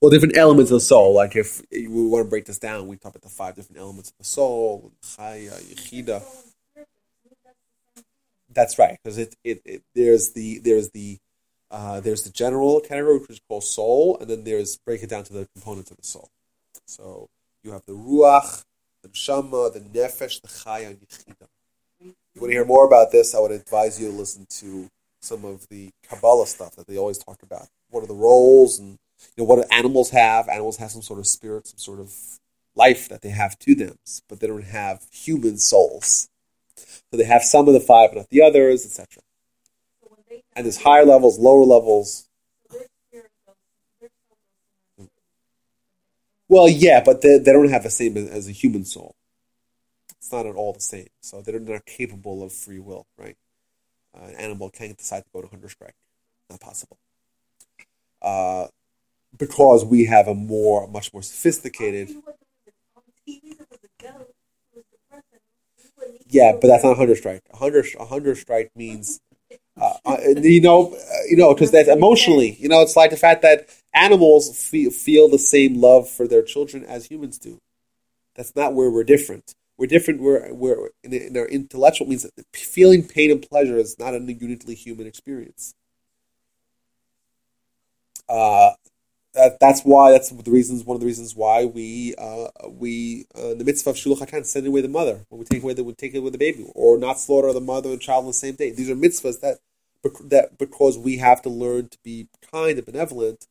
Well, 0.00 0.10
different 0.10 0.36
elements 0.36 0.70
of 0.70 0.76
the 0.76 0.80
soul. 0.80 1.14
Like 1.14 1.34
if 1.34 1.60
we 1.72 1.88
want 1.88 2.24
to 2.24 2.30
break 2.30 2.46
this 2.46 2.58
down, 2.58 2.86
we 2.86 2.96
talk 2.96 3.16
about 3.16 3.22
the 3.22 3.28
five 3.28 3.56
different 3.56 3.80
elements 3.80 4.10
of 4.10 4.18
the 4.18 4.24
soul, 4.24 4.92
chaya, 5.02 5.60
yechida. 5.60 6.22
That's 8.52 8.78
right, 8.78 8.98
because 9.02 9.18
it, 9.18 9.34
it, 9.44 9.62
it 9.64 9.82
there's 9.94 10.32
the 10.32 10.58
there's 10.58 10.90
the 10.90 11.18
uh, 11.70 12.00
there's 12.00 12.24
the 12.24 12.30
general 12.30 12.80
category 12.80 13.18
which 13.18 13.30
is 13.30 13.40
called 13.48 13.64
soul, 13.64 14.18
and 14.20 14.28
then 14.28 14.44
there's 14.44 14.76
break 14.76 15.02
it 15.02 15.10
down 15.10 15.24
to 15.24 15.32
the 15.32 15.46
components 15.54 15.90
of 15.90 15.96
the 15.96 16.02
soul. 16.02 16.28
So 16.86 17.28
you 17.62 17.70
have 17.70 17.82
the 17.86 17.92
ruach, 17.92 18.64
the 19.02 19.08
neshama, 19.08 19.72
the 19.72 19.80
nefesh, 19.80 20.40
the 20.42 20.48
chaya, 20.48 20.88
and 20.88 21.00
yechida. 21.00 21.46
If 22.00 22.14
you 22.34 22.40
want 22.40 22.50
to 22.50 22.56
hear 22.56 22.64
more 22.64 22.86
about 22.86 23.12
this, 23.12 23.34
I 23.34 23.38
would 23.38 23.52
advise 23.52 24.00
you 24.00 24.10
to 24.10 24.16
listen 24.16 24.46
to 24.50 24.88
some 25.20 25.44
of 25.44 25.68
the 25.68 25.90
Kabbalah 26.08 26.46
stuff 26.46 26.74
that 26.76 26.86
they 26.86 26.96
always 26.96 27.18
talk 27.18 27.42
about. 27.42 27.68
What 27.90 28.02
are 28.02 28.08
the 28.08 28.14
roles 28.14 28.78
and 28.78 28.98
you 29.36 29.44
know 29.44 29.44
what 29.44 29.56
do 29.56 29.64
animals 29.70 30.10
have? 30.10 30.48
Animals 30.48 30.78
have 30.78 30.90
some 30.90 31.02
sort 31.02 31.18
of 31.18 31.26
spirit, 31.26 31.66
some 31.66 31.78
sort 31.78 32.00
of 32.00 32.12
life 32.74 33.08
that 33.08 33.20
they 33.20 33.28
have 33.28 33.58
to 33.60 33.74
them, 33.74 33.96
but 34.28 34.40
they 34.40 34.46
don't 34.46 34.64
have 34.64 35.06
human 35.12 35.58
souls. 35.58 36.29
So 37.10 37.16
they 37.16 37.24
have 37.24 37.42
some 37.42 37.68
of 37.68 37.74
the 37.74 37.80
five, 37.80 38.10
but 38.10 38.18
not 38.18 38.28
the 38.30 38.42
others, 38.42 38.84
etc. 38.84 39.22
And 40.54 40.66
there's 40.66 40.82
higher 40.82 41.04
levels, 41.04 41.38
lower 41.38 41.64
levels. 41.64 42.28
Well, 46.48 46.68
yeah, 46.68 47.00
but 47.04 47.22
they, 47.22 47.38
they 47.38 47.52
don't 47.52 47.70
have 47.70 47.84
the 47.84 47.90
same 47.90 48.16
as, 48.16 48.48
a 48.48 48.52
human 48.52 48.84
soul. 48.84 49.14
It's 50.18 50.32
not 50.32 50.46
at 50.46 50.56
all 50.56 50.72
the 50.72 50.80
same. 50.80 51.06
So 51.20 51.42
they're 51.42 51.60
not 51.60 51.86
capable 51.86 52.42
of 52.42 52.52
free 52.52 52.80
will, 52.80 53.06
right? 53.16 53.36
Uh, 54.12 54.24
an 54.24 54.34
animal 54.34 54.68
can't 54.68 54.98
decide 54.98 55.20
to 55.20 55.30
go 55.32 55.42
to 55.42 55.48
hunger 55.48 55.68
strike. 55.68 55.94
Not 56.50 56.60
possible. 56.60 56.98
Uh, 58.20 58.66
because 59.38 59.84
we 59.84 60.06
have 60.06 60.26
a 60.26 60.34
more, 60.34 60.88
much 60.88 61.12
more 61.12 61.22
sophisticated. 61.22 62.10
Yeah, 66.28 66.52
but 66.60 66.68
that's 66.68 66.84
not 66.84 66.92
a 66.92 66.96
hunger 66.96 67.16
strike. 67.16 67.42
A 67.52 67.56
hunger 68.04 68.34
strike 68.34 68.70
means, 68.76 69.20
uh, 69.80 69.94
uh, 70.06 70.18
you 70.42 70.60
know, 70.60 70.96
you 71.28 71.36
know, 71.36 71.54
because 71.54 71.70
that's 71.70 71.88
emotionally, 71.88 72.56
you 72.60 72.68
know, 72.68 72.82
it's 72.82 72.96
like 72.96 73.10
the 73.10 73.16
fact 73.16 73.42
that 73.42 73.68
animals 73.94 74.56
feel, 74.56 74.90
feel 74.90 75.28
the 75.28 75.38
same 75.38 75.80
love 75.80 76.08
for 76.08 76.28
their 76.28 76.42
children 76.42 76.84
as 76.84 77.06
humans 77.06 77.38
do. 77.38 77.58
That's 78.36 78.56
not 78.56 78.74
where 78.74 78.90
we're 78.90 79.04
different. 79.04 79.54
We're 79.78 79.86
different. 79.88 80.20
We're, 80.22 80.52
we're 80.54 80.90
in, 81.04 81.12
in 81.14 81.36
our 81.38 81.46
intellectual 81.46 82.08
means 82.08 82.24
that 82.24 82.32
feeling 82.54 83.04
pain 83.06 83.30
and 83.30 83.42
pleasure 83.48 83.78
is 83.78 83.98
not 83.98 84.14
a 84.14 84.20
uniquely 84.20 84.74
human 84.74 85.06
experience. 85.06 85.74
Uh, 88.28 88.72
that, 89.34 89.58
that's 89.60 89.82
why 89.82 90.10
that's 90.10 90.30
the 90.30 90.50
reasons 90.50 90.84
one 90.84 90.96
of 90.96 91.00
the 91.00 91.06
reasons 91.06 91.36
why 91.36 91.64
we 91.64 92.14
uh, 92.18 92.48
we 92.68 93.26
uh, 93.34 93.54
the 93.54 93.64
mitzvah 93.64 93.90
of 93.90 93.96
shiluach 93.96 94.18
haken 94.18 94.44
send 94.44 94.66
away 94.66 94.80
the 94.80 94.88
mother 94.88 95.24
when 95.28 95.38
we 95.38 95.44
take 95.44 95.62
away 95.62 95.74
the 95.74 95.84
we 95.84 95.92
take 95.92 96.14
away 96.14 96.30
the 96.30 96.38
baby 96.38 96.66
or 96.74 96.98
not 96.98 97.20
slaughter 97.20 97.52
the 97.52 97.60
mother 97.60 97.90
and 97.90 98.00
child 98.00 98.24
on 98.24 98.28
the 98.28 98.32
same 98.32 98.54
day. 98.54 98.70
These 98.70 98.90
are 98.90 98.96
mitzvahs 98.96 99.40
that 99.40 99.58
that 100.02 100.58
because 100.58 100.98
we 100.98 101.18
have 101.18 101.42
to 101.42 101.48
learn 101.48 101.88
to 101.88 101.98
be 102.02 102.28
kind 102.50 102.78
and 102.78 102.86
benevolent 102.86 103.46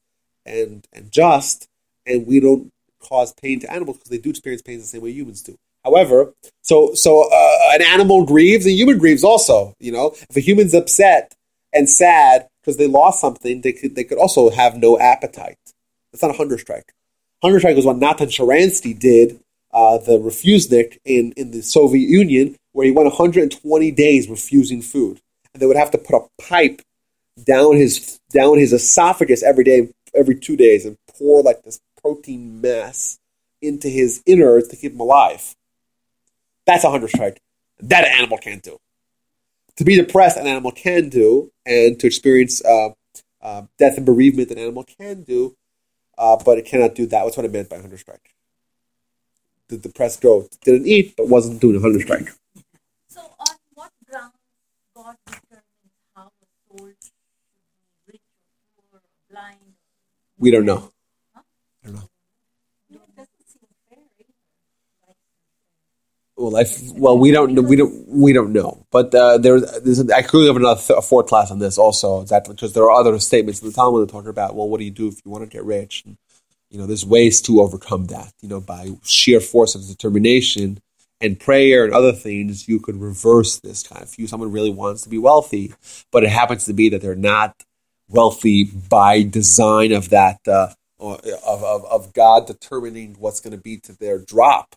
and 0.45 0.87
and 0.91 1.11
just, 1.11 1.67
and 2.05 2.27
we 2.27 2.39
don't 2.39 2.71
cause 2.99 3.33
pain 3.33 3.59
to 3.61 3.71
animals 3.71 3.97
because 3.97 4.09
they 4.09 4.17
do 4.17 4.31
experience 4.31 4.61
pain 4.61 4.79
the 4.79 4.83
same 4.83 5.01
way 5.01 5.11
humans 5.11 5.41
do. 5.41 5.57
However, 5.85 6.33
so 6.61 6.93
so 6.93 7.29
uh, 7.31 7.57
an 7.73 7.81
animal 7.81 8.25
grieves, 8.25 8.65
a 8.65 8.71
human 8.71 8.97
grieves 8.97 9.23
also. 9.23 9.75
You 9.79 9.91
know, 9.91 10.15
if 10.29 10.35
a 10.35 10.41
human's 10.41 10.73
upset 10.73 11.35
and 11.73 11.89
sad 11.89 12.47
because 12.61 12.77
they 12.77 12.87
lost 12.87 13.21
something, 13.21 13.61
they 13.61 13.73
could 13.73 13.95
they 13.95 14.03
could 14.03 14.17
also 14.17 14.49
have 14.49 14.77
no 14.77 14.99
appetite. 14.99 15.57
That's 16.11 16.21
not 16.21 16.31
a 16.31 16.37
hunger 16.37 16.57
strike. 16.57 16.93
Hunger 17.41 17.59
strike 17.59 17.75
was 17.75 17.85
what 17.85 17.97
Natan 17.97 18.27
Sharansky 18.27 18.97
did, 18.97 19.39
uh, 19.71 19.97
the 19.97 20.19
refusenik 20.19 20.97
in, 21.05 21.31
in 21.37 21.51
the 21.51 21.61
Soviet 21.61 22.09
Union, 22.09 22.55
where 22.73 22.85
he 22.85 22.91
went 22.91 23.07
120 23.07 23.91
days 23.91 24.29
refusing 24.29 24.81
food. 24.81 25.19
And 25.53 25.61
they 25.61 25.65
would 25.65 25.77
have 25.77 25.91
to 25.91 25.97
put 25.97 26.21
a 26.21 26.41
pipe 26.41 26.81
down 27.43 27.75
his 27.75 28.19
down 28.31 28.57
his 28.57 28.73
esophagus 28.73 29.43
every 29.43 29.63
day, 29.63 29.89
every 30.13 30.35
two 30.35 30.57
days, 30.57 30.85
and 30.85 30.97
pour 31.17 31.41
like 31.41 31.63
this 31.63 31.79
protein 32.01 32.61
mass 32.61 33.19
into 33.61 33.87
his 33.87 34.21
innards 34.25 34.67
to 34.69 34.75
keep 34.75 34.93
him 34.93 34.99
alive. 34.99 35.55
That's 36.65 36.83
a 36.83 36.89
hunger 36.89 37.07
strike. 37.07 37.39
That 37.79 38.05
an 38.05 38.11
animal 38.17 38.37
can't 38.37 38.61
do. 38.61 38.77
To 39.77 39.85
be 39.85 39.95
depressed, 39.95 40.37
an 40.37 40.47
animal 40.47 40.71
can 40.71 41.09
do, 41.09 41.51
and 41.65 41.99
to 41.99 42.07
experience 42.07 42.63
uh, 42.65 42.89
uh, 43.41 43.63
death 43.77 43.97
and 43.97 44.05
bereavement, 44.05 44.51
an 44.51 44.57
animal 44.57 44.83
can 44.83 45.23
do, 45.23 45.55
uh, 46.19 46.37
but 46.45 46.57
it 46.59 46.65
cannot 46.65 46.93
do 46.93 47.05
that. 47.07 47.23
That's 47.23 47.37
what 47.37 47.45
I 47.45 47.49
meant 47.49 47.69
by 47.69 47.77
hunger 47.79 47.97
strike. 47.97 48.35
The 49.69 49.89
press 49.89 50.17
goat 50.17 50.57
didn't 50.63 50.87
eat, 50.87 51.15
but 51.15 51.29
wasn't 51.29 51.61
doing 51.61 51.77
a 51.77 51.79
hunger 51.79 52.01
strike. 52.01 52.29
So, 53.07 53.21
on 53.21 53.55
what 53.75 53.91
grounds 54.09 54.33
God 54.95 55.15
determines 55.25 55.63
how 56.15 56.31
a 56.41 56.45
soul 56.67 56.89
should 56.89 57.11
be 58.07 58.13
rich 58.13 58.21
or 58.77 58.83
poor 58.91 58.99
or 58.99 59.01
blind? 59.31 59.75
We 60.37 60.51
don't 60.51 60.65
know. 60.65 60.91
Huh? 61.35 61.41
I 61.83 61.87
don't 61.87 61.95
know. 61.95 62.09
It 62.89 62.99
doesn't 63.15 63.47
seem 63.47 63.69
fair 63.89 63.99
either. 64.19 65.13
Well, 66.39 66.51
life. 66.51 66.81
Well, 66.93 67.17
we 67.17 67.31
don't. 67.31 67.53
We 67.65 67.75
don't. 67.75 68.07
We 68.07 68.31
don't 68.31 68.53
know. 68.53 68.85
But 68.91 69.13
uh, 69.13 69.37
there's. 69.39 69.63
There's. 69.81 70.09
I 70.09 70.21
could 70.21 70.47
have 70.47 70.55
another 70.55 70.79
th- 70.79 70.97
a 70.97 71.01
fourth 71.01 71.27
class 71.27 71.51
on 71.51 71.59
this 71.59 71.77
also. 71.77 72.21
Exactly 72.21 72.55
because 72.55 72.71
there 72.73 72.83
are 72.85 72.91
other 72.91 73.19
statements 73.19 73.61
in 73.61 73.67
the 73.67 73.73
Talmud 73.73 74.07
that 74.07 74.11
talk 74.11 74.25
about. 74.25 74.55
Well, 74.55 74.69
what 74.69 74.79
do 74.79 74.85
you 74.85 74.91
do 74.91 75.09
if 75.09 75.15
you 75.25 75.31
want 75.31 75.43
to 75.43 75.49
get 75.49 75.65
rich? 75.65 76.03
And, 76.05 76.17
you 76.69 76.77
know, 76.79 76.85
there's 76.85 77.05
ways 77.05 77.41
to 77.41 77.59
overcome 77.59 78.05
that. 78.05 78.31
You 78.41 78.47
know, 78.47 78.61
by 78.61 78.91
sheer 79.03 79.41
force 79.41 79.75
of 79.75 79.85
determination 79.85 80.79
and 81.19 81.37
prayer 81.37 81.83
and 81.83 81.93
other 81.93 82.13
things, 82.13 82.69
you 82.69 82.79
could 82.79 82.95
reverse 83.01 83.59
this 83.59 83.83
kind. 83.83 84.03
of. 84.03 84.15
If 84.17 84.29
someone 84.29 84.53
really 84.53 84.71
wants 84.71 85.01
to 85.01 85.09
be 85.09 85.17
wealthy, 85.17 85.73
but 86.09 86.23
it 86.23 86.29
happens 86.29 86.63
to 86.65 86.73
be 86.73 86.87
that 86.89 87.01
they're 87.01 87.15
not 87.15 87.63
wealthy 88.07 88.63
by 88.63 89.23
design 89.23 89.91
of 89.91 90.09
that 90.11 90.39
uh, 90.47 90.69
of, 90.99 91.19
of 91.25 91.85
of 91.85 92.13
God 92.13 92.47
determining 92.47 93.15
what's 93.19 93.41
going 93.41 93.51
to 93.51 93.61
be 93.61 93.77
to 93.81 93.93
their 93.93 94.19
drop, 94.19 94.75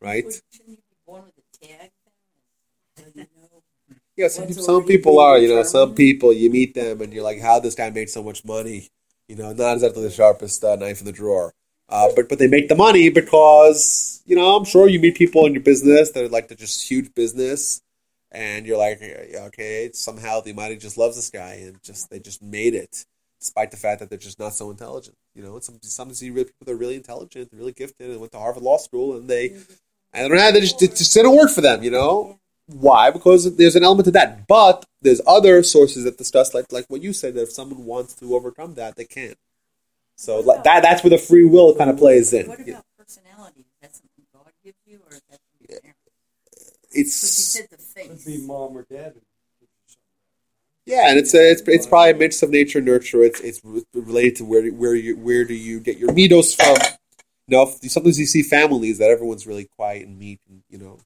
right? 0.00 0.24
Would- 0.24 0.34
Shouldn't 0.50 0.68
you 0.70 0.76
be 0.76 0.96
born 1.06 1.24
with 1.24 1.34
a 1.38 1.66
tag? 1.66 1.90
then? 2.96 3.04
So 3.04 3.04
you 3.14 3.26
know. 3.36 3.62
Yeah, 4.16 4.28
some, 4.28 4.46
people, 4.46 4.62
some 4.62 4.84
people 4.84 5.18
are, 5.18 5.38
you 5.38 5.48
know, 5.48 5.62
some 5.62 5.94
people, 5.94 6.30
you 6.30 6.50
meet 6.50 6.74
them 6.74 7.00
and 7.00 7.10
you're 7.10 7.24
like, 7.24 7.40
how 7.40 7.58
this 7.58 7.74
guy 7.74 7.88
made 7.88 8.10
so 8.10 8.22
much 8.22 8.44
money? 8.44 8.88
You 9.28 9.36
know, 9.36 9.52
not 9.54 9.74
exactly 9.74 10.02
the 10.02 10.10
sharpest 10.10 10.62
uh, 10.62 10.76
knife 10.76 11.00
in 11.00 11.06
the 11.06 11.12
drawer. 11.12 11.54
Uh, 11.88 12.08
but, 12.14 12.28
but 12.28 12.38
they 12.38 12.46
make 12.46 12.68
the 12.68 12.76
money 12.76 13.08
because, 13.08 14.22
you 14.26 14.36
know, 14.36 14.56
I'm 14.56 14.64
sure 14.66 14.88
you 14.88 15.00
meet 15.00 15.16
people 15.16 15.46
in 15.46 15.54
your 15.54 15.62
business 15.62 16.10
that 16.10 16.22
are 16.24 16.28
like, 16.28 16.48
they're 16.48 16.56
just 16.56 16.86
huge 16.86 17.14
business. 17.14 17.80
And 18.30 18.66
you're 18.66 18.76
like, 18.78 19.00
okay, 19.02 19.90
somehow 19.94 20.40
the 20.40 20.50
Almighty 20.50 20.76
just 20.76 20.98
loves 20.98 21.16
this 21.16 21.30
guy 21.30 21.54
and 21.64 21.82
just, 21.82 22.10
they 22.10 22.18
just 22.20 22.42
made 22.42 22.74
it 22.74 23.06
despite 23.40 23.70
the 23.70 23.76
fact 23.78 24.00
that 24.00 24.10
they're 24.10 24.18
just 24.18 24.38
not 24.38 24.52
so 24.52 24.70
intelligent. 24.70 25.16
You 25.34 25.42
know, 25.42 25.54
and 25.54 25.64
some, 25.64 25.78
sometimes 25.82 26.22
you 26.22 26.32
real 26.34 26.44
people 26.44 26.66
that 26.66 26.72
are 26.72 26.76
really 26.76 26.96
intelligent, 26.96 27.48
really 27.52 27.72
gifted 27.72 28.10
and 28.10 28.20
went 28.20 28.32
to 28.32 28.38
Harvard 28.38 28.62
Law 28.62 28.76
School 28.76 29.16
and 29.16 29.28
they, 29.30 29.56
and 30.12 30.24
they 30.24 30.28
don't 30.28 30.38
have, 30.38 30.54
they 30.54 30.60
just, 30.60 30.82
it 30.82 30.96
just 30.96 31.14
didn't 31.14 31.36
work 31.36 31.50
for 31.50 31.60
them, 31.60 31.82
you 31.82 31.90
know? 31.90 32.38
Why? 32.66 33.10
Because 33.10 33.56
there's 33.56 33.76
an 33.76 33.84
element 33.84 34.04
to 34.06 34.10
that. 34.12 34.46
But 34.46 34.84
there's 35.02 35.20
other 35.26 35.62
sources 35.62 36.04
that 36.04 36.18
discuss, 36.18 36.54
like 36.54 36.70
like 36.72 36.84
what 36.88 37.02
you 37.02 37.12
said, 37.12 37.34
that 37.34 37.42
if 37.42 37.50
someone 37.52 37.84
wants 37.84 38.14
to 38.14 38.34
overcome 38.34 38.74
that, 38.74 38.96
they 38.96 39.04
can. 39.06 39.34
So 40.16 40.40
like, 40.40 40.62
that 40.64 40.82
that's 40.82 41.02
where 41.02 41.10
the 41.10 41.18
free 41.18 41.44
will 41.44 41.74
kind 41.74 41.90
of 41.90 41.96
plays 41.96 42.32
in. 42.32 42.46
What 42.46 42.60
Yeah. 42.60 42.74
about 42.74 42.84
personality? 42.96 43.60
Is 43.60 43.66
that 43.82 43.94
something 43.94 44.24
God 44.32 44.52
gives 44.62 44.76
you, 44.86 45.00
or 45.08 45.16
is 45.16 45.22
that 45.30 45.40
from 45.40 45.66
your 45.68 45.80
parents? 45.80 46.00
But 46.04 46.94
you 46.94 47.00
It's 47.00 47.14
said 47.14 47.68
the 47.70 48.08
Could 48.08 48.24
be 48.24 48.38
mom 48.46 48.76
or 48.76 48.86
dad. 48.88 49.14
yeah, 50.86 51.08
and 51.08 51.18
it's 51.18 51.34
a, 51.34 51.50
it's 51.50 51.62
it's 51.66 51.86
probably 51.86 52.10
a 52.10 52.14
mix 52.14 52.42
of 52.42 52.50
nature 52.50 52.78
and 52.78 52.86
nurture. 52.86 53.22
It's 53.22 53.40
it's 53.40 53.60
related 53.94 54.36
to 54.36 54.44
where 54.44 54.68
where 54.70 54.94
you 54.94 55.16
where 55.16 55.44
do 55.44 55.54
you 55.54 55.80
get 55.80 55.98
your 55.98 56.10
middos 56.10 56.54
from? 56.54 56.76
You 57.50 57.56
know, 57.56 57.74
sometimes 57.82 58.18
you 58.18 58.26
see 58.26 58.42
families 58.44 58.98
that 58.98 59.10
everyone's 59.10 59.44
really 59.44 59.64
quiet 59.64 60.06
and 60.06 60.16
meek, 60.16 60.38
and 60.48 60.62
you 60.70 60.78
know, 60.78 61.00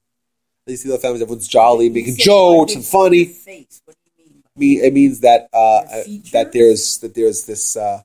you 0.67 0.77
see 0.77 0.89
the 0.89 0.99
families 0.99 1.23
everyone's 1.23 1.47
jolly, 1.47 1.89
making 1.89 2.17
jokes 2.17 2.75
and 2.75 2.85
funny. 2.85 3.25
Face. 3.25 3.81
What 3.85 3.95
do 3.95 4.23
you 4.23 4.29
mean? 4.29 4.43
mean 4.55 4.83
it 4.83 4.93
means 4.93 5.21
that 5.21 5.49
uh, 5.51 5.77
uh, 5.77 6.03
that 6.33 6.51
there's 6.53 6.99
that 6.99 7.15
there's 7.15 7.47
this 7.47 7.75
uh, 7.75 8.03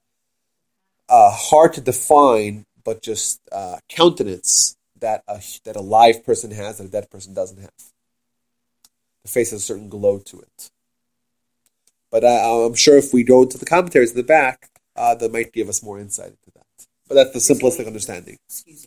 uh, 1.11 1.30
hard 1.30 1.74
to 1.74 1.82
define 1.82 2.64
but 2.82 3.03
just 3.03 3.41
uh, 3.53 3.76
countenance 3.91 4.76
that 5.01 5.22
a 5.28 5.43
that 5.64 5.76
a 5.76 5.80
live 5.82 6.24
person 6.24 6.51
has 6.51 6.78
that 6.78 6.84
a 6.86 6.91
dead 6.91 7.11
person 7.11 7.34
doesn't 7.34 7.61
have. 7.61 7.70
The 9.24 9.30
face 9.30 9.51
has 9.51 9.61
a 9.61 9.64
certain 9.64 9.91
glow 9.91 10.18
to 10.18 10.41
it. 10.41 10.70
But 12.11 12.24
uh, 12.24 12.66
I'm 12.66 12.74
sure 12.74 12.97
if 12.97 13.12
we 13.12 13.22
go 13.22 13.45
to 13.45 13.59
the 13.59 13.66
commentaries 13.66 14.12
in 14.12 14.16
the 14.16 14.22
back, 14.22 14.70
uh, 14.97 15.14
that 15.14 15.32
might 15.32 15.53
give 15.53 15.68
us 15.68 15.82
more 15.82 15.99
insight 15.99 16.28
into. 16.30 16.39
But 17.11 17.17
that's 17.17 17.47
the 17.47 17.55
simplistic 17.55 17.89
understanding. 17.89 18.39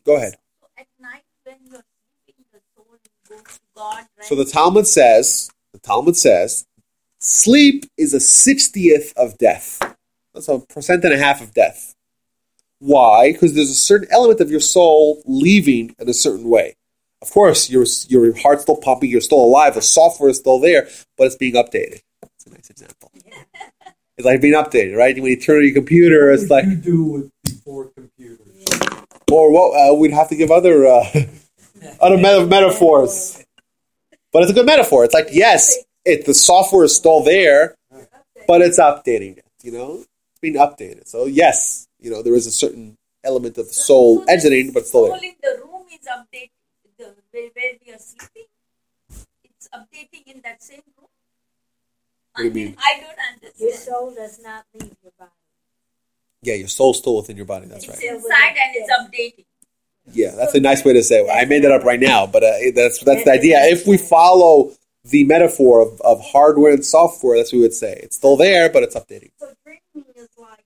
Go 0.06 0.16
ahead. 0.16 0.36
So 0.62 0.68
at 0.78 0.88
night 0.98 1.24
when 1.44 1.58
you're 1.70 1.84
sleeping, 2.24 2.46
the 2.54 2.60
soul 2.74 2.86
goes 2.90 3.00
to 3.04 3.60
God. 3.76 4.06
Right? 4.18 4.28
So 4.28 4.36
the 4.36 4.46
Talmud 4.46 4.88
says, 4.88 5.52
the 5.74 5.80
Talmud 5.80 6.16
says, 6.16 6.66
sleep 7.20 7.84
is 7.98 8.14
a 8.14 8.22
sixtieth 8.22 9.12
of 9.18 9.38
death. 9.38 9.78
That's 10.34 10.48
a 10.48 10.60
percent 10.60 11.04
and 11.04 11.14
a 11.14 11.18
half 11.18 11.42
of 11.42 11.54
death. 11.54 11.96
Why? 12.80 13.34
Because 13.34 13.56
there's 13.56 13.70
a 13.70 13.76
certain 13.76 14.08
element 14.10 14.40
of 14.40 14.50
your 14.50 14.62
soul 14.62 15.22
leaving 15.26 15.94
in 16.00 16.08
a 16.08 16.14
certain 16.14 16.50
way. 16.50 16.78
Of 17.22 17.30
course, 17.30 17.70
your 17.70 17.86
your 18.08 18.38
heart's 18.38 18.62
still 18.62 18.78
pumping, 18.78 19.10
you're 19.10 19.20
still 19.20 19.44
alive, 19.44 19.76
the 19.76 19.82
software 19.82 20.30
is 20.30 20.38
still 20.38 20.60
there, 20.60 20.88
but 21.18 21.28
it's 21.28 21.36
being 21.36 21.56
updated. 21.56 22.02
That's 22.22 22.46
a 22.48 22.52
nice 22.52 22.70
example. 22.70 23.12
It's 24.16 24.26
like 24.26 24.42
being 24.42 24.54
updated, 24.54 24.96
right? 24.96 25.16
When 25.16 25.26
you 25.26 25.40
turn 25.40 25.58
on 25.58 25.64
your 25.64 25.74
computer, 25.74 26.32
it's 26.32 26.50
like, 26.50 26.66
what 26.66 26.76
would 26.76 26.86
you 26.86 26.92
do 26.92 27.04
with 27.04 27.32
before 27.44 27.86
computers? 27.86 27.93
Or 29.34 29.52
what? 29.52 29.74
Uh, 29.92 29.94
we'd 29.96 30.12
have 30.14 30.30
to 30.30 30.36
give 30.36 30.52
other 30.52 30.86
uh, 30.88 31.04
other 32.02 32.18
meta- 32.18 32.46
metaphors. 32.46 33.44
But 34.32 34.44
it's 34.44 34.52
a 34.52 34.56
good 34.56 34.66
metaphor. 34.66 35.04
It's 35.06 35.14
like 35.14 35.28
yes, 35.32 35.78
it 36.06 36.26
the 36.26 36.34
software 36.34 36.84
is 36.86 36.96
still 36.96 37.24
there, 37.24 37.76
but 38.48 38.62
it's 38.62 38.80
updating 38.80 39.38
it. 39.38 39.46
You 39.62 39.72
know, 39.72 39.94
it's 40.00 40.40
being 40.42 40.56
updated. 40.56 41.08
So 41.08 41.26
yes, 41.26 41.88
you 42.00 42.10
know 42.12 42.22
there 42.24 42.36
is 42.36 42.48
a 42.48 42.52
certain 42.52 42.98
element 43.24 43.58
of 43.58 43.68
the 43.68 43.74
soul 43.74 44.20
So 44.20 44.26
the 44.26 44.32
exiting, 44.32 44.72
but 44.74 44.80
it's 44.82 44.90
still 44.90 45.08
soul 45.08 45.20
there. 45.20 45.32
the 45.42 45.62
room 45.64 45.86
is 45.92 46.08
updating. 46.08 46.50
The 46.98 47.16
where, 47.32 47.50
where 47.54 47.74
we 47.86 47.94
are 47.94 47.98
sleeping, 48.00 48.48
it's 49.44 49.70
updating 49.74 50.34
in 50.34 50.42
that 50.44 50.62
same 50.64 50.82
room. 50.98 51.08
What 52.34 52.38
do 52.38 52.44
you 52.46 52.50
I 52.50 52.54
mean, 52.54 52.66
mean? 52.66 52.76
I 52.80 53.00
don't 53.00 53.20
understand. 53.34 53.54
Your 53.60 53.78
soul 53.78 54.14
does 54.16 54.40
not 54.44 54.66
leave 54.74 54.96
your 55.04 55.14
body. 55.20 55.32
Yeah, 56.44 56.56
your 56.56 56.68
soul's 56.68 57.00
still 57.00 57.18
within 57.18 57.38
your 57.38 57.46
body. 57.46 57.68
That's 57.68 57.88
right. 57.88 57.98
it's 58.00 58.06
right. 58.06 58.16
inside 58.16 58.56
and 58.58 58.76
it's 58.76 58.92
updating. 58.92 59.46
Yeah, 60.12 60.36
that's 60.36 60.54
a 60.54 60.60
nice 60.60 60.84
way 60.84 60.94
to 60.94 61.04
say 61.04 61.22
it. 61.22 61.30
I 61.32 61.46
made 61.46 61.64
that 61.64 61.72
up 61.72 61.84
right 61.84 62.00
now, 62.00 62.28
but 62.28 62.44
uh, 62.44 62.52
that's 62.76 63.00
that's 63.04 63.24
the 63.24 63.32
idea. 63.32 63.64
If 63.64 63.88
we 63.88 63.98
follow 63.98 64.74
the 65.06 65.24
metaphor 65.24 65.82
of, 65.82 66.02
of 66.02 66.22
hardware 66.22 66.74
and 66.74 66.86
software, 66.86 67.38
that's 67.38 67.52
what 67.52 67.58
we 67.58 67.64
would 67.64 67.74
say. 67.74 68.00
It's 68.04 68.16
still 68.16 68.38
there, 68.38 68.70
but 68.70 68.84
it's 68.84 68.96
updating. 68.96 69.32
So 69.38 69.54
dreaming 69.64 70.10
is 70.16 70.30
like 70.38 70.64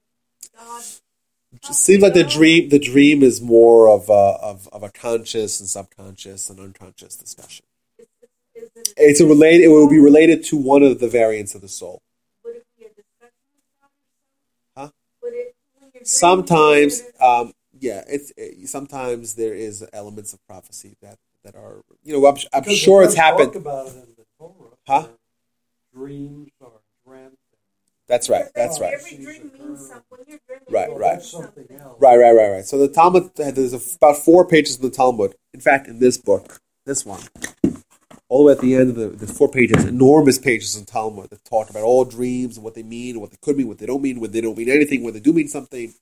God. 0.55 0.83
It 1.53 1.65
seems 1.73 2.03
like 2.03 2.13
the 2.13 2.23
dream 2.23 2.69
the 2.69 2.79
dream 2.79 3.23
is 3.23 3.41
more 3.41 3.89
of 3.89 4.09
a, 4.09 4.37
of, 4.41 4.67
of 4.69 4.83
a 4.83 4.89
conscious 4.89 5.59
and 5.59 5.67
subconscious 5.67 6.49
and 6.49 6.59
unconscious 6.59 7.15
discussion. 7.15 7.65
Is, 7.97 8.05
is, 8.21 8.69
is 8.75 8.75
it, 8.75 8.93
It's 8.97 9.19
a 9.21 9.25
related. 9.25 9.65
It 9.65 9.69
will 9.69 9.89
be 9.89 9.99
related 9.99 10.43
to 10.45 10.57
one 10.57 10.83
of 10.83 10.99
the 10.99 11.07
variants 11.07 11.55
of 11.55 11.61
the 11.61 11.67
soul. 11.67 12.01
would 12.43 12.55
it 12.55 12.65
be 12.77 12.85
a 12.85 12.89
discussion 12.89 13.33
with 13.55 13.63
God? 14.75 14.81
Huh? 14.81 14.89
Would 15.23 15.33
it, 15.33 15.55
when 15.73 15.81
you're 15.81 15.86
dreaming, 15.86 15.86
Sometimes, 16.03 17.01
um, 17.19 17.53
yeah, 17.79 18.03
it's 18.07 18.31
it, 18.37 18.67
sometimes 18.69 19.35
there 19.35 19.53
is 19.53 19.85
elements 19.93 20.33
of 20.33 20.45
prophecy 20.47 20.95
that 21.01 21.17
that 21.43 21.55
are 21.55 21.81
you 22.03 22.13
know 22.13 22.25
I'm, 22.27 22.37
I'm 22.53 22.63
sure 22.75 23.03
it's 23.03 23.15
happened. 23.15 23.53
Talk 23.53 23.61
about 23.61 23.87
it 23.87 23.93
in 23.95 24.15
the 24.17 24.25
Torah. 24.39 24.69
Huh? 24.87 25.07
Dreams 25.93 26.49
are 26.61 26.69
dreamt. 27.05 27.37
That's 28.07 28.29
right. 28.29 28.45
That's 28.55 28.79
right. 28.79 28.93
Every 28.93 29.17
dream 29.17 29.51
means 29.59 29.87
something. 29.87 30.03
When 30.09 30.19
you're 30.27 30.39
dreaming, 30.47 30.65
Right, 30.69 30.89
right. 30.97 31.21
Something 31.21 31.65
something. 31.65 31.77
else. 31.79 31.97
Right, 31.99 32.17
right, 32.17 32.31
right, 32.33 32.49
right. 32.51 32.65
So 32.65 32.77
the 32.77 32.87
Talmud, 32.87 33.31
there's 33.35 33.95
about 33.95 34.17
four 34.17 34.47
pages 34.47 34.77
in 34.77 34.81
the 34.83 34.89
Talmud. 34.89 35.35
In 35.53 35.59
fact, 35.59 35.87
in 35.87 35.99
this 35.99 36.17
book, 36.17 36.59
this 36.85 37.05
one, 37.05 37.21
all 38.29 38.39
the 38.39 38.43
way 38.47 38.51
at 38.53 38.59
the 38.59 38.75
end 38.75 38.89
of 38.89 38.95
the, 38.95 39.07
the 39.07 39.31
four 39.31 39.49
pages, 39.49 39.85
enormous 39.85 40.37
pages 40.37 40.75
in 40.75 40.85
Talmud 40.85 41.29
that 41.29 41.43
talk 41.45 41.69
about 41.69 41.83
all 41.83 42.03
dreams 42.05 42.57
and 42.57 42.63
what 42.63 42.75
they 42.75 42.83
mean, 42.83 43.11
and 43.15 43.21
what 43.21 43.31
they 43.31 43.37
could 43.41 43.57
mean, 43.57 43.67
what 43.67 43.77
they 43.77 43.85
don't 43.85 44.01
mean, 44.01 44.19
when 44.19 44.31
they 44.31 44.41
don't 44.41 44.57
mean 44.57 44.69
anything, 44.69 45.03
when 45.03 45.13
they 45.13 45.19
do 45.19 45.33
mean 45.33 45.47
something. 45.47 45.93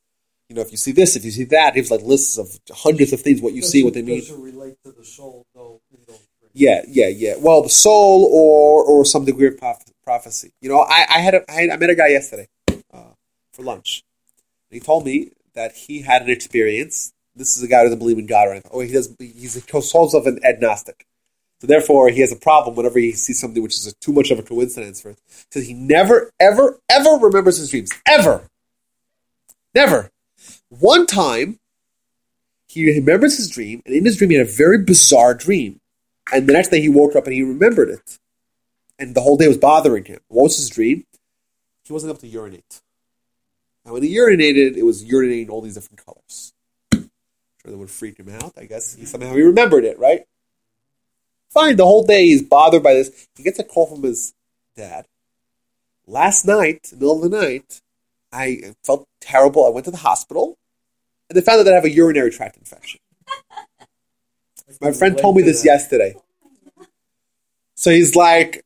You 0.50 0.56
know, 0.56 0.62
if 0.62 0.72
you 0.72 0.78
see 0.78 0.92
this, 0.92 1.16
if 1.16 1.26
you 1.26 1.32
see 1.32 1.44
that, 1.46 1.74
it 1.74 1.76
gives 1.76 1.92
like 1.92 2.02
lists 2.02 2.38
of 2.38 2.48
hundreds 2.72 3.14
of 3.14 3.22
things, 3.22 3.42
what 3.42 3.54
you 3.54 3.62
Does 3.62 3.72
see, 3.72 3.82
it- 3.82 3.84
what 3.84 3.94
they 3.94 4.02
mean. 4.04 4.24
Relate 4.40 4.76
to 4.86 4.92
the 4.92 5.04
soul, 5.04 5.46
though, 5.56 5.82
in 5.92 6.00
those 6.08 6.18
dreams? 6.40 6.52
Yeah, 6.54 6.82
yeah, 6.88 7.08
yeah. 7.08 7.36
Well, 7.40 7.64
the 7.64 7.70
soul 7.70 8.30
or 8.32 8.84
or 8.84 9.06
some 9.06 9.26
degree 9.26 9.48
of 9.48 9.58
proph- 9.58 9.92
prophecy. 10.04 10.52
You 10.62 10.70
know, 10.70 10.82
I, 10.82 11.06
I 11.10 11.20
had 11.20 11.34
a, 11.36 11.52
I, 11.52 11.62
had, 11.62 11.70
I 11.72 11.78
met 11.78 11.90
a 11.90 11.96
guy 11.96 12.08
yesterday 12.10 12.48
uh, 12.94 13.14
for 13.54 13.64
lunch. 13.64 14.04
And 14.72 14.80
he 14.80 14.86
told 14.86 15.06
me 15.06 15.32
that 15.54 15.74
he 15.76 16.02
had 16.02 16.22
an 16.24 16.30
experience. 16.30 17.12
This 17.36 17.58
is 17.58 17.64
a 17.64 17.68
guy 17.68 17.80
who 17.80 17.86
doesn't 17.86 18.00
believe 18.00 18.18
in 18.20 18.26
God 18.28 18.48
or 18.48 18.52
anything. 18.52 18.72
Oh, 18.74 18.80
he 18.82 18.92
does. 18.92 19.14
He's 19.20 19.56
he 19.56 19.62
calls 19.62 19.92
himself 19.92 20.26
an 20.28 20.40
agnostic. 20.46 21.06
So 21.62 21.68
therefore, 21.68 22.10
he 22.10 22.22
has 22.22 22.32
a 22.32 22.36
problem 22.36 22.76
whenever 22.76 23.00
he 23.00 23.14
sees 23.14 23.40
something 23.40 23.64
which 23.64 23.76
is 23.76 23.88
a, 23.88 23.94
too 23.96 24.12
much 24.12 24.30
of 24.32 24.40
a 24.40 24.44
coincidence 24.44 25.02
for. 25.02 25.12
It. 25.12 25.20
So 25.52 25.62
he 25.62 25.74
never, 25.74 26.32
ever, 26.40 26.80
ever 26.90 27.12
remembers 27.12 27.58
his 27.58 27.70
dreams. 27.70 27.92
Ever, 28.06 28.50
never. 29.74 30.12
One 30.70 31.06
time, 31.06 31.60
he 32.68 32.94
remembers 32.94 33.38
his 33.38 33.50
dream, 33.50 33.82
and 33.86 33.96
in 33.96 34.04
his 34.04 34.18
dream, 34.18 34.32
he 34.32 34.36
had 34.36 34.48
a 34.48 34.52
very 34.52 34.84
bizarre 34.84 35.34
dream. 35.34 35.80
And 36.34 36.48
the 36.48 36.54
next 36.54 36.70
day 36.70 36.82
he 36.82 36.90
woke 36.90 37.16
up 37.16 37.26
and 37.26 37.34
he 37.34 37.44
remembered 37.44 37.90
it. 37.90 38.18
And 39.00 39.16
the 39.16 39.22
whole 39.22 39.38
day 39.38 39.48
was 39.48 39.58
bothering 39.58 40.06
him. 40.06 40.20
What 40.28 40.44
was 40.44 40.58
his 40.58 40.70
dream? 40.70 41.06
He 41.84 41.94
wasn't 41.94 42.12
able 42.12 42.22
to 42.22 42.28
urinate. 42.28 42.82
And 43.86 43.94
when 43.94 44.04
he 44.04 44.16
urinated, 44.16 44.76
it 44.76 44.84
was 44.84 45.06
urinating 45.06 45.50
all 45.50 45.62
these 45.62 45.76
different 45.76 46.04
colors. 46.04 46.54
I'm 46.92 47.10
sure 47.62 47.72
that 47.72 47.78
would 47.78 47.92
freak 47.92 48.18
him 48.18 48.30
out. 48.30 48.54
I 48.58 48.66
guess 48.66 48.96
he 48.96 49.06
somehow 49.06 49.34
he 49.36 49.42
remembered 49.42 49.86
it, 49.86 50.00
right? 50.00 50.26
Fine, 51.56 51.78
the 51.78 51.86
whole 51.86 52.04
day 52.04 52.26
he's 52.26 52.44
bothered 52.44 52.84
by 52.84 52.94
this. 52.94 53.30
He 53.38 53.42
gets 53.42 53.58
a 53.60 53.64
call 53.64 53.88
from 53.88 54.04
his 54.04 54.34
dad. 54.76 55.06
Last 56.06 56.46
night, 56.46 56.90
in 56.92 57.00
the 57.00 57.06
middle 57.06 57.24
of 57.24 57.32
the 57.32 57.42
night, 57.42 57.80
I 58.30 58.74
felt 58.84 59.08
terrible. 59.22 59.66
I 59.66 59.70
went 59.70 59.86
to 59.86 59.92
the 59.92 59.98
hospital, 59.98 60.58
and 61.30 61.38
they 61.38 61.42
found 61.42 61.62
out 61.62 61.64
that 61.64 61.72
I 61.72 61.76
have 61.76 61.86
a 61.86 61.90
urinary 61.90 62.30
tract 62.30 62.58
infection. 62.58 63.00
My 64.82 64.92
friend 64.92 65.18
told 65.18 65.38
me 65.38 65.44
this 65.44 65.64
yesterday. 65.64 66.16
So 67.76 67.90
he's 67.90 68.18
like, 68.18 68.62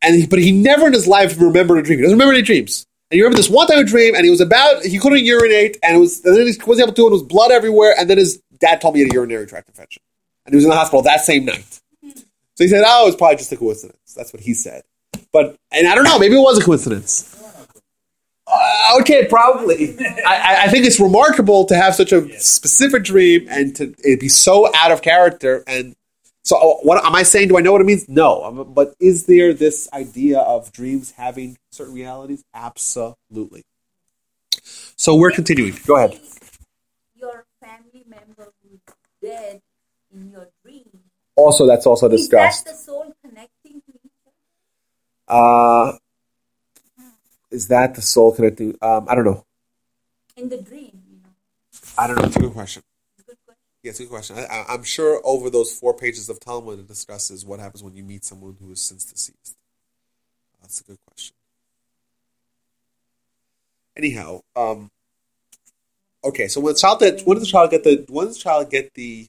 and 0.00 0.14
he, 0.14 0.26
but 0.28 0.38
he 0.38 0.52
never 0.52 0.86
in 0.86 0.92
his 0.92 1.08
life 1.08 1.40
remembered 1.40 1.78
a 1.78 1.82
dream. 1.82 1.98
He 1.98 2.04
doesn't 2.04 2.16
remember 2.16 2.34
any 2.34 2.42
dreams. 2.42 2.86
And 3.10 3.16
he 3.16 3.22
remembered 3.22 3.38
this 3.38 3.50
one 3.50 3.66
time 3.66 3.78
a 3.78 3.84
dream, 3.84 4.14
and 4.14 4.24
he 4.24 4.30
was 4.30 4.40
about 4.40 4.84
he 4.84 5.00
couldn't 5.00 5.24
urinate, 5.24 5.76
and 5.82 5.96
it 5.96 5.98
was 5.98 6.24
and 6.24 6.36
then 6.36 6.46
he 6.46 6.52
wasn't 6.64 6.86
able 6.86 6.94
to, 6.94 7.02
and 7.06 7.10
it 7.10 7.14
was 7.14 7.22
blood 7.24 7.50
everywhere. 7.50 7.94
And 7.98 8.08
then 8.08 8.18
his 8.18 8.40
dad 8.60 8.80
told 8.80 8.94
me 8.94 9.00
he 9.00 9.06
had 9.06 9.12
a 9.12 9.14
urinary 9.14 9.46
tract 9.48 9.68
infection, 9.68 10.02
and 10.46 10.52
he 10.52 10.56
was 10.56 10.64
in 10.64 10.70
the 10.70 10.76
hospital 10.76 11.02
that 11.02 11.22
same 11.22 11.44
night. 11.44 11.80
So 12.58 12.64
he 12.64 12.68
said, 12.68 12.82
"Oh, 12.84 13.06
it's 13.06 13.16
probably 13.16 13.36
just 13.36 13.52
a 13.52 13.56
coincidence." 13.56 14.14
That's 14.16 14.32
what 14.32 14.42
he 14.42 14.52
said. 14.52 14.82
But 15.32 15.54
and 15.70 15.86
I 15.86 15.94
don't 15.94 16.02
know, 16.02 16.18
maybe 16.18 16.34
it 16.34 16.40
was 16.40 16.58
a 16.58 16.64
coincidence. 16.64 17.40
Uh, 18.48 18.98
okay, 19.00 19.28
probably. 19.28 19.96
I, 20.26 20.34
I- 20.34 20.62
I 20.64 20.68
think 20.68 20.84
it's 20.84 20.98
remarkable 20.98 21.66
to 21.66 21.76
have 21.76 21.94
such 21.94 22.10
a 22.10 22.28
specific 22.40 23.04
dream 23.04 23.46
and 23.48 23.76
to 23.76 23.94
it 24.02 24.18
be 24.18 24.28
so 24.28 24.68
out 24.74 24.90
of 24.90 25.02
character. 25.02 25.62
And 25.68 25.94
so, 26.42 26.56
uh, 26.56 26.74
what 26.82 27.04
am 27.04 27.14
I 27.14 27.22
saying? 27.22 27.46
Do 27.46 27.58
I 27.58 27.60
know 27.60 27.70
what 27.70 27.80
it 27.80 27.84
means? 27.84 28.08
No. 28.08 28.42
Um, 28.42 28.72
But 28.74 28.94
is 28.98 29.26
there 29.26 29.54
this 29.54 29.88
idea 29.92 30.40
of 30.40 30.72
dreams 30.72 31.12
having 31.12 31.58
certain 31.70 31.94
realities? 31.94 32.42
Absolutely. 32.52 33.62
So 34.96 35.14
we're 35.14 35.30
continuing. 35.30 35.78
Go 35.86 35.94
ahead. 35.96 36.18
Your 37.14 37.44
family 37.62 38.04
member 38.08 38.52
who's 38.64 38.80
dead 39.22 39.60
in 40.12 40.30
your 40.32 40.40
dream. 40.40 40.48
Also, 41.38 41.68
that's 41.68 41.86
also 41.86 42.08
discussed. 42.08 42.66
Is 42.66 42.74
that 42.74 42.76
the 42.76 42.82
soul 42.82 43.14
connecting 43.24 43.80
to 43.80 43.92
each 44.04 44.10
other? 45.28 45.38
Uh, 45.38 45.92
is 47.52 47.68
that 47.68 47.94
the 47.94 48.02
soul 48.02 48.34
connecting? 48.34 48.76
Um, 48.82 49.06
I 49.08 49.14
don't 49.14 49.24
know. 49.24 49.44
In 50.36 50.48
the 50.48 50.60
dream, 50.60 51.00
you 51.08 51.18
know. 51.22 51.30
I 51.96 52.08
don't 52.08 52.16
know. 52.16 52.24
It's 52.24 52.34
a 52.34 52.40
good 52.40 52.52
question. 52.52 52.82
Good 53.24 53.36
question. 53.44 53.62
Yeah, 53.84 53.90
it's 53.90 54.00
a 54.00 54.02
good 54.02 54.10
question. 54.10 54.36
I, 54.36 54.46
I, 54.46 54.64
I'm 54.74 54.82
sure 54.82 55.20
over 55.22 55.48
those 55.48 55.72
four 55.72 55.94
pages 55.94 56.28
of 56.28 56.40
Talmud, 56.40 56.80
it 56.80 56.88
discusses 56.88 57.46
what 57.46 57.60
happens 57.60 57.84
when 57.84 57.94
you 57.94 58.02
meet 58.02 58.24
someone 58.24 58.56
who 58.60 58.72
is 58.72 58.80
since 58.80 59.04
deceased. 59.04 59.56
That's 60.60 60.80
a 60.80 60.84
good 60.84 60.98
question. 61.06 61.36
Anyhow, 63.96 64.40
um, 64.56 64.90
okay. 66.24 66.48
So 66.48 66.60
when 66.60 66.74
the 66.74 66.80
child 66.80 66.98
that 66.98 67.22
when 67.22 67.36
does 67.38 67.46
the 67.46 67.52
child 67.52 67.70
get 67.70 67.84
the 67.84 68.04
when 68.08 68.26
does 68.26 68.38
the 68.38 68.42
child 68.42 68.70
get 68.70 68.92
the 68.94 69.28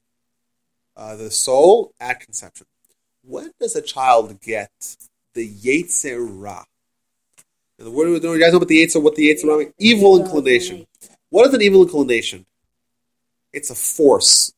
uh, 1.00 1.16
the 1.16 1.32
soul 1.32 1.94
at 2.00 2.20
conception? 2.20 2.68
When 3.24 3.52
does 3.60 3.76
a 3.76 3.82
child 3.82 4.40
get 4.42 4.70
the 5.34 5.50
yetzer 5.50 6.28
ra? 6.30 6.66
And 7.78 7.88
the 7.88 7.92
word 7.92 8.10
you 8.10 8.40
guys 8.40 8.52
know 8.52 8.58
about 8.58 8.68
the 8.68 8.86
yetzer 8.86 9.02
what 9.02 9.16
the 9.16 9.30
yetzer 9.30 9.48
ra 9.48 9.58
means? 9.58 9.74
Evil 9.80 10.22
inclination. 10.22 10.86
What 11.30 11.48
is 11.48 11.54
an 11.54 11.62
evil 11.62 11.84
inclination? 11.84 12.46
It's 13.54 13.70
a 13.70 13.76
force. 13.76 14.54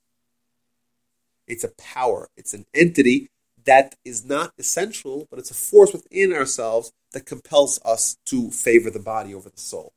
It's 1.48 1.64
a 1.64 1.72
power. 1.78 2.28
It's 2.36 2.54
an 2.54 2.66
entity 2.74 3.30
that 3.66 3.94
is 4.04 4.26
not 4.26 4.54
essential, 4.58 5.28
but 5.30 5.38
it's 5.38 5.52
a 5.52 5.56
force 5.56 5.94
within 5.94 6.34
ourselves 6.34 6.92
that 7.12 7.28
compels 7.28 7.80
us 7.86 8.18
to 8.26 8.50
favor 8.50 8.90
the 8.90 9.00
body 9.00 9.36
over 9.36 9.50
the 9.50 9.60
soul. 9.60 9.94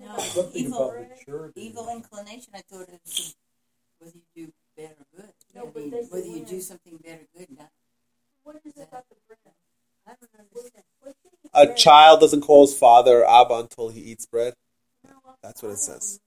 No, 0.00 0.16
Something 0.18 0.64
evil, 0.66 0.90
about 0.90 1.08
maturity. 1.08 1.60
evil 1.66 1.88
inclination. 1.90 2.52
I 2.54 2.60
thought 2.70 2.82
it 2.88 3.00
was 3.04 3.34
whether 3.98 4.12
you 4.14 4.46
do 4.46 4.52
bad 4.76 4.92
or 4.98 5.06
good. 5.20 5.30
No, 5.54 5.62
I 5.62 5.66
but 5.66 5.76
mean, 5.82 5.90
there's 5.90 6.10
whether 6.10 6.26
you 6.26 6.44
do 6.44 6.60
something 6.60 6.96
bad 7.04 7.20
or 7.20 7.38
good. 7.38 7.48
Not 7.58 7.68
What 8.44 8.56
is 8.64 8.76
it 8.76 8.86
about 8.88 9.04
the 9.08 9.16
bread? 9.26 9.38
I 10.06 10.10
don't 10.20 10.30
understand. 10.38 10.84
What's 11.00 11.18
in 11.24 11.30
the 11.42 11.60
A 11.60 11.66
bread? 11.66 11.76
child 11.76 12.20
doesn't 12.20 12.42
call 12.42 12.66
his 12.66 12.78
father 12.78 13.28
Abba 13.28 13.54
until 13.54 13.88
he 13.88 14.00
eats 14.00 14.26
bread. 14.26 14.54
That's 15.42 15.62
what 15.62 15.72
it 15.72 15.78
says. 15.78 16.20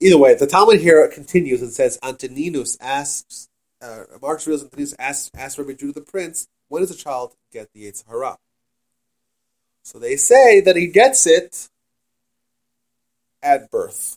Either 0.00 0.18
way, 0.18 0.34
the 0.34 0.46
Talmud 0.46 0.80
here 0.80 1.06
continues 1.08 1.62
and 1.62 1.72
says, 1.72 1.98
Antoninus 2.02 2.76
asks, 2.80 3.48
uh, 3.80 4.04
Marcus 4.20 4.46
Aurelius 4.46 4.64
Antoninus 4.64 4.94
asks, 4.98 5.30
asks 5.34 5.58
Rabbi 5.58 5.72
Judah 5.74 5.92
the 5.94 6.00
Prince, 6.00 6.48
when 6.68 6.82
does 6.82 6.90
a 6.90 6.96
child 6.96 7.34
get 7.52 7.68
the 7.72 7.84
Yetzer 7.90 8.08
Hara? 8.08 8.36
So 9.84 9.98
they 9.98 10.16
say 10.16 10.60
that 10.60 10.76
he 10.76 10.86
gets 10.88 11.26
it 11.26 11.68
at 13.42 13.70
birth. 13.70 14.16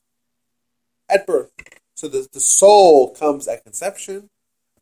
At 1.10 1.26
birth. 1.26 1.52
So 1.96 2.08
the, 2.08 2.28
the 2.32 2.40
soul 2.40 3.16
comes 3.16 3.48
at 3.48 3.64
conception. 3.64 4.30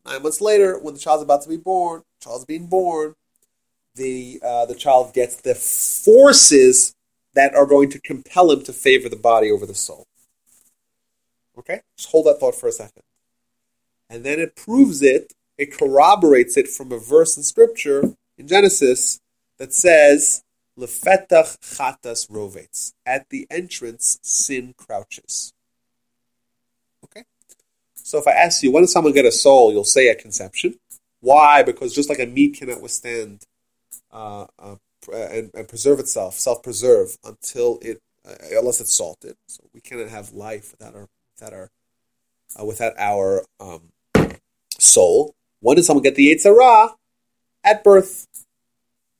Nine 0.04 0.22
months 0.22 0.40
later, 0.40 0.78
when 0.78 0.94
the 0.94 1.00
child's 1.00 1.22
about 1.22 1.42
to 1.42 1.48
be 1.48 1.56
born, 1.56 2.02
child's 2.22 2.44
being 2.44 2.66
born, 2.66 3.14
the 3.94 4.40
uh, 4.44 4.66
the 4.66 4.74
child 4.74 5.14
gets 5.14 5.36
the 5.40 5.54
forces 5.54 6.94
that 7.34 7.54
are 7.54 7.66
going 7.66 7.88
to 7.90 8.00
compel 8.00 8.50
him 8.50 8.62
to 8.64 8.72
favor 8.72 9.08
the 9.08 9.16
body 9.16 9.50
over 9.50 9.66
the 9.66 9.74
soul. 9.74 10.06
Okay? 11.58 11.80
Just 11.96 12.10
hold 12.10 12.26
that 12.26 12.40
thought 12.40 12.54
for 12.54 12.68
a 12.68 12.72
second. 12.72 13.02
And 14.10 14.24
then 14.24 14.38
it 14.38 14.56
proves 14.56 15.02
it, 15.02 15.32
it 15.56 15.76
corroborates 15.76 16.56
it 16.56 16.68
from 16.68 16.92
a 16.92 16.98
verse 16.98 17.36
in 17.36 17.42
scripture 17.42 18.14
in 18.36 18.48
Genesis 18.48 19.20
that 19.58 19.72
says, 19.72 20.42
Lefetach 20.78 21.58
chatas 21.60 22.28
rovetz. 22.30 22.92
At 23.06 23.28
the 23.30 23.46
entrance, 23.50 24.18
sin 24.22 24.74
crouches. 24.76 25.52
Okay? 27.04 27.24
So 27.94 28.18
if 28.18 28.26
I 28.26 28.32
ask 28.32 28.62
you, 28.62 28.70
when 28.70 28.82
does 28.82 28.92
someone 28.92 29.12
get 29.12 29.24
a 29.24 29.32
soul? 29.32 29.72
You'll 29.72 29.84
say 29.84 30.08
at 30.08 30.18
conception. 30.18 30.74
Why? 31.20 31.62
Because 31.62 31.94
just 31.94 32.08
like 32.08 32.18
a 32.18 32.26
meat 32.26 32.58
cannot 32.58 32.82
withstand 32.82 33.44
uh, 34.12 34.46
uh, 34.58 34.76
and, 35.12 35.50
and 35.54 35.68
preserve 35.68 36.00
itself, 36.00 36.34
self-preserve 36.34 37.16
until 37.24 37.78
it, 37.80 38.02
uh, 38.28 38.34
unless 38.58 38.80
it's 38.80 38.92
salted. 38.92 39.36
So 39.48 39.64
we 39.72 39.80
cannot 39.80 40.08
have 40.08 40.32
life 40.32 40.72
without 40.72 40.94
our, 40.94 41.08
without 41.38 41.52
our, 41.54 41.70
uh, 42.60 42.64
without 42.64 42.92
our 42.98 43.44
um, 43.60 43.92
soul. 44.78 45.34
When 45.60 45.76
did 45.76 45.84
someone 45.84 46.02
get 46.02 46.14
the 46.14 46.34
Yetzer 46.34 46.60
Hara? 46.60 46.94
At 47.64 47.82
birth, 47.82 48.26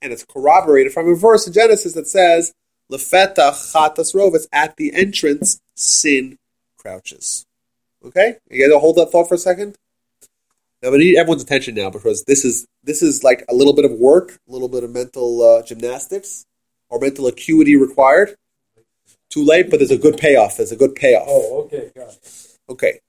and 0.05 0.13
it's 0.13 0.25
corroborated 0.25 0.93
from 0.93 1.09
a 1.09 1.17
verse 1.17 1.47
in 1.47 1.53
Genesis 1.53 1.95
that 1.95 2.07
says, 2.07 2.53
"Lefetach 2.93 3.73
chatas 3.73 4.15
rovetz." 4.15 4.47
At 4.53 4.77
the 4.77 4.93
entrance, 4.95 5.61
sin 5.75 6.39
crouches. 6.77 7.47
Okay, 8.05 8.37
you 8.51 8.69
guys 8.69 8.79
hold 8.79 8.97
that 8.97 9.11
thought 9.11 9.29
for 9.29 9.35
a 9.35 9.39
second. 9.39 9.77
Now 10.83 10.93
I 10.93 10.99
need 10.99 11.17
everyone's 11.17 11.43
attention 11.43 11.75
now 11.75 11.89
because 11.89 12.23
this 12.25 12.45
is 12.45 12.67
this 12.85 13.03
is 13.03 13.25
like 13.25 13.45
a 13.49 13.55
little 13.55 13.73
bit 13.73 13.87
of 13.87 13.93
work, 13.93 14.39
a 14.47 14.53
little 14.53 14.69
bit 14.69 14.85
of 14.85 14.91
mental 14.91 15.43
uh, 15.43 15.63
gymnastics 15.63 16.45
or 16.91 17.01
mental 17.01 17.27
acuity 17.27 17.75
required. 17.75 18.37
Too 19.31 19.43
late, 19.43 19.71
but 19.71 19.79
there's 19.79 19.91
a 19.91 19.99
good 19.99 20.19
payoff. 20.19 20.59
There's 20.59 20.71
a 20.71 20.77
good 20.77 20.95
payoff. 20.95 21.25
Oh, 21.27 21.63
okay, 21.65 21.91
got. 21.97 22.19
Okay. 22.69 23.01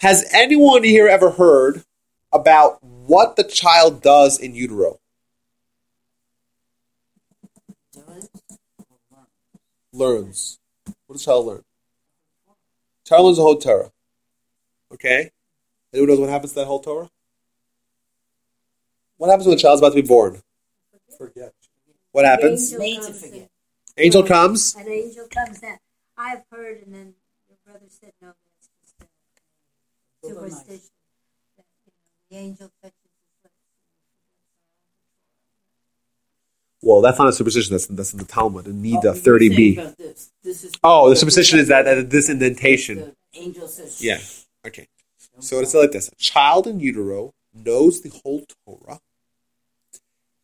Has 0.00 0.28
anyone 0.32 0.84
here 0.84 1.08
ever 1.08 1.30
heard 1.30 1.82
about 2.30 2.84
what 2.84 3.36
the 3.36 3.42
child 3.42 4.02
does 4.02 4.38
in 4.38 4.54
utero? 4.54 5.00
does 7.96 8.28
or 8.78 8.98
learn. 9.10 9.26
Learns. 9.96 10.58
What 11.06 11.14
does 11.14 11.24
child 11.24 11.46
learn? 11.46 11.62
Child 13.06 13.24
learns 13.24 13.36
the 13.38 13.42
whole 13.42 13.56
Torah. 13.56 13.90
Okay? 14.92 15.30
Anyone 15.92 16.10
knows 16.10 16.20
what 16.20 16.28
happens 16.28 16.52
to 16.52 16.60
that 16.60 16.66
whole 16.66 16.80
Torah? 16.80 17.08
What 19.16 19.30
happens 19.30 19.46
when 19.46 19.56
the 19.56 19.62
child's 19.62 19.80
about 19.80 19.94
to 19.94 20.02
be 20.02 20.06
born? 20.06 20.42
Forget. 21.16 21.54
What 22.12 22.26
happens? 22.26 22.74
Angel 22.74 23.12
comes. 23.12 23.48
Angel 23.96 24.22
comes. 24.22 24.74
An 24.76 24.88
angel 24.88 25.26
comes 25.30 25.62
in. 25.62 25.78
I've 26.18 26.42
heard, 26.52 26.82
and 26.84 26.94
then 26.94 27.14
your 27.48 27.56
brother 27.64 27.86
said, 27.88 28.12
no, 28.20 28.28
that's 28.28 28.68
just 28.82 28.94
a 29.00 30.26
Little 30.26 30.42
knife. 30.42 30.52
superstition. 30.52 30.90
That, 31.56 31.64
you 31.86 31.92
know, 31.92 32.28
the 32.30 32.36
angel 32.36 32.70
touches 32.82 32.94
his 33.00 33.44
lips. 33.44 33.54
Well, 36.86 37.00
that's 37.00 37.18
not 37.18 37.26
a 37.26 37.32
superstition. 37.32 37.72
That's, 37.72 37.86
that's 37.86 38.12
in 38.12 38.20
the 38.20 38.24
Talmud, 38.24 38.68
in 38.68 38.78
Oh, 38.78 39.00
Nida 39.00 39.02
you're 39.02 39.14
30b. 39.14 39.78
about 39.78 39.98
This. 39.98 40.30
This 40.44 40.62
is 40.62 40.72
Oh, 40.84 41.10
the 41.10 41.16
superstition 41.16 41.58
is 41.58 41.66
that, 41.66 41.84
that 41.84 42.10
this 42.10 42.28
indentation. 42.28 42.98
The 42.98 43.40
angel 43.40 43.66
says, 43.66 44.00
Yeah. 44.00 44.20
Okay. 44.64 44.86
So 45.40 45.58
it's 45.58 45.74
like 45.74 45.90
this: 45.90 46.08
a 46.08 46.14
child 46.14 46.68
in 46.68 46.78
utero 46.78 47.34
knows 47.52 48.02
the 48.02 48.10
whole 48.10 48.44
Torah. 48.64 49.00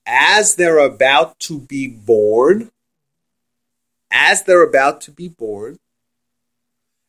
As 0.04 0.56
they're 0.56 0.80
about 0.80 1.38
to 1.40 1.60
be 1.60 1.86
born, 1.86 2.72
as 4.10 4.42
they're 4.42 4.64
about 4.64 5.00
to 5.02 5.12
be 5.12 5.28
born, 5.28 5.78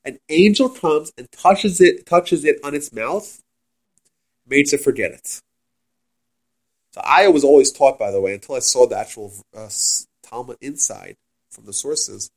an 0.05 0.19
angel 0.29 0.69
comes 0.69 1.11
and 1.17 1.27
touches 1.31 1.81
it, 1.81 2.05
touches 2.05 2.45
it 2.45 2.57
on 2.63 2.75
its 2.75 2.93
mouth, 2.93 3.41
makes 4.47 4.73
it 4.73 4.81
forget 4.81 5.11
it. 5.11 5.41
So 6.93 7.01
I 7.03 7.27
was 7.27 7.43
always 7.43 7.71
taught, 7.71 7.97
by 7.97 8.11
the 8.11 8.21
way, 8.21 8.35
until 8.35 8.55
I 8.55 8.59
saw 8.59 8.85
the 8.85 8.97
actual 8.97 9.33
uh, 9.55 9.69
Talmud 10.21 10.57
inside 10.61 11.15
from 11.49 11.65
the 11.65 11.73
sources, 11.73 12.29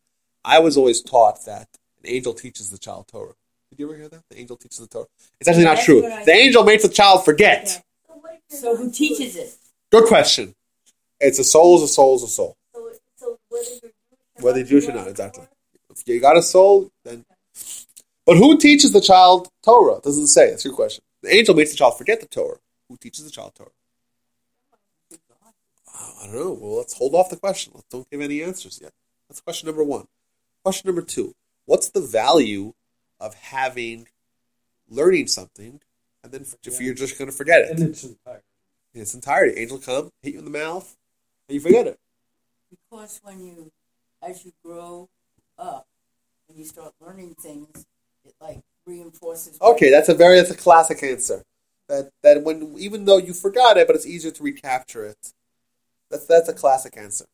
I 0.45 0.61
was 0.61 0.77
always 0.77 1.03
taught 1.03 1.45
that 1.45 1.69
an 2.03 2.11
angel 2.11 2.33
teaches 2.33 2.71
the 2.71 2.79
child 2.79 3.07
Torah. 3.09 3.35
Did 3.71 3.81
you 3.81 3.87
ever 3.89 3.97
hear 3.97 4.09
that? 4.09 4.23
The 4.31 4.39
angel 4.39 4.57
teaches 4.57 4.79
the 4.79 4.87
Torah. 4.87 5.07
It's 5.41 5.49
actually 5.49 5.65
not 5.65 5.77
That's 5.77 5.85
true. 5.85 6.01
The 6.01 6.33
angel 6.33 6.65
makes 6.65 6.85
the 6.85 6.89
child 6.89 7.25
forget. 7.25 7.69
So, 7.69 7.83
what 8.21 8.35
if 8.35 8.41
you're 8.51 8.61
So 8.61 8.77
who 8.77 8.91
teaches 8.91 9.37
it? 9.37 9.55
Good 9.91 10.07
question. 10.07 10.55
It's 11.21 11.39
a 11.39 11.45
soul 11.45 11.77
is 11.77 11.83
a 11.83 11.89
soul 11.89 12.17
is 12.17 12.23
a 12.23 12.29
soul. 12.29 12.55
So, 12.75 12.91
so 13.17 13.39
whether 13.49 13.69
you're 13.69 13.71
Jewish 13.71 13.79
or 13.79 13.89
not, 14.43 14.57
you're 14.59 14.65
Jewish 14.65 14.85
you 14.85 14.91
or 14.91 14.93
not, 14.95 15.01
have 15.01 15.09
exactly. 15.09 15.45
If 15.91 16.03
you 16.07 16.21
got 16.21 16.37
a 16.37 16.43
soul, 16.43 16.91
then. 17.05 17.25
But 18.25 18.37
who 18.37 18.59
teaches 18.59 18.93
the 18.93 19.01
child 19.01 19.49
Torah? 19.63 20.01
Doesn't 20.03 20.29
say. 20.29 20.51
That's 20.51 20.65
your 20.65 20.75
question. 20.75 21.03
The 21.23 21.35
angel 21.35 21.55
makes 21.55 21.73
the 21.73 21.77
child 21.77 21.99
forget 21.99 22.21
the 22.21 22.29
Torah. 22.29 22.59
Who 22.89 22.97
teaches 22.97 23.25
the 23.25 23.31
child 23.31 23.55
Torah? 23.55 23.71
I 26.27 26.33
don't 26.33 26.45
know. 26.45 26.59
Well, 26.61 26.77
let's 26.79 26.97
hold 26.97 27.14
off 27.14 27.31
the 27.31 27.37
question. 27.37 27.72
Let's 27.74 27.87
don't 27.89 28.09
give 28.11 28.20
any 28.20 28.43
answers 28.43 28.81
yet. 28.83 28.93
That's 29.29 29.41
question 29.41 29.66
number 29.66 29.85
one. 29.85 30.07
Question 30.64 30.89
number 30.89 31.03
two. 31.03 31.35
What's 31.66 31.91
the 31.91 32.01
value 32.01 32.74
of 33.20 33.35
having 33.35 34.09
learning 34.89 35.27
something 35.27 35.81
and 36.22 36.33
then 36.33 36.45
if 36.64 36.81
you're 36.81 36.95
just 36.95 37.18
going 37.18 37.31
to 37.31 37.37
forget 37.37 37.61
it 37.62 37.79
In 37.79 37.91
its 37.91 38.03
entirety. 38.05 38.45
in 38.95 39.01
its 39.03 39.14
entirety? 39.14 39.61
Angel 39.61 39.79
come, 39.79 40.11
hit 40.22 40.33
you 40.33 40.41
in 40.41 40.45
the 40.45 40.51
mouth, 40.51 40.97
and 41.49 41.55
you 41.55 41.61
forget 41.61 41.87
it. 41.87 41.99
Because 42.68 43.20
when 43.22 43.41
you, 43.41 43.70
as 44.20 44.45
you 44.45 44.53
grow 44.64 45.09
up 45.57 45.87
and 46.49 46.59
you 46.59 46.64
start 46.64 46.93
learning 47.01 47.37
things, 47.41 47.87
it 48.24 48.35
like 48.41 48.61
reinforces. 48.87 49.57
Okay, 49.61 49.91
that's 49.91 50.09
a 50.09 50.14
very 50.14 50.37
that's 50.37 50.51
a 50.51 50.57
classic 50.57 51.01
answer. 51.05 51.45
That 51.89 52.11
that 52.24 52.43
when 52.43 52.74
even 52.77 53.05
though 53.05 53.18
you 53.18 53.33
forgot 53.33 53.77
it, 53.77 53.87
but 53.87 53.95
it's 53.95 54.07
easier 54.07 54.33
to 54.33 54.43
recapture 54.43 55.05
it. 55.05 55.33
That's 56.11 56.27
that's 56.27 56.49
a 56.49 56.55
classic 56.55 56.95
answer. 56.97 57.27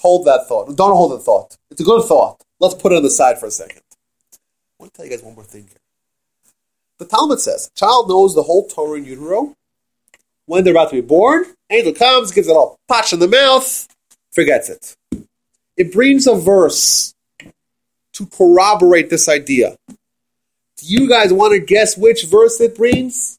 Hold 0.00 0.26
that 0.26 0.46
thought. 0.48 0.76
Don't 0.76 0.96
hold 0.96 1.12
the 1.12 1.18
thought. 1.18 1.56
It's 1.70 1.80
a 1.80 1.84
good 1.84 2.04
thought. 2.04 2.42
Let's 2.60 2.74
put 2.74 2.92
it 2.92 2.96
on 2.96 3.02
the 3.02 3.10
side 3.10 3.38
for 3.38 3.46
a 3.46 3.50
second. 3.50 3.82
I 4.32 4.38
want 4.78 4.92
to 4.92 4.96
tell 4.96 5.06
you 5.06 5.12
guys 5.12 5.22
one 5.22 5.34
more 5.34 5.44
thing 5.44 5.66
here. 5.68 5.78
The 6.98 7.06
Talmud 7.06 7.40
says, 7.40 7.70
child 7.74 8.08
knows 8.08 8.34
the 8.34 8.42
whole 8.44 8.68
Torah 8.68 8.98
in 8.98 9.04
utero 9.04 9.54
When 10.46 10.64
they're 10.64 10.72
about 10.72 10.90
to 10.90 10.96
be 10.96 11.06
born, 11.06 11.46
angel 11.70 11.92
comes, 11.92 12.32
gives 12.32 12.48
it 12.48 12.52
all 12.52 12.78
patch 12.88 13.12
in 13.12 13.18
the 13.18 13.28
mouth, 13.28 13.88
forgets 14.32 14.68
it. 14.68 14.96
It 15.76 15.92
brings 15.92 16.26
a 16.26 16.34
verse 16.34 17.14
to 18.14 18.26
corroborate 18.26 19.10
this 19.10 19.28
idea. 19.28 19.76
Do 19.88 20.86
you 20.86 21.08
guys 21.08 21.32
want 21.32 21.52
to 21.52 21.60
guess 21.60 21.96
which 21.96 22.24
verse 22.26 22.60
it 22.60 22.76
brings? 22.76 23.38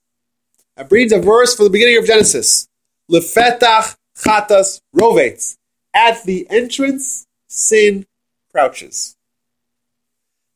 It 0.78 0.90
brings 0.90 1.12
a 1.12 1.20
verse 1.20 1.56
from 1.56 1.66
the 1.66 1.70
beginning 1.70 1.98
of 1.98 2.06
Genesis. 2.06 2.68
Lefetach 3.12 3.96
chatas 4.16 4.82
rovetz. 4.96 5.58
At 5.94 6.24
the 6.24 6.48
entrance, 6.50 7.28
sin 7.48 8.06
crouches. 8.52 9.16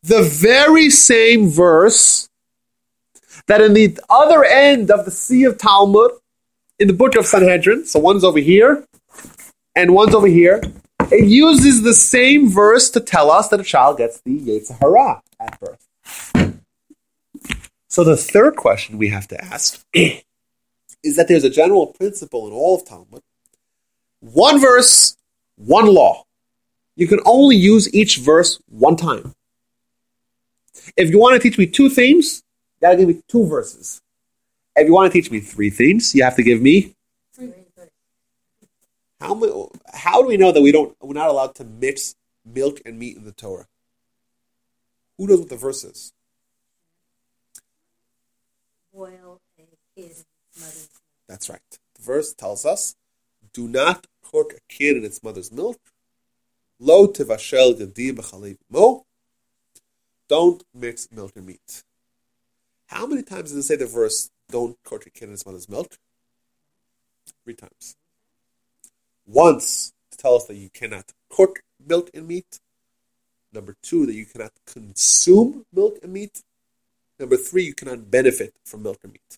The 0.04 0.24
very 0.24 0.90
same 0.90 1.48
verse 1.50 2.30
that 3.48 3.62
in 3.62 3.74
the 3.74 4.00
other 4.10 4.44
end 4.44 4.90
of 4.92 5.06
the 5.06 5.12
Sea 5.12 5.44
of 5.44 5.58
Talmud, 5.58 6.12
in 6.80 6.88
the 6.88 6.94
book 6.94 7.16
of 7.16 7.26
Sanhedrin, 7.26 7.86
so 7.86 8.00
one's 8.00 8.24
over 8.24 8.40
here 8.40 8.86
and 9.76 9.94
one's 9.94 10.14
over 10.14 10.28
here, 10.28 10.62
it 11.12 11.28
uses 11.28 11.84
the 11.84 11.94
same 11.94 12.50
verse 12.50 12.90
to 12.92 13.00
tell 13.00 13.32
us 13.32 13.50
that 13.50 13.60
a 13.60 13.64
child 13.64 13.98
gets 13.98 14.22
the 14.22 14.40
Yetzer 14.40 14.78
Hara 14.80 15.22
at 15.40 15.60
birth. 15.60 15.88
So 17.88 18.04
the 18.04 18.18
third 18.18 18.56
question 18.56 18.98
we 18.98 19.10
have 19.10 19.28
to 19.30 19.44
ask 19.44 19.84
is 19.94 21.16
that 21.16 21.28
there's 21.28 21.44
a 21.44 21.50
general 21.50 21.88
principle 21.88 22.48
in 22.48 22.54
all 22.54 22.76
of 22.76 22.86
Talmud. 22.86 23.22
One 24.34 24.60
verse, 24.60 25.18
one 25.56 25.88
law. 25.88 26.26
You 26.96 27.08
can 27.08 27.20
only 27.26 27.56
use 27.56 27.94
each 27.94 28.18
verse 28.18 28.60
one 28.68 28.96
time. 28.96 29.34
If 30.96 31.10
you 31.10 31.20
want 31.20 31.36
to 31.36 31.40
teach 31.40 31.58
me 31.58 31.68
two 31.68 31.90
themes, 31.90 32.44
you 32.76 32.88
gotta 32.88 32.98
give 32.98 33.08
me 33.08 33.22
two 33.28 33.46
verses. 33.46 34.02
If 34.76 34.88
you 34.88 34.94
want 34.94 35.12
to 35.12 35.18
teach 35.18 35.32
me 35.32 35.40
three 35.40 35.70
themes, 35.70 36.14
you 36.14 36.24
have 36.24 36.36
to 36.36 36.44
give 36.44 36.62
me 36.62 36.96
how 39.20 39.70
how 39.94 40.22
do 40.22 40.28
we 40.28 40.38
know 40.38 40.52
that 40.52 40.62
we 40.62 40.72
don't 40.72 40.96
we're 41.02 41.14
not 41.14 41.30
allowed 41.30 41.56
to 41.56 41.64
mix 41.64 42.16
milk 42.46 42.82
and 42.86 43.00
meat 43.00 43.18
in 43.18 43.26
the 43.26 43.32
Torah? 43.32 43.68
Who 45.18 45.28
knows 45.28 45.40
what 45.40 45.50
the 45.50 45.56
verse 45.56 45.84
is? 45.84 46.14
Boil 48.94 49.42
kid 49.58 49.68
in 49.96 50.12
That's 51.28 51.50
right. 51.50 51.62
The 51.96 52.04
verse 52.04 52.34
tells 52.34 52.66
us, 52.66 52.96
"Do 53.54 53.68
not 53.68 54.06
cook 54.32 54.54
a 54.54 54.62
kid 54.74 54.98
in 54.98 55.06
its 55.06 55.22
mother's 55.24 55.52
milk." 55.52 55.80
Lo 56.80 57.08
tivashel 57.08 57.80
yadi 57.80 58.12
b'chalev 58.12 58.58
mo. 58.70 59.06
Don't 60.28 60.64
mix 60.74 61.08
milk 61.12 61.32
and 61.36 61.46
meat. 61.46 61.84
How 62.88 63.06
many 63.06 63.24
times 63.24 63.52
does 63.52 63.60
it 63.60 63.68
say 63.68 63.76
the 63.76 63.86
verse, 63.86 64.30
"Don't 64.50 64.78
cook 64.84 65.06
a 65.06 65.10
kid 65.10 65.28
in 65.30 65.34
its 65.34 65.46
mother's 65.46 65.70
milk"? 65.70 65.98
Three 67.44 67.56
times. 67.56 67.96
Once 69.26 69.94
to 70.12 70.18
tell 70.18 70.36
us 70.36 70.46
that 70.46 70.56
you 70.56 70.70
cannot 70.70 71.14
cook 71.30 71.64
milk 71.80 72.10
and 72.14 72.28
meat. 72.28 72.60
Number 73.52 73.76
two, 73.82 74.06
that 74.06 74.14
you 74.14 74.26
cannot 74.26 74.54
consume 74.66 75.66
milk 75.74 76.00
and 76.04 76.14
meat. 76.14 76.44
Number 77.20 77.38
three, 77.38 77.64
you 77.64 77.74
cannot 77.74 78.12
benefit 78.12 78.54
from 78.66 78.84
milk 78.84 79.00
and 79.04 79.14
meat. 79.14 79.38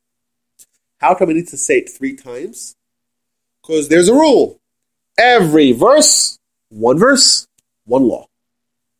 How 0.97 1.15
come 1.15 1.29
I 1.29 1.33
need 1.33 1.47
to 1.49 1.57
say 1.57 1.79
it 1.79 1.89
three 1.89 2.15
times? 2.15 2.75
Because 3.61 3.87
there's 3.87 4.09
a 4.09 4.13
rule. 4.13 4.59
Every 5.19 5.73
verse, 5.73 6.39
one 6.69 6.97
verse, 6.97 7.45
one 7.83 8.03
law. 8.03 8.27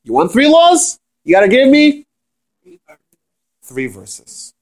You 0.04 0.12
want 0.12 0.34
three 0.34 0.50
laws? 0.50 1.00
You 1.24 1.34
got 1.34 1.42
to 1.42 1.48
give 1.48 1.70
me 1.70 2.06
three 3.64 3.88
verses. 3.88 4.54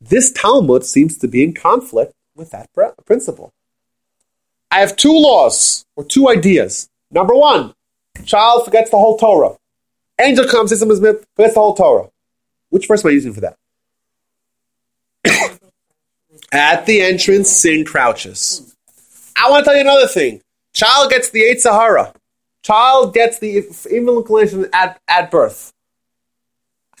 This 0.00 0.32
Talmud 0.32 0.84
seems 0.84 1.18
to 1.18 1.28
be 1.28 1.44
in 1.44 1.54
conflict 1.54 2.12
with 2.34 2.50
that 2.50 2.68
principle. 3.06 3.52
I 4.72 4.80
have 4.80 4.96
two 4.96 5.12
laws 5.12 5.84
or 5.94 6.02
two 6.02 6.28
ideas. 6.28 6.88
Number 7.12 7.34
one, 7.34 7.74
child 8.24 8.64
forgets 8.64 8.90
the 8.90 8.98
whole 8.98 9.18
Torah. 9.18 9.56
Angel 10.20 10.48
comes, 10.48 10.70
says 10.70 10.80
forgets 10.82 11.26
the 11.36 11.50
whole 11.54 11.74
Torah. 11.74 12.08
Which 12.70 12.88
verse 12.88 13.04
am 13.04 13.10
I 13.10 13.12
using 13.12 13.34
for 13.34 13.42
that? 13.42 13.56
At 16.52 16.86
the 16.86 17.02
entrance, 17.02 17.50
sin 17.50 17.84
crouches. 17.84 18.71
I 19.36 19.50
want 19.50 19.64
to 19.64 19.70
tell 19.70 19.74
you 19.74 19.82
another 19.82 20.06
thing. 20.06 20.40
Child 20.74 21.10
gets 21.10 21.30
the 21.30 21.40
Yetzer 21.42 21.72
Hara. 21.72 22.12
Child 22.62 23.14
gets 23.14 23.38
the 23.38 23.66
evil 23.90 24.18
inclination 24.18 24.66
at, 24.72 25.00
at 25.08 25.30
birth. 25.30 25.72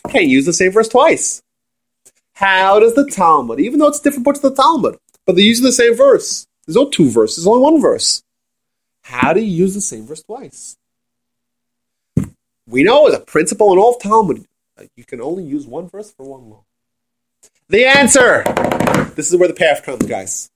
I 0.04 0.10
can't 0.10 0.26
use 0.26 0.46
the 0.46 0.52
same 0.52 0.72
verse 0.72 0.88
twice. 0.88 1.42
How 2.34 2.80
does 2.80 2.94
the 2.94 3.08
Talmud, 3.08 3.60
even 3.60 3.78
though 3.78 3.88
it's 3.88 4.00
different 4.00 4.24
parts 4.24 4.42
of 4.42 4.54
the 4.54 4.62
Talmud, 4.62 4.96
but 5.26 5.36
they're 5.36 5.44
using 5.44 5.64
the 5.64 5.72
same 5.72 5.94
verse? 5.94 6.46
There's 6.66 6.76
no 6.76 6.88
two 6.88 7.08
verses, 7.08 7.46
only 7.46 7.60
one 7.60 7.80
verse. 7.80 8.22
How 9.02 9.32
do 9.32 9.40
you 9.40 9.46
use 9.46 9.74
the 9.74 9.80
same 9.80 10.06
verse 10.06 10.22
twice? 10.22 10.76
We 12.66 12.84
know 12.84 13.06
as 13.06 13.14
a 13.14 13.20
principle 13.20 13.72
in 13.72 13.78
all 13.78 13.96
Talmud, 13.96 14.44
you 14.96 15.04
can 15.04 15.20
only 15.20 15.44
use 15.44 15.66
one 15.66 15.88
verse 15.88 16.12
for 16.12 16.24
one 16.24 16.50
law. 16.50 16.64
The 17.68 17.84
answer. 17.84 18.44
This 19.14 19.30
is 19.30 19.36
where 19.36 19.48
the 19.48 19.54
path 19.54 19.84
comes, 19.84 20.06
guys. 20.06 20.50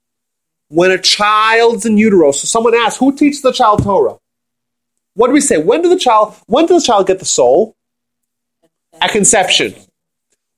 When 0.69 0.91
a 0.91 0.99
child's 0.99 1.87
in 1.87 1.97
utero, 1.97 2.33
so 2.33 2.47
someone 2.47 2.75
asks, 2.75 2.99
who 2.99 3.15
teaches 3.15 3.43
the 3.43 3.53
child 3.53 3.83
Torah? 3.83 4.17
What 5.15 5.29
do 5.29 5.33
we 5.33 5.41
say? 5.41 5.59
When 5.59 5.83
did 5.83 5.91
the 5.91 5.99
child 5.99 6.37
when 6.47 6.67
does 6.67 6.83
the 6.83 6.87
child 6.87 7.07
get 7.07 7.19
the 7.19 7.25
soul? 7.25 7.75
At 9.01 9.11
conception. 9.11 9.75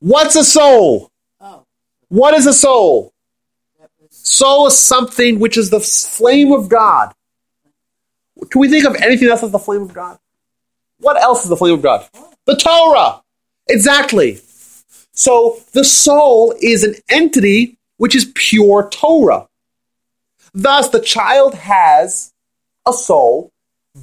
What's 0.00 0.36
a 0.36 0.44
soul? 0.44 1.10
What 2.08 2.34
is 2.34 2.46
a 2.46 2.52
soul? 2.52 3.12
Soul 4.10 4.66
is 4.66 4.78
something 4.78 5.38
which 5.38 5.56
is 5.56 5.70
the 5.70 5.80
flame 5.80 6.52
of 6.52 6.68
God. 6.68 7.12
Can 8.50 8.60
we 8.60 8.68
think 8.68 8.84
of 8.86 8.96
anything 8.96 9.28
else 9.28 9.42
as 9.42 9.50
the 9.50 9.58
flame 9.58 9.82
of 9.82 9.92
God? 9.92 10.18
What 10.98 11.20
else 11.20 11.42
is 11.44 11.50
the 11.50 11.56
flame 11.56 11.74
of 11.74 11.82
God? 11.82 12.08
The 12.46 12.56
Torah. 12.56 13.22
Exactly. 13.68 14.40
So 15.12 15.60
the 15.72 15.84
soul 15.84 16.54
is 16.60 16.84
an 16.84 16.94
entity 17.08 17.76
which 17.96 18.14
is 18.14 18.30
pure 18.34 18.88
Torah. 18.90 19.48
Thus, 20.54 20.88
the 20.88 21.00
child 21.00 21.54
has 21.54 22.32
a 22.86 22.92
soul. 22.92 23.50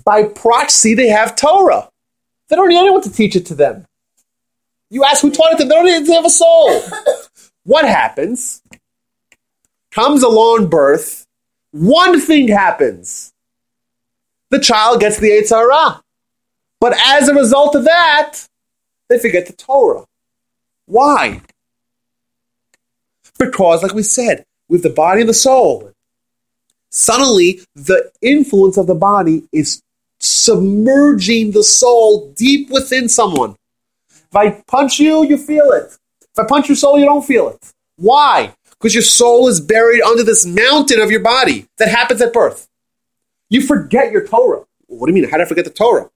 By 0.04 0.24
proxy, 0.24 0.94
they 0.94 1.08
have 1.08 1.36
Torah. 1.36 1.90
They 2.50 2.56
don't 2.56 2.70
need 2.70 2.78
anyone 2.78 3.02
to 3.04 3.12
teach 3.12 3.36
it 3.36 3.46
to 3.48 3.56
them. 3.56 3.86
You 4.90 5.04
ask 5.04 5.22
who 5.22 5.32
taught 5.32 5.54
it 5.54 5.58
to 5.58 5.64
them, 5.64 5.70
they 5.70 5.76
don't 5.76 5.86
need 5.86 6.06
to 6.08 6.14
have 6.14 6.26
a 6.26 6.30
soul. 6.30 6.82
what 7.64 7.86
happens? 7.86 8.62
Comes 9.92 10.24
along 10.24 10.68
birth, 10.70 11.26
one 11.72 12.20
thing 12.20 12.48
happens. 12.48 13.34
The 14.50 14.60
child 14.60 15.00
gets 15.00 15.20
the 15.20 15.32
Eight 15.32 15.50
But 16.80 16.98
as 17.06 17.28
a 17.28 17.34
result 17.34 17.76
of 17.76 17.86
that, 17.86 18.48
they 19.10 19.20
forget 19.20 19.48
the 19.48 19.54
Torah. 19.54 20.06
Why? 20.86 21.42
Because, 23.38 23.84
like 23.84 23.94
we 23.94 24.04
said, 24.04 24.46
with 24.70 24.84
the 24.84 24.90
body 24.90 25.22
and 25.22 25.30
the 25.30 25.34
soul, 25.34 25.92
suddenly 26.96 27.60
the 27.76 28.10
influence 28.22 28.78
of 28.78 28.88
the 28.88 28.96
body 28.96 29.44
is 29.52 29.82
submerging 30.20 31.52
the 31.52 31.64
soul 31.64 32.32
deep 32.36 32.70
within 32.70 33.10
someone. 33.10 33.56
If 34.10 34.36
I 34.36 34.52
punch 34.68 35.00
you, 35.00 35.24
you 35.26 35.38
feel 35.38 35.72
it. 35.72 35.98
If 36.22 36.40
I 36.40 36.46
punch 36.48 36.70
your 36.70 36.78
soul, 36.78 36.98
you 36.98 37.06
don't 37.06 37.26
feel 37.26 37.50
it. 37.50 37.72
Why? 37.98 38.54
Because 38.72 38.94
your 38.94 39.04
soul 39.04 39.48
is 39.48 39.60
buried 39.60 40.02
under 40.02 40.24
this 40.24 40.46
mountain 40.46 41.00
of 41.00 41.12
your 41.12 41.20
body 41.20 41.68
that 41.78 41.90
happens 41.90 42.22
at 42.22 42.34
birth. 42.34 42.68
You 43.50 43.62
forget 43.62 44.12
your 44.12 44.26
Torah. 44.26 44.64
What 44.88 45.08
do 45.08 45.14
you 45.14 45.22
mean? 45.22 45.30
How 45.30 45.38
did 45.38 45.46
I 45.46 45.50
forget 45.50 45.66
the 45.66 45.72
Torah? 45.72 46.10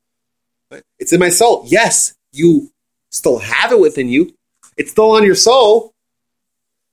It's 0.97 1.13
in 1.13 1.19
my 1.19 1.29
soul. 1.29 1.65
Yes, 1.67 2.13
you 2.31 2.71
still 3.09 3.39
have 3.39 3.71
it 3.71 3.79
within 3.79 4.07
you. 4.07 4.33
It's 4.77 4.91
still 4.91 5.11
on 5.11 5.25
your 5.25 5.35
soul, 5.35 5.93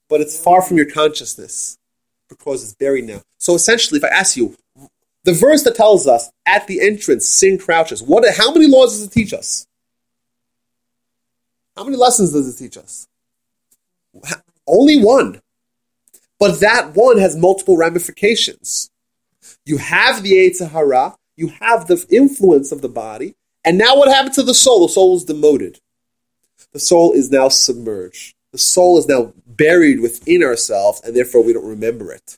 but 0.09 0.19
it's 0.19 0.37
far 0.37 0.61
from 0.61 0.77
your 0.77 0.89
consciousness 0.89 1.77
because 2.27 2.63
it's 2.63 2.73
buried 2.73 3.05
now. 3.05 3.21
So 3.37 3.55
essentially, 3.55 3.99
if 3.99 4.03
I 4.03 4.09
ask 4.09 4.35
you, 4.35 4.55
the 5.23 5.33
verse 5.33 5.63
that 5.63 5.75
tells 5.75 6.07
us 6.07 6.29
at 6.45 6.67
the 6.67 6.81
entrance 6.81 7.27
sin 7.27 7.57
crouches, 7.57 8.01
what? 8.01 8.23
How 8.35 8.51
many 8.51 8.67
laws 8.67 8.93
does 8.93 9.07
it 9.07 9.11
teach 9.11 9.33
us? 9.33 9.67
How 11.75 11.83
many 11.83 11.97
lessons 11.97 12.33
does 12.33 12.47
it 12.47 12.63
teach 12.63 12.77
us? 12.77 13.07
Only 14.65 14.99
one. 15.03 15.41
But 16.39 16.59
that 16.59 16.95
one 16.95 17.17
has 17.17 17.35
multiple 17.35 17.77
ramifications. 17.77 18.89
You 19.65 19.77
have 19.77 20.23
the 20.23 20.31
Yetzer 20.31 20.69
Hara, 20.69 21.15
you 21.35 21.49
have 21.59 21.87
the 21.87 22.05
influence 22.09 22.71
of 22.71 22.81
the 22.81 22.89
body, 22.89 23.35
and 23.63 23.77
now 23.77 23.97
what 23.97 24.09
happens 24.09 24.35
to 24.35 24.43
the 24.43 24.53
soul? 24.53 24.87
The 24.87 24.93
soul 24.93 25.17
is 25.17 25.25
demoted. 25.25 25.79
The 26.73 26.79
soul 26.79 27.11
is 27.13 27.31
now 27.31 27.49
submerged. 27.49 28.35
The 28.51 28.57
soul 28.57 28.97
is 28.97 29.07
now 29.07 29.33
buried 29.45 29.99
within 29.99 30.43
ourselves, 30.43 31.01
and 31.01 31.15
therefore 31.15 31.43
we 31.43 31.53
don't 31.53 31.65
remember 31.65 32.11
it. 32.11 32.37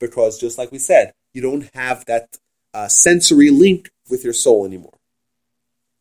Because 0.00 0.40
just 0.40 0.58
like 0.58 0.72
we 0.72 0.78
said, 0.78 1.12
you 1.34 1.42
don't 1.42 1.68
have 1.74 2.04
that 2.06 2.38
uh, 2.74 2.88
sensory 2.88 3.50
link 3.50 3.90
with 4.08 4.24
your 4.24 4.32
soul 4.32 4.64
anymore. 4.64 4.94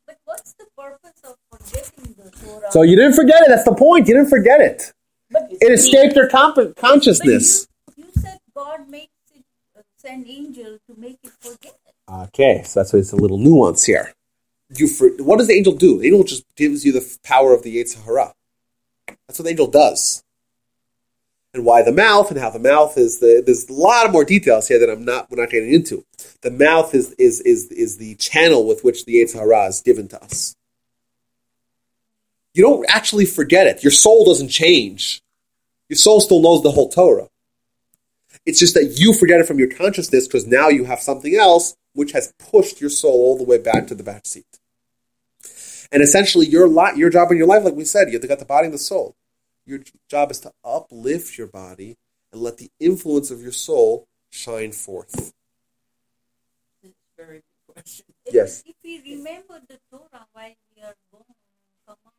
But 0.08 0.18
what's 0.26 0.54
the 0.54 0.66
purpose 0.76 1.22
of 1.24 1.36
forgetting 1.52 2.16
the 2.18 2.32
Torah? 2.32 2.72
So 2.72 2.82
you 2.82 2.96
didn't 2.96 3.14
forget 3.14 3.42
it. 3.42 3.50
That's 3.50 3.66
the 3.66 3.76
point. 3.76 4.08
You 4.08 4.16
didn't 4.16 4.30
forget 4.30 4.62
it. 4.62 4.94
But 5.30 5.50
It 5.52 5.72
escaped 5.72 6.16
your 6.16 6.28
comp- 6.28 6.56
But 6.56 6.76
consciousness. 6.76 7.68
you, 7.96 8.06
you 8.06 8.12
said 8.16 8.40
God 8.56 8.90
makes 8.90 9.12
it 9.36 9.44
uh, 9.78 9.82
send 9.98 10.28
angel 10.28 10.80
to 10.88 11.00
make 11.00 11.20
it 11.24 11.32
forget. 11.40 11.76
Okay, 12.12 12.64
so 12.66 12.80
that's 12.80 12.92
why 12.94 13.00
it's 13.00 13.12
a 13.12 13.18
little 13.18 13.38
nuance 13.38 13.84
here. 13.84 14.14
You 14.76 14.88
for, 14.88 15.10
what 15.20 15.38
does 15.38 15.48
the 15.48 15.54
angel 15.54 15.74
do? 15.74 16.00
The 16.00 16.08
angel 16.08 16.24
just 16.24 16.44
gives 16.56 16.84
you 16.86 16.92
the 16.92 17.18
power 17.24 17.54
of 17.54 17.62
the 17.64 17.78
Yetzer 17.78 18.04
Hara. 18.04 18.34
That's 19.28 19.38
what 19.40 19.44
the 19.44 19.50
angel 19.52 19.68
does. 19.68 20.24
And 21.54 21.66
why 21.66 21.82
the 21.82 21.92
mouth 21.92 22.30
and 22.30 22.40
how 22.40 22.52
the 22.52 22.60
mouth 22.60 22.98
is 22.98 23.20
the 23.20 23.42
there's 23.44 23.68
a 23.70 23.74
lot 23.74 24.06
of 24.06 24.12
more 24.12 24.24
details 24.24 24.68
here 24.68 24.80
that 24.80 24.90
I'm 24.90 25.04
not 25.04 25.32
we're 25.32 25.42
not 25.42 25.50
getting 25.50 25.74
into. 25.74 26.06
The 26.42 26.52
mouth 26.52 26.94
is 26.94 27.12
is 27.14 27.42
is 27.42 27.72
is 27.72 27.98
the 27.98 28.16
channel 28.16 28.68
with 28.68 28.84
which 28.84 29.06
the 29.06 29.28
Hara 29.34 29.66
is 29.66 29.82
given 29.82 30.08
to 30.10 30.24
us. 30.24 30.56
You 32.54 32.64
don't 32.64 32.86
actually 32.90 33.26
forget 33.26 33.68
it. 33.68 33.84
Your 33.84 33.92
soul 33.92 34.26
doesn't 34.26 34.50
change. 34.50 35.22
Your 35.88 35.98
soul 35.98 36.22
still 36.22 36.42
knows 36.42 36.62
the 36.62 36.72
whole 36.72 36.90
Torah. 36.90 37.30
It's 38.46 38.60
just 38.60 38.76
that 38.76 39.00
you 39.00 39.14
forget 39.14 39.40
it 39.40 39.48
from 39.48 39.60
your 39.60 39.72
consciousness 39.72 40.28
because 40.28 40.46
now 40.46 40.70
you 40.70 40.86
have 40.86 41.00
something 41.00 41.36
else 41.36 41.76
which 41.94 42.12
has 42.12 42.34
pushed 42.38 42.80
your 42.80 42.90
soul 42.90 43.14
all 43.14 43.38
the 43.38 43.44
way 43.44 43.58
back 43.58 43.88
to 43.88 43.96
the 43.96 44.04
back 44.04 44.26
seat. 44.26 44.60
And 45.92 46.04
essentially, 46.04 46.46
your 46.46 46.68
lot, 46.68 46.98
your 46.98 47.10
job 47.10 47.32
in 47.32 47.38
your 47.38 47.48
life, 47.48 47.64
like 47.64 47.74
we 47.74 47.86
said, 47.86 48.10
you 48.10 48.20
have 48.20 48.28
got 48.28 48.40
the 48.40 48.46
body 48.46 48.66
and 48.66 48.74
the 48.74 48.80
soul. 48.80 49.16
Your 49.70 49.82
job 50.10 50.32
is 50.32 50.40
to 50.40 50.52
uplift 50.66 51.38
your 51.38 51.46
body 51.46 51.96
and 52.34 52.42
let 52.42 52.58
the 52.58 52.72
influence 52.80 53.30
of 53.30 53.40
your 53.44 53.52
soul 53.52 54.08
shine 54.32 54.72
forth. 54.72 55.32
It's 56.82 56.96
a 57.20 57.24
very 57.24 57.44
good 57.68 57.74
question. 57.76 58.06
Yes. 58.32 58.64
If 58.66 58.74
we 58.84 59.00
remember 59.16 59.62
the 59.68 59.78
Torah 59.92 60.26
while 60.34 60.56
we 60.76 60.82
are 60.82 60.96
born, 61.12 61.24
come 61.88 61.98
on, 62.04 62.12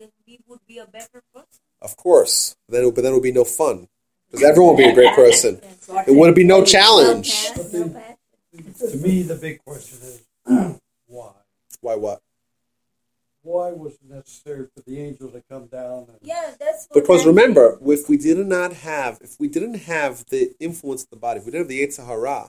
then 0.00 0.08
we 0.26 0.38
would 0.48 0.60
be 0.66 0.78
a 0.78 0.86
better 0.86 1.22
person. 1.34 1.60
Of 1.82 1.98
course, 1.98 2.56
then 2.66 2.86
it, 2.86 2.94
but 2.94 3.02
then 3.02 3.12
it 3.12 3.16
would 3.16 3.22
be 3.22 3.30
no 3.30 3.44
fun 3.44 3.88
because 4.30 4.42
everyone 4.42 4.76
would 4.76 4.82
be 4.82 4.88
a 4.88 4.94
great 4.94 5.14
person. 5.24 5.60
It 6.06 6.12
wouldn't 6.16 6.34
be 6.36 6.44
no 6.44 6.64
challenge. 6.64 7.50
"Well, 7.74 7.92
To 8.78 8.96
me, 8.96 9.20
the 9.22 9.34
big 9.34 9.62
question 9.66 9.98
is 10.00 10.22
why? 11.08 11.32
Why? 11.82 11.94
What? 11.96 12.22
Why 13.46 13.70
was 13.70 13.94
it 13.94 14.10
necessary 14.10 14.66
for 14.74 14.82
the 14.84 14.98
angel 15.00 15.30
to 15.30 15.40
come 15.48 15.66
down? 15.66 16.06
And, 16.08 16.18
Yeah, 16.20 16.50
that's 16.58 16.88
what 16.88 17.00
Because 17.00 17.22
I'm 17.22 17.28
remember, 17.28 17.78
if 17.86 18.08
we 18.08 18.16
did 18.16 18.44
not 18.44 18.72
have, 18.72 19.18
if 19.20 19.38
we 19.38 19.46
didn't 19.46 19.74
have 19.84 20.26
the 20.26 20.52
influence 20.58 21.04
of 21.04 21.10
the 21.10 21.16
body, 21.16 21.38
if 21.38 21.46
we 21.46 21.52
didn't 21.52 21.66
have 21.66 21.68
the 21.68 21.86
Yetzer 21.86 22.06
Hara, 22.06 22.48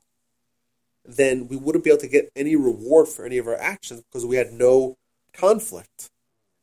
then 1.06 1.48
we 1.48 1.56
wouldn't 1.56 1.84
be 1.84 1.92
able 1.92 2.02
to 2.02 2.08
get 2.08 2.32
any 2.36 2.56
reward 2.56 3.08
for 3.08 3.26
any 3.26 3.38
of 3.38 3.48
our 3.48 3.56
actions 3.56 4.02
because 4.02 4.26
we 4.26 4.38
had 4.38 4.52
no 4.52 4.98
conflict. 5.34 6.10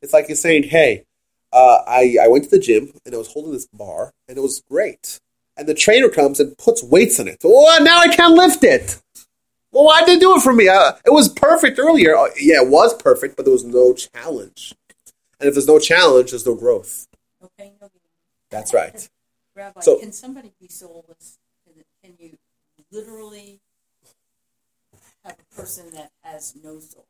It's 0.01 0.11
like 0.11 0.27
you're 0.27 0.35
saying, 0.35 0.63
"Hey, 0.63 1.05
uh, 1.53 1.79
I 1.87 2.17
I 2.21 2.27
went 2.27 2.43
to 2.43 2.49
the 2.49 2.59
gym 2.59 2.91
and 3.05 3.15
I 3.15 3.17
was 3.17 3.31
holding 3.31 3.53
this 3.53 3.67
bar 3.67 4.11
and 4.27 4.37
it 4.37 4.41
was 4.41 4.61
great, 4.69 5.21
and 5.55 5.65
the 5.65 5.73
trainer 5.73 6.09
comes 6.09 6.41
and 6.41 6.57
puts 6.57 6.83
weights 6.83 7.21
on 7.21 7.29
it. 7.29 7.37
Oh, 7.45 7.79
now 7.81 7.99
I 7.99 8.09
can't 8.09 8.33
lift 8.33 8.65
it. 8.65 9.01
Well, 9.75 9.83
why 9.83 10.05
did 10.05 10.07
they 10.07 10.19
do 10.19 10.37
it 10.37 10.41
for 10.41 10.53
me? 10.53 10.69
Uh, 10.69 10.93
it 11.05 11.09
was 11.09 11.27
perfect 11.27 11.79
earlier. 11.79 12.15
Uh, 12.15 12.29
yeah, 12.39 12.61
it 12.61 12.69
was 12.69 12.93
perfect, 12.93 13.35
but 13.35 13.43
there 13.43 13.51
was 13.51 13.65
no 13.65 13.93
challenge. 13.93 14.73
And 15.37 15.49
if 15.49 15.53
there's 15.53 15.67
no 15.67 15.79
challenge, 15.79 16.29
there's 16.31 16.45
no 16.45 16.55
growth. 16.55 17.07
Okay, 17.43 17.73
no. 17.81 17.89
That's 18.49 18.73
right. 18.73 19.09
Rabbi, 19.53 19.81
So- 19.81 19.99
can 19.99 20.13
somebody 20.13 20.53
be 20.61 20.69
soulless? 20.69 21.39
Can, 21.65 21.83
can 22.01 22.13
you 22.17 22.37
literally 22.89 23.59
have 25.25 25.35
a 25.39 25.55
person 25.55 25.91
that 25.91 26.09
has 26.23 26.55
no 26.63 26.79
soul? 26.79 27.05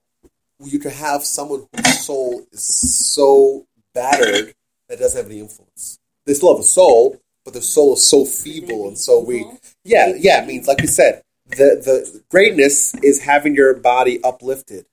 you 0.63 0.79
could 0.79 0.93
have 0.93 1.23
someone 1.23 1.67
whose 1.75 1.99
soul 2.05 2.47
is 2.51 2.63
so 2.63 3.67
battered 3.93 4.55
that 4.87 4.95
it 4.95 4.99
doesn't 4.99 5.21
have 5.21 5.29
any 5.29 5.39
influence. 5.39 5.99
They 6.25 6.33
still 6.33 6.55
have 6.55 6.61
a 6.61 6.67
soul, 6.67 7.21
but 7.43 7.53
their 7.53 7.61
soul 7.61 7.93
is 7.93 8.07
so 8.07 8.25
feeble 8.25 8.87
and 8.87 8.97
so 8.97 9.19
weak. 9.19 9.45
Yeah, 9.83 10.13
yeah. 10.17 10.41
It 10.41 10.47
means, 10.47 10.67
like 10.67 10.79
we 10.79 10.87
said, 10.87 11.21
the 11.47 11.55
the 11.55 12.23
greatness 12.29 12.93
is 12.95 13.21
having 13.21 13.55
your 13.55 13.73
body 13.73 14.21
uplifted 14.23 14.85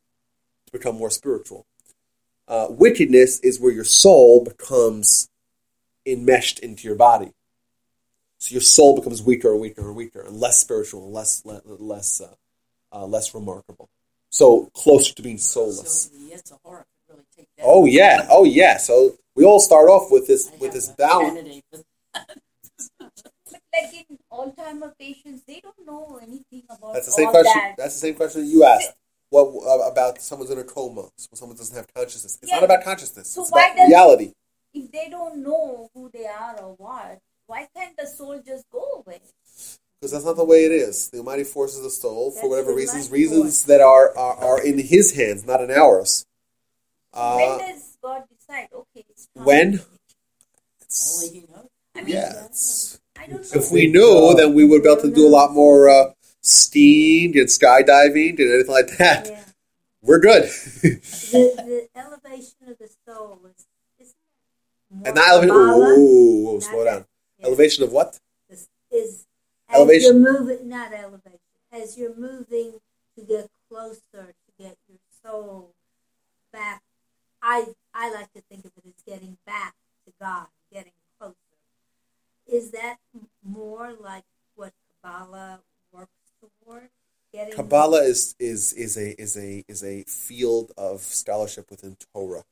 to 0.66 0.72
become 0.72 0.96
more 0.96 1.10
spiritual. 1.10 1.66
Uh, 2.48 2.66
wickedness 2.68 3.40
is 3.40 3.60
where 3.60 3.72
your 3.72 3.84
soul 3.84 4.44
becomes 4.44 5.28
enmeshed 6.04 6.58
into 6.58 6.86
your 6.86 6.96
body. 6.96 7.32
So 8.38 8.52
your 8.52 8.60
soul 8.60 8.96
becomes 8.96 9.22
weaker 9.22 9.52
and 9.52 9.60
weaker 9.60 9.82
and 9.82 9.96
weaker, 9.96 10.20
and 10.20 10.38
less 10.38 10.60
spiritual, 10.60 11.04
and 11.04 11.12
less 11.12 11.44
less 11.44 11.62
less, 11.64 12.20
uh, 12.20 12.34
uh, 12.92 13.06
less 13.06 13.34
remarkable. 13.34 13.88
So 14.30 14.70
closer 14.74 15.14
to 15.14 15.22
being 15.22 15.38
soulless. 15.38 16.10
So 16.10 16.18
the 16.18 16.34
Yetzer 16.34 16.58
Hara 16.64 16.84
could 17.06 17.14
really 17.14 17.24
take 17.36 17.48
that. 17.56 17.64
Oh 17.64 17.86
yeah, 17.86 18.26
oh 18.30 18.44
yeah. 18.44 18.78
So 18.78 19.16
we 19.36 19.44
all 19.44 19.60
start 19.60 19.88
off 19.88 20.10
with 20.10 20.26
this 20.26 20.50
I 20.52 20.56
with 20.56 20.72
this 20.72 20.88
balance. 20.88 21.62
Candidate 23.72 24.06
for 24.08 24.16
But 24.32 24.56
like 24.56 24.56
in 24.66 24.80
Alzheimer 24.80 24.92
patients, 24.98 25.42
they 25.46 25.60
don't 25.60 25.86
know 25.86 26.18
anything 26.22 26.62
about 26.68 26.94
That's 26.94 27.06
the 27.06 27.12
same 27.12 27.26
all 27.26 27.32
question. 27.32 27.52
that. 27.54 27.74
That's 27.78 27.94
the 27.94 28.00
same 28.00 28.14
question 28.14 28.46
you 28.46 28.64
asked. 28.64 28.92
What 29.30 29.46
uh, 29.66 29.90
about 29.90 30.20
someone's 30.20 30.50
in 30.50 30.58
a 30.58 30.64
coma? 30.64 31.08
So 31.16 31.28
someone 31.34 31.56
doesn't 31.56 31.74
have 31.74 31.86
consciousness. 31.94 32.38
It's 32.42 32.52
not 32.52 32.64
about 32.64 32.84
consciousness. 32.84 33.28
So 33.28 33.42
it's 33.42 33.50
why 33.52 33.66
about 33.66 33.76
does- 33.76 33.88
reality. 33.88 34.32
If 34.74 34.90
they 34.90 35.08
don't 35.10 35.42
know 35.42 35.90
who 35.94 36.10
they 36.12 36.24
are 36.26 36.58
or 36.58 36.74
what, 36.78 37.18
why 37.46 37.68
can't 37.76 37.94
the 37.96 38.06
soul 38.06 38.40
just 38.44 38.64
go 38.70 39.04
away? 39.04 39.20
Because 40.00 40.12
that's 40.12 40.24
not 40.24 40.36
the 40.36 40.44
way 40.46 40.64
it 40.64 40.72
is. 40.72 41.10
The 41.10 41.18
Almighty 41.18 41.44
forces 41.44 41.82
the 41.82 41.90
soul 41.90 42.30
for 42.30 42.48
whatever 42.48 42.70
the 42.70 42.76
reasons, 42.76 43.04
life 43.06 43.12
reasons 43.12 43.64
that 43.64 43.80
are, 43.82 44.16
are 44.16 44.36
are 44.36 44.62
in 44.64 44.78
His 44.78 45.14
hands, 45.14 45.46
not 45.46 45.60
in 45.60 45.70
ours. 45.70 46.24
when 47.12 47.22
Uh, 47.22 47.58
does 47.58 47.98
God 48.02 48.24
decide? 48.34 48.68
Okay, 48.74 49.04
it's 49.10 49.28
when? 49.34 49.74
It's- 50.80 51.22
only 51.22 51.40
he 51.40 51.46
knows. 51.52 51.68
I 51.94 52.00
mean, 52.00 52.08
yeah, 52.16 52.44
it's, 52.46 52.94
I 52.94 52.96
don't 52.96 52.98
know. 52.98 53.01
If 53.28 53.70
we 53.70 53.86
knew, 53.86 54.34
then 54.36 54.54
we 54.54 54.64
would 54.64 54.82
be 54.82 54.88
able 54.90 55.02
to 55.02 55.12
do 55.12 55.26
a 55.26 55.28
lot 55.28 55.52
more 55.52 55.88
uh, 55.88 56.12
skiing 56.40 57.36
and 57.38 57.48
skydiving 57.48 58.38
and 58.38 58.52
anything 58.52 58.70
like 58.70 58.96
that. 58.98 59.26
Yeah. 59.26 59.44
We're 60.02 60.18
good. 60.18 60.42
The, 60.42 61.88
the 61.94 62.00
elevation 62.00 62.68
of 62.68 62.78
the 62.78 62.88
soul 63.06 63.40
is, 64.00 64.14
more 64.90 65.06
and 65.06 65.14
not 65.14 65.28
elevation. 65.28 65.56
Whoa, 65.56 66.60
slow 66.60 66.84
down. 66.84 67.06
Yeah. 67.38 67.46
Elevation 67.46 67.84
of 67.84 67.92
what? 67.92 68.18
is, 68.50 68.68
is 68.90 69.26
as 69.68 69.76
Elevation. 69.76 70.22
you're 70.22 70.32
moving, 70.32 70.68
not 70.68 70.92
elevation, 70.92 71.38
as 71.72 71.96
you're 71.96 72.16
moving 72.16 72.74
to 73.16 73.24
get 73.24 73.48
closer 73.70 74.00
to 74.12 74.52
get 74.58 74.76
your 74.88 74.98
soul 75.24 75.72
back. 76.52 76.82
I 77.40 77.66
I 77.94 78.12
like 78.12 78.32
to 78.32 78.42
think 78.42 78.64
of 78.64 78.72
it 78.76 78.84
as 78.86 79.02
getting 79.06 79.38
back 79.46 79.74
to 80.06 80.12
God, 80.20 80.46
getting. 80.72 80.92
Is 82.46 82.70
that 82.72 82.96
more 83.44 83.92
like 83.98 84.24
what 84.54 84.72
Kabbalah 85.02 85.60
works 85.92 86.10
toward? 86.40 86.88
Getting 87.32 87.54
Kabbalah 87.54 88.02
is 88.02 88.34
is 88.38 88.72
is 88.74 88.96
a 88.98 89.20
is 89.20 89.36
a 89.36 89.64
is 89.66 89.82
a 89.82 90.02
field 90.04 90.72
of 90.76 91.00
scholarship 91.00 91.70
within 91.70 91.96
Torah 92.12 92.44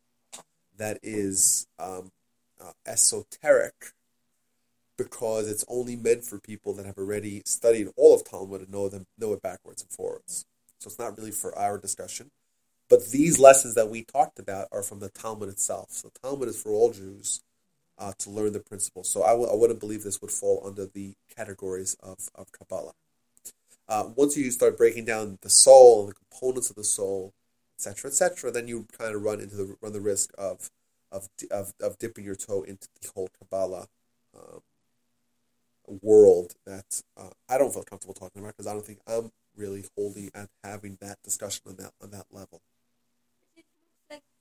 that 0.79 0.99
is 1.03 1.67
um, 1.79 2.11
uh, 2.61 2.73
esoteric 2.87 3.93
because 4.97 5.51
it's 5.51 5.65
only 5.69 5.97
meant 5.97 6.25
for 6.25 6.39
people 6.39 6.73
that 6.75 6.87
have 6.87 6.99
already 6.99 7.43
studied 7.45 7.89
all 7.97 8.15
of 8.15 8.25
Talmud 8.25 8.63
and 8.63 8.71
know 8.71 8.89
them 8.89 9.07
know 9.19 9.33
it 9.35 9.43
backwards 9.43 9.83
and 9.83 9.91
forwards. 9.91 10.47
So 10.79 10.89
it's 10.89 10.99
not 10.99 11.19
really 11.19 11.31
for 11.31 11.57
our 11.59 11.77
discussion. 11.79 12.31
But 12.89 13.11
these 13.11 13.39
lessons 13.39 13.75
that 13.77 13.89
we 13.89 14.03
talked 14.03 14.39
about 14.39 14.69
are 14.73 14.83
from 14.83 14.99
the 14.99 15.11
Talmud 15.11 15.49
itself. 15.49 15.91
So 15.91 16.11
Talmud 16.23 16.49
is 16.49 16.61
for 16.61 16.71
all 16.73 16.91
Jews 16.91 17.41
uh, 18.01 18.13
to 18.19 18.31
learn 18.31 18.53
the 18.53 18.61
principles. 18.61 19.13
So 19.13 19.23
I 19.23 19.31
w- 19.31 19.49
I 19.49 19.55
wouldn't 19.55 19.79
believe 19.79 20.03
this 20.03 20.21
would 20.21 20.33
fall 20.33 20.63
under 20.67 20.87
the 20.87 21.15
categories 21.37 21.97
of, 22.03 22.29
of 22.35 22.51
Kabbalah 22.51 22.95
uh, 23.91 24.09
once 24.15 24.37
you 24.37 24.51
start 24.53 24.79
breaking 24.79 25.05
down 25.05 25.37
the 25.43 25.51
soul 25.51 26.03
and 26.03 26.11
the 26.11 26.15
components 26.15 26.71
of 26.71 26.77
the 26.77 26.85
soul, 26.85 27.35
etc., 27.77 28.09
etc., 28.09 28.51
then 28.53 28.69
you 28.69 28.87
kind 28.97 29.15
of 29.15 29.23
run 29.23 29.41
into 29.41 29.57
the 29.57 29.77
run 29.83 29.93
the 29.93 30.01
risk 30.01 30.31
of 30.39 30.71
of 31.11 31.29
of, 31.51 31.75
of 31.83 31.99
dipping 31.99 32.25
your 32.25 32.37
toe 32.37 32.63
into 32.63 32.87
the 33.03 33.11
whole 33.15 33.29
Kabbalah 33.39 33.89
um, 34.37 34.61
world 36.01 36.55
that 36.65 37.03
uh, 37.17 37.31
I 37.49 37.59
don't 37.59 37.75
feel 37.75 37.83
comfortable 37.83 38.15
talking 38.15 38.41
about 38.41 38.57
because 38.57 38.69
I 38.69 38.75
don't 38.75 38.87
think 38.87 39.01
I'm 39.09 39.33
really 39.57 39.85
holding 39.97 40.31
and 40.35 40.49
having 40.63 40.97
that 41.01 41.19
discussion 41.25 41.63
on 41.67 41.77
that 41.77 41.91
on 42.01 42.13
that 42.13 42.27
level. 42.31 42.61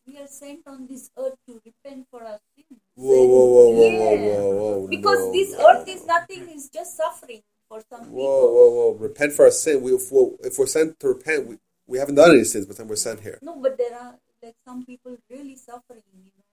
It 0.10 0.19
looks 0.22 0.41
like 0.41 0.44
we 0.44 0.49
are 0.49 0.53
sent 0.56 0.68
on 0.68 0.88
this 0.88 1.10
earth 1.18 1.36
to 1.48 1.61
repent 1.65 2.07
for 2.10 2.23
our 2.23 2.40
sins. 2.56 2.80
Whoa, 2.95 3.26
whoa, 3.26 3.45
whoa, 3.45 3.69
whoa, 3.69 3.91
Yeah. 3.91 3.99
whoa, 3.99 4.49
whoa, 4.49 4.77
whoa! 4.80 4.88
Because 4.88 5.19
no, 5.19 5.31
this 5.31 5.52
no, 5.52 5.68
earth 5.69 5.88
is 5.88 6.06
nothing, 6.06 6.49
it's 6.49 6.69
just 6.69 6.98
suffering 6.98 7.41
for 7.68 7.81
some 7.90 8.11
Whoa, 8.11 8.41
people. 8.41 8.53
whoa, 8.53 8.69
whoa! 8.91 8.98
Repent 8.98 9.34
for 9.34 9.45
our 9.45 9.52
sin. 9.52 9.81
We, 9.81 9.94
if, 9.94 10.11
we're, 10.11 10.31
if 10.44 10.57
we're 10.57 10.68
sent 10.68 10.99
to 10.99 11.07
repent, 11.10 11.48
we, 11.48 11.57
we 11.88 11.98
haven't 11.98 12.15
done 12.15 12.31
any 12.31 12.44
sins, 12.44 12.65
but 12.65 12.77
then 12.77 12.88
we're 12.88 12.95
sent 12.95 13.22
here. 13.22 13.40
No, 13.41 13.56
but 13.56 13.77
there 13.77 13.95
are 13.95 14.15
like 14.44 14.56
some 14.65 14.86
people 14.86 15.18
really 15.30 15.56
suffering, 15.56 16.02
you 16.14 16.26
know. 16.26 16.44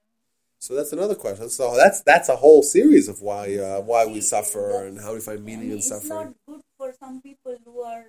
So 0.59 0.73
that's 0.75 0.91
another 0.91 1.15
question. 1.15 1.49
So 1.49 1.75
that's 1.75 2.01
that's 2.01 2.29
a 2.29 2.35
whole 2.35 2.63
series 2.63 3.07
of 3.07 3.21
why 3.21 3.57
uh, 3.57 3.81
why 3.81 4.05
we 4.05 4.21
suffer 4.21 4.85
and 4.85 4.99
how 4.99 5.13
we 5.13 5.19
find 5.19 5.45
meaning 5.45 5.61
mean, 5.61 5.71
in 5.73 5.77
it's 5.77 5.89
suffering. 5.89 6.09
not 6.09 6.33
good 6.47 6.61
for 6.77 6.93
some 6.99 7.21
people 7.21 7.55
who 7.63 7.81
are 7.81 8.05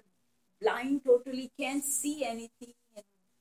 blind, 0.61 1.05
totally 1.05 1.51
can't 1.61 1.85
see 1.85 2.25
anything. 2.25 2.75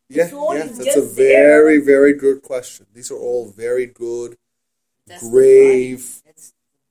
And 0.09 0.17
Yeah, 0.17 0.29
yeah, 0.53 0.63
that's 0.71 0.95
a 0.95 1.01
very 1.01 1.77
there. 1.77 1.85
very 1.85 2.13
good 2.13 2.41
question. 2.41 2.85
These 2.93 3.11
are 3.11 3.17
all 3.17 3.49
very 3.51 3.85
good 3.85 4.37
That's 5.05 5.27
grave. 5.27 6.21
body. 6.23 6.33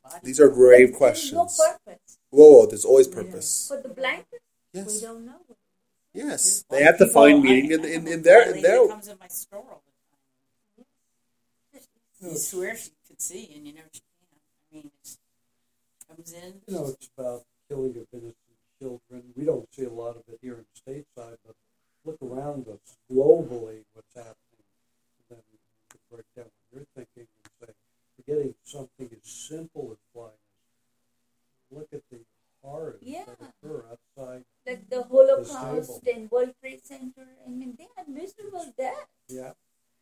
The. 0.05 0.20
These 0.22 0.40
are 0.40 0.48
grave 0.48 0.88
There's 0.88 0.98
questions. 0.98 1.32
no 1.32 1.44
purpose. 1.47 2.18
Whoa, 2.30 2.51
whoa, 2.51 2.66
there's 2.66 2.84
always 2.84 3.09
purpose. 3.09 3.68
For 3.68 3.80
the 3.80 3.88
blanket, 3.88 4.40
we 4.74 4.82
don't 5.01 5.24
know. 5.26 5.40
yes. 6.14 6.64
Why 6.68 6.78
They 6.78 6.84
have 6.84 6.98
to 6.98 7.06
find 7.09 7.43
meaning 7.43 7.70
in 7.72 7.84
in, 7.84 8.06
in 8.06 8.20
a 8.20 8.22
their 8.22 8.43
in 8.43 8.48
lady 8.51 8.62
their. 8.62 8.80
that 8.86 8.90
comes 8.90 9.09
in 9.09 9.18
my 9.18 9.28
store 9.28 9.64
all 9.70 9.82
the 10.76 10.84
time. 10.84 12.32
You 12.32 12.38
swear 12.38 12.76
she 12.76 12.90
could 13.09 13.20
see, 13.20 13.51
and 13.55 13.66
you 13.66 13.72
know 13.74 13.82
she 13.93 14.01
can't. 14.20 14.40
I 14.70 14.74
mean, 14.74 14.90
it's 15.01 15.18
comes 16.09 16.32
in. 16.32 16.60
You 16.68 16.74
know, 16.74 16.86
it's 16.88 17.09
about 17.16 17.43
killing 17.68 17.90
of 17.97 18.06
innocent 18.12 18.36
children. 18.80 19.22
We 19.36 19.44
don't 19.44 19.66
see 19.74 19.84
a 19.84 19.90
lot 19.90 20.16
of 20.16 20.22
it 20.28 20.38
here 20.43 20.59
in 20.62 20.66
stateside, 20.76 21.38
but 21.44 21.56
look 22.07 22.19
around 22.23 22.66
us 22.69 22.97
globally, 23.12 23.83
what's 23.95 24.15
happening. 24.15 24.62
And 25.19 25.27
then 25.31 25.39
you 25.53 25.99
break 26.11 26.24
down 26.37 26.47
what 26.70 26.73
you're 26.73 26.87
thinking 26.95 27.27
and 27.61 27.69
say, 27.69 27.74
forgetting 28.16 28.55
something 28.65 29.11
as 29.12 29.28
simple 29.31 29.91
as 29.93 29.99
blindness. 30.15 30.39
Look 31.70 31.89
at 31.93 32.03
the 32.11 32.19
horrors 32.62 33.01
Yeah. 33.03 33.24
that 33.27 33.39
occur 33.65 33.85
outside. 33.91 34.45
Like 34.66 34.89
the 34.89 35.03
Holocaust 35.03 35.51
Disabled. 36.03 36.03
and 36.15 36.31
World 36.31 36.55
Trade 36.61 36.81
Center, 36.85 37.27
I 37.47 37.51
mean, 37.51 37.74
they 37.78 37.89
had 37.97 38.09
miserable 38.09 38.73
deaths. 38.78 39.07
Yeah. 39.28 39.53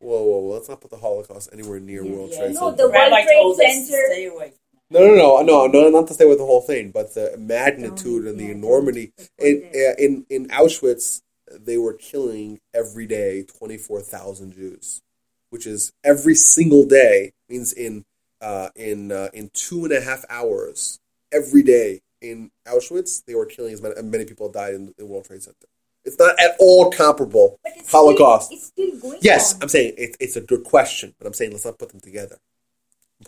Whoa, 0.00 0.22
whoa, 0.22 0.38
whoa! 0.40 0.54
Let's 0.54 0.68
not 0.68 0.80
put 0.82 0.90
the 0.90 0.98
Holocaust 0.98 1.48
anywhere 1.52 1.80
near 1.80 2.04
Yeah, 2.04 2.12
World 2.12 2.30
yeah. 2.32 2.38
Trade 2.38 2.54
No, 2.54 2.60
Center. 2.70 2.76
the 2.76 2.82
World 2.84 2.92
Rabbi 2.94 3.22
Trade 3.24 3.38
told 3.40 3.60
us 3.60 3.66
to 3.66 3.84
Center- 3.86 4.06
Stay 4.12 4.26
away. 4.26 4.52
No, 4.90 5.00
no, 5.00 5.14
no, 5.14 5.42
no, 5.42 5.66
no, 5.66 5.88
not 5.88 6.06
to 6.08 6.14
stay 6.14 6.26
with 6.26 6.36
the 6.38 6.44
whole 6.44 6.60
thing, 6.60 6.90
but 6.90 7.14
the 7.14 7.34
magnitude 7.38 8.26
and 8.26 8.38
the 8.38 8.50
enormity. 8.50 9.12
In, 9.38 9.62
put 9.62 9.72
that. 9.72 9.96
uh, 9.98 10.02
in 10.04 10.26
in 10.28 10.48
Auschwitz, 10.48 11.22
they 11.64 11.78
were 11.78 11.94
killing 11.94 12.60
every 12.72 13.06
day 13.06 13.42
twenty 13.42 13.76
four 13.76 14.00
thousand 14.00 14.52
Jews, 14.52 15.02
which 15.50 15.66
is 15.66 15.92
every 16.02 16.34
single 16.34 16.84
day 16.84 17.32
means 17.48 17.72
in 17.72 18.04
uh, 18.40 18.70
in 18.76 19.12
uh, 19.12 19.28
in 19.32 19.50
two 19.54 19.84
and 19.84 19.92
a 19.92 20.00
half 20.00 20.24
hours 20.28 20.98
every 21.32 21.62
day 21.62 22.00
in 22.20 22.50
Auschwitz 22.66 23.24
they 23.26 23.34
were 23.34 23.46
killing 23.46 23.72
as 23.72 23.82
many, 23.82 24.00
many 24.02 24.24
people 24.24 24.50
died 24.50 24.74
in 24.74 24.94
the 24.96 25.06
World 25.06 25.24
Trade 25.26 25.42
Center. 25.42 25.66
It's 26.04 26.18
not 26.18 26.38
at 26.38 26.56
all 26.58 26.90
comparable. 26.90 27.58
Holocaust. 27.88 28.46
Still, 28.46 28.56
it's 28.56 28.66
still 28.66 29.00
going 29.00 29.18
Yes, 29.22 29.54
on. 29.54 29.62
I'm 29.62 29.68
saying 29.68 29.94
it, 29.96 30.16
it's 30.20 30.36
a 30.36 30.40
good 30.40 30.64
question, 30.64 31.14
but 31.18 31.26
I'm 31.26 31.32
saying 31.32 31.52
let's 31.52 31.64
not 31.64 31.78
put 31.78 31.90
them 31.90 32.00
together. 32.00 32.36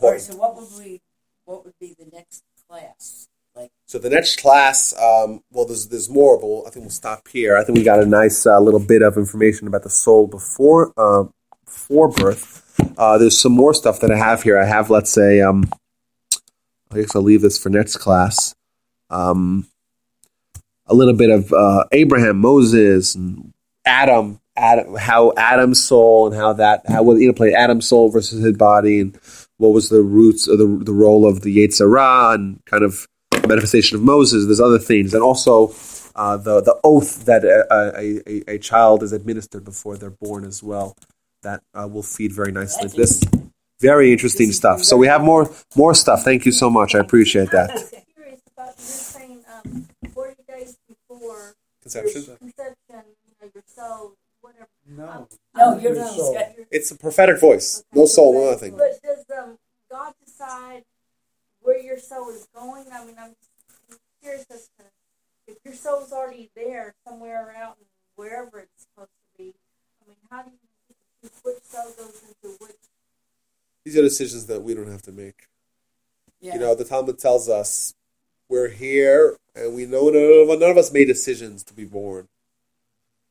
All 0.00 0.10
right. 0.10 0.20
Important. 0.20 0.22
So 0.22 0.36
what 0.36 0.56
would 0.56 0.68
we? 0.78 1.00
What 1.44 1.64
would 1.64 1.74
be 1.80 1.94
the 1.98 2.06
next 2.12 2.42
class? 2.68 3.28
So 3.88 4.00
the 4.00 4.10
next 4.10 4.40
class, 4.40 4.92
um, 5.00 5.42
well, 5.52 5.64
there's 5.64 5.86
there's 5.86 6.10
more, 6.10 6.38
but 6.40 6.46
we'll, 6.48 6.66
I 6.66 6.70
think 6.70 6.84
we'll 6.84 6.90
stop 6.90 7.28
here. 7.28 7.56
I 7.56 7.62
think 7.62 7.78
we 7.78 7.84
got 7.84 8.02
a 8.02 8.06
nice 8.06 8.44
uh, 8.44 8.58
little 8.58 8.80
bit 8.80 9.00
of 9.00 9.16
information 9.16 9.68
about 9.68 9.84
the 9.84 9.90
soul 9.90 10.26
before 10.26 10.92
um, 11.00 11.32
before 11.64 12.08
birth. 12.08 12.64
Uh, 12.98 13.16
there's 13.16 13.38
some 13.38 13.52
more 13.52 13.72
stuff 13.72 14.00
that 14.00 14.10
I 14.10 14.16
have 14.16 14.42
here. 14.42 14.58
I 14.58 14.64
have, 14.64 14.90
let's 14.90 15.10
say, 15.10 15.40
um, 15.40 15.70
I 16.90 16.96
guess 16.96 17.14
I'll 17.14 17.22
leave 17.22 17.42
this 17.42 17.62
for 17.62 17.70
next 17.70 17.98
class. 17.98 18.56
Um, 19.08 19.68
a 20.86 20.94
little 20.94 21.14
bit 21.14 21.30
of 21.30 21.52
uh, 21.52 21.84
Abraham, 21.92 22.38
Moses, 22.38 23.14
and 23.14 23.52
Adam, 23.84 24.40
Adam, 24.56 24.96
how 24.96 25.32
Adam's 25.36 25.82
soul 25.82 26.26
and 26.26 26.34
how 26.34 26.54
that 26.54 26.82
how 26.88 27.04
well, 27.04 27.18
you 27.18 27.28
know 27.28 27.34
play 27.34 27.54
Adam's 27.54 27.88
soul 27.88 28.10
versus 28.10 28.42
his 28.42 28.56
body, 28.56 28.98
and 28.98 29.16
what 29.58 29.68
was 29.72 29.90
the 29.90 30.02
roots 30.02 30.48
of 30.48 30.58
the 30.58 30.66
the 30.66 30.92
role 30.92 31.24
of 31.24 31.42
the 31.42 31.56
Yetzer 31.56 31.88
Hara 31.88 32.34
and 32.34 32.60
kind 32.64 32.82
of 32.82 33.06
manifestation 33.46 33.96
of 33.96 34.02
Moses. 34.02 34.46
There's 34.46 34.60
other 34.60 34.78
things, 34.78 35.14
and 35.14 35.22
also 35.22 35.74
uh, 36.14 36.36
the 36.36 36.60
the 36.60 36.78
oath 36.84 37.24
that 37.26 37.44
a, 37.44 37.66
a, 37.72 38.20
a, 38.26 38.54
a 38.54 38.58
child 38.58 39.02
is 39.02 39.12
administered 39.12 39.64
before 39.64 39.96
they're 39.96 40.10
born 40.10 40.44
as 40.44 40.62
well. 40.62 40.96
That 41.42 41.62
uh, 41.74 41.86
will 41.86 42.02
feed 42.02 42.32
very 42.32 42.52
nicely 42.52 42.84
into 42.84 42.96
this. 42.96 43.22
Very 43.80 44.10
interesting 44.10 44.52
stuff. 44.52 44.82
So 44.82 44.96
we 44.96 45.06
have 45.06 45.22
more 45.22 45.50
more 45.76 45.94
stuff. 45.94 46.22
Thank 46.22 46.46
you 46.46 46.52
so 46.52 46.70
much. 46.70 46.94
I 46.94 46.98
appreciate 46.98 47.48
I 47.50 47.66
that. 47.66 48.04
curious 48.14 48.40
about 48.56 48.74
you 48.78 48.84
saying 48.84 49.44
um, 49.64 49.86
40 50.14 50.34
days 50.48 50.78
before 50.88 51.54
Conception. 51.82 52.24
your 52.24 52.36
conception, 52.36 53.04
you 53.26 53.34
know, 53.40 53.50
your 53.54 53.62
soul, 53.66 54.14
whatever. 54.40 54.66
No. 54.88 55.28
no, 55.54 55.78
you're 55.78 55.94
Your 55.94 56.06
soul. 56.08 56.38
It's 56.70 56.90
a 56.90 56.96
prophetic 56.96 57.38
voice. 57.38 57.84
No 57.92 58.06
soul, 58.06 58.32
no 58.32 58.50
nothing. 58.50 58.76
But 58.76 59.00
does 59.02 59.24
um, 59.38 59.58
God 59.90 60.14
decide 60.24 60.84
where 61.66 61.82
your 61.82 61.98
soul 61.98 62.30
is 62.30 62.46
going? 62.54 62.84
I 62.92 63.04
mean, 63.04 63.16
I'm 63.18 63.34
just 63.88 64.00
curious 64.22 64.46
as 64.50 64.68
to 64.78 64.84
if 65.48 65.56
your 65.64 65.74
soul's 65.74 66.12
already 66.12 66.48
there 66.54 66.94
somewhere 67.06 67.52
out 67.58 67.76
in 67.80 67.86
wherever 68.14 68.60
it's 68.60 68.86
supposed 68.86 69.10
to 69.10 69.42
be. 69.42 69.52
I 70.00 70.08
mean, 70.08 70.16
how 70.30 70.42
do 70.42 70.50
you 70.50 70.94
choose 71.22 71.40
which 71.42 71.62
soul 71.64 71.92
goes 71.98 72.22
into 72.22 72.56
which? 72.60 72.76
These 73.84 73.96
are 73.96 74.02
decisions 74.02 74.46
that 74.46 74.62
we 74.62 74.74
don't 74.74 74.90
have 74.90 75.02
to 75.02 75.12
make. 75.12 75.48
Yeah. 76.40 76.54
You 76.54 76.60
know, 76.60 76.74
the 76.74 76.84
Talmud 76.84 77.18
tells 77.18 77.48
us 77.48 77.94
we're 78.48 78.68
here, 78.68 79.36
and 79.54 79.74
we 79.74 79.86
know 79.86 80.08
none 80.08 80.50
of, 80.52 80.60
none 80.60 80.70
of 80.70 80.76
us 80.76 80.92
made 80.92 81.06
decisions 81.06 81.64
to 81.64 81.74
be 81.74 81.84
born, 81.84 82.28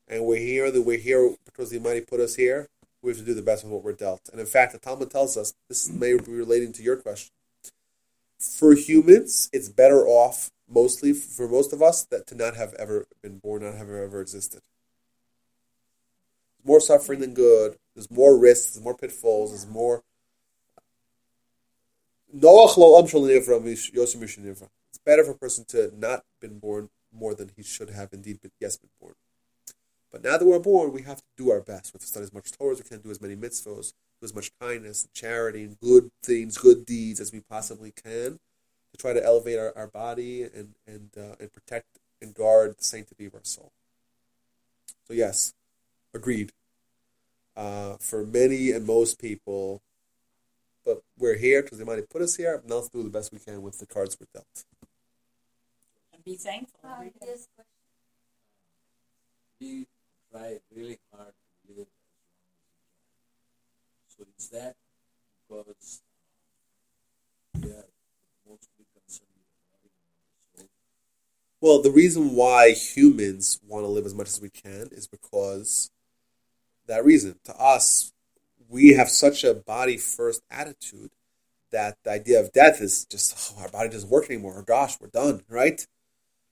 and 0.08 0.26
we're 0.26 0.36
here. 0.36 0.70
That 0.70 0.82
we're 0.82 0.98
here 0.98 1.34
because 1.46 1.70
the 1.70 1.78
Almighty 1.78 2.02
put 2.02 2.20
us 2.20 2.34
here. 2.34 2.68
We 3.02 3.10
have 3.10 3.18
to 3.18 3.24
do 3.24 3.34
the 3.34 3.42
best 3.42 3.64
with 3.64 3.72
what 3.72 3.84
we're 3.84 3.92
dealt. 3.92 4.28
And 4.30 4.40
in 4.40 4.46
fact, 4.46 4.72
the 4.72 4.78
Talmud 4.78 5.10
tells 5.10 5.36
us 5.36 5.54
this 5.68 5.88
may 5.88 6.16
be 6.16 6.32
relating 6.32 6.72
to 6.74 6.82
your 6.82 6.96
question. 6.96 7.30
For 8.38 8.74
humans, 8.74 9.48
it's 9.52 9.68
better 9.68 10.06
off 10.06 10.50
mostly 10.68 11.12
for 11.12 11.48
most 11.48 11.72
of 11.72 11.82
us 11.82 12.04
that 12.04 12.26
to 12.28 12.34
not 12.34 12.56
have 12.56 12.74
ever 12.74 13.06
been 13.22 13.38
born, 13.38 13.62
not 13.62 13.74
have 13.74 13.88
ever 13.88 14.20
existed. 14.20 14.62
More 16.64 16.80
suffering 16.80 17.20
than 17.20 17.34
good. 17.34 17.76
There's 17.94 18.10
more 18.10 18.36
risks. 18.38 18.74
There's 18.74 18.84
more 18.84 18.96
pitfalls. 18.96 19.50
There's 19.50 19.66
more. 19.66 20.02
It's 22.32 22.42
better 25.04 25.24
for 25.24 25.30
a 25.30 25.38
person 25.38 25.64
to 25.68 25.92
not 25.96 26.24
been 26.40 26.58
born 26.58 26.90
more 27.12 27.34
than 27.34 27.52
he 27.56 27.62
should 27.62 27.90
have 27.90 28.12
indeed 28.12 28.40
been, 28.42 28.50
yes 28.60 28.76
been 28.76 28.90
born. 29.00 29.14
But 30.10 30.22
now 30.22 30.36
that 30.36 30.46
we're 30.46 30.58
born, 30.58 30.92
we 30.92 31.02
have 31.02 31.18
to 31.18 31.24
do 31.36 31.50
our 31.50 31.60
best. 31.60 31.92
We 31.92 31.98
have 31.98 32.02
to 32.02 32.06
study 32.06 32.24
as 32.24 32.32
much 32.32 32.50
Torah 32.52 32.72
as 32.72 32.78
we 32.82 32.88
can, 32.88 33.00
do 33.00 33.10
as 33.10 33.20
many 33.20 33.36
mitzvahs, 33.36 33.92
as 34.22 34.34
much 34.34 34.50
kindness 34.60 35.04
and 35.04 35.14
charity 35.14 35.64
and 35.64 35.78
good 35.80 36.10
things, 36.22 36.58
good 36.58 36.84
deeds 36.86 37.20
as 37.20 37.32
we 37.32 37.40
possibly 37.40 37.92
can 37.92 38.38
to 38.92 38.98
try 38.98 39.12
to 39.12 39.24
elevate 39.24 39.58
our, 39.58 39.72
our 39.76 39.86
body 39.88 40.42
and 40.42 40.74
and 40.86 41.10
uh, 41.16 41.36
and 41.38 41.52
protect 41.52 41.86
and 42.20 42.34
guard 42.34 42.76
the 42.78 42.84
sanctity 42.84 43.26
of 43.26 43.34
our 43.34 43.44
soul. 43.44 43.72
So 45.06 45.14
yes, 45.14 45.52
agreed. 46.14 46.52
Uh, 47.56 47.96
for 48.00 48.24
many 48.26 48.70
and 48.70 48.86
most 48.86 49.18
people, 49.18 49.80
but 50.84 51.02
we're 51.18 51.36
here 51.38 51.62
because 51.62 51.78
they 51.78 51.84
might 51.84 51.96
have 51.96 52.10
put 52.10 52.20
us 52.22 52.36
here. 52.36 52.62
Now 52.66 52.76
let's 52.76 52.88
do 52.90 53.02
the 53.02 53.08
best 53.08 53.32
we 53.32 53.38
can 53.38 53.62
with 53.62 53.78
the 53.78 53.86
cards 53.86 54.16
we're 54.20 54.26
dealt. 54.32 54.64
and 56.12 56.22
be 56.24 56.36
thankful. 56.36 56.78
Uh, 56.84 57.04
yes, 57.24 57.48
we 59.60 59.86
try 60.30 60.58
really 60.74 60.98
hard 61.14 61.32
to 61.66 61.72
live 61.76 61.78
as 61.78 61.78
long 61.78 61.78
as 61.78 61.80
we 61.80 61.84
can. 61.86 61.92
So 64.18 64.24
is 64.38 64.48
that 64.50 64.76
because 65.48 66.02
uh, 67.54 67.58
we 67.62 67.70
are 67.70 67.84
mostly 68.48 68.86
concerned 68.94 69.28
with 69.36 69.48
the 69.52 69.60
body 69.72 69.90
and 69.92 70.08
not 70.08 70.26
the 70.54 70.60
soul? 70.62 70.68
Well, 71.60 71.82
the 71.82 71.90
reason 71.90 72.34
why 72.34 72.70
humans 72.70 73.60
want 73.66 73.84
to 73.84 73.88
live 73.88 74.06
as 74.06 74.14
much 74.14 74.28
as 74.28 74.40
we 74.40 74.50
can 74.50 74.88
is 74.92 75.06
because 75.06 75.90
that 76.86 77.04
reason. 77.04 77.36
To 77.44 77.56
us, 77.56 78.12
we 78.68 78.94
have 78.94 79.08
such 79.08 79.44
a 79.44 79.54
body 79.54 79.96
first 79.96 80.42
attitude 80.50 81.10
that 81.72 81.98
the 82.04 82.10
idea 82.10 82.40
of 82.40 82.52
death 82.52 82.80
is 82.80 83.04
just, 83.04 83.54
oh, 83.56 83.62
our 83.62 83.68
body 83.68 83.88
doesn't 83.88 84.10
work 84.10 84.30
anymore. 84.30 84.54
Oh, 84.58 84.62
gosh, 84.62 84.98
we're 85.00 85.08
done, 85.08 85.42
right? 85.48 85.86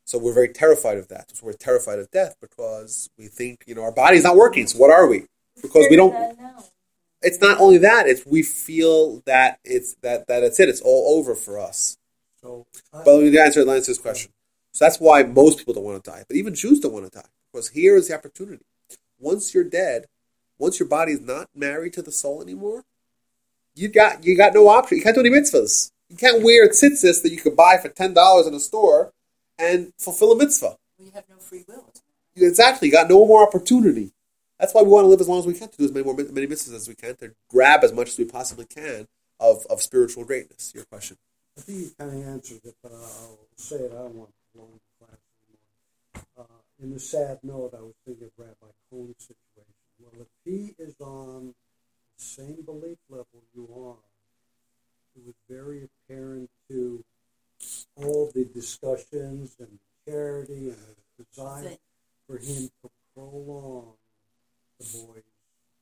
So 0.04 0.18
we're 0.18 0.34
very 0.34 0.48
terrified 0.48 0.98
of 0.98 1.08
that. 1.08 1.34
So 1.34 1.46
we're 1.46 1.54
terrified 1.54 1.98
of 1.98 2.10
death 2.10 2.36
because 2.40 3.08
we 3.16 3.26
think, 3.26 3.64
you 3.66 3.74
know, 3.74 3.82
our 3.82 3.92
body's 3.92 4.24
not 4.24 4.36
working. 4.36 4.66
So 4.66 4.78
what 4.78 4.90
are 4.90 5.06
we? 5.06 5.24
Because 5.62 5.86
we 5.88 5.96
don't. 5.96 6.36
I 7.24 7.28
know. 7.28 7.32
It's 7.32 7.40
not 7.40 7.60
only 7.60 7.78
that; 7.78 8.06
it's 8.06 8.24
we 8.26 8.42
feel 8.42 9.22
that 9.26 9.58
it's 9.64 9.94
that 10.02 10.26
that 10.28 10.42
it's 10.42 10.60
it. 10.60 10.68
It's 10.68 10.80
all 10.80 11.18
over 11.18 11.34
for 11.34 11.58
us. 11.58 11.96
So, 12.40 12.66
I, 12.92 13.02
But 13.04 13.14
let 13.14 13.32
me 13.32 13.38
answer 13.38 13.64
Lance's 13.64 13.98
question. 13.98 14.32
So 14.72 14.84
that's 14.84 14.98
why 14.98 15.22
most 15.22 15.58
people 15.58 15.74
don't 15.74 15.84
want 15.84 16.02
to 16.04 16.10
die. 16.10 16.24
But 16.26 16.36
even 16.36 16.54
Jews 16.54 16.80
don't 16.80 16.92
want 16.92 17.10
to 17.10 17.18
die. 17.18 17.28
Because 17.52 17.70
here 17.70 17.96
is 17.96 18.08
the 18.08 18.14
opportunity. 18.14 18.64
Once 19.18 19.54
you're 19.54 19.64
dead, 19.64 20.06
once 20.58 20.80
your 20.80 20.88
body 20.88 21.12
is 21.12 21.20
not 21.20 21.48
married 21.54 21.92
to 21.94 22.02
the 22.02 22.12
soul 22.12 22.42
anymore, 22.42 22.84
you 23.74 23.88
got 23.88 24.24
you 24.24 24.36
got 24.36 24.54
no 24.54 24.68
option. 24.68 24.98
You 24.98 25.04
can't 25.04 25.14
do 25.14 25.20
any 25.20 25.30
mitzvahs. 25.30 25.90
You 26.08 26.16
can't 26.16 26.42
wear 26.42 26.68
tzitzis 26.68 27.22
that 27.22 27.30
you 27.30 27.38
could 27.38 27.56
buy 27.56 27.78
for 27.78 27.88
ten 27.88 28.14
dollars 28.14 28.46
in 28.46 28.54
a 28.54 28.60
store 28.60 29.12
and 29.58 29.92
fulfill 29.98 30.32
a 30.32 30.36
mitzvah. 30.36 30.76
You 30.98 31.12
have 31.14 31.24
no 31.28 31.36
free 31.36 31.64
will. 31.68 31.90
You 32.34 32.48
exactly 32.48 32.88
you 32.88 32.92
got 32.92 33.08
no 33.08 33.26
more 33.26 33.46
opportunity. 33.46 34.12
That's 34.58 34.72
why 34.72 34.82
we 34.82 34.88
want 34.88 35.04
to 35.04 35.08
live 35.08 35.20
as 35.20 35.28
long 35.28 35.40
as 35.40 35.46
we 35.46 35.54
can 35.54 35.68
to 35.68 35.76
do 35.76 35.84
as 35.84 35.92
many 35.92 36.04
more 36.04 36.14
many 36.14 36.46
mitzvahs 36.46 36.74
as 36.74 36.88
we 36.88 36.94
can 36.94 37.16
to 37.16 37.34
grab 37.48 37.82
as 37.82 37.92
much 37.92 38.08
as 38.08 38.18
we 38.18 38.24
possibly 38.24 38.66
can 38.66 39.08
of, 39.40 39.66
of 39.68 39.82
spiritual 39.82 40.24
greatness. 40.24 40.72
Your 40.74 40.84
question. 40.84 41.16
I 41.56 41.60
think 41.60 41.78
you 41.78 41.90
kind 41.98 42.10
of 42.10 42.28
answered 42.28 42.60
it, 42.64 42.74
but 42.82 42.92
I'll 42.92 43.38
say 43.56 43.76
it. 43.76 43.92
I 43.92 44.02
don't 44.02 44.14
want 44.14 44.30
to 44.30 44.34
prolong 44.52 44.80
the 44.98 45.06
class 45.06 45.20
anymore. 45.48 46.26
Uh, 46.38 46.82
in 46.82 46.92
the 46.92 47.00
sad 47.00 47.38
note, 47.42 47.74
I 47.76 47.82
was 47.82 47.94
thinking 48.04 48.26
of 48.26 48.32
Rabbi 48.36 48.72
Cohn's 48.90 49.18
situation. 49.18 49.74
Well, 50.00 50.12
if 50.20 50.26
he 50.44 50.74
is 50.82 50.94
on 51.00 51.54
the 52.16 52.24
same 52.24 52.62
belief 52.64 52.98
level 53.08 53.42
you 53.54 53.68
are, 53.72 54.02
it 55.16 55.22
was 55.24 55.34
very 55.48 55.88
apparent 56.08 56.50
to 56.68 57.04
all 57.96 58.30
the 58.34 58.44
discussions 58.44 59.56
and 59.60 59.78
charity 60.06 60.70
and 60.70 60.76
the 61.18 61.24
desire 61.24 61.76
for 62.26 62.38
him 62.38 62.70
to 62.82 62.90
prolong 63.14 63.92
the 64.84 64.98
boy's 65.06 65.24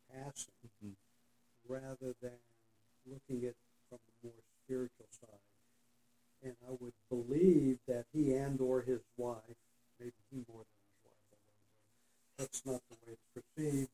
passing 0.08 0.54
Mhm. 0.82 0.96
rather 1.68 2.14
than 2.20 2.38
looking 3.06 3.44
at 3.44 3.56
from 3.88 3.98
the 4.06 4.28
more 4.28 4.42
spiritual 4.64 5.08
side. 5.10 5.40
And 6.42 6.56
I 6.66 6.70
would 6.70 6.94
believe 7.08 7.84
that 7.86 8.06
he 8.12 8.34
and 8.34 8.60
or 8.60 8.82
his 8.82 9.02
wife, 9.16 9.56
maybe 9.98 10.12
he 10.30 10.44
more 10.48 10.64
than 10.64 10.78
his 10.86 11.04
wife, 11.04 11.40
that's 12.36 12.66
not 12.66 12.82
the 12.88 12.96
way 13.06 13.12
it's 13.12 13.28
perceived 13.34 13.90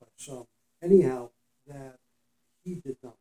by 0.00 0.06
some. 0.16 0.46
Anyhow, 0.80 1.30
that 1.66 1.98
he 2.62 2.74
did 2.76 3.02
not. 3.02 3.18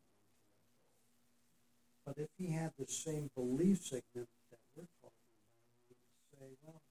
But 2.06 2.18
if 2.18 2.30
he 2.38 2.48
had 2.48 2.74
the 2.78 2.88
same 2.88 3.30
belief 3.36 3.84
segment 3.86 4.30
that 4.52 4.60
we're 4.76 4.88
talking 5.02 5.30
about, 5.32 5.80
he 5.88 5.95
would 5.95 6.40
say, 6.40 6.58
well, 6.64 6.82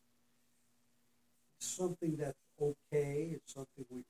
it's 1.57 1.67
something 1.67 2.17
that's 2.17 2.39
okay, 2.61 3.31
it's 3.33 3.53
something 3.53 3.85
we. 3.91 4.02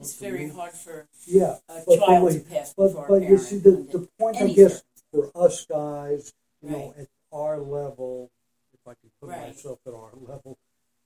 It's 0.00 0.14
very 0.14 0.48
hard 0.48 0.72
for 0.72 1.06
Yeah, 1.26 1.58
a 1.68 1.74
but- 1.74 1.86
but 1.86 2.06
child 2.06 2.24
wait, 2.24 2.44
to 2.44 2.50
pass 2.50 2.74
but, 2.74 2.92
but 3.08 3.22
you 3.22 3.36
see, 3.38 3.58
the, 3.58 3.72
the 3.92 4.08
point, 4.18 4.36
I 4.38 4.48
guess, 4.48 4.82
for 5.12 5.30
us 5.34 5.66
guys, 5.66 6.32
you 6.62 6.70
know, 6.70 6.94
at 6.98 7.08
our 7.32 7.58
level, 7.58 8.30
if 8.72 8.80
I 8.86 8.94
can 8.94 9.10
put 9.20 9.30
Right. 9.30 9.48
myself 9.48 9.78
at 9.86 9.92
our 9.92 10.12
level, 10.16 10.56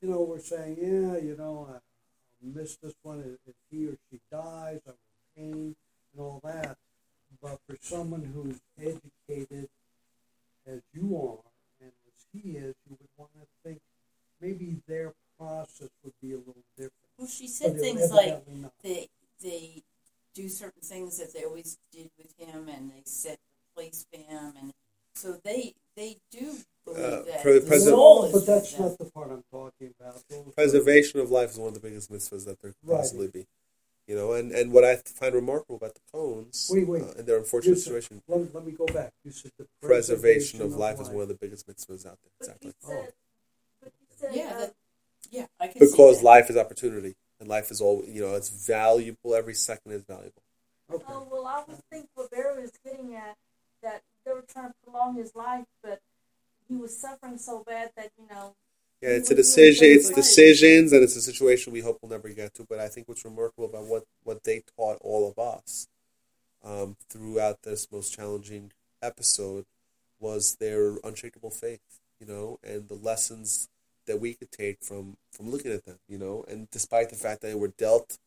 you 0.00 0.08
know, 0.10 0.20
we're 0.22 0.38
saying, 0.40 0.76
yeah, 0.78 1.16
you 1.16 1.36
know, 1.36 1.68
I, 1.74 1.78
miss 2.42 2.76
this 2.76 2.92
one 3.02 3.20
if 3.20 3.38
if 3.48 3.54
he 3.70 3.86
or 3.86 3.96
she 4.10 4.20
dies, 4.30 4.78
I'm 4.86 4.92
in 5.36 5.52
pain 5.52 5.76
and 6.12 6.20
all 6.20 6.40
that. 6.44 6.76
But 7.40 7.58
for 7.66 7.76
someone 7.80 8.22
who's 8.22 8.60
educated 8.78 9.70
as 10.66 10.82
you 10.92 11.16
are 11.16 11.50
and 11.80 11.90
as 12.06 12.26
he 12.34 12.50
is, 12.58 12.74
you 12.88 12.98
would 13.00 13.08
want 13.16 13.30
to 13.40 13.46
think 13.64 13.80
maybe 14.42 14.76
their 14.86 15.14
process 15.46 15.90
would 16.02 16.12
be 16.22 16.32
a 16.32 16.38
little 16.38 16.64
different. 16.76 16.92
Well, 17.18 17.28
she 17.28 17.46
said 17.48 17.78
things 17.78 18.10
like 18.10 18.42
not. 18.48 18.72
they 18.82 19.08
they 19.42 19.82
do 20.34 20.48
certain 20.48 20.82
things 20.82 21.18
that 21.18 21.32
they 21.34 21.44
always 21.44 21.78
did 21.92 22.10
with 22.18 22.34
him, 22.38 22.68
and 22.68 22.90
they 22.90 23.02
set 23.04 23.38
the 23.38 23.80
place 23.82 24.06
for 24.12 24.18
him, 24.20 24.52
and 24.60 24.72
so 25.14 25.38
they 25.44 25.74
they 25.96 26.16
do 26.32 26.56
believe 26.84 27.04
Uh, 27.04 27.22
that 27.22 27.42
pre- 27.42 27.58
the 27.60 27.66
president- 27.66 27.96
soul 27.96 28.24
is 28.24 28.32
but 28.32 28.46
that's 28.46 28.72
them. 28.72 28.82
not 28.82 28.98
the 28.98 29.04
part 29.06 29.30
I'm 29.30 29.44
talking 29.50 29.94
about. 29.98 30.22
Those 30.28 30.52
Preservation 30.54 31.20
of 31.20 31.30
life 31.30 31.50
is 31.52 31.58
one 31.58 31.68
of 31.68 31.74
the 31.74 31.80
biggest 31.80 32.10
mitzvahs 32.10 32.44
that 32.46 32.60
there 32.60 32.72
could 32.72 32.88
Right. 32.90 32.96
possibly 32.98 33.28
be. 33.28 33.46
You 34.06 34.16
know, 34.16 34.32
and, 34.32 34.52
and 34.52 34.70
what 34.70 34.84
I 34.84 34.96
find 34.96 35.34
remarkable 35.34 35.76
about 35.76 35.94
the 35.94 36.00
Cohns 36.12 36.70
Wait, 36.70 36.86
wait. 36.86 37.02
uh, 37.02 37.12
and 37.16 37.26
their 37.26 37.38
unfortunate 37.38 37.76
said- 37.76 37.84
situation, 37.84 38.22
Let, 38.28 38.52
let 38.54 38.66
me 38.66 38.72
go 38.72 38.84
back. 38.86 39.12
You 39.24 39.30
said 39.30 39.52
the 39.56 39.66
preservation 39.80 40.60
of 40.60 40.74
life 40.74 41.00
is 41.00 41.08
one 41.08 41.22
of 41.22 41.28
the 41.28 41.34
biggest 41.34 41.66
mitzvahs 41.66 42.04
out 42.04 42.18
there. 42.22 42.32
But 42.38 42.46
Exactly. 42.48 42.66
you 42.68 42.74
said, 42.86 43.12
but 43.80 43.92
you 44.00 44.06
said, 44.18 44.34
Yeah, 44.34 44.50
uh, 44.56 44.58
that- 44.58 44.74
Yeah, 45.34 45.46
I 45.58 45.66
can 45.66 45.80
Because 45.80 46.18
that. 46.18 46.24
life 46.24 46.48
is 46.48 46.56
opportunity, 46.56 47.16
and 47.40 47.48
life 47.48 47.72
is 47.72 47.80
all 47.80 48.04
you 48.06 48.22
know. 48.22 48.34
It's 48.34 48.50
valuable. 48.50 49.34
Every 49.34 49.54
second 49.54 49.90
is 49.92 50.04
valuable. 50.04 50.42
Okay. 50.92 51.04
Oh 51.08 51.26
well, 51.30 51.46
I 51.46 51.64
would 51.66 51.78
think 51.90 52.06
what 52.14 52.30
Barry 52.30 52.62
was 52.62 52.70
getting 52.84 53.16
at 53.16 53.36
that 53.82 54.02
they 54.24 54.32
were 54.32 54.44
trying 54.46 54.68
to 54.68 54.74
prolong 54.84 55.16
his 55.16 55.34
life, 55.34 55.66
but 55.82 56.00
he 56.68 56.76
was 56.76 56.96
suffering 56.96 57.38
so 57.38 57.64
bad 57.66 57.90
that 57.96 58.10
you 58.16 58.26
know. 58.30 58.54
Yeah, 59.02 59.10
it's 59.10 59.30
a 59.30 59.34
decision. 59.34 59.88
It's 59.88 60.06
things 60.06 60.10
right. 60.10 60.16
decisions, 60.16 60.92
and 60.92 61.02
it's 61.02 61.16
a 61.16 61.20
situation 61.20 61.72
we 61.72 61.80
hope 61.80 61.98
we'll 62.00 62.12
never 62.12 62.28
get 62.28 62.54
to. 62.54 62.64
But 62.68 62.78
I 62.78 62.86
think 62.86 63.08
what's 63.08 63.24
remarkable 63.24 63.64
about 63.64 63.86
what 63.86 64.04
what 64.22 64.44
they 64.44 64.62
taught 64.78 64.98
all 65.00 65.28
of 65.28 65.36
us 65.36 65.88
um, 66.62 66.96
throughout 67.10 67.62
this 67.62 67.90
most 67.90 68.14
challenging 68.14 68.70
episode 69.02 69.64
was 70.20 70.56
their 70.60 70.98
unshakable 71.02 71.50
faith. 71.50 71.80
You 72.20 72.26
know, 72.28 72.58
and 72.62 72.88
the 72.88 72.94
lessons 72.94 73.68
that 74.06 74.20
we 74.20 74.34
could 74.34 74.50
take 74.52 74.82
from 74.82 75.16
from 75.32 75.50
looking 75.50 75.72
at 75.72 75.84
them. 75.84 75.98
You 76.08 76.18
know, 76.18 76.44
and 76.48 76.68
despite 76.70 77.10
the 77.10 77.16
fact 77.16 77.40
that 77.42 77.48
they 77.48 77.54
were 77.54 77.72
dealt 77.78 78.18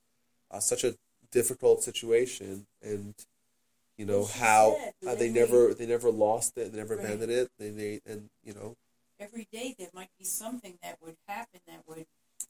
uh, 0.52 0.60
such 0.60 0.84
a 0.84 0.96
difficult 1.32 1.84
situation, 1.84 2.66
and 2.84 3.16
you 3.98 4.06
know 4.06 4.20
Well, 4.20 4.28
how 4.40 4.78
how 5.06 5.16
they 5.16 5.30
never 5.30 5.74
they 5.74 5.86
never 5.86 6.12
lost 6.12 6.58
it, 6.58 6.72
they 6.72 6.78
never 6.78 6.96
Right. 6.96 7.06
abandoned 7.06 7.32
it. 7.32 7.50
They 7.60 7.70
they 7.72 8.02
and 8.06 8.30
you 8.44 8.54
know 8.54 8.76
every 9.20 9.48
day 9.52 9.76
there 9.78 9.90
might 9.94 10.10
be 10.20 10.26
something 10.26 10.78
that 10.84 10.98
would 11.02 11.16
happen 11.28 11.60
that 11.68 11.82
would 11.88 12.06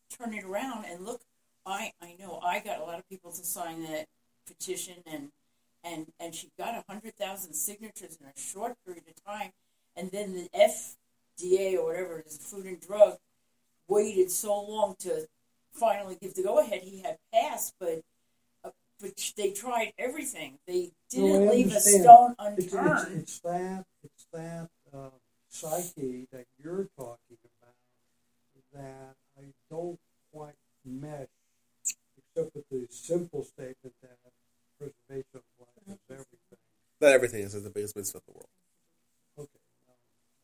turn 0.09 0.33
it 0.33 0.43
around. 0.43 0.85
And 0.85 1.05
look, 1.05 1.21
I 1.65 1.93
I 2.01 2.15
know 2.19 2.39
I 2.43 2.59
got 2.59 2.79
a 2.79 2.83
lot 2.83 2.99
of 2.99 3.07
people 3.09 3.31
to 3.31 3.45
sign 3.45 3.83
that 3.83 4.05
petition, 4.45 4.95
and 5.05 5.31
and 5.83 6.07
and 6.19 6.35
she 6.35 6.49
got 6.57 6.75
a 6.75 6.83
hundred 6.91 7.15
thousand 7.15 7.53
signatures 7.53 8.17
in 8.21 8.27
a 8.27 8.39
short 8.39 8.75
period 8.85 9.03
of 9.07 9.23
time, 9.23 9.51
and 9.95 10.11
then 10.11 10.33
the 10.35 10.49
FDA 11.39 11.75
or 11.77 11.85
whatever 11.85 12.19
it 12.19 12.27
is, 12.27 12.37
Food 12.37 12.65
and 12.65 12.79
Drug, 12.79 13.17
waited 13.87 14.31
so 14.31 14.59
long 14.61 14.95
to 14.99 15.27
finally 15.71 16.17
give 16.21 16.33
the 16.33 16.43
go 16.43 16.59
ahead. 16.59 16.81
He 16.81 17.01
had 17.01 17.17
passed, 17.33 17.73
but. 17.79 18.01
uh, 18.63 18.71
But 18.99 19.11
they 19.37 19.51
tried 19.51 19.93
everything. 19.99 20.57
They 20.67 20.91
didn't 21.09 21.49
leave 21.49 21.67
a 21.71 21.75
understand. 21.77 22.03
stone 22.03 22.35
It's, 22.57 22.65
it's, 22.65 22.73
unturned. 22.73 23.21
it's 23.21 23.39
that 23.41 23.85
it's 24.03 24.25
that 24.33 24.69
uh, 24.93 25.09
psyche 25.49 26.27
that 26.31 26.45
you're 26.61 26.87
talking 26.97 27.37
about 27.45 27.75
that 28.73 29.15
I 29.37 29.45
don't 29.69 29.99
quite 30.33 30.55
mesh, 30.83 31.27
except 32.17 32.55
with 32.55 32.65
the 32.69 32.87
simple 32.91 33.43
statement 33.43 33.93
that 34.01 34.17
preservation 34.79 35.25
of 35.35 35.41
life 35.59 35.87
is 35.87 35.97
everything. 36.09 36.57
not 37.01 37.11
everything 37.13 37.43
is 37.43 37.53
the 37.63 37.69
biggest 37.69 37.95
mitzvah 37.95 38.17
in 38.17 38.23
the 38.27 38.33
world. 38.33 38.49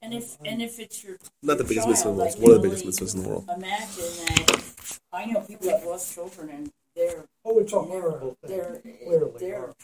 Okay. 0.03 0.05
And 0.05 0.13
if 0.13 0.37
and 0.45 0.61
if 0.61 0.79
it's 0.79 1.03
your 1.03 1.17
Not 1.41 1.57
the 1.57 1.63
biggest 1.63 1.87
mitzvah 1.87 2.09
in 2.09 2.17
child, 2.17 2.33
the 2.33 2.39
world. 2.39 2.41
one 2.41 2.51
of 2.55 2.61
the 2.61 2.67
biggest 2.69 2.85
mitzvahs 2.85 3.15
in 3.15 3.23
the 3.23 3.29
world. 3.29 3.45
Imagine 3.55 4.03
that 4.27 4.99
I 5.13 5.25
know 5.25 5.39
people 5.41 5.69
have 5.69 5.83
lost 5.85 6.13
children 6.13 6.49
and 6.49 6.71
they're 6.95 7.25
Oh, 7.45 7.59
it's 7.59 7.71
a 7.73 7.75
never- 7.81 7.87
horrible 7.87 8.37
thing. 8.45 8.57
They're 8.57 8.81
Clearly 9.05 9.31
they're 9.39 9.55
horrible. 9.59 9.75